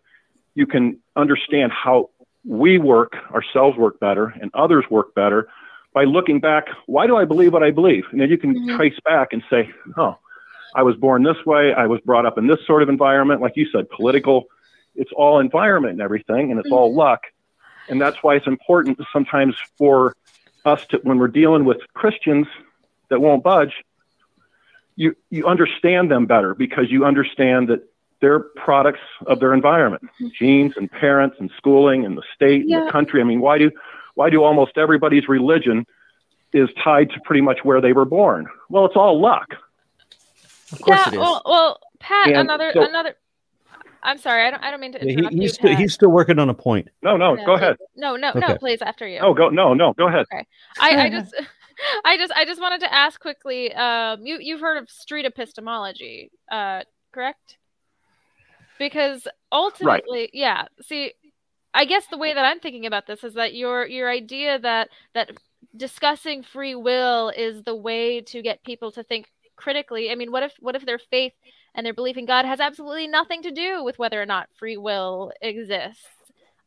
You 0.56 0.66
can 0.66 1.00
understand 1.16 1.72
how 1.72 2.10
we 2.44 2.78
work, 2.78 3.14
ourselves 3.32 3.78
work 3.78 4.00
better, 4.00 4.34
and 4.42 4.52
others 4.54 4.86
work 4.90 5.14
better 5.16 5.48
by 5.94 6.04
looking 6.04 6.40
back. 6.40 6.66
Why 6.88 7.08
do 7.08 7.16
I 7.16 7.26
believe 7.26 7.54
what 7.54 7.64
I 7.64 7.72
believe? 7.72 8.04
And 8.12 8.20
then 8.20 8.30
you 8.30 8.38
can 8.38 8.56
Mhm. 8.60 8.76
trace 8.76 9.00
back 9.06 9.34
and 9.34 9.44
say, 9.50 9.70
oh, 9.98 10.18
I 10.76 10.84
was 10.84 10.96
born 10.96 11.24
this 11.24 11.46
way. 11.46 11.74
I 11.74 11.88
was 11.88 12.02
brought 12.02 12.26
up 12.26 12.38
in 12.38 12.48
this 12.48 12.60
sort 12.66 12.84
of 12.84 12.90
environment, 12.90 13.42
like 13.42 13.56
you 13.56 13.66
said, 13.72 13.90
political. 13.90 14.46
It's 14.96 15.12
all 15.16 15.40
environment 15.40 15.94
and 15.94 16.02
everything, 16.02 16.52
and 16.52 16.60
it's 16.60 16.72
all 16.72 16.94
luck. 16.94 17.22
And 17.88 18.02
that's 18.02 18.18
why 18.22 18.36
it's 18.36 18.48
important 18.48 19.00
sometimes 19.14 19.56
for 19.78 20.16
us 20.66 20.80
to, 20.90 20.98
when 21.04 21.18
we're 21.18 21.28
dealing 21.28 21.66
with 21.66 21.78
Christians 21.94 22.48
that 23.10 23.22
won't 23.22 23.44
budge, 23.44 23.74
you 24.96 25.16
you 25.30 25.46
understand 25.46 26.10
them 26.12 26.26
better 26.26 26.54
because 26.56 26.90
you 26.90 27.06
understand 27.06 27.68
that 27.70 27.82
they're 28.22 28.40
products 28.40 29.02
of 29.28 29.40
their 29.40 29.54
environment, 29.54 30.04
mm-hmm. 30.04 30.28
genes 30.40 30.74
and 30.78 30.90
parents 30.90 31.36
and 31.40 31.52
schooling 31.58 32.06
and 32.06 32.18
the 32.18 32.24
state 32.34 32.62
and 32.62 32.70
Yeah. 32.70 32.86
the 32.86 32.92
country. 32.92 33.22
I 33.22 33.24
mean, 33.26 33.42
why 33.42 33.58
do 33.58 33.72
why 34.16 34.30
do 34.30 34.44
almost 34.44 34.78
everybody's 34.78 35.28
religion 35.28 35.86
is 36.54 36.70
tied 36.84 37.10
to 37.10 37.20
pretty 37.26 37.42
much 37.42 37.60
where 37.64 37.82
they 37.82 37.92
were 37.94 38.06
born? 38.06 38.48
Well, 38.70 38.86
it's 38.86 38.96
all 38.96 39.20
luck. 39.20 39.56
Of 40.72 40.82
course 40.82 41.00
yeah, 41.00 41.08
it 41.10 41.14
is. 41.14 41.20
well, 41.20 41.42
well, 41.46 41.80
Pat, 42.00 42.28
And 42.28 42.38
another 42.38 42.72
so- 42.74 42.84
another. 42.88 43.16
I'm 44.02 44.20
sorry, 44.20 44.46
I 44.46 44.52
don't. 44.52 44.64
I 44.64 44.70
don't 44.72 44.80
mean 44.80 44.92
to 44.94 45.00
He- 45.00 45.10
interrupt 45.14 45.34
you, 45.34 45.42
he's, 45.42 45.54
still, 45.56 45.70
Pat. 45.72 45.80
he's 45.80 45.94
still 45.94 46.10
working 46.12 46.38
on 46.38 46.48
a 46.50 46.54
point. 46.54 46.90
No, 47.02 47.18
no, 47.18 47.34
No, 47.34 47.46
go 47.46 47.54
ahead. 47.56 47.76
No, 47.96 48.16
no, 48.16 48.32
no, 48.36 48.56
please, 48.56 48.82
after 48.84 49.08
you. 49.08 49.18
Oh, 49.20 49.34
go 49.34 49.50
no, 49.50 49.74
no, 49.74 49.94
go 49.94 50.08
ahead. 50.08 50.26
Okay. 50.32 50.46
I, 50.80 51.06
I 51.06 51.10
just, 51.18 51.34
I 52.06 52.18
just, 52.18 52.32
I 52.34 52.46
just 52.46 52.62
wanted 52.62 52.82
to 52.82 52.94
ask 52.94 53.20
quickly. 53.20 53.74
Um, 53.74 54.26
you 54.26 54.38
you've 54.40 54.62
heard 54.62 54.78
of 54.78 54.90
street 54.90 55.26
epistemology, 55.26 56.32
uh, 56.52 56.82
correct? 57.12 57.58
Because 58.78 59.28
ultimately, 59.52 60.30
yeah. 60.34 60.66
See, 60.82 61.14
I 61.74 61.86
guess 61.86 62.06
the 62.08 62.18
way 62.18 62.34
that 62.34 62.46
I'm 62.46 62.60
thinking 62.60 62.86
about 62.86 63.08
this 63.08 63.24
is 63.24 63.34
that 63.36 63.54
your 63.54 63.86
your 63.86 64.10
idea 64.10 64.60
that 64.60 64.90
that 65.14 65.32
discussing 65.76 66.44
free 66.44 66.76
will 66.76 67.30
is 67.30 67.64
the 67.64 67.76
way 67.76 68.22
to 68.22 68.42
get 68.42 68.64
people 68.64 68.92
to 68.94 69.04
think 69.04 69.28
critically. 69.56 70.12
I 70.12 70.16
mean, 70.16 70.32
what 70.32 70.44
if 70.44 70.54
what 70.60 70.76
if 70.76 70.86
their 70.86 71.00
faith 71.00 71.34
and 71.74 71.86
their 71.86 71.94
belief 71.94 72.18
in 72.18 72.26
God 72.26 72.46
has 72.46 72.60
absolutely 72.60 73.08
nothing 73.08 73.42
to 73.44 73.52
do 73.52 73.84
with 73.84 74.00
whether 74.00 74.22
or 74.22 74.26
not 74.26 74.50
free 74.58 74.78
will 74.78 75.32
exists? 75.42 76.08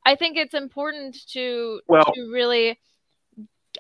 I 0.05 0.15
think 0.15 0.37
it's 0.37 0.55
important 0.55 1.17
to 1.33 1.81
Well- 1.87 2.13
to 2.15 2.31
really 2.33 2.79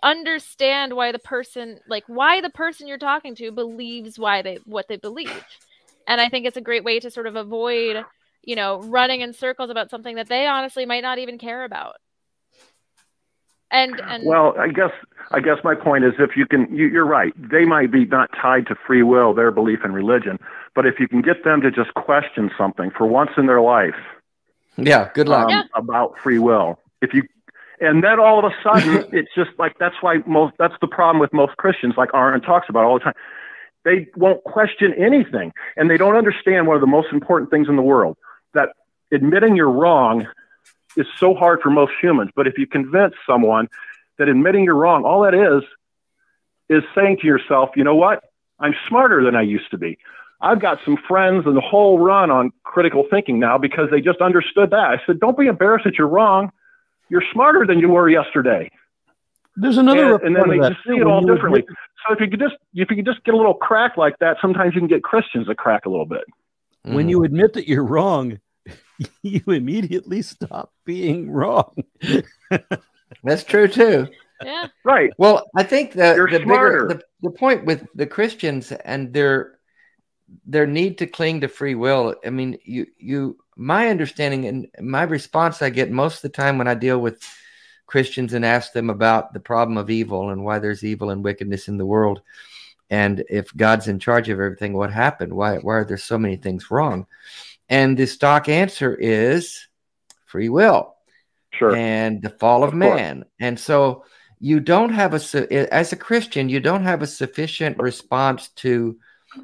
understand 0.03 0.94
why 0.94 1.12
the 1.12 1.18
person 1.18 1.78
like 1.88 2.05
why 2.07 2.40
the 2.40 2.51
person 2.51 2.86
you're 2.86 2.99
talking 2.99 3.34
to 3.36 3.51
believes 3.53 4.18
why 4.18 4.42
they 4.42 4.59
what 4.64 4.86
they 4.88 4.96
believe. 4.96 5.42
And 6.07 6.20
I 6.20 6.28
think 6.28 6.46
it's 6.46 6.57
a 6.57 6.62
great 6.62 6.84
way 6.84 7.01
to 7.01 7.11
sort 7.11 7.26
of 7.26 7.36
avoid, 7.36 8.05
you 8.42 8.57
know, 8.57 8.80
running 8.80 9.20
in 9.20 9.32
circles 9.32 9.70
about 9.70 9.90
something 9.90 10.16
that 10.16 10.28
they 10.28 10.46
honestly 10.46 10.86
might 10.86 11.03
not 11.03 11.18
even 11.18 11.38
care 11.38 11.64
about. 11.64 11.96
And 13.70 14.01
and 14.09 14.24
Well, 14.24 14.55
I 14.59 14.68
guess 14.68 14.90
I 15.32 15.40
guess 15.40 15.59
my 15.62 15.74
point 15.74 16.05
is 16.05 16.14
if 16.18 16.36
you 16.36 16.46
can, 16.46 16.74
you, 16.74 16.86
you're 16.86 17.07
right. 17.07 17.32
They 17.51 17.64
might 17.66 17.92
be 17.92 18.07
not 18.07 18.30
tied 18.40 18.66
to 18.68 18.74
free 18.86 19.03
will, 19.03 19.34
their 19.34 19.51
belief 19.51 19.80
in 19.84 19.92
religion, 19.92 20.38
but 20.74 20.86
if 20.86 20.99
you 20.99 21.07
can 21.07 21.20
get 21.20 21.44
them 21.44 21.61
to 21.61 21.70
just 21.70 21.92
question 21.94 22.51
something 22.57 22.90
for 22.96 23.07
once 23.07 23.30
in 23.36 23.46
their 23.46 23.61
life 23.61 23.94
Yeah, 24.76 25.11
good 25.14 25.28
luck. 25.28 25.49
um, 25.49 25.53
Yeah. 25.53 25.62
about 25.74 26.14
free 26.22 26.38
will, 26.38 26.78
if 27.03 27.12
you, 27.12 27.22
and 27.81 28.03
then 28.03 28.18
all 28.18 28.39
of 28.39 28.45
a 28.45 28.55
sudden 28.62 29.09
it's 29.12 29.31
just 29.35 29.51
like 29.59 29.79
that's 29.79 29.97
why 30.01 30.18
most 30.26 30.55
that's 30.59 30.74
the 30.81 30.87
problem 30.87 31.20
with 31.20 31.33
most 31.33 31.57
Christians, 31.57 31.95
like 31.97 32.11
Aron 32.14 32.41
talks 32.41 32.68
about 32.68 32.85
all 32.85 32.95
the 32.95 33.05
time. 33.05 33.14
They 33.85 34.09
won't 34.16 34.43
question 34.45 34.93
anything, 34.95 35.53
and 35.76 35.91
they 35.91 35.97
don't 35.97 36.16
understand 36.16 36.66
one 36.66 36.76
of 36.76 36.81
the 36.81 36.87
most 36.87 37.09
important 37.12 37.51
things 37.51 37.68
in 37.68 37.76
the 37.76 37.83
world 37.83 38.16
that 38.55 38.70
admitting 39.12 39.57
you're 39.57 39.70
wrong 39.70 40.26
is 40.97 41.07
so 41.16 41.35
hard 41.35 41.61
for 41.62 41.70
most 41.70 41.93
humans. 42.01 42.31
But 42.35 42.47
if 42.47 42.59
you 42.59 42.66
convince 42.66 43.14
someone 43.26 43.68
that 44.18 44.29
admitting 44.29 44.64
you're 44.64 44.74
wrong, 44.74 45.05
all 45.05 45.22
that 45.22 45.35
is, 45.35 45.62
is 46.68 46.83
saying 46.95 47.18
to 47.20 47.26
yourself, 47.26 47.70
you 47.76 47.85
know 47.85 47.95
what? 47.95 48.24
I'm 48.59 48.74
smarter 48.89 49.24
than 49.24 49.37
I 49.37 49.43
used 49.43 49.70
to 49.70 49.79
be. 49.79 49.99
I've 50.41 50.61
got 50.61 50.79
some 50.85 50.97
friends 51.09 51.47
and 51.47 51.57
the 51.57 51.61
whole 51.61 51.99
run 51.99 52.31
on 52.31 52.53
critical 52.62 53.05
thinking 53.09 53.39
now 53.39 53.59
because 53.59 53.91
they 53.91 54.01
just 54.01 54.20
understood 54.20 54.70
that. 54.70 54.91
I 54.91 55.01
said, 55.07 55.20
don't 55.20 55.39
be 55.39 55.47
embarrassed 55.47 55.85
that 55.85 55.95
you're 55.99 56.09
wrong. 56.09 56.51
You're 57.11 57.23
smarter 57.33 57.67
than 57.67 57.79
you 57.79 57.89
were 57.89 58.09
yesterday. 58.09 58.71
There's 59.57 59.79
another 59.79 60.15
And, 60.17 60.25
and 60.27 60.37
then 60.37 60.49
report 60.51 60.63
they 60.69 60.75
just 60.75 60.87
see 60.87 60.97
it 60.97 61.07
all 61.07 61.21
differently. 61.21 61.61
admit- 61.61 61.77
So 62.07 62.15
if 62.15 62.21
you 62.21 62.29
could 62.31 62.41
just 62.41 62.55
if 62.75 62.91
you 62.91 62.97
could 62.97 63.07
just 63.07 63.25
get 63.25 63.35
a 63.35 63.37
little 63.37 63.55
crack 63.55 63.97
like 63.97 64.19
that, 64.21 64.37
sometimes 64.41 64.75
you 64.75 64.81
can 64.81 64.89
get 64.89 65.03
Christians 65.03 65.47
to 65.49 65.55
crack 65.55 65.87
a 65.87 65.91
little 65.91 66.07
bit. 66.07 66.25
When 66.83 67.07
Mhm. 67.07 67.11
you 67.11 67.25
admit 67.25 67.55
that 67.55 67.67
you're 67.67 67.85
wrong, 67.85 68.39
you 69.23 69.41
immediately 69.47 70.23
stop 70.23 70.73
being 70.85 71.31
wrong. 71.31 71.75
That's 73.25 73.45
true 73.45 73.69
too. 73.69 74.07
yeah. 74.45 74.69
Right. 74.85 75.11
Well, 75.19 75.49
I 75.57 75.63
think 75.65 75.93
the 75.93 76.15
You're 76.15 76.31
the 76.31 76.39
bigger 76.41 76.87
the, 76.89 77.03
the 77.23 77.31
point 77.31 77.65
with 77.65 77.87
the 77.95 78.07
Christians 78.07 78.71
and 78.73 79.13
their 79.13 79.59
their 80.47 80.67
need 80.67 80.99
to 80.99 81.07
cling 81.07 81.41
to 81.41 81.49
free 81.49 81.75
will. 81.75 82.15
I 82.25 82.31
mean, 82.31 82.59
you 82.65 82.87
you 82.99 83.39
my 83.59 83.89
understanding 83.89 84.47
and 84.47 84.69
my 84.81 85.03
response 85.03 85.61
I 85.61 85.71
get 85.71 85.91
most 85.91 86.17
of 86.17 86.23
the 86.23 86.29
time 86.31 86.57
when 86.59 86.69
I 86.69 86.75
deal 86.75 86.99
with 87.01 87.21
Christians 87.87 88.33
and 88.33 88.45
ask 88.45 88.73
them 88.73 88.89
about 88.89 89.33
the 89.35 89.41
problem 89.41 89.77
of 89.77 89.91
evil 89.91 90.31
and 90.31 90.45
why 90.45 90.59
there's 90.61 90.85
evil 90.85 91.11
and 91.11 91.25
wickedness 91.25 91.69
in 91.69 91.77
the 91.77 91.87
world, 91.87 92.23
and 92.91 93.25
if 93.29 93.55
God's 93.57 93.89
in 93.89 93.99
charge 93.99 94.29
of 94.29 94.39
everything, 94.41 94.73
what 94.75 94.93
happened? 94.93 95.33
Why 95.33 95.57
why 95.59 95.75
are 95.75 95.85
there 95.85 95.99
so 95.99 96.17
many 96.17 96.37
things 96.37 96.71
wrong? 96.71 97.07
And 97.69 97.97
the 97.99 98.07
stock 98.07 98.49
answer 98.49 98.95
is 98.95 99.67
free 100.25 100.49
will 100.49 100.95
Sure. 101.53 101.75
and 101.75 102.23
the 102.23 102.31
fall 102.31 102.63
of, 102.63 102.73
Of 102.75 102.81
course. 102.81 102.97
man. 102.97 103.25
And 103.41 103.59
so 103.59 104.05
you 104.39 104.61
don't 104.61 104.91
have 104.93 105.15
a 105.15 105.75
as 105.75 105.93
a 105.93 105.97
Christian, 105.97 106.49
you 106.49 106.61
don't 106.61 106.85
have 106.85 107.03
a 107.03 107.07
sufficient 107.07 107.79
response 107.79 108.49
to 108.57 108.99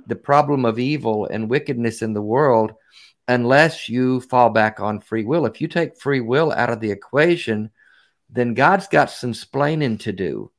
the 0.06 0.16
problem 0.16 0.64
of 0.64 0.78
evil 0.78 1.26
and 1.26 1.50
wickedness 1.50 2.00
in 2.02 2.12
the 2.14 2.22
world 2.22 2.72
unless 3.28 3.88
you 3.88 4.20
fall 4.20 4.50
back 4.50 4.80
on 4.80 5.00
free 5.00 5.24
will. 5.24 5.46
If 5.46 5.60
you 5.60 5.68
take 5.68 6.00
free 6.00 6.20
will 6.20 6.52
out 6.52 6.70
of 6.70 6.80
the 6.80 6.90
equation, 6.90 7.70
then 8.30 8.54
God's 8.54 8.88
got 8.88 9.10
some 9.10 9.32
splaining 9.32 10.00
to 10.00 10.12
do. 10.12 10.50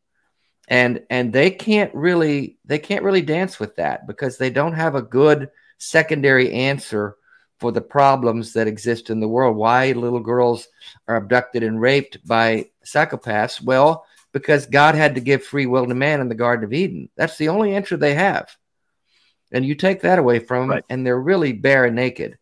And 0.67 1.03
and 1.09 1.31
they 1.31 1.51
can't 1.51 1.93
really 1.93 2.57
they 2.65 2.79
can't 2.79 3.03
really 3.03 3.21
dance 3.21 3.59
with 3.59 3.75
that 3.75 4.07
because 4.07 4.37
they 4.37 4.49
don't 4.49 4.73
have 4.73 4.95
a 4.95 5.01
good 5.01 5.49
secondary 5.77 6.51
answer 6.51 7.17
for 7.59 7.71
the 7.71 7.81
problems 7.81 8.53
that 8.53 8.67
exist 8.67 9.09
in 9.09 9.19
the 9.19 9.27
world. 9.27 9.55
Why 9.55 9.91
little 9.91 10.19
girls 10.19 10.67
are 11.07 11.17
abducted 11.17 11.61
and 11.63 11.79
raped 11.79 12.25
by 12.27 12.69
psychopaths? 12.85 13.61
Well, 13.61 14.05
because 14.31 14.65
God 14.65 14.95
had 14.95 15.15
to 15.15 15.21
give 15.21 15.43
free 15.43 15.65
will 15.67 15.85
to 15.85 15.93
man 15.93 16.19
in 16.19 16.29
the 16.29 16.35
Garden 16.35 16.65
of 16.65 16.73
Eden. 16.73 17.09
That's 17.15 17.37
the 17.37 17.49
only 17.49 17.75
answer 17.75 17.95
they 17.95 18.15
have. 18.15 18.49
And 19.51 19.63
you 19.65 19.75
take 19.75 20.01
that 20.01 20.19
away 20.19 20.39
from 20.39 20.63
them, 20.63 20.69
Right. 20.71 20.83
and 20.89 21.05
they're 21.05 21.19
really 21.21 21.53
bare 21.53 21.85
and 21.85 21.95
naked. 21.95 22.37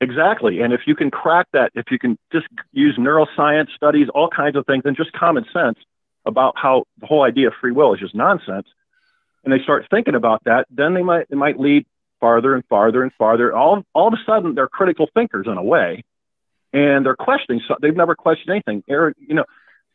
Exactly. 0.00 0.60
And 0.60 0.72
if 0.72 0.82
you 0.86 0.94
can 0.94 1.10
crack 1.10 1.46
that, 1.52 1.72
if 1.74 1.90
you 1.90 1.98
can 1.98 2.18
just 2.32 2.46
use 2.72 2.96
neuroscience 2.96 3.68
studies, 3.74 4.08
all 4.14 4.28
kinds 4.28 4.56
of 4.56 4.64
things, 4.66 4.82
and 4.86 4.96
just 4.96 5.12
common 5.12 5.44
sense 5.52 5.78
about 6.24 6.54
how 6.56 6.84
the 6.98 7.06
whole 7.06 7.22
idea 7.22 7.48
of 7.48 7.54
free 7.60 7.72
will 7.72 7.92
is 7.94 8.00
just 8.00 8.14
nonsense, 8.14 8.66
and 9.44 9.52
they 9.52 9.62
start 9.62 9.86
thinking 9.90 10.14
about 10.14 10.42
that, 10.44 10.66
then 10.70 10.94
they 10.94 11.02
might 11.02 11.26
it 11.30 11.36
might 11.36 11.58
lead 11.60 11.84
farther 12.18 12.54
and 12.54 12.64
farther 12.66 13.02
and 13.02 13.12
farther. 13.14 13.54
All 13.54 13.84
all 13.94 14.08
of 14.08 14.14
a 14.14 14.24
sudden, 14.24 14.54
they're 14.54 14.68
critical 14.68 15.08
thinkers 15.12 15.46
in 15.46 15.56
a 15.58 15.62
way, 15.62 16.02
and 16.72 17.04
they're 17.04 17.16
questioning. 17.16 17.60
So 17.68 17.76
they've 17.80 17.96
never 17.96 18.14
questioned 18.14 18.50
anything. 18.50 18.82
Eric, 18.88 19.16
you 19.18 19.34
know, 19.34 19.44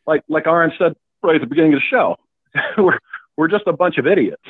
like 0.06 0.22
like 0.28 0.46
Aron 0.46 0.72
said 0.78 0.94
right 1.22 1.34
at 1.34 1.40
the 1.40 1.46
beginning 1.48 1.74
of 1.74 1.80
the 1.80 1.84
show, 1.84 2.16
we're 2.78 2.98
we're 3.36 3.48
just 3.48 3.66
a 3.66 3.72
bunch 3.72 3.98
of 3.98 4.06
idiots 4.06 4.42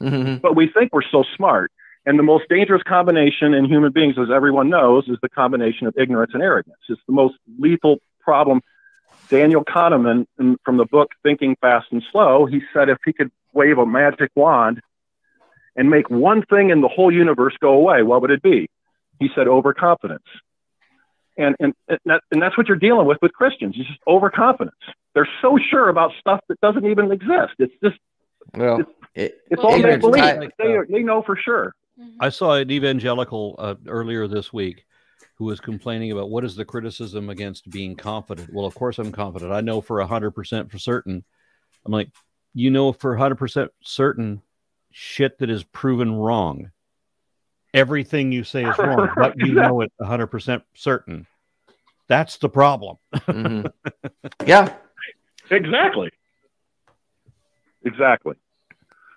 Mhm. 0.00 0.42
but 0.42 0.54
we 0.54 0.68
think 0.68 0.92
we're 0.92 1.00
so 1.10 1.24
smart. 1.36 1.72
And 2.06 2.16
the 2.18 2.22
most 2.22 2.48
dangerous 2.48 2.82
combination 2.84 3.52
in 3.52 3.64
human 3.64 3.90
beings, 3.92 4.14
as 4.16 4.28
everyone 4.32 4.70
knows, 4.70 5.08
is 5.08 5.18
the 5.22 5.28
combination 5.28 5.88
of 5.88 5.94
ignorance 5.98 6.30
and 6.34 6.42
arrogance. 6.42 6.76
It's 6.88 7.00
the 7.08 7.12
most 7.12 7.34
lethal 7.58 7.98
problem. 8.20 8.60
Daniel 9.28 9.64
Kahneman, 9.64 10.26
from 10.64 10.76
the 10.76 10.84
book 10.84 11.10
Thinking 11.24 11.56
Fast 11.60 11.86
and 11.90 12.02
Slow, 12.12 12.46
he 12.46 12.62
said 12.72 12.88
if 12.88 12.98
he 13.04 13.12
could 13.12 13.32
wave 13.52 13.78
a 13.78 13.84
magic 13.86 14.30
wand 14.36 14.80
and 15.74 15.90
make 15.90 16.08
one 16.08 16.42
thing 16.46 16.70
in 16.70 16.80
the 16.80 16.86
whole 16.88 17.12
universe 17.12 17.54
go 17.60 17.72
away, 17.72 18.04
what 18.04 18.20
would 18.20 18.30
it 18.30 18.40
be? 18.42 18.70
He 19.18 19.28
said 19.34 19.48
overconfidence. 19.48 20.22
And, 21.36 21.56
and, 21.58 21.74
and, 21.88 21.98
that, 22.06 22.22
and 22.30 22.40
that's 22.40 22.56
what 22.56 22.68
you're 22.68 22.78
dealing 22.78 23.06
with 23.06 23.18
with 23.20 23.32
Christians. 23.32 23.74
It's 23.76 23.88
just 23.88 24.00
overconfidence. 24.06 24.76
They're 25.14 25.28
so 25.42 25.58
sure 25.70 25.88
about 25.88 26.12
stuff 26.20 26.40
that 26.48 26.60
doesn't 26.60 26.86
even 26.86 27.10
exist. 27.10 27.54
It's 27.58 27.74
just, 27.82 27.96
Well, 28.54 28.82
it, 29.14 29.42
it's 29.50 29.60
Well, 29.62 29.72
all 29.72 29.82
they 29.82 29.96
believe. 29.96 30.22
I- 30.22 30.48
They, 30.56 30.76
they 30.88 31.02
know 31.02 31.22
for 31.22 31.36
sure. 31.36 31.74
Mhm. 31.98 32.16
I 32.20 32.28
saw 32.28 32.54
an 32.54 32.70
evangelical 32.70 33.56
uh, 33.58 33.74
earlier 33.86 34.26
this 34.26 34.52
week 34.52 34.84
who 35.36 35.44
was 35.44 35.60
complaining 35.60 36.12
about 36.12 36.30
what 36.30 36.44
is 36.44 36.56
the 36.56 36.64
criticism 36.64 37.30
against 37.30 37.70
being 37.70 37.96
confident. 37.96 38.52
Well, 38.52 38.66
of 38.66 38.74
course 38.74 38.98
I'm 38.98 39.12
confident. 39.12 39.52
I 39.52 39.60
know 39.60 39.80
for 39.80 40.00
hundred 40.02 40.32
percent 40.32 40.70
for 40.70 40.78
certain. 40.78 41.24
I'm 41.84 41.92
like, 41.92 42.10
you 42.54 42.70
know, 42.70 42.92
for 42.92 43.16
hundred 43.16 43.36
percent 43.36 43.70
certain, 43.82 44.42
shit 44.92 45.38
that 45.38 45.50
is 45.50 45.62
proven 45.64 46.14
wrong. 46.14 46.70
Everything 47.74 48.32
you 48.32 48.44
say 48.44 48.64
is 48.64 48.78
wrong, 48.78 49.10
but 49.16 49.38
you 49.38 49.52
know 49.60 49.82
it 49.82 49.92
hundred 50.00 50.28
percent 50.28 50.62
certain. 50.74 51.26
That's 52.08 52.38
the 52.38 52.48
problem. 52.48 52.96
mhm. 53.14 53.70
yeah, 54.46 54.74
Exactly. 55.50 56.10
Exactly. 57.84 58.34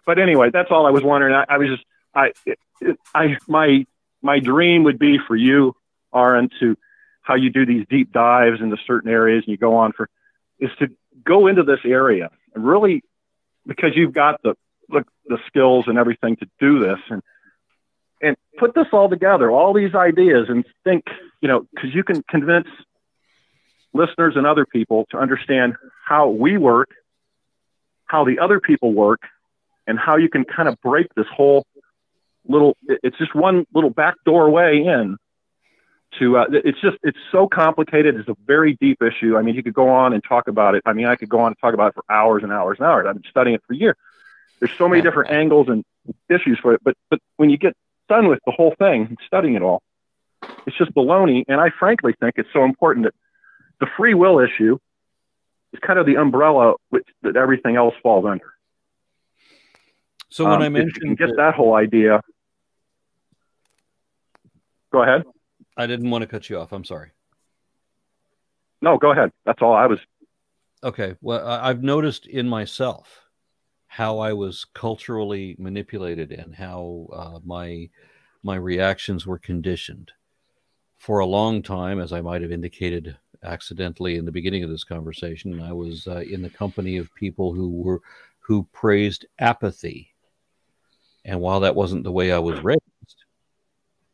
But 0.05 0.19
anyway, 0.19 0.49
that's 0.51 0.69
all 0.71 0.85
I 0.85 0.91
was 0.91 1.03
wondering. 1.03 1.33
I, 1.33 1.45
I 1.49 1.57
was 1.57 1.69
just, 1.69 1.83
I, 2.13 2.27
it, 2.27 2.35
it, 2.45 2.59
I, 3.13 3.37
my, 3.47 3.85
my 4.21 4.39
dream 4.39 4.83
would 4.83 4.99
be 4.99 5.17
for 5.27 5.35
you, 5.35 5.75
Aron, 6.13 6.49
to 6.59 6.77
how 7.21 7.35
you 7.35 7.49
do 7.49 7.65
these 7.65 7.85
deep 7.89 8.11
dives 8.11 8.61
into 8.61 8.77
certain 8.87 9.11
areas 9.11 9.43
and 9.45 9.51
you 9.51 9.57
go 9.57 9.75
on 9.75 9.91
for, 9.93 10.09
is 10.59 10.71
to 10.79 10.89
go 11.23 11.47
into 11.47 11.63
this 11.63 11.79
area 11.85 12.29
and 12.55 12.65
really, 12.65 13.03
because 13.65 13.91
you've 13.95 14.13
got 14.13 14.41
the, 14.41 14.55
the, 14.89 15.05
the 15.27 15.37
skills 15.47 15.85
and 15.87 15.97
everything 15.97 16.35
to 16.37 16.47
do 16.59 16.79
this 16.79 16.99
and, 17.09 17.21
and 18.21 18.35
put 18.57 18.73
this 18.73 18.87
all 18.91 19.09
together, 19.09 19.51
all 19.51 19.73
these 19.73 19.93
ideas 19.93 20.47
and 20.49 20.65
think, 20.83 21.05
you 21.41 21.47
know, 21.47 21.65
because 21.73 21.93
you 21.93 22.03
can 22.03 22.23
convince 22.23 22.67
listeners 23.93 24.33
and 24.35 24.45
other 24.45 24.65
people 24.65 25.05
to 25.11 25.17
understand 25.17 25.75
how 26.05 26.29
we 26.29 26.57
work, 26.57 26.89
how 28.05 28.25
the 28.25 28.39
other 28.39 28.59
people 28.59 28.93
work, 28.93 29.21
and 29.87 29.97
how 29.97 30.17
you 30.17 30.29
can 30.29 30.43
kind 30.43 30.67
of 30.67 30.79
break 30.81 31.13
this 31.15 31.25
whole 31.35 31.65
little. 32.49 32.75
It's 32.87 33.17
just 33.17 33.33
one 33.33 33.65
little 33.73 33.89
back 33.89 34.15
doorway 34.25 34.83
in. 34.83 35.17
To 36.17 36.37
uh, 36.37 36.45
it's 36.49 36.81
just 36.81 36.97
it's 37.03 37.17
so 37.31 37.47
complicated. 37.47 38.15
It's 38.15 38.27
a 38.27 38.35
very 38.45 38.75
deep 38.81 39.01
issue. 39.03 39.37
I 39.37 39.43
mean, 39.43 39.53
you 39.53 39.61
could 39.61 39.75
go 39.75 39.89
on 39.89 40.11
and 40.13 40.23
talk 40.23 40.47
about 40.47 40.73
it. 40.73 40.81
I 40.85 40.93
mean, 40.93 41.05
I 41.05 41.15
could 41.15 41.29
go 41.29 41.39
on 41.39 41.47
and 41.47 41.57
talk 41.59 41.75
about 41.75 41.89
it 41.89 41.93
for 41.95 42.03
hours 42.09 42.41
and 42.41 42.51
hours 42.51 42.77
and 42.79 42.87
hours. 42.87 43.05
I've 43.07 43.13
been 43.13 43.29
studying 43.29 43.55
it 43.55 43.63
for 43.67 43.73
years. 43.73 43.95
There's 44.59 44.73
so 44.75 44.89
many 44.89 45.03
different 45.03 45.29
angles 45.31 45.69
and 45.69 45.85
issues 46.27 46.57
for 46.59 46.73
it, 46.73 46.81
but 46.83 46.95
but 47.11 47.19
when 47.37 47.51
you 47.51 47.57
get 47.57 47.75
done 48.09 48.27
with 48.27 48.39
the 48.45 48.51
whole 48.51 48.73
thing, 48.79 49.05
and 49.05 49.17
studying 49.27 49.53
it 49.53 49.61
all, 49.61 49.83
it's 50.65 50.75
just 50.77 50.91
baloney. 50.95 51.45
And 51.47 51.61
I 51.61 51.69
frankly 51.69 52.15
think 52.19 52.33
it's 52.37 52.49
so 52.51 52.63
important 52.65 53.05
that 53.05 53.13
the 53.79 53.87
free 53.95 54.15
will 54.15 54.39
issue 54.39 54.79
is 55.73 55.79
kind 55.79 55.99
of 55.99 56.07
the 56.07 56.15
umbrella 56.15 56.73
which 56.89 57.05
that 57.21 57.35
everything 57.35 57.75
else 57.75 57.93
falls 58.01 58.25
under. 58.25 58.51
So 60.29 60.45
when 60.45 60.53
Um, 60.55 60.61
I 60.61 60.65
if 60.65 60.69
you 60.71 60.77
mentioned 60.79 61.01
can 61.03 61.15
get 61.15 61.27
that- 61.27 61.37
that 61.37 61.53
whole 61.55 61.75
idea, 61.75 62.21
go 64.91 65.03
ahead. 65.03 65.23
I 65.77 65.87
didn't 65.87 66.09
want 66.09 66.21
to 66.23 66.27
cut 66.27 66.49
you 66.49 66.59
off. 66.59 66.71
I'm 66.71 66.85
sorry. 66.85 67.11
No, 68.81 68.97
go 68.97 69.11
ahead. 69.11 69.31
That's 69.45 69.61
all 69.61 69.73
I 69.73 69.85
was. 69.85 69.99
Okay. 70.83 71.15
Well, 71.21 71.45
I've 71.45 71.83
noticed 71.83 72.27
in 72.27 72.47
myself 72.47 73.21
how 73.87 74.19
I 74.19 74.33
was 74.33 74.65
culturally 74.73 75.55
manipulated 75.59 76.31
and 76.31 76.55
how 76.55 77.07
uh, 77.11 77.39
my 77.43 77.89
my 78.43 78.55
reactions 78.55 79.25
were 79.25 79.39
conditioned. 79.39 80.11
For 80.97 81.19
a 81.19 81.25
long 81.25 81.61
time, 81.61 81.99
as 81.99 82.13
I 82.13 82.21
might 82.21 82.41
have 82.41 82.51
indicated 82.51 83.17
accidentally 83.43 84.15
in 84.17 84.25
the 84.25 84.31
beginning 84.31 84.63
of 84.63 84.69
this 84.69 84.83
conversation, 84.83 85.61
I 85.61 85.73
was 85.73 86.07
uh, 86.07 86.23
in 86.29 86.41
the 86.41 86.49
company 86.49 86.97
of 86.97 87.13
people 87.15 87.53
who 87.53 87.69
were 87.69 88.01
who 88.39 88.67
praised 88.71 89.25
apathy. 89.39 90.13
And 91.25 91.41
while 91.41 91.59
that 91.61 91.75
wasn't 91.75 92.03
the 92.03 92.11
way 92.11 92.31
I 92.31 92.39
was 92.39 92.63
raised, 92.63 92.81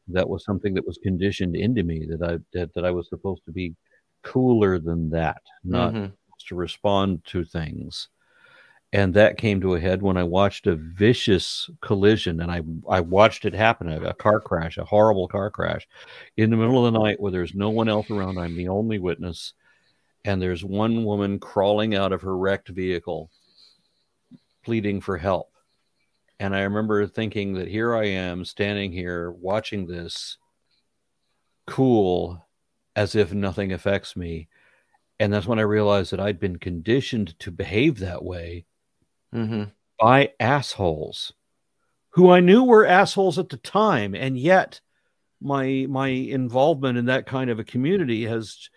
that 0.07 0.27
was 0.29 0.43
something 0.45 0.73
that 0.75 0.85
was 0.85 0.99
conditioned 1.01 1.55
into 1.55 1.83
me 1.83 2.05
that 2.05 2.21
I 2.21 2.37
that, 2.53 2.73
that 2.73 2.85
I 2.85 2.91
was 2.91 3.09
supposed 3.09 3.45
to 3.45 3.51
be 3.51 3.75
cooler 4.23 4.79
than 4.79 5.09
that, 5.11 5.41
not 5.63 5.93
Mhm. 5.93 6.11
to 6.47 6.55
respond 6.55 7.23
to 7.25 7.43
things. 7.43 8.09
And 8.93 9.13
that 9.15 9.37
came 9.37 9.59
to 9.61 9.73
a 9.75 9.79
head 9.79 10.01
when 10.01 10.15
I 10.15 10.23
watched 10.23 10.67
a 10.67 10.75
vicious 10.75 11.69
collision, 11.81 12.39
and 12.41 12.51
I 12.51 12.61
I 12.87 13.01
watched 13.01 13.45
it 13.45 13.53
happen 13.53 13.89
a, 13.91 13.99
a 14.01 14.13
car 14.13 14.39
crash, 14.39 14.77
a 14.77 14.85
horrible 14.85 15.27
car 15.27 15.49
crash, 15.49 15.87
in 16.37 16.49
the 16.49 16.55
middle 16.57 16.85
of 16.85 16.93
the 16.93 16.99
night 16.99 17.19
where 17.19 17.31
there's 17.31 17.55
no 17.55 17.69
one 17.71 17.89
else 17.89 18.09
around. 18.09 18.37
I'm 18.37 18.55
the 18.55 18.69
only 18.69 18.99
witness, 18.99 19.53
and 20.23 20.41
there's 20.41 20.63
one 20.63 21.03
woman 21.03 21.39
crawling 21.39 21.93
out 21.95 22.13
of 22.13 22.21
her 22.21 22.37
wrecked 22.37 22.69
vehicle, 22.69 23.29
pleading 24.63 25.01
for 25.01 25.17
help. 25.17 25.51
And 26.39 26.55
I 26.55 26.61
remember 26.61 27.07
thinking 27.07 27.53
that 27.53 27.67
here 27.67 27.95
I 27.95 28.05
am 28.05 28.45
standing 28.45 28.91
here 28.91 29.31
watching 29.31 29.87
this, 29.87 30.37
cool, 31.67 32.45
as 32.95 33.15
if 33.15 33.33
nothing 33.33 33.71
affects 33.73 34.15
me. 34.15 34.47
And 35.19 35.33
that's 35.33 35.47
when 35.47 35.59
I 35.59 35.63
realized 35.63 36.11
that 36.11 36.19
I'd 36.19 36.39
been 36.39 36.57
conditioned 36.59 37.37
to 37.39 37.51
behave 37.51 37.99
that 37.99 38.23
way 38.23 38.65
Mhm. 39.33 39.71
by 39.99 40.33
assholes 40.39 41.33
who 42.11 42.29
I 42.31 42.39
knew 42.41 42.63
were 42.63 42.85
assholes 42.85 43.39
at 43.39 43.49
the 43.49 43.57
time. 43.57 44.15
And 44.15 44.37
yet 44.37 44.81
my 45.41 45.87
my 45.89 46.09
involvement 46.09 46.97
in 46.97 47.05
that 47.05 47.25
kind 47.27 47.49
of 47.49 47.59
a 47.59 47.63
community 47.65 48.25
has 48.25 48.69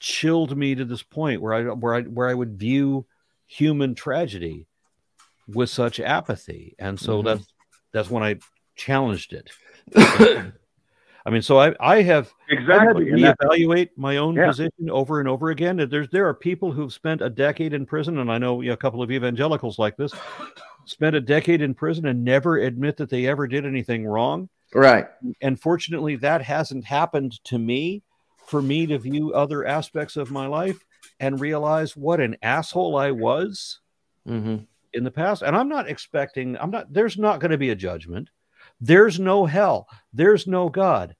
chilled 0.00 0.56
me 0.56 0.74
to 0.74 0.84
this 0.84 1.02
point 1.02 1.42
where 1.42 1.54
I 1.54 1.62
where 1.74 1.94
I 1.94 2.02
where 2.02 2.28
I 2.28 2.34
would 2.34 2.58
view 2.58 3.06
human 3.46 3.94
tragedy 3.94 4.68
with 5.48 5.70
such 5.70 6.00
apathy. 6.00 6.74
And 6.78 6.98
so 6.98 7.22
Mhm. 7.22 7.24
that's 7.24 7.46
that's 7.92 8.10
when 8.10 8.22
I 8.22 8.36
challenged 8.74 9.32
it. 9.34 9.50
I 11.24 11.30
mean, 11.30 11.42
so 11.42 11.60
I, 11.60 11.74
I 11.78 12.02
have 12.02 12.32
Exactly. 12.48 13.04
to 13.06 13.12
And 13.12 13.22
that- 13.22 13.38
reevaluate 13.38 13.90
my 13.96 14.16
own 14.16 14.34
Yeah. 14.34 14.46
position 14.48 14.90
over 14.90 15.20
and 15.20 15.28
over 15.28 15.50
again. 15.50 15.76
There's 15.88 16.08
there 16.10 16.26
are 16.28 16.34
people 16.34 16.72
who've 16.72 16.92
spent 16.92 17.22
a 17.22 17.30
decade 17.30 17.74
in 17.74 17.86
prison, 17.86 18.18
and 18.18 18.30
I 18.32 18.38
know 18.38 18.60
you 18.60 18.68
know, 18.68 18.74
a 18.74 18.76
couple 18.78 19.02
of 19.02 19.10
evangelicals 19.10 19.78
like 19.78 19.96
this 19.96 20.12
spent 20.86 21.14
a 21.14 21.20
decade 21.20 21.62
in 21.62 21.74
prison 21.74 22.06
and 22.06 22.24
never 22.24 22.56
admit 22.58 22.96
that 22.96 23.08
they 23.08 23.26
ever 23.26 23.46
did 23.46 23.64
anything 23.64 24.04
wrong. 24.06 24.48
Right. 24.74 25.06
And 25.40 25.60
fortunately, 25.60 26.16
that 26.16 26.42
hasn't 26.42 26.84
happened 26.84 27.42
to 27.44 27.58
me. 27.58 28.02
For 28.48 28.60
me 28.60 28.86
to 28.86 28.98
view 28.98 29.32
other 29.32 29.64
aspects 29.64 30.16
of 30.16 30.30
my 30.32 30.46
life 30.46 30.84
and 31.20 31.40
realize 31.40 31.96
what 31.96 32.20
an 32.20 32.36
asshole 32.42 32.96
I 32.96 33.12
was 33.12 33.78
hmm 34.26 34.56
in 34.94 35.04
the 35.04 35.10
past. 35.10 35.42
And 35.42 35.56
I'm 35.56 35.68
not 35.68 35.88
expecting, 35.88 36.56
I'm 36.58 36.70
not, 36.70 36.92
there's 36.92 37.18
not 37.18 37.40
going 37.40 37.50
to 37.50 37.58
be 37.58 37.70
a 37.70 37.74
judgment. 37.74 38.30
There's 38.80 39.18
no 39.20 39.46
hell. 39.46 39.88
There's 40.12 40.46
no 40.46 40.68
God. 40.68 41.14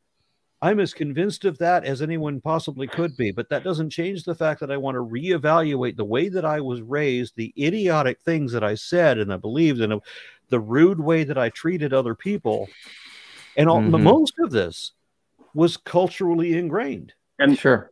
I'm 0.61 0.79
as 0.79 0.95
convinced 0.95 1.45
of 1.45 1.59
that 1.59 1.85
as 1.85 2.03
anyone 2.03 2.41
possibly 2.41 2.87
could 2.87 3.17
be. 3.17 3.33
But 3.33 3.49
that 3.49 3.65
doesn't 3.65 3.91
change 3.91 4.23
the 4.25 4.35
fact 4.35 4.61
that 4.61 4.71
I 4.71 4.77
want 4.77 4.95
to 4.95 5.05
reevaluate 5.05 5.97
the 5.97 6.05
way 6.05 6.29
that 6.29 6.45
I 6.45 6.61
was 6.61 6.83
raised, 6.83 7.35
the 7.37 7.53
idiotic 7.59 8.21
things 8.21 8.53
that 8.53 8.63
I 8.63 8.77
said 8.77 9.19
and 9.19 9.33
I 9.33 9.37
believed, 9.37 9.81
and 9.81 10.01
the 10.51 10.61
rude 10.61 11.01
way 11.01 11.25
that 11.25 11.39
I 11.39 11.49
treated 11.49 11.93
other 11.93 12.15
people. 12.15 12.69
And 13.57 13.69
all, 13.69 13.81
Mhm. 13.81 14.03
most 14.03 14.35
of 14.39 14.51
this 14.51 14.93
was 15.55 15.77
culturally 15.77 16.57
ingrained. 16.57 17.15
and 17.39 17.59
Sure. 17.59 17.91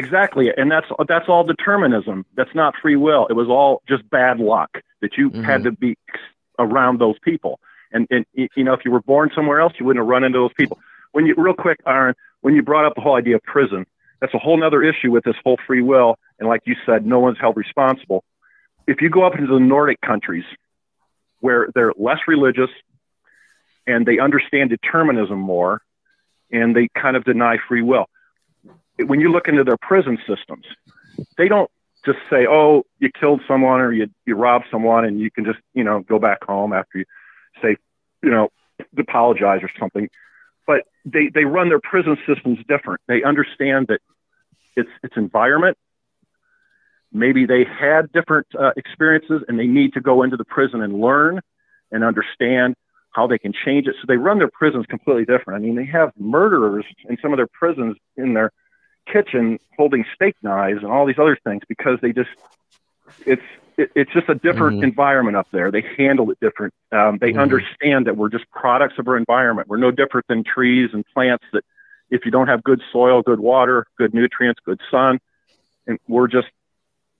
Exactly, 0.00 0.50
and 0.56 0.70
that's 0.70 0.86
that's 1.08 1.28
all 1.28 1.44
determinism. 1.44 2.24
That's 2.34 2.54
not 2.54 2.74
free 2.80 2.96
will. 2.96 3.26
It 3.28 3.34
was 3.34 3.48
all 3.48 3.82
just 3.86 4.08
bad 4.08 4.38
luck 4.38 4.78
that 5.02 5.18
you 5.18 5.30
Mhm. 5.30 5.44
had 5.44 5.62
to 5.64 5.72
be 5.72 5.96
around 6.58 6.98
those 6.98 7.18
people. 7.18 7.60
And 7.92 8.06
and 8.10 8.24
you 8.34 8.64
know, 8.64 8.72
if 8.72 8.82
you 8.84 8.92
were 8.92 9.02
born 9.02 9.30
somewhere 9.34 9.60
else, 9.60 9.74
you 9.78 9.84
wouldn't 9.84 10.02
have 10.02 10.08
run 10.08 10.24
into 10.24 10.38
those 10.38 10.54
people. 10.54 10.78
When 11.12 11.26
you 11.26 11.34
real 11.36 11.52
quick, 11.52 11.80
Aron, 11.86 12.14
when 12.40 12.54
you 12.54 12.62
brought 12.62 12.86
up 12.86 12.94
the 12.94 13.02
whole 13.02 13.16
idea 13.16 13.36
of 13.36 13.42
prison, 13.42 13.84
that's 14.20 14.32
a 14.32 14.38
whole 14.38 14.56
nother 14.56 14.82
issue 14.82 15.10
with 15.10 15.24
this 15.24 15.36
whole 15.44 15.58
free 15.66 15.82
will. 15.82 16.16
And 16.38 16.48
like 16.48 16.62
you 16.64 16.76
said, 16.86 17.04
no 17.04 17.18
one's 17.18 17.38
held 17.38 17.58
responsible. 17.58 18.24
If 18.86 19.02
you 19.02 19.10
go 19.10 19.24
up 19.24 19.34
into 19.34 19.52
the 19.52 19.60
Nordic 19.60 20.00
countries, 20.00 20.44
where 21.40 21.68
they're 21.74 21.92
less 21.98 22.20
religious 22.26 22.70
and 23.86 24.06
they 24.06 24.18
understand 24.18 24.70
determinism 24.70 25.38
more, 25.38 25.82
and 26.50 26.74
they 26.74 26.88
kind 26.94 27.16
of 27.16 27.24
deny 27.24 27.58
free 27.68 27.82
will 27.82 28.06
when 29.04 29.20
you 29.20 29.30
look 29.30 29.48
into 29.48 29.64
their 29.64 29.76
prison 29.76 30.18
systems, 30.26 30.64
they 31.36 31.48
don't 31.48 31.70
just 32.04 32.18
say, 32.30 32.46
"Oh, 32.48 32.84
you 32.98 33.10
killed 33.10 33.40
someone 33.46 33.80
or 33.80 33.92
you 33.92 34.08
you 34.26 34.34
robbed 34.34 34.66
someone, 34.70 35.04
and 35.04 35.20
you 35.20 35.30
can 35.30 35.44
just 35.44 35.58
you 35.74 35.84
know 35.84 36.00
go 36.00 36.18
back 36.18 36.44
home 36.44 36.72
after 36.72 36.98
you 36.98 37.04
say, 37.62 37.76
you 38.22 38.30
know, 38.30 38.48
apologize 38.98 39.60
or 39.62 39.70
something." 39.78 40.08
But 40.66 40.84
they 41.04 41.28
they 41.28 41.44
run 41.44 41.68
their 41.68 41.80
prison 41.80 42.16
systems 42.26 42.58
different. 42.68 43.00
They 43.06 43.22
understand 43.22 43.88
that 43.88 44.00
it's 44.76 44.90
it's 45.02 45.16
environment. 45.16 45.76
Maybe 47.12 47.44
they 47.44 47.64
had 47.64 48.12
different 48.12 48.46
uh, 48.58 48.70
experiences, 48.76 49.42
and 49.48 49.58
they 49.58 49.66
need 49.66 49.94
to 49.94 50.00
go 50.00 50.22
into 50.22 50.36
the 50.36 50.44
prison 50.44 50.80
and 50.80 51.00
learn 51.00 51.40
and 51.90 52.04
understand 52.04 52.76
how 53.10 53.26
they 53.26 53.38
can 53.38 53.52
change 53.52 53.88
it. 53.88 53.96
So 54.00 54.04
they 54.06 54.16
run 54.16 54.38
their 54.38 54.50
prisons 54.50 54.86
completely 54.86 55.24
different. 55.24 55.60
I 55.60 55.66
mean, 55.66 55.74
they 55.74 55.86
have 55.86 56.12
murderers 56.16 56.84
in 57.08 57.18
some 57.20 57.32
of 57.32 57.36
their 57.36 57.48
prisons 57.48 57.96
in 58.16 58.34
their 58.34 58.52
kitchen 59.12 59.58
holding 59.76 60.04
steak 60.14 60.34
knives 60.42 60.82
and 60.82 60.92
all 60.92 61.06
these 61.06 61.18
other 61.18 61.36
things 61.44 61.62
because 61.68 61.98
they 62.02 62.12
just 62.12 62.30
it's 63.26 63.42
it, 63.76 63.90
it's 63.94 64.12
just 64.12 64.28
a 64.28 64.34
different 64.34 64.80
Mhm. 64.80 64.84
environment 64.84 65.36
up 65.36 65.48
there. 65.52 65.70
They 65.70 65.82
handle 65.96 66.30
it 66.30 66.38
different. 66.40 66.74
Um, 66.92 67.18
they 67.18 67.32
Mhm. 67.32 67.40
understand 67.40 68.06
that 68.06 68.16
we're 68.16 68.28
just 68.28 68.50
products 68.50 68.98
of 68.98 69.08
our 69.08 69.16
environment. 69.16 69.68
We're 69.68 69.78
no 69.78 69.90
different 69.90 70.26
than 70.28 70.44
trees 70.44 70.90
and 70.92 71.04
plants 71.14 71.44
that 71.52 71.64
if 72.10 72.24
you 72.24 72.30
don't 72.30 72.48
have 72.48 72.62
good 72.62 72.82
soil, 72.92 73.22
good 73.22 73.40
water, 73.40 73.86
good 73.96 74.12
nutrients, 74.14 74.60
good 74.64 74.80
sun, 74.90 75.18
and 75.86 75.98
we're 76.08 76.28
just 76.28 76.48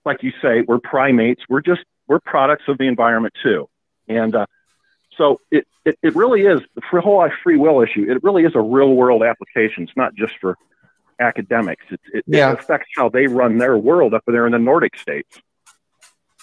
like 0.05 0.23
you 0.23 0.33
say, 0.43 0.63
we're 0.63 0.79
primates. 0.79 1.43
We're 1.49 1.61
just 1.61 1.83
we're 2.09 2.21
products 2.21 2.65
of 2.69 2.79
the 2.79 2.85
environment 2.85 3.35
too. 3.43 3.69
And 4.09 4.35
uh, 4.35 4.47
so 5.17 5.41
it, 5.51 5.67
it 5.85 5.99
it 6.03 6.17
really 6.17 6.43
is 6.43 6.61
the 6.75 7.01
whole 7.01 7.29
free 7.43 7.57
will 7.57 7.83
issue. 7.83 8.11
It 8.11 8.23
really 8.23 8.45
is 8.45 8.55
a 8.55 8.61
real 8.61 8.95
world 8.95 9.23
application. 9.23 9.85
It's 9.85 9.97
not 9.97 10.15
just 10.15 10.33
for 10.41 10.57
academics. 11.21 11.85
It, 11.91 12.01
it, 12.13 12.25
Yeah. 12.27 12.53
it 12.53 12.61
affects 12.61 12.89
how 12.97 13.09
they 13.09 13.27
run 13.27 13.59
their 13.59 13.79
world 13.79 14.15
up 14.15 14.25
there 14.27 14.47
in 14.47 14.53
the 14.53 14.59
Nordic 14.59 14.97
states. 14.99 15.41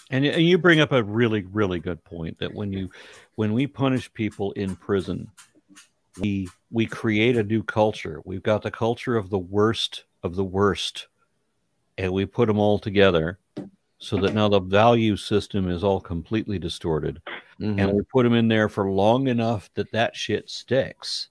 And 0.10 0.24
you 0.24 0.58
bring 0.58 0.80
up 0.80 0.94
a 0.94 1.04
really, 1.04 1.44
really 1.52 1.80
good 1.80 2.02
point 2.06 2.40
that 2.40 2.54
when 2.54 2.72
you 2.72 2.90
when 3.36 3.52
we 3.54 3.68
punish 3.68 4.12
people 4.14 4.54
in 4.54 4.76
prison, 4.78 5.30
we 6.22 6.48
we 6.72 6.86
create 6.86 7.36
a 7.36 7.44
new 7.44 7.62
culture. 7.62 8.22
We've 8.24 8.44
got 8.44 8.62
the 8.62 8.72
culture 8.72 9.18
of 9.18 9.30
the 9.30 9.38
worst 9.38 10.06
of 10.24 10.36
the 10.36 10.46
worst, 10.46 11.08
and 11.98 12.14
we 12.14 12.26
put 12.26 12.48
them 12.48 12.58
all 12.58 12.80
together 12.80 13.38
so 14.00 14.16
that 14.18 14.34
now 14.34 14.48
the 14.48 14.62
value 14.62 15.18
system 15.18 15.70
is 15.70 15.84
all 15.84 16.00
completely 16.00 16.58
distorted. 16.58 17.22
Mhm. 17.60 17.82
And 17.82 17.94
we 17.94 18.02
put 18.04 18.24
them 18.24 18.34
in 18.34 18.48
there 18.48 18.70
for 18.70 18.90
long 18.90 19.28
enough 19.28 19.70
that 19.74 19.92
that 19.92 20.16
shit 20.16 20.50
sticks. 20.50 21.30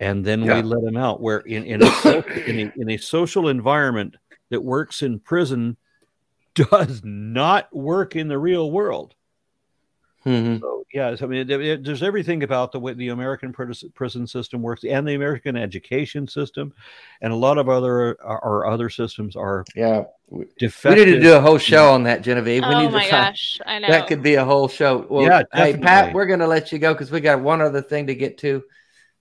And 0.00 0.24
then 0.24 0.42
Yeah. 0.42 0.56
we 0.56 0.62
let 0.62 0.82
them 0.84 0.96
out 0.96 1.20
where 1.20 1.38
in, 1.40 1.64
in, 1.64 1.82
a, 1.82 1.86
in, 2.46 2.58
a, 2.60 2.72
in 2.76 2.90
a 2.90 2.96
social 2.96 3.48
environment 3.48 4.16
that 4.50 4.62
works 4.62 5.02
in 5.02 5.18
prison 5.18 5.76
does 6.54 7.02
not 7.04 7.74
work 7.74 8.16
in 8.16 8.28
the 8.28 8.38
real 8.38 8.70
world. 8.70 9.14
Mhm. 10.26 10.60
So, 10.60 10.84
yes, 10.92 11.22
I 11.22 11.26
mean, 11.26 11.46
there- 11.46 11.58
there- 11.58 11.76
there's 11.76 12.02
everything 12.02 12.42
about 12.42 12.72
the 12.72 12.80
way 12.80 12.92
the 12.92 13.08
American 13.10 13.52
prison 13.52 14.26
system 14.26 14.62
works 14.62 14.82
and 14.84 15.06
the 15.06 15.14
American 15.14 15.56
education 15.56 16.26
system, 16.26 16.74
and 17.22 17.32
a 17.32 17.36
lot 17.36 17.56
of 17.56 17.68
other 17.68 18.20
our, 18.22 18.44
our 18.44 18.66
other 18.66 18.90
systems 18.90 19.36
are 19.36 19.64
Yeah. 19.76 20.04
Defective. 20.58 20.98
We 20.98 21.04
need 21.06 21.16
to 21.18 21.20
do 21.20 21.34
a 21.34 21.40
whole 21.40 21.56
show 21.58 21.90
on 21.92 22.02
that, 22.02 22.22
Genevieve. 22.22 22.62
We 22.62 22.74
oh 22.74 22.80
need 22.82 22.92
my 22.92 23.04
to 23.04 23.10
find, 23.10 23.26
gosh, 23.32 23.60
I 23.64 23.78
know. 23.78 23.88
that 23.88 24.06
could 24.08 24.22
be 24.22 24.34
a 24.34 24.44
whole 24.44 24.68
show. 24.68 25.06
Well, 25.08 25.24
Yeah, 25.24 25.42
hey 25.54 25.76
Pat, 25.76 26.12
we're 26.12 26.26
gonna 26.26 26.46
let 26.48 26.72
you 26.72 26.78
go 26.78 26.92
because 26.92 27.10
we 27.10 27.20
got 27.20 27.40
one 27.40 27.60
other 27.62 27.80
thing 27.80 28.08
to 28.08 28.14
get 28.14 28.36
to, 28.38 28.62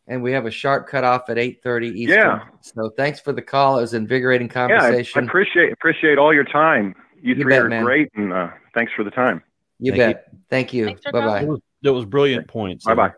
and 0.07 0.23
we 0.23 0.31
have 0.31 0.45
a 0.45 0.51
sharp 0.51 0.87
cutoff 0.87 1.29
at 1.29 1.37
eight 1.37 1.61
thirty 1.61 1.89
Eastern. 1.89 2.17
Yeah. 2.19 2.39
So 2.61 2.89
thanks 2.97 3.19
for 3.19 3.33
the 3.33 3.41
call. 3.41 3.77
It 3.77 3.81
was 3.81 3.93
an 3.93 4.03
invigorating 4.03 4.49
Yeah, 4.53 4.67
I, 4.81 5.05
I 5.15 5.19
appreciate 5.21 5.71
appreciate 5.73 6.17
all 6.17 6.33
your 6.33 6.45
time. 6.45 6.95
You, 7.21 7.35
You 7.35 7.43
three 7.43 7.53
bet, 7.53 7.61
are 7.63 7.69
man. 7.69 7.83
great, 7.83 8.09
and 8.15 8.31
uh, 8.31 8.49
thanks 8.73 8.91
for 8.95 9.03
the 9.03 9.11
time. 9.11 9.43
You 9.79 9.91
Thank 9.91 10.15
bet. 10.15 10.27
Thank 10.49 10.73
you. 10.73 10.85
Thanks 10.85 11.01
for 11.03 11.11
Bye 11.11 11.19
That 11.21 11.25
bye. 11.27 11.43
was, 11.45 11.59
that 11.83 11.93
was 11.93 12.05
brilliant 12.05 12.47
points. 12.47 12.85
Bye 12.85 12.95
bye. 12.95 13.13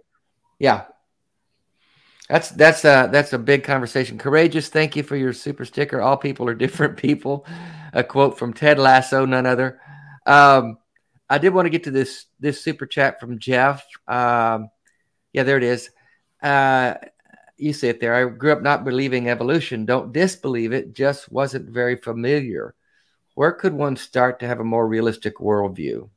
Yeah. 0.57 0.85
That's 2.27 2.49
that's 2.49 2.85
a 2.85 3.09
that's 3.11 3.33
a 3.33 3.39
big 3.39 3.63
conversation. 3.63 4.17
Courageous, 4.19 4.69
thank 4.69 4.95
you 4.95 5.01
for 5.03 5.15
your 5.15 5.33
super 5.33 5.65
sticker. 5.65 5.99
All 5.99 6.15
people 6.17 6.47
are 6.47 6.53
different 6.65 6.97
people. 6.97 7.45
A 7.93 8.03
quote 8.03 8.37
from 8.37 8.53
Ted 8.53 8.77
Lasso, 8.77 9.25
none 9.25 9.45
other. 9.47 9.79
Um, 10.27 10.77
I 11.27 11.39
did 11.39 11.53
want 11.53 11.65
to 11.65 11.69
get 11.71 11.85
to 11.85 11.91
this 11.91 12.25
this 12.39 12.63
super 12.63 12.85
chat 12.85 13.19
from 13.19 13.39
Jeff. 13.39 13.83
Um, 14.07 14.69
yeah, 15.33 15.43
there 15.43 15.57
it 15.57 15.63
is. 15.63 15.89
Uh, 16.41 16.95
you 17.57 17.73
see 17.73 17.89
it 17.89 17.99
there. 17.99 18.15
I 18.15 18.29
grew 18.29 18.51
up 18.51 18.61
not 18.61 18.85
believing 18.85 19.29
evolution. 19.29 19.85
Don't 19.85 20.13
disbelieve 20.13 20.71
it. 20.71 20.93
Just 20.93 21.31
wasn't 21.31 21.69
very 21.69 21.97
familiar. 21.97 22.73
Where 23.35 23.51
could 23.51 23.73
one 23.73 23.95
start 23.95 24.39
to 24.39 24.47
have 24.47 24.59
a 24.59 24.63
more 24.65 24.87
realistic 24.87 25.37
worldview? 25.37 26.09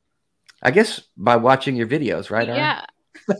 I 0.62 0.70
guess 0.70 1.00
by 1.16 1.36
watching 1.36 1.74
your 1.74 1.88
videos, 1.88 2.30
right? 2.30 2.48
Aron? 2.48 2.58
Yeah. 2.58 2.84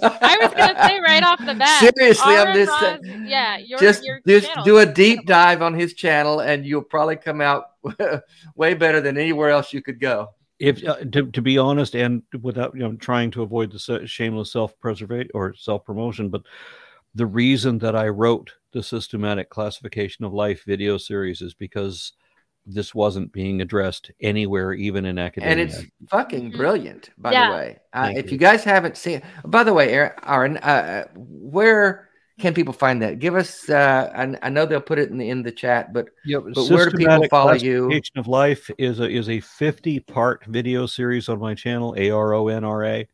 I 0.02 0.38
was 0.40 0.52
gonna 0.54 0.86
say 0.86 1.00
right 1.00 1.22
off 1.22 1.38
the 1.38 1.54
bat. 1.54 1.80
Seriously, 1.80 2.36
I'm 2.36 2.54
just 2.54 2.70
Ross- 2.70 3.00
yeah, 3.24 3.56
your, 3.56 3.78
just 3.78 4.04
your 4.04 4.20
just 4.26 4.48
channel 4.48 4.64
do 4.64 4.78
a 4.78 4.86
deep 4.86 5.26
dive 5.26 5.62
on 5.62 5.74
his 5.74 5.94
channel, 5.94 6.40
and 6.40 6.64
you'll 6.66 6.82
probably 6.82 7.16
come 7.16 7.40
out 7.40 7.64
way 8.54 8.74
better 8.74 9.00
than 9.00 9.16
anywhere 9.16 9.50
else 9.50 9.72
you 9.72 9.82
could 9.82 9.98
go. 9.98 10.30
If 10.62 10.84
uh, 10.86 10.96
to, 11.12 11.26
to 11.26 11.42
be 11.42 11.58
honest 11.58 11.96
and 11.96 12.22
without 12.40 12.72
you 12.74 12.80
know 12.80 12.94
trying 12.94 13.32
to 13.32 13.42
avoid 13.42 13.72
the 13.72 14.06
shameless 14.06 14.52
self-preservation 14.52 15.30
or 15.34 15.54
self-promotion 15.56 16.28
but 16.28 16.42
the 17.14 17.26
reason 17.26 17.78
that 17.78 17.96
i 17.96 18.06
wrote 18.08 18.52
the 18.72 18.82
systematic 18.82 19.50
classification 19.50 20.24
of 20.24 20.32
life 20.32 20.62
video 20.64 20.96
series 20.96 21.42
is 21.42 21.52
because 21.52 22.12
this 22.64 22.94
wasn't 22.94 23.32
being 23.32 23.60
addressed 23.60 24.12
anywhere 24.20 24.72
even 24.72 25.04
in 25.04 25.18
academia 25.18 25.52
And 25.52 25.68
it's 25.68 25.84
fucking 26.08 26.52
Mhm. 26.52 26.56
brilliant, 26.56 27.10
by 27.18 27.32
Yeah. 27.32 27.48
the 27.48 27.52
way. 27.54 27.78
Uh, 27.92 28.12
if 28.14 28.26
you. 28.26 28.32
you 28.32 28.38
guys 28.38 28.62
haven't 28.62 28.96
seen, 28.96 29.20
by 29.44 29.64
the 29.64 29.72
way, 29.74 29.92
Aron, 29.92 30.12
Aron 30.22 30.56
uh, 30.58 31.08
where 31.16 32.08
can 32.42 32.54
people 32.54 32.74
find 32.74 33.00
that? 33.02 33.20
Give 33.20 33.36
us. 33.36 33.70
Uh, 33.70 34.10
I, 34.16 34.46
I 34.46 34.50
know 34.50 34.66
they'll 34.66 34.80
put 34.80 34.98
it 34.98 35.10
in 35.10 35.16
the 35.16 35.30
in 35.30 35.44
the 35.44 35.52
chat, 35.52 35.92
but 35.92 36.08
Yeah, 36.24 36.40
But 36.40 36.68
where 36.68 36.90
do 36.90 36.96
people 36.96 37.24
follow 37.30 37.52
you? 37.52 37.86
Classification 37.86 38.18
of 38.18 38.26
Life 38.26 38.68
is 38.78 38.98
a 38.98 39.08
is 39.08 39.28
a 39.28 39.38
50 39.38 40.00
part 40.00 40.44
video 40.46 40.86
series 40.86 41.28
on 41.28 41.38
my 41.38 41.54
channel, 41.54 41.94
A 41.96 42.10
R 42.10 42.34
O 42.34 42.48
N 42.48 42.64
R 42.64 42.84
A. 42.84 43.08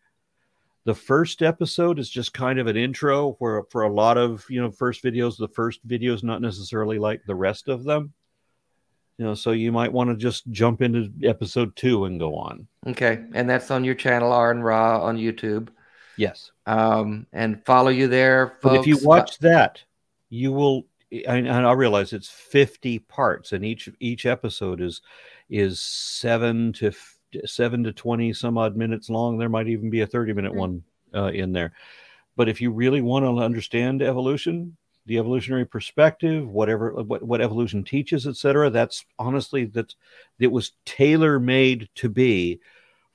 The 0.86 0.94
first 0.94 1.42
episode 1.42 1.98
is 1.98 2.09
just 2.09 2.32
kind 2.32 2.59
of 2.59 2.68
an 2.68 2.78
intro 2.78 3.32
where 3.32 3.64
for 3.64 3.82
a 3.82 3.92
lot 3.92 4.16
of 4.16 4.46
you 4.48 4.62
know 4.62 4.70
first 4.70 5.05
videos, 5.05 5.36
the 5.36 5.48
first 5.48 5.80
video 5.84 6.14
is 6.14 6.24
not 6.24 6.40
necessarily 6.40 6.98
like 6.98 7.20
the 7.26 7.34
rest 7.34 7.68
of 7.68 7.84
them. 7.84 8.14
You 9.18 9.26
know, 9.26 9.34
so 9.34 9.50
you 9.50 9.72
might 9.72 9.92
want 9.92 10.09
to 10.09 10.16
just 10.16 10.50
jump 10.52 10.80
into 10.80 11.12
episode 11.22 11.76
two 11.76 12.06
and 12.06 12.18
go 12.18 12.34
on. 12.34 12.66
okay, 12.86 13.24
and 13.34 13.50
that's 13.50 13.70
on 13.70 13.84
your 13.84 13.94
channel, 13.94 14.32
Aron 14.32 14.62
Ra 14.62 15.02
on 15.02 15.18
YouTube. 15.18 15.68
Yes. 16.16 16.50
Um, 16.69 17.27
and 17.32 17.65
follow 17.65 17.89
you 17.89 18.09
there, 18.09 18.49
folks. 18.49 18.62
But 18.62 18.74
if 18.74 18.86
you 18.86 18.99
watch 19.03 19.39
that, 19.39 19.82
you 20.28 20.53
will 20.53 20.85
and, 21.27 21.49
and 21.49 21.66
I 21.66 21.73
realize 21.73 22.12
it's 22.12 22.28
50 22.28 22.99
parts 23.01 23.53
and 23.53 23.65
each 23.65 23.89
each 24.01 24.27
episode 24.27 24.82
is 24.82 25.01
is 25.49 25.81
7 25.81 26.74
to 26.74 26.89
f- 26.89 27.19
7 27.47 27.82
to 27.85 27.93
20 27.93 28.35
some 28.35 28.59
odd 28.59 28.77
minutes 28.77 29.09
long. 29.09 29.39
There 29.39 29.49
might 29.49 29.69
even 29.69 29.89
be 29.89 30.03
a 30.03 30.07
30 30.07 30.35
minute 30.35 30.53
Mhm. 30.53 30.57
one 30.57 30.85
uh, 31.15 31.31
in 31.32 31.53
there. 31.53 31.73
But 32.36 32.51
if 32.51 32.61
you 32.61 32.70
really 32.70 33.01
want 33.01 33.24
to 33.24 33.43
understand 33.43 34.03
evolution, 34.03 34.77
the 35.07 35.16
evolutionary 35.16 35.65
perspective, 35.65 36.47
whatever 36.47 36.93
what, 37.03 37.23
what 37.23 37.40
evolution 37.40 37.82
teaches, 37.82 38.27
etc., 38.27 38.69
that's 38.69 39.07
honestly 39.19 39.65
that 39.65 39.95
it 40.39 40.53
was 40.53 40.73
tailor 40.85 41.40
made 41.40 41.89
to 41.95 42.11
be 42.11 42.61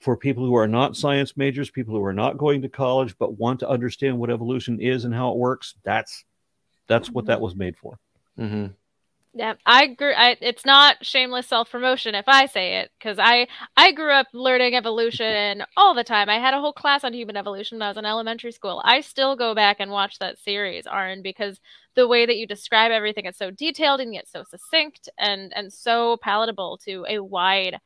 for 0.04 0.18
people 0.18 0.46
who 0.46 0.56
are 0.56 0.68
not 0.68 0.98
science 0.98 1.38
majors, 1.38 1.72
people 1.72 1.96
who 1.96 2.04
are 2.04 2.14
not 2.14 2.38
going 2.38 2.62
to 2.62 2.70
college 2.70 3.18
but 3.18 3.38
want 3.38 3.62
to 3.62 3.70
understand 3.70 4.20
what 4.20 4.30
evolution 4.30 4.80
is 4.82 5.06
and 5.06 5.14
how 5.14 5.32
it 5.32 5.38
works. 5.38 5.76
That's 5.84 6.26
that's 6.88 7.10
what 7.10 7.26
that 7.28 7.40
was 7.40 7.56
made 7.56 7.78
for. 7.78 7.98
hmm 8.38 8.68
Yeah, 9.34 9.54
I 9.66 9.88
grew. 9.88 10.12
I, 10.14 10.36
it's 10.42 10.66
not 10.66 11.04
shameless 11.06 11.48
self 11.48 11.72
promotion 11.72 12.16
if 12.16 12.26
I 12.28 12.48
say 12.48 12.80
it, 12.80 12.92
because 13.00 13.18
I 13.18 13.48
I 13.78 13.94
grew 13.94 14.12
up 14.12 14.28
learning 14.34 14.76
evolution 14.76 15.64
all 15.78 15.94
the 15.94 16.04
time. 16.04 16.30
I 16.30 16.40
had 16.40 16.54
a 16.54 16.60
whole 16.60 16.74
class 16.74 17.06
on 17.06 17.14
human 17.14 17.38
evolution 17.38 17.78
when 17.78 17.84
I 17.84 17.90
was 17.90 17.98
in 17.98 18.06
elementary 18.06 18.52
school. 18.52 18.82
I 18.84 19.00
still 19.00 19.38
go 19.38 19.56
back 19.56 19.78
and 19.80 19.90
watch 19.90 20.20
that 20.20 20.38
series, 20.38 20.86
Aron, 20.86 21.22
because 21.22 21.62
the 21.96 22.08
way 22.08 22.26
that 22.26 22.38
you 22.38 22.46
describe 22.46 22.92
everything 22.92 23.26
is 23.26 23.38
so 23.38 23.52
detailed 23.52 24.02
and 24.02 24.14
yet 24.14 24.28
so 24.28 24.44
succinct 24.44 25.08
and 25.18 25.54
and 25.56 25.72
so 25.72 26.18
palatable 26.18 26.78
to 26.86 27.06
a 27.08 27.20
wide 27.20 27.80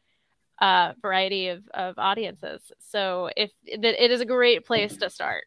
uh, 0.59 0.93
variety 1.01 1.49
of 1.49 1.67
of 1.73 1.95
audiences. 1.97 2.71
So 2.79 3.29
if 3.35 3.51
it, 3.65 3.83
it 3.83 4.11
is 4.11 4.21
a 4.21 4.25
great 4.25 4.65
place 4.65 4.97
to 4.97 5.09
start, 5.09 5.43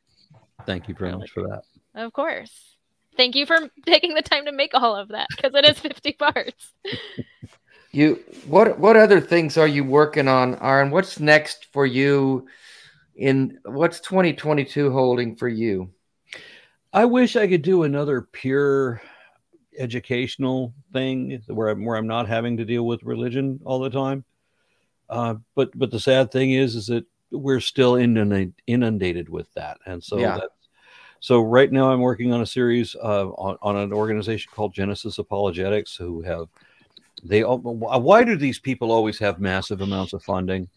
Thank 0.66 0.88
you 0.88 0.94
very 0.94 1.16
much 1.16 1.30
for 1.30 1.42
that. 1.48 1.62
of 1.94 2.12
course. 2.12 2.76
Thank 3.16 3.34
you 3.34 3.44
for 3.44 3.58
taking 3.86 4.14
the 4.14 4.22
time 4.22 4.46
to 4.46 4.52
make 4.52 4.72
all 4.74 4.94
of 4.96 5.08
that 5.08 5.28
because 5.36 5.54
it 5.54 5.64
is 5.64 5.78
50 5.80 6.12
parts. 6.12 6.72
You 7.92 8.22
what 8.46 8.78
what 8.78 8.96
other 8.96 9.20
things 9.20 9.56
are 9.56 9.66
you 9.66 9.82
working 9.82 10.28
on, 10.28 10.54
Aron? 10.60 10.92
What's 10.92 11.18
next 11.18 11.66
for 11.72 11.84
you? 11.84 12.46
In 13.16 13.58
what's 13.64 13.98
2022 13.98 14.92
holding 14.92 15.34
for 15.34 15.48
you? 15.48 15.90
I 16.92 17.04
wish 17.04 17.34
I 17.34 17.48
could 17.48 17.62
do 17.62 17.82
another 17.82 18.22
pure 18.22 19.02
educational 19.76 20.72
thing 20.92 21.42
where 21.48 21.68
I'm 21.68 21.84
where 21.84 21.96
I'm 21.96 22.06
not 22.06 22.28
having 22.28 22.56
to 22.58 22.64
deal 22.64 22.86
with 22.86 23.02
religion 23.02 23.58
all 23.64 23.80
the 23.80 23.90
time. 23.90 24.24
Uh, 25.10 25.34
but 25.54 25.76
but 25.78 25.90
the 25.90 26.00
sad 26.00 26.30
thing 26.30 26.52
is 26.52 26.74
is 26.76 26.86
that 26.86 27.04
we're 27.32 27.60
still 27.60 27.96
inundated 27.96 28.54
inundated 28.66 29.28
with 29.28 29.52
that, 29.54 29.78
and 29.86 30.02
so 30.02 30.18
Yeah. 30.18 30.36
that's 30.36 30.54
so 31.20 31.40
right 31.42 31.70
now 31.70 31.90
I'm 31.92 32.00
working 32.00 32.32
on 32.32 32.40
a 32.40 32.46
series 32.46 32.94
uh, 32.96 33.28
on 33.30 33.58
on 33.60 33.76
an 33.76 33.92
organization 33.92 34.50
called 34.54 34.72
Genesis 34.72 35.18
Apologetics 35.18 35.96
who 35.96 36.22
have 36.22 36.48
they 37.22 37.42
all, 37.42 37.58
why 37.58 38.24
do 38.24 38.36
these 38.36 38.58
people 38.58 38.90
always 38.90 39.18
have 39.18 39.40
massive 39.40 39.82
amounts 39.82 40.12
of 40.14 40.22
funding? 40.22 40.68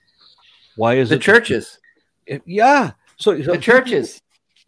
Why 0.76 0.96
is 0.96 1.10
The 1.10 1.16
it 1.16 1.22
churches, 1.22 1.80
it- 2.26 2.42
yeah. 2.46 2.92
So, 3.18 3.42
so 3.42 3.52
the 3.54 3.58
churches. 3.60 4.22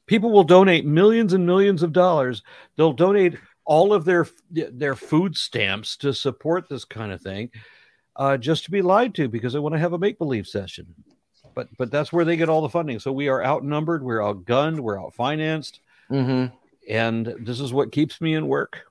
people 0.06 0.32
will 0.32 0.44
donate 0.44 0.86
millions 0.86 1.34
and 1.34 1.46
millions 1.46 1.82
of 1.82 1.92
dollars 1.92 2.44
they'll 2.78 2.94
donate 2.94 3.38
all 3.66 3.92
of 3.92 4.06
their 4.06 4.28
their 4.52 4.96
food 4.96 5.36
stamps 5.36 5.98
to 5.98 6.14
support 6.14 6.70
this 6.70 6.86
kind 6.86 7.12
of 7.12 7.20
thing 7.22 7.50
uh, 8.18 8.38
just 8.38 8.64
to 8.66 8.72
be 8.72 8.82
lied 8.82 9.14
to 9.16 9.28
because 9.28 9.54
they 9.54 9.60
want 9.60 9.74
to 9.74 9.80
have 9.80 9.94
a 9.94 9.98
make-believe 9.98 10.48
session 10.48 10.86
but 11.54 11.68
but 11.78 11.92
that's 11.92 12.12
where 12.12 12.26
they 12.26 12.38
get 12.38 12.50
all 12.50 12.62
the 12.62 12.70
funding 12.70 13.00
so 13.00 13.12
we 13.12 13.28
are 13.28 13.44
outnumbered 13.44 14.04
we're 14.04 14.20
outgunned 14.20 14.80
we're 14.80 14.98
outfinanced 14.98 15.80
hmm 16.08 16.46
and 16.88 17.34
this 17.40 17.60
is 17.60 17.74
what 17.74 17.92
keeps 17.92 18.22
me 18.22 18.36
in 18.36 18.48
work 18.48 18.86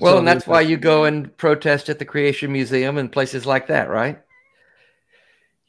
Well, 0.00 0.14
So 0.14 0.18
and 0.18 0.28
that's 0.28 0.46
why 0.46 0.60
you 0.60 0.76
go 0.76 1.04
and 1.04 1.36
protest 1.36 1.88
at 1.88 1.98
the 1.98 2.04
Creation 2.04 2.52
Museum 2.52 2.98
and 2.98 3.10
places 3.10 3.46
like 3.46 3.66
that, 3.66 3.90
right? 3.90 4.20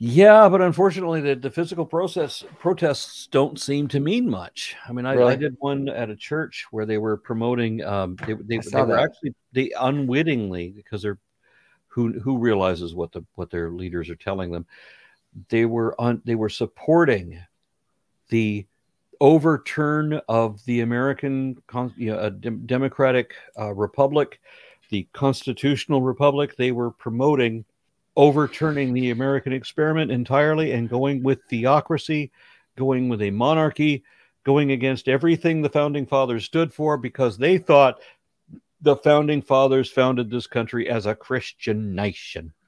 Yeah, 0.01 0.47
but 0.47 0.61
unfortunately, 0.61 1.19
the, 1.19 1.35
the 1.35 1.51
physical 1.51 1.85
process 1.85 2.45
protests 2.59 3.27
don't 3.27 3.59
seem 3.59 3.89
to 3.89 3.99
mean 3.99 4.29
much. 4.29 4.77
I 4.87 4.93
mean, 4.93 5.05
I, 5.05 5.21
I 5.21 5.35
did 5.35 5.57
one 5.59 5.89
at 5.89 6.09
a 6.09 6.15
church 6.15 6.65
where 6.71 6.85
they 6.85 6.97
were 6.97 7.17
promoting. 7.17 7.83
Um, 7.83 8.15
they 8.25 8.33
they, 8.33 8.59
they 8.59 8.81
were 8.81 8.97
actually 8.97 9.35
they 9.51 9.71
unwittingly 9.77 10.69
because 10.69 11.01
they're 11.01 11.19
who 11.89 12.19
who 12.19 12.37
realizes 12.37 12.93
what 12.93 13.11
the 13.11 13.23
what 13.35 13.49
their 13.49 13.71
leaders 13.71 14.09
are 14.09 14.15
telling 14.15 14.51
them. 14.51 14.65
They 15.49 15.65
were 15.65 15.99
on 15.99 16.21
they 16.25 16.35
were 16.35 16.49
supporting 16.49 17.39
the 18.29 18.65
overturn 19.19 20.21
of 20.29 20.63
the 20.65 20.81
American 20.81 21.61
you 21.97 22.11
know, 22.11 22.29
democratic 22.29 23.33
uh, 23.59 23.73
republic, 23.73 24.39
the 24.89 25.07
constitutional 25.13 26.01
republic. 26.01 26.55
They 26.55 26.71
were 26.71 26.91
promoting 26.91 27.65
overturning 28.15 28.93
the 28.93 29.11
American 29.11 29.53
experiment 29.53 30.11
entirely 30.11 30.71
and 30.71 30.89
going 30.89 31.23
with 31.23 31.39
theocracy, 31.49 32.31
going 32.75 33.09
with 33.09 33.21
a 33.21 33.31
monarchy, 33.31 34.03
going 34.43 34.71
against 34.71 35.07
everything 35.07 35.61
the 35.61 35.69
founding 35.69 36.05
fathers 36.05 36.45
stood 36.45 36.73
for 36.73 36.97
because 36.97 37.37
they 37.37 37.57
thought 37.57 37.99
the 38.81 38.95
founding 38.95 39.41
fathers 39.41 39.89
founded 39.89 40.29
this 40.29 40.47
country 40.47 40.89
as 40.89 41.05
a 41.05 41.15
Christian 41.15 41.95
nation. 41.95 42.53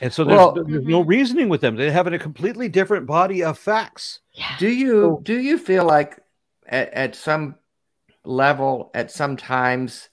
And 0.00 0.12
so 0.12 0.24
there's, 0.24 0.36
Well- 0.36 0.52
there's 0.52 0.84
no 0.84 1.00
mm-hmm. 1.00 1.08
reasoning 1.08 1.48
with 1.48 1.60
them. 1.60 1.76
They 1.76 1.90
have 1.90 2.06
a 2.06 2.18
completely 2.18 2.68
different 2.68 3.06
body 3.06 3.42
of 3.42 3.58
facts. 3.58 4.20
Yeah. 4.34 4.54
do 4.58 4.68
you 4.68 5.20
do 5.22 5.38
you 5.38 5.56
feel 5.56 5.84
like 5.84 6.18
at, 6.66 6.92
at 6.92 7.14
some 7.14 7.54
level, 8.24 8.90
at 8.94 9.10
some 9.10 9.36
times, 9.36 10.08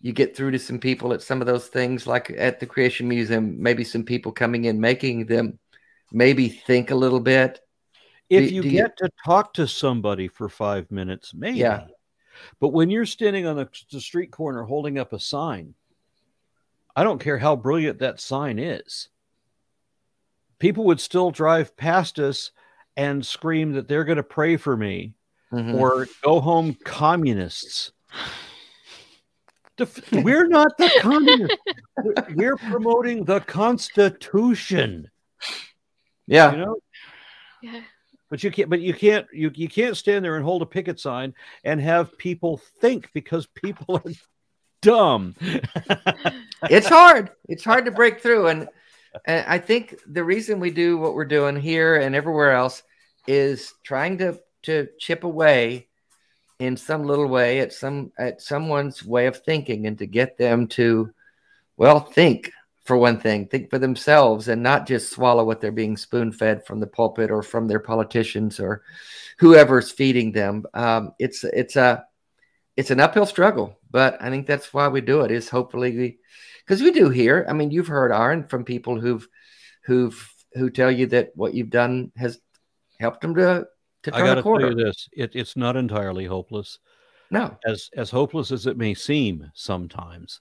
you 0.00 0.12
get 0.12 0.36
through 0.36 0.52
to 0.52 0.58
some 0.58 0.78
people 0.78 1.12
at 1.12 1.22
some 1.22 1.40
of 1.40 1.46
those 1.48 1.66
things, 1.66 2.06
like 2.06 2.30
at 2.30 2.60
the 2.60 2.66
Creation 2.66 3.08
Museum, 3.08 3.60
maybe 3.60 3.82
some 3.82 4.04
people 4.04 4.30
coming 4.30 4.66
in, 4.66 4.80
making 4.80 5.26
them 5.26 5.58
maybe 6.12 6.48
think 6.48 6.92
a 6.92 6.94
little 6.94 7.18
bit. 7.20 7.58
If 8.30 8.48
Do- 8.48 8.54
you 8.54 8.62
do 8.62 8.68
you- 8.68 8.82
get 8.82 8.96
to 8.98 9.10
talk 9.24 9.54
to 9.54 9.66
somebody 9.66 10.28
for 10.28 10.48
five 10.48 10.90
minutes, 10.92 11.34
maybe. 11.34 11.58
Yeah. 11.58 11.86
But 12.60 12.68
when 12.68 12.90
you're 12.90 13.06
standing 13.06 13.46
on 13.46 13.56
the, 13.56 13.68
the 13.90 14.00
street 14.00 14.30
corner 14.30 14.62
holding 14.64 14.98
up 14.98 15.12
a 15.12 15.20
sign, 15.20 15.74
I 16.94 17.04
don't 17.04 17.20
care 17.20 17.38
how 17.38 17.56
brilliant 17.56 17.98
that 18.00 18.20
sign 18.20 18.58
is. 18.58 19.08
people 20.58 20.84
would 20.84 21.00
still 21.00 21.30
drive 21.30 21.76
past 21.76 22.18
us 22.18 22.50
and 22.96 23.24
scream 23.26 23.72
that 23.72 23.88
they're 23.88 24.04
going 24.04 24.16
to 24.16 24.22
pray 24.22 24.56
for 24.56 24.74
me 24.74 25.12
Mhm. 25.52 25.74
or 25.74 26.06
go 26.22 26.40
home 26.40 26.74
communists. 26.82 27.92
Def- 29.76 30.10
We're 30.12 30.48
not 30.48 30.76
the 30.78 30.90
communists. 31.00 31.56
We're- 32.02 32.14
We're 32.34 32.56
promoting 32.56 33.24
the 33.24 33.40
Constitution. 33.40 35.10
yeah. 36.26 36.52
You 36.52 36.56
know, 36.58 36.76
Yeah. 37.62 37.80
But 38.30 38.42
you 38.42 38.50
can't. 38.50 38.70
But 38.70 38.80
you 38.80 38.94
can't. 38.94 39.26
You 39.32 39.50
you 39.54 39.68
can't 39.68 39.96
stand 39.96 40.24
there 40.24 40.36
and 40.36 40.44
hold 40.44 40.62
a 40.62 40.66
picket 40.66 40.98
sign 40.98 41.34
and 41.64 41.80
have 41.80 42.16
people 42.18 42.60
think 42.80 43.10
because 43.12 43.46
people 43.46 43.96
are 44.04 44.12
dumb. 44.82 45.34
it's 46.70 46.88
hard. 46.88 47.30
It's 47.48 47.64
hard 47.64 47.84
to 47.84 47.90
break 47.90 48.20
through, 48.20 48.48
and, 48.48 48.68
and 49.24 49.44
I 49.46 49.58
think 49.58 49.96
the 50.06 50.24
reason 50.24 50.60
we 50.60 50.70
do 50.70 50.98
what 50.98 51.14
we're 51.14 51.24
doing 51.24 51.56
here 51.56 51.96
and 51.96 52.14
everywhere 52.14 52.52
else 52.52 52.82
is 53.26 53.74
trying 53.84 54.18
to 54.18 54.38
to 54.62 54.88
chip 54.98 55.24
away 55.24 55.86
in 56.58 56.76
some 56.76 57.04
little 57.04 57.28
way 57.28 57.60
at 57.60 57.72
some 57.72 58.12
at 58.18 58.40
someone's 58.40 59.04
way 59.04 59.26
of 59.26 59.42
thinking 59.44 59.86
and 59.86 59.98
to 59.98 60.06
get 60.06 60.38
them 60.38 60.66
to 60.66 61.10
well 61.76 62.00
think 62.00 62.50
for 62.86 62.96
one 62.96 63.18
thing 63.18 63.46
think 63.46 63.68
for 63.70 63.78
themselves 63.78 64.48
and 64.48 64.62
not 64.62 64.86
just 64.86 65.10
swallow 65.12 65.44
what 65.44 65.60
they're 65.60 65.72
being 65.72 65.96
spoon 65.96 66.30
fed 66.32 66.64
from 66.64 66.80
the 66.80 66.86
pulpit 66.86 67.30
or 67.30 67.42
from 67.42 67.66
their 67.66 67.80
politicians 67.80 68.60
or 68.60 68.82
whoever's 69.38 69.90
feeding 69.90 70.32
them. 70.32 70.64
Um, 70.74 71.12
it's 71.18 71.44
it's 71.44 71.76
a 71.76 72.04
it's 72.76 72.90
an 72.90 73.00
uphill 73.00 73.26
struggle 73.26 73.78
but 73.90 74.20
i 74.20 74.28
think 74.30 74.46
that's 74.46 74.72
why 74.74 74.88
we 74.88 75.00
do 75.00 75.22
it 75.22 75.30
is 75.30 75.48
hopefully 75.48 76.18
because 76.64 76.82
we 76.82 76.90
do 76.90 77.08
hear 77.08 77.46
i 77.48 77.52
mean 77.52 77.70
you've 77.70 77.86
heard 77.86 78.12
aron 78.12 78.46
from 78.46 78.64
people 78.64 79.00
who've 79.00 79.26
who've 79.84 80.34
who 80.54 80.68
tell 80.70 80.90
you 80.90 81.06
that 81.06 81.30
what 81.34 81.54
you've 81.54 81.70
done 81.70 82.12
has 82.16 82.38
helped 83.00 83.20
them 83.22 83.34
to 83.34 83.66
to 84.02 84.14
I 84.14 84.18
turn 84.18 84.26
got 84.26 84.38
a 84.38 84.42
to 84.42 84.48
tell 84.54 84.58
corner. 84.58 84.68
you 84.68 84.74
this: 84.74 85.08
it, 85.12 85.34
it's 85.34 85.56
not 85.56 85.76
entirely 85.76 86.26
hopeless. 86.26 86.78
no. 87.30 87.56
As 87.66 87.90
as 87.96 88.10
hopeless 88.10 88.52
as 88.52 88.66
it 88.66 88.76
may 88.76 88.94
seem, 88.94 89.50
sometimes 89.54 90.40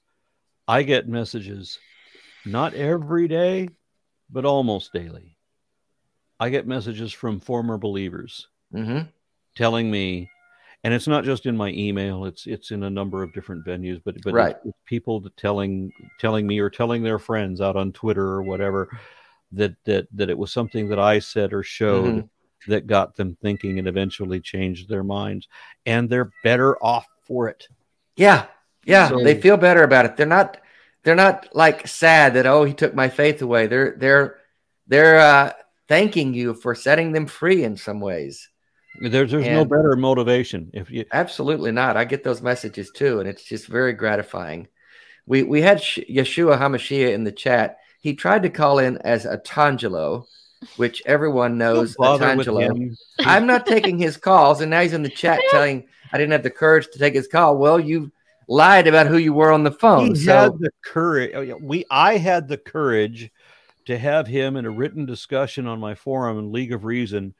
I 0.67 0.83
get 0.83 1.07
messages, 1.07 1.79
not 2.45 2.73
every 2.73 3.27
day, 3.27 3.69
but 4.29 4.45
almost 4.45 4.93
daily. 4.93 5.37
I 6.39 6.49
get 6.49 6.67
messages 6.67 7.13
from 7.13 7.39
former 7.39 7.77
believers 7.77 8.47
hmm 8.71 9.01
telling 9.55 9.89
me 9.89 10.29
and 10.83 10.93
it's 10.93 11.07
not 11.07 11.23
just 11.23 11.45
in 11.45 11.55
my 11.55 11.69
email 11.69 12.25
it's 12.25 12.45
it's 12.45 12.71
in 12.71 12.83
a 12.83 12.89
number 12.89 13.23
of 13.23 13.31
different 13.31 13.65
venues 13.65 14.01
but 14.03 14.15
but 14.21 14.33
Right. 14.33 14.55
it's, 14.57 14.65
it's 14.65 14.77
people 14.85 15.23
telling 15.37 15.93
telling 16.19 16.45
me 16.45 16.59
or 16.59 16.69
telling 16.69 17.03
their 17.03 17.19
friends 17.19 17.61
out 17.61 17.77
on 17.77 17.93
twitter 17.93 18.25
or 18.27 18.43
whatever 18.43 18.89
that 19.53 19.75
that 19.85 20.07
that 20.13 20.29
it 20.29 20.37
was 20.37 20.51
something 20.51 20.89
that 20.89 20.99
i 20.99 21.19
said 21.19 21.53
or 21.53 21.63
showed 21.63 22.15
Mhm. 22.15 22.29
that 22.67 22.85
got 22.87 23.15
them 23.15 23.37
thinking 23.41 23.79
and 23.79 23.87
eventually 23.87 24.41
changed 24.41 24.89
their 24.89 25.03
minds 25.03 25.47
and 25.85 26.09
they're 26.09 26.31
better 26.43 26.75
off 26.83 27.07
for 27.21 27.47
it 27.47 27.65
Yeah, 28.17 28.47
yeah, 28.83 29.07
So- 29.07 29.23
they 29.23 29.39
feel 29.39 29.55
better 29.57 29.83
about 29.83 30.03
it. 30.05 30.17
They're 30.17 30.25
not 30.25 30.57
they're 31.05 31.15
not 31.15 31.47
like 31.53 31.87
sad 31.87 32.33
that 32.33 32.47
oh 32.47 32.65
he 32.65 32.73
took 32.73 32.93
my 32.93 33.07
faith 33.07 33.41
away. 33.41 33.67
They're 33.67 33.95
they're 33.97 34.37
they're 34.87 35.19
uh, 35.19 35.53
thanking 35.87 36.33
you 36.33 36.55
for 36.55 36.75
setting 36.75 37.13
them 37.13 37.27
free 37.27 37.63
in 37.63 37.77
some 37.77 38.01
ways. 38.01 38.49
there's 38.99 39.31
there's 39.31 39.47
no 39.47 39.63
better 39.63 39.95
motivation 39.95 40.71
if 40.73 40.89
you 40.91 41.05
Absolutely 41.13 41.71
not. 41.71 41.95
I 41.95 42.03
get 42.05 42.23
those 42.23 42.41
messages 42.41 42.91
too, 42.91 43.19
and 43.19 43.29
it's 43.29 43.43
just 43.43 43.67
very 43.67 43.93
gratifying. 43.93 44.67
We 45.27 45.43
we 45.43 45.61
had 45.61 45.81
Sh- 45.81 45.99
Yeshua 46.09 46.57
Hamashiach 46.57 47.13
in 47.13 47.23
the 47.23 47.31
chat. 47.31 47.77
He 48.01 48.15
tried 48.15 48.43
to 48.43 48.49
call 48.49 48.79
in 48.79 48.97
as 48.99 49.25
Otangelo, 49.25 50.25
which 50.77 51.03
everyone 51.05 51.59
knows. 51.59 51.95
don't 51.95 52.19
bother 52.19 52.35
with 52.35 52.47
Tangelo. 52.47 52.61
him 52.61 52.97
I'm 53.19 53.45
not 53.45 53.67
taking 53.67 53.99
his 53.99 54.17
calls, 54.17 54.59
and 54.61 54.71
now 54.71 54.81
he's 54.81 54.93
in 54.93 55.03
the 55.03 55.09
chat 55.09 55.39
telling 55.51 55.87
I 56.11 56.17
didn't 56.17 56.31
have 56.31 56.43
the 56.43 56.49
courage 56.49 56.87
to 56.93 56.99
take 56.99 57.13
his 57.13 57.27
call. 57.27 57.57
Well, 57.57 57.79
you 57.79 58.11
lied 58.47 58.87
about 58.87 59.07
who 59.07 59.17
you 59.17 59.33
were 59.33 59.51
on 59.51 59.63
the 59.63 59.71
phone. 59.71 60.09
he 60.09 60.15
so 60.15 60.33
had 60.33 60.59
the 60.59 60.71
courage 60.83 61.31
oh, 61.35 61.57
we 61.61 61.85
i 61.89 62.17
had 62.17 62.47
the 62.47 62.57
courage 62.57 63.31
to 63.85 63.97
have 63.97 64.27
him 64.27 64.55
in 64.55 64.65
a 64.65 64.69
written 64.69 65.05
discussion 65.05 65.67
on 65.67 65.79
my 65.79 65.93
forum 65.95 66.37
in 66.39 66.51
league 66.51 66.73
of 66.73 66.85
reason 66.85 67.33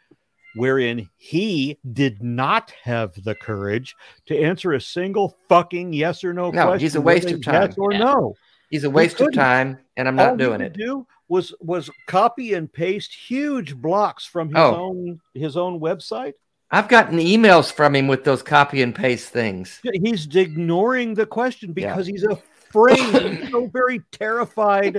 wherein 0.56 1.10
he 1.18 1.78
did 1.94 2.24
not 2.24 2.72
have 2.84 3.14
the 3.24 3.36
courage 3.36 3.96
to 4.26 4.40
answer 4.40 4.74
a 4.74 4.82
single 4.82 5.36
fucking 5.50 5.92
yes 5.92 6.24
or 6.24 6.34
no, 6.34 6.50
No, 6.52 6.64
question 6.68 6.80
he's 6.80 6.96
a 6.96 7.02
waste 7.02 7.30
of 7.30 7.44
time. 7.44 7.70
yes 7.70 7.78
or 7.78 7.92
Yeah. 7.92 8.00
no 8.00 8.36
he's 8.70 8.84
a 8.86 8.90
waste 8.90 9.20
of 9.22 9.34
time, 9.34 9.78
and 9.98 10.08
I'm 10.08 10.16
not 10.16 10.32
he 10.40 10.46
doing 10.46 10.62
it. 10.62 10.74
do 10.74 11.06
was 11.28 11.54
was 11.60 11.90
copy 12.08 12.54
and 12.54 12.72
paste 12.72 13.14
huge 13.14 13.76
blocks 13.76 14.26
from 14.26 14.48
his 14.50 14.58
Oh. 14.58 14.76
own 14.76 15.20
his 15.34 15.58
own 15.58 15.80
website 15.80 16.34
I've 16.76 16.90
gotten 16.90 17.20
emails 17.20 17.72
from 17.72 17.96
him 17.96 18.08
with 18.08 18.26
those 18.26 18.44
copy 18.44 18.82
and 18.82 18.94
paste 18.94 19.30
things. 19.30 19.80
he's 20.04 20.28
ignoring 20.36 21.14
the 21.14 21.26
question 21.26 21.72
because 21.72 22.06
he's 22.06 22.24
afraid 22.26 22.98
he's 23.00 23.50
so 23.52 23.68
very 23.68 24.02
terrified 24.12 24.96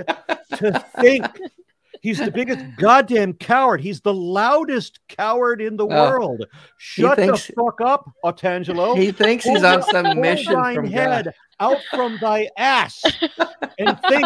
to 0.57 0.85
think. 0.99 1.25
He's 2.01 2.17
the 2.17 2.31
biggest 2.31 2.63
goddamn 2.77 3.33
coward. 3.33 3.81
He's 3.81 4.01
the 4.01 4.13
loudest 4.13 4.99
coward 5.07 5.61
in 5.61 5.77
the 5.77 5.85
Oh, 5.85 5.87
world. 6.09 6.45
shut 6.77 7.15
thinks- 7.17 7.45
the 7.47 7.53
fuck 7.53 7.79
up 7.81 8.09
otangelo. 8.25 8.97
He 8.97 9.11
thinks 9.11 9.45
he's 9.45 9.63
on 9.63 9.83
some 9.83 10.19
mission 10.19 10.53
from 10.73 10.87
head 10.87 11.25
God. 11.25 11.33
out 11.59 11.77
from 11.91 12.17
thy 12.19 12.49
ass 12.57 13.03
and 13.77 13.99
think 14.09 14.25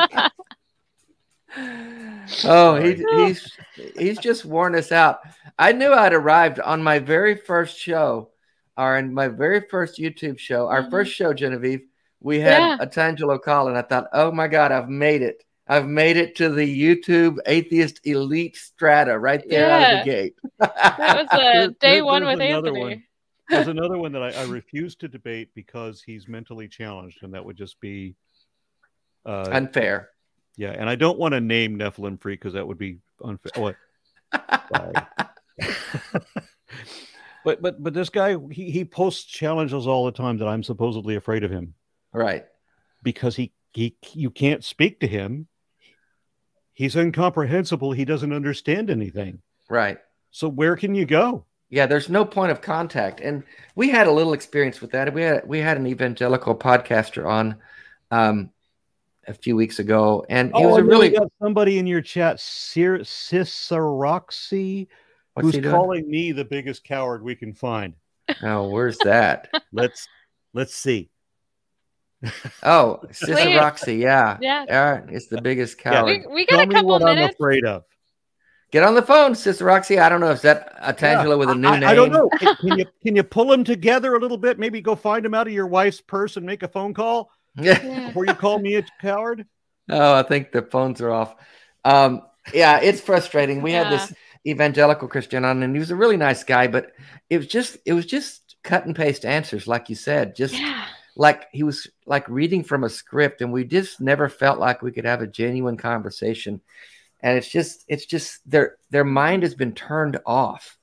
Oh, 2.46 2.76
he, 2.76 3.04
he's 3.26 3.58
he's 3.98 4.18
just 4.20 4.46
worn 4.46 4.76
us 4.76 4.92
out. 4.92 5.20
I 5.60 5.72
knew 5.74 5.92
I'd 5.94 6.14
arrived 6.14 6.60
on 6.60 6.82
my 6.84 7.00
very 7.00 7.36
first 7.36 7.78
show, 7.78 8.30
or 8.78 8.98
in 8.98 9.14
my 9.14 9.28
very 9.28 9.62
first 9.62 10.00
YouTube 10.00 10.40
show, 10.40 10.68
our 10.68 10.84
Mhm. 10.84 10.92
first 10.92 11.12
show, 11.14 11.34
Genevieve. 11.34 11.82
We 12.22 12.40
had 12.40 12.60
Yeah. 12.60 12.78
Otangelo 12.86 13.42
call, 13.42 13.68
and 13.68 13.78
I 13.78 13.82
thought, 13.82 14.08
oh 14.14 14.32
my 14.32 14.48
God, 14.48 14.72
I've 14.72 14.90
made 14.90 15.22
it. 15.24 15.44
I've 15.68 15.88
made 15.88 16.18
it 16.18 16.36
to 16.38 16.50
the 16.50 16.66
YouTube 16.82 17.38
atheist 17.46 18.02
elite 18.06 18.56
strata 18.58 19.18
right 19.18 19.42
there 19.50 19.72
out 19.72 19.94
of 19.94 20.06
the 20.06 20.12
gate. 20.12 20.36
That 20.60 20.98
was 21.18 21.28
uh, 21.32 21.68
day 21.80 21.96
there- 21.96 22.06
one 22.06 22.24
there's 22.24 22.38
with 22.38 22.48
another 22.48 22.68
Anthony. 22.70 22.80
one. 22.84 23.04
there's 23.50 23.68
another 23.78 23.98
one 23.98 24.12
that 24.14 24.24
I, 24.24 24.30
I 24.32 24.46
refuse 24.46 24.96
to 24.98 25.08
debate 25.08 25.50
because 25.56 26.02
he's 26.02 26.28
mentally 26.28 26.68
challenged 26.68 27.24
and 27.24 27.34
that 27.34 27.44
would 27.44 27.58
just 27.58 27.80
be 27.80 28.16
uh, 29.26 29.50
Unfair. 29.52 30.10
Yeah, 30.58 30.72
and 30.72 30.90
I 30.90 30.96
don't 30.96 31.18
want 31.18 31.34
to 31.34 31.42
name 31.42 31.78
Nephilim 31.78 32.20
Free 32.22 32.34
because 32.34 32.54
that 32.54 32.68
would 32.68 32.78
be 32.78 33.00
unfair. 33.24 33.52
What? 33.56 33.76
But 37.44 37.60
but 37.60 37.82
but 37.82 37.94
this 37.96 38.10
guy 38.10 38.36
he, 38.52 38.70
he 38.70 38.86
posts 38.86 39.24
challenges 39.24 39.88
all 39.88 40.06
the 40.06 40.12
time 40.12 40.38
that 40.38 40.48
I'm 40.48 40.62
supposedly 40.62 41.16
afraid 41.16 41.44
of 41.44 41.50
him 41.50 41.74
Right. 42.14 42.46
because 43.02 43.36
he 43.36 43.52
he 43.74 43.96
you 44.14 44.30
can't 44.30 44.64
speak 44.64 45.00
to 45.00 45.08
him. 45.08 45.48
He's 46.74 46.96
incomprehensible. 46.96 47.94
He 47.94 48.06
doesn't 48.06 48.32
understand 48.32 48.92
anything. 48.92 49.42
Right. 49.70 49.98
So 50.30 50.48
where 50.50 50.76
can 50.76 50.94
you 50.94 51.06
go? 51.08 51.46
Yeah, 51.70 51.88
there's 51.88 52.10
no 52.10 52.26
point 52.26 52.52
of 52.52 52.62
contact, 52.62 53.22
and 53.22 53.44
we 53.76 53.90
had 53.90 54.06
a 54.06 54.12
little 54.12 54.34
experience 54.34 54.80
with 54.80 54.92
that. 54.92 55.12
We 55.12 55.24
had 55.24 55.48
we 55.48 55.58
had 55.60 55.78
an 55.78 55.88
evangelical 55.88 56.54
podcaster 56.54 57.26
on 57.26 57.56
um, 58.12 58.52
a 59.28 59.34
few 59.34 59.56
weeks 59.56 59.80
ago, 59.80 60.26
and 60.30 60.50
he 60.56 60.64
oh, 60.64 60.70
was 60.70 60.78
a 60.78 60.80
and 60.80 60.88
really 60.88 61.10
got 61.10 61.32
somebody 61.42 61.78
in 61.78 61.88
your 61.88 62.02
chat, 62.02 62.40
Cir- 62.40 63.00
Ciceroxy, 63.00 64.88
who's 65.40 65.60
calling 65.60 66.10
me 66.10 66.32
the 66.32 66.46
biggest 66.46 66.84
coward 66.84 67.24
we 67.24 67.36
can 67.36 67.54
find. 67.54 67.94
Oh, 68.44 68.70
where's 68.70 68.98
that? 69.00 69.50
Let's 69.74 70.08
let's 70.54 70.74
see. 70.76 71.10
Oh, 72.64 73.00
Sister 73.12 73.94
yeah, 73.94 74.38
Yeah. 74.42 74.66
Aron 74.68 75.10
is 75.10 75.28
the 75.28 75.42
biggest 75.42 75.78
Yeah. 75.78 75.92
coward. 75.92 76.24
We, 76.28 76.34
we 76.34 76.46
got 76.46 76.58
Tell 76.58 76.64
a 76.64 76.68
me 76.68 76.76
couple 76.76 76.90
what 76.90 77.04
I'm 77.04 77.16
minutes. 77.16 77.36
afraid 77.36 77.66
of. 77.66 77.84
Get 78.72 78.84
on 78.84 78.96
the 78.96 79.02
phone, 79.02 79.36
Sister 79.36 79.66
Roxy. 79.66 80.00
I 80.00 80.08
don't 80.08 80.22
know 80.22 80.32
if 80.32 80.44
that 80.44 80.74
a 80.80 80.94
Tangela 80.94 81.38
with 81.38 81.50
a 81.50 81.56
new 81.56 81.68
I, 81.68 81.80
name. 81.80 81.90
I 81.90 81.94
don't 81.94 82.12
know. 82.12 82.30
Can, 82.40 82.56
can 82.56 82.80
you 82.80 82.86
can 83.04 83.16
you 83.18 83.24
pull 83.24 83.48
them 83.48 83.66
together 83.66 84.16
a 84.16 84.20
little 84.20 84.38
bit? 84.38 84.60
Maybe 84.60 84.80
go 84.80 84.96
find 84.96 85.26
them 85.26 85.34
out 85.34 85.48
of 85.48 85.54
your 85.54 85.68
wife's 85.68 86.00
purse 86.00 86.38
and 86.38 86.46
make 86.46 86.64
a 86.64 86.70
phone 86.70 86.94
call 86.94 87.32
Yeah. 87.56 87.82
Yeah. 87.84 88.08
before 88.08 88.26
you 88.26 88.34
call 88.34 88.60
me 88.60 88.76
a 88.76 88.84
coward. 89.02 89.46
Oh, 89.90 90.16
I 90.16 90.24
think 90.24 90.52
the 90.52 90.62
phones 90.62 91.02
are 91.02 91.12
off. 91.12 91.36
Um, 91.84 92.22
yeah, 92.54 92.80
it's 92.82 93.02
frustrating. 93.02 93.62
We 93.62 93.72
had 93.74 93.92
this 93.92 94.14
evangelical 94.48 95.08
Christian 95.08 95.44
on, 95.46 95.64
and 95.64 95.76
he 95.76 95.80
was 95.80 95.92
a 95.92 95.96
really 95.96 96.18
nice 96.18 96.44
guy, 96.44 96.68
but 96.68 96.92
it 97.30 97.38
was 97.38 97.48
just 97.48 97.78
it 97.86 97.94
was 97.94 98.06
just 98.06 98.56
cut 98.64 98.86
and 98.86 98.96
paste 98.96 99.26
answers, 99.26 99.68
like 99.68 99.90
you 99.90 99.96
said, 99.96 100.36
just 100.36 100.54
Yeah. 100.58 100.86
like 101.16 101.48
he 101.52 101.64
was 101.64 101.88
like 102.06 102.28
reading 102.30 102.64
from 102.64 102.84
a 102.84 102.90
script, 102.90 103.42
and 103.42 103.52
we 103.52 103.64
just 103.66 104.00
never 104.00 104.30
felt 104.30 104.60
like 104.60 104.82
we 104.82 104.92
could 104.92 105.06
have 105.06 105.22
a 105.22 105.28
genuine 105.28 105.78
conversation. 105.78 106.62
And 107.22 107.38
it's 107.38 107.50
just 107.50 107.84
it's 107.88 108.06
just 108.06 108.40
their 108.50 108.78
their 108.90 109.04
mind 109.04 109.44
has 109.44 109.54
been 109.56 109.74
turned 109.74 110.20
off, 110.26 110.78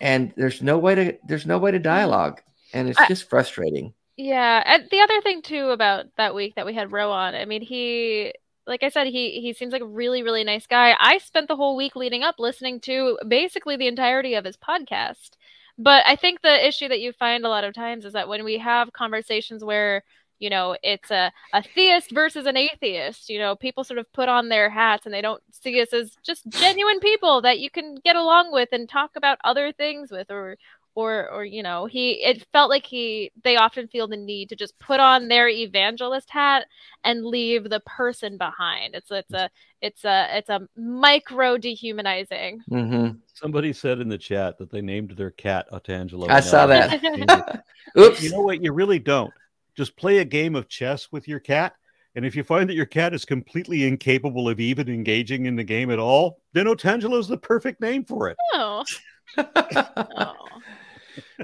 and 0.00 0.32
there's 0.36 0.62
no 0.62 0.78
way 0.78 0.94
to 0.94 1.18
there's 1.26 1.46
no 1.46 1.58
way 1.58 1.70
to 1.72 1.78
dialogue, 1.78 2.40
and 2.72 2.88
it's 2.88 2.98
I- 2.98 3.08
just 3.08 3.28
frustrating. 3.30 3.94
Yeah, 4.16 4.62
and 4.64 4.88
the 4.90 5.00
other 5.00 5.20
thing 5.20 5.42
too 5.42 5.70
about 5.70 6.06
that 6.16 6.34
week 6.34 6.54
that 6.54 6.64
we 6.66 6.74
had 6.74 6.90
Roe 6.92 7.12
on, 7.12 7.34
I 7.34 7.44
mean, 7.44 7.60
he 7.62 8.32
like 8.66 8.82
I 8.82 8.88
said, 8.88 9.06
he 9.08 9.40
he 9.40 9.52
seems 9.52 9.72
like 9.72 9.82
a 9.82 9.86
really 9.86 10.22
really 10.22 10.42
nice 10.44 10.66
guy. 10.66 10.96
I 10.98 11.18
spent 11.18 11.48
the 11.48 11.56
whole 11.56 11.76
week 11.76 11.94
leading 11.96 12.22
up 12.22 12.36
listening 12.38 12.80
to 12.82 13.18
basically 13.28 13.76
the 13.76 13.86
entirety 13.88 14.34
of 14.34 14.44
his 14.44 14.56
podcast. 14.56 15.30
But 15.78 16.04
I 16.06 16.16
think 16.16 16.40
the 16.40 16.66
issue 16.66 16.88
that 16.88 17.00
you 17.00 17.12
find 17.12 17.44
a 17.44 17.50
lot 17.50 17.64
of 17.64 17.74
times 17.74 18.06
is 18.06 18.14
that 18.14 18.28
when 18.28 18.44
we 18.44 18.56
have 18.58 18.92
conversations 18.94 19.62
where 19.62 20.02
you 20.38 20.48
know 20.50 20.76
it's 20.82 21.10
a, 21.10 21.30
a 21.52 21.62
theist 21.62 22.10
versus 22.12 22.44
an 22.46 22.56
atheist 22.58 23.30
you 23.30 23.38
know 23.38 23.56
people 23.56 23.84
sort 23.84 23.98
of 23.98 24.10
put 24.12 24.28
on 24.28 24.48
their 24.50 24.68
hats 24.68 25.06
and 25.06 25.14
they 25.14 25.22
don't 25.22 25.42
see 25.50 25.80
us 25.80 25.92
as 25.94 26.12
just 26.22 26.46
genuine 26.48 27.00
people 27.00 27.40
that 27.40 27.58
you 27.58 27.70
can 27.70 27.94
get 28.04 28.16
along 28.16 28.52
with 28.52 28.68
and 28.72 28.86
talk 28.88 29.12
about 29.16 29.38
other 29.44 29.72
things 29.72 30.10
with 30.10 30.30
or 30.30 30.56
or 30.96 31.30
or 31.30 31.44
you 31.44 31.62
know 31.62 31.86
he 31.86 32.12
it 32.24 32.44
felt 32.52 32.68
like 32.68 32.84
he 32.84 33.30
they 33.44 33.56
often 33.56 33.86
feel 33.86 34.08
the 34.08 34.16
need 34.16 34.48
to 34.48 34.56
just 34.56 34.76
put 34.80 34.98
on 34.98 35.28
their 35.28 35.48
evangelist 35.48 36.28
hat 36.28 36.66
and 37.04 37.24
leave 37.24 37.68
the 37.70 37.80
person 37.80 38.36
behind 38.36 38.94
it's 38.94 39.10
it's 39.10 39.32
a 39.32 39.48
it's 39.80 40.04
a 40.04 40.36
it's 40.36 40.48
a 40.48 40.66
micro 40.76 41.56
dehumanizing 41.56 42.56
Mm-hmm. 42.70 43.18
Somebody 43.34 43.72
said 43.72 44.00
in 44.00 44.08
the 44.08 44.18
chat 44.18 44.58
that 44.58 44.70
they 44.70 44.80
named 44.80 45.10
their 45.10 45.30
cat 45.30 45.66
Otangelo. 45.72 46.28
I 46.28 46.40
saw 46.40 46.66
that. 46.66 47.62
Oops. 47.98 48.22
You 48.22 48.30
know 48.30 48.40
what? 48.40 48.62
You 48.62 48.72
really 48.72 48.98
don't. 48.98 49.32
Just 49.76 49.96
play 49.96 50.18
a 50.18 50.24
game 50.24 50.54
of 50.54 50.68
chess 50.68 51.12
with 51.12 51.28
your 51.28 51.40
cat. 51.40 51.74
And 52.14 52.24
if 52.24 52.34
you 52.34 52.42
find 52.42 52.68
that 52.70 52.74
your 52.74 52.86
cat 52.86 53.12
is 53.12 53.24
completely 53.24 53.86
incapable 53.86 54.48
of 54.48 54.58
even 54.58 54.88
engaging 54.88 55.46
in 55.46 55.54
the 55.54 55.64
game 55.64 55.90
at 55.90 55.98
all, 55.98 56.40
then 56.54 56.66
Otangelo 56.66 57.18
is 57.18 57.28
the 57.28 57.36
perfect 57.36 57.80
name 57.80 58.04
for 58.04 58.28
it. 58.28 58.36
oh. 58.54 58.84
oh. 59.38 60.32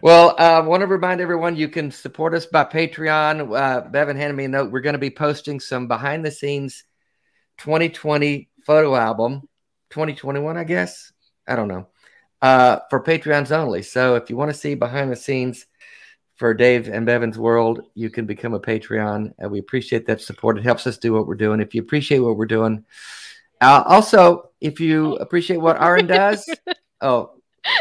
Well, 0.03 0.35
I 0.39 0.55
uh, 0.55 0.65
want 0.65 0.81
to 0.81 0.87
remind 0.87 1.21
everyone 1.21 1.57
you 1.57 1.69
can 1.69 1.91
support 1.91 2.35
us 2.35 2.47
by 2.47 2.65
Patreon. 2.65 3.57
Uh, 3.57 3.89
Bevan 3.89 4.17
handed 4.17 4.37
me 4.37 4.45
a 4.45 4.49
note. 4.49 4.71
We're 4.71 4.81
going 4.81 4.95
to 4.95 4.99
be 4.99 5.11
posting 5.11 5.61
some 5.61 5.89
behind 5.89 6.25
the 6.25 6.31
scenes 6.31 6.85
2020 7.59 8.49
photo 8.65 8.95
album, 8.95 9.49
2021, 9.91 10.57
I 10.57 10.65
guess. 10.65 11.13
I 11.47 11.57
don't 11.57 11.69
know, 11.69 11.89
uh, 12.41 12.81
for 12.91 13.03
Patreons 13.03 13.51
only. 13.51 13.83
So 13.83 14.15
if 14.15 14.31
you 14.31 14.37
want 14.37 14.51
to 14.51 14.59
see 14.59 14.75
behind 14.75 15.11
the 15.11 15.17
scenes 15.17 15.67
for 16.37 16.55
Dave 16.55 16.89
and 16.89 17.07
Bevan's 17.07 17.39
World, 17.39 17.83
you 17.95 18.11
can 18.11 18.27
become 18.27 18.55
a 18.55 18.61
Patreon. 18.61 19.33
And 19.39 19.51
we 19.51 19.59
appreciate 19.59 20.07
that 20.07 20.21
support. 20.21 20.59
It 20.59 20.65
helps 20.65 20.87
us 20.87 20.99
do 20.99 21.13
what 21.13 21.27
we're 21.27 21.35
doing. 21.35 21.61
If 21.61 21.75
you 21.75 21.83
appreciate 21.83 22.21
what 22.21 22.37
we're 22.37 22.47
doing, 22.47 22.85
uh, 23.61 23.85
also, 23.87 24.51
if 24.61 24.81
you 24.81 25.15
appreciate 25.17 25.59
what 25.59 25.81
Aron 25.81 26.09
does, 26.09 26.49
oh, 27.01 27.35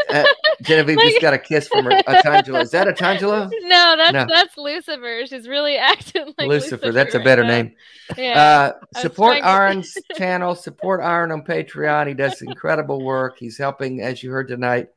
uh, 0.09 0.25
Genevieve 0.61 0.97
Like- 0.97 1.09
just 1.09 1.21
got 1.21 1.33
a 1.33 1.37
kiss 1.37 1.67
from 1.67 1.85
her. 1.85 1.91
Otangelo. 1.91 2.61
Is 2.61 2.71
that 2.71 2.87
Otangelo? 2.87 3.49
No, 3.63 3.95
that's 3.97 4.13
No. 4.13 4.25
that's 4.27 4.57
Lucifer. 4.57 5.23
She's 5.27 5.47
really 5.47 5.77
acting 5.77 6.33
like 6.37 6.47
Lucifer. 6.47 6.91
That's 6.91 7.15
a 7.15 7.19
better 7.19 7.43
now. 7.43 7.49
name. 7.49 7.75
Yeah. 8.17 8.73
Uh, 8.95 8.99
support 8.99 9.37
Aron's 9.43 9.95
channel. 10.17 10.55
Support 10.55 11.01
Aron 11.01 11.31
on 11.31 11.43
Patreon. 11.43 12.07
He 12.07 12.13
does 12.13 12.41
incredible 12.41 13.03
work. 13.03 13.37
He's 13.39 13.57
helping, 13.57 14.01
as 14.01 14.21
you 14.23 14.31
heard 14.31 14.47
tonight, 14.47 14.89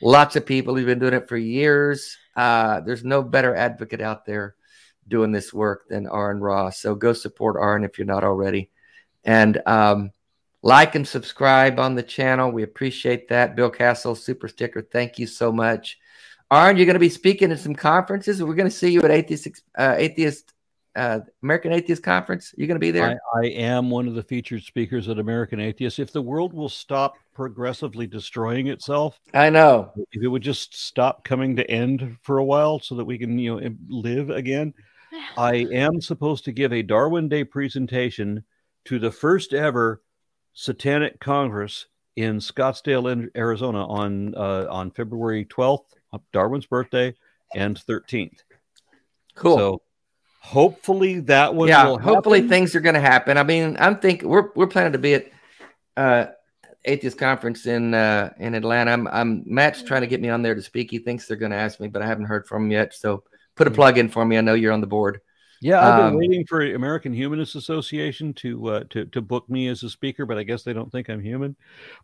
lots 0.00 0.36
of 0.36 0.46
people. 0.46 0.74
He's 0.74 0.86
been 0.86 0.98
doing 0.98 1.14
it 1.14 1.28
for 1.28 1.36
years. 1.36 2.16
Uh, 2.34 2.80
there's 2.80 3.04
no 3.04 3.22
better 3.22 3.54
advocate 3.54 4.00
out 4.00 4.24
there 4.26 4.54
doing 5.08 5.32
this 5.32 5.54
work 5.54 5.88
than 5.88 6.06
Aron 6.06 6.40
Ross. 6.40 6.80
So 6.80 6.94
go 6.94 7.12
support 7.12 7.56
Aron 7.60 7.84
if 7.84 7.98
you're 7.98 8.06
not 8.06 8.24
already. 8.24 8.70
And 9.24 9.60
um, 9.66 10.10
like 10.66 10.96
and 10.96 11.06
subscribe 11.06 11.78
on 11.78 11.94
the 11.94 12.02
channel. 12.02 12.50
We 12.50 12.64
appreciate 12.64 13.28
that. 13.28 13.54
Bill 13.54 13.70
Castle, 13.70 14.16
super 14.16 14.48
sticker. 14.48 14.82
Thank 14.82 15.16
you 15.16 15.26
so 15.28 15.52
much. 15.52 15.98
Aron, 16.50 16.76
you're 16.76 16.86
going 16.86 16.94
to 16.94 17.00
be 17.00 17.08
speaking 17.08 17.52
at 17.52 17.60
some 17.60 17.74
conferences. 17.74 18.42
We're 18.42 18.54
going 18.54 18.68
to 18.68 18.76
see 18.76 18.90
you 18.90 19.00
at 19.02 19.12
Atheist, 19.12 19.62
uh, 19.78 19.94
Atheist 19.96 20.52
uh, 20.96 21.20
American 21.44 21.72
Atheist 21.72 22.02
Conference. 22.02 22.52
You're 22.56 22.66
going 22.66 22.76
to 22.76 22.80
be 22.80 22.90
there. 22.90 23.20
I, 23.36 23.38
I 23.38 23.46
am 23.50 23.90
one 23.90 24.08
of 24.08 24.14
the 24.14 24.24
featured 24.24 24.64
speakers 24.64 25.08
at 25.08 25.20
American 25.20 25.60
Atheists. 25.60 26.00
If 26.00 26.12
the 26.12 26.22
world 26.22 26.52
will 26.52 26.68
stop 26.68 27.14
progressively 27.32 28.08
destroying 28.08 28.66
itself, 28.66 29.20
I 29.34 29.50
know. 29.50 29.92
if 30.10 30.20
it 30.20 30.28
would 30.28 30.42
just 30.42 30.76
stop 30.76 31.22
coming 31.22 31.54
to 31.56 31.70
end 31.70 32.16
for 32.22 32.38
a 32.38 32.44
while 32.44 32.80
so 32.80 32.96
that 32.96 33.04
we 33.04 33.18
can, 33.18 33.38
you 33.38 33.60
know, 33.60 33.76
live 33.88 34.30
again, 34.30 34.74
I 35.38 35.66
am 35.70 36.00
supposed 36.00 36.44
to 36.46 36.52
give 36.52 36.72
a 36.72 36.82
Darwin 36.82 37.28
Day 37.28 37.44
presentation 37.44 38.42
to 38.86 38.98
the 38.98 39.12
first 39.12 39.52
ever 39.52 40.02
Satanic 40.56 41.20
Congress 41.20 41.84
in 42.16 42.38
Scottsdale, 42.38 43.28
Arizona, 43.36 43.86
on 43.86 44.34
uh, 44.34 44.66
on 44.70 44.90
February 44.90 45.44
12th, 45.44 45.84
Darwin's 46.32 46.64
birthday, 46.64 47.14
and 47.54 47.76
13th. 47.76 48.38
Cool. 49.34 49.58
So 49.58 49.82
hopefully 50.40 51.20
that 51.20 51.54
one 51.54 51.68
yeah. 51.68 51.86
will 51.86 51.98
Hopefully 51.98 52.38
happen. 52.38 52.48
things 52.48 52.74
are 52.74 52.80
going 52.80 52.94
to 52.94 53.00
happen. 53.02 53.36
I 53.36 53.42
mean, 53.42 53.76
I'm 53.78 53.98
thinking 53.98 54.30
we're 54.30 54.48
we're 54.56 54.66
planning 54.66 54.92
to 54.92 54.98
be 54.98 55.14
at 55.14 55.26
uh, 55.94 56.26
Atheist 56.86 57.18
Conference 57.18 57.66
in 57.66 57.92
uh, 57.92 58.32
in 58.38 58.54
Atlanta. 58.54 58.92
I'm, 58.92 59.06
I'm 59.08 59.42
Matt's 59.44 59.82
trying 59.82 60.00
to 60.00 60.06
get 60.06 60.22
me 60.22 60.30
on 60.30 60.40
there 60.40 60.54
to 60.54 60.62
speak. 60.62 60.90
He 60.90 61.00
thinks 61.00 61.26
they're 61.26 61.36
going 61.36 61.52
to 61.52 61.58
ask 61.58 61.80
me, 61.80 61.88
but 61.88 62.00
I 62.00 62.06
haven't 62.06 62.24
heard 62.24 62.46
from 62.46 62.64
him 62.64 62.70
yet. 62.70 62.94
So 62.94 63.24
put 63.56 63.66
a 63.66 63.70
plug 63.70 63.98
in 63.98 64.08
for 64.08 64.24
me. 64.24 64.38
I 64.38 64.40
know 64.40 64.54
you're 64.54 64.72
on 64.72 64.80
the 64.80 64.86
board. 64.86 65.20
Yeah, 65.60 65.82
I've 65.82 65.96
been 65.96 66.08
Um, 66.08 66.14
waiting 66.14 66.44
for 66.46 66.60
American 66.62 67.12
Humanist 67.14 67.54
Association 67.56 68.34
to 68.34 68.66
uh, 68.68 68.84
to 68.90 69.06
to 69.06 69.22
book 69.22 69.48
me 69.48 69.68
as 69.68 69.82
a 69.82 69.90
speaker, 69.90 70.26
but 70.26 70.38
I 70.38 70.42
guess 70.42 70.62
they 70.64 70.72
don't 70.72 70.90
think 70.92 71.08
I'm 71.08 71.20
human. 71.20 71.56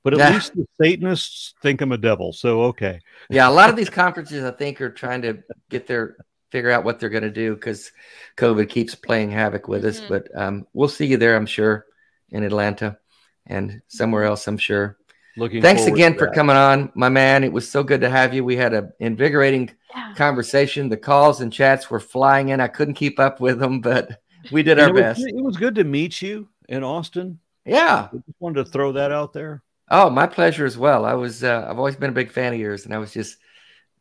But 0.03 0.15
at 0.15 0.21
Yeah. 0.21 0.29
least 0.29 0.55
the 0.55 0.67
Satanists 0.81 1.55
think 1.63 1.81
I'm 1.83 1.93
a 1.93 1.99
devil, 1.99 2.33
so 2.33 2.63
okay. 2.65 3.01
Yeah, 3.29 3.49
a 3.49 3.51
lot 3.51 3.71
of 3.71 3.77
these 3.77 3.91
conferences 3.91 4.45
I 4.45 4.51
think 4.51 4.81
are 4.81 4.91
trying 4.91 5.23
to 5.23 5.43
get 5.71 5.87
their 5.87 6.17
figure 6.51 6.71
out 6.71 6.85
what 6.85 7.01
they're 7.01 7.09
going 7.09 7.23
to 7.23 7.31
do 7.31 7.55
because 7.55 7.93
COVID 8.37 8.69
keeps 8.69 8.95
playing 8.95 9.31
havoc 9.31 9.69
with 9.69 9.85
us. 9.85 10.01
Mhm. 10.01 10.09
But 10.09 10.29
um, 10.35 10.67
we'll 10.73 10.89
see 10.89 11.07
you 11.07 11.17
there, 11.17 11.37
I'm 11.37 11.47
sure, 11.47 11.87
in 12.31 12.45
Atlanta 12.45 12.99
and 13.47 13.81
somewhere 13.89 14.25
else, 14.25 14.47
I'm 14.47 14.59
sure. 14.59 14.99
Looking. 15.37 15.63
Thanks 15.63 15.87
again 15.87 16.17
for 16.17 16.29
coming 16.29 16.57
on, 16.57 16.93
my 16.95 17.09
man. 17.09 17.43
It 17.43 17.53
was 17.53 17.69
so 17.71 17.83
good 17.83 18.03
to 18.03 18.11
have 18.11 18.35
you. 18.35 18.45
We 18.45 18.57
had 18.57 18.75
an 18.75 18.93
invigorating 19.01 19.71
Yeah. 19.95 20.13
conversation. 20.15 20.89
The 20.89 20.97
calls 20.97 21.41
and 21.41 21.53
chats 21.53 21.91
were 21.91 22.01
flying 22.01 22.51
in. 22.51 22.61
I 22.61 22.69
couldn't 22.69 22.95
keep 22.95 23.19
up 23.19 23.41
with 23.41 23.59
them, 23.59 23.81
but 23.81 24.21
we 24.51 24.63
did 24.63 24.73
And 24.79 24.81
our 24.83 24.89
it 24.89 24.93
was, 24.93 25.01
best. 25.03 25.21
It 25.27 25.43
was 25.43 25.57
good 25.57 25.75
to 25.77 25.85
meet 25.85 26.21
you 26.21 26.49
in 26.69 26.85
Austin. 26.85 27.39
Yeah. 27.65 28.09
I 28.13 28.17
just 28.17 28.41
wanted 28.41 28.65
to 28.65 28.71
throw 28.71 28.93
that 28.93 29.11
out 29.13 29.33
there. 29.33 29.63
Oh, 29.91 30.11
my 30.11 30.27
pleasure 30.27 30.67
as 30.67 30.77
well. 30.77 31.05
I 31.05 31.15
was. 31.15 31.45
Uh, 31.45 31.67
I've 31.69 31.79
always 31.79 31.97
been 31.97 32.11
a 32.11 32.15
big 32.15 32.31
fan 32.31 32.53
of 32.53 32.59
yours, 32.59 32.85
and 32.85 32.95
I 32.95 32.99
was 32.99 33.13
just 33.13 33.39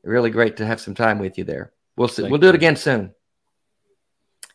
really 0.04 0.32
great 0.32 0.58
to 0.58 0.66
have 0.66 0.82
some 0.82 0.96
time 0.96 1.20
with 1.20 1.38
you 1.38 1.44
there. 1.44 1.72
We'll 1.96 2.08
see. 2.08 2.24
Thank 2.24 2.32
we'll 2.32 2.40
do 2.42 2.50
it 2.50 2.56
again 2.56 2.76
soon. 2.76 3.14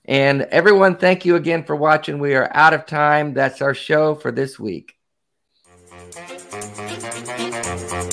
And 0.07 0.43
everyone, 0.43 0.97
thank 0.97 1.24
you 1.24 1.36
again 1.36 1.65
for 1.65 1.74
watching. 1.77 2.19
We 2.19 2.35
are 2.35 2.51
out 2.55 2.74
of 2.74 2.86
time. 2.86 3.35
That's 3.35 3.61
our 3.61 3.74
show 3.74 4.15
for 4.15 4.31
this 4.31 4.59
week. 4.59 4.94
Thank 7.27 7.93
you. 7.93 8.05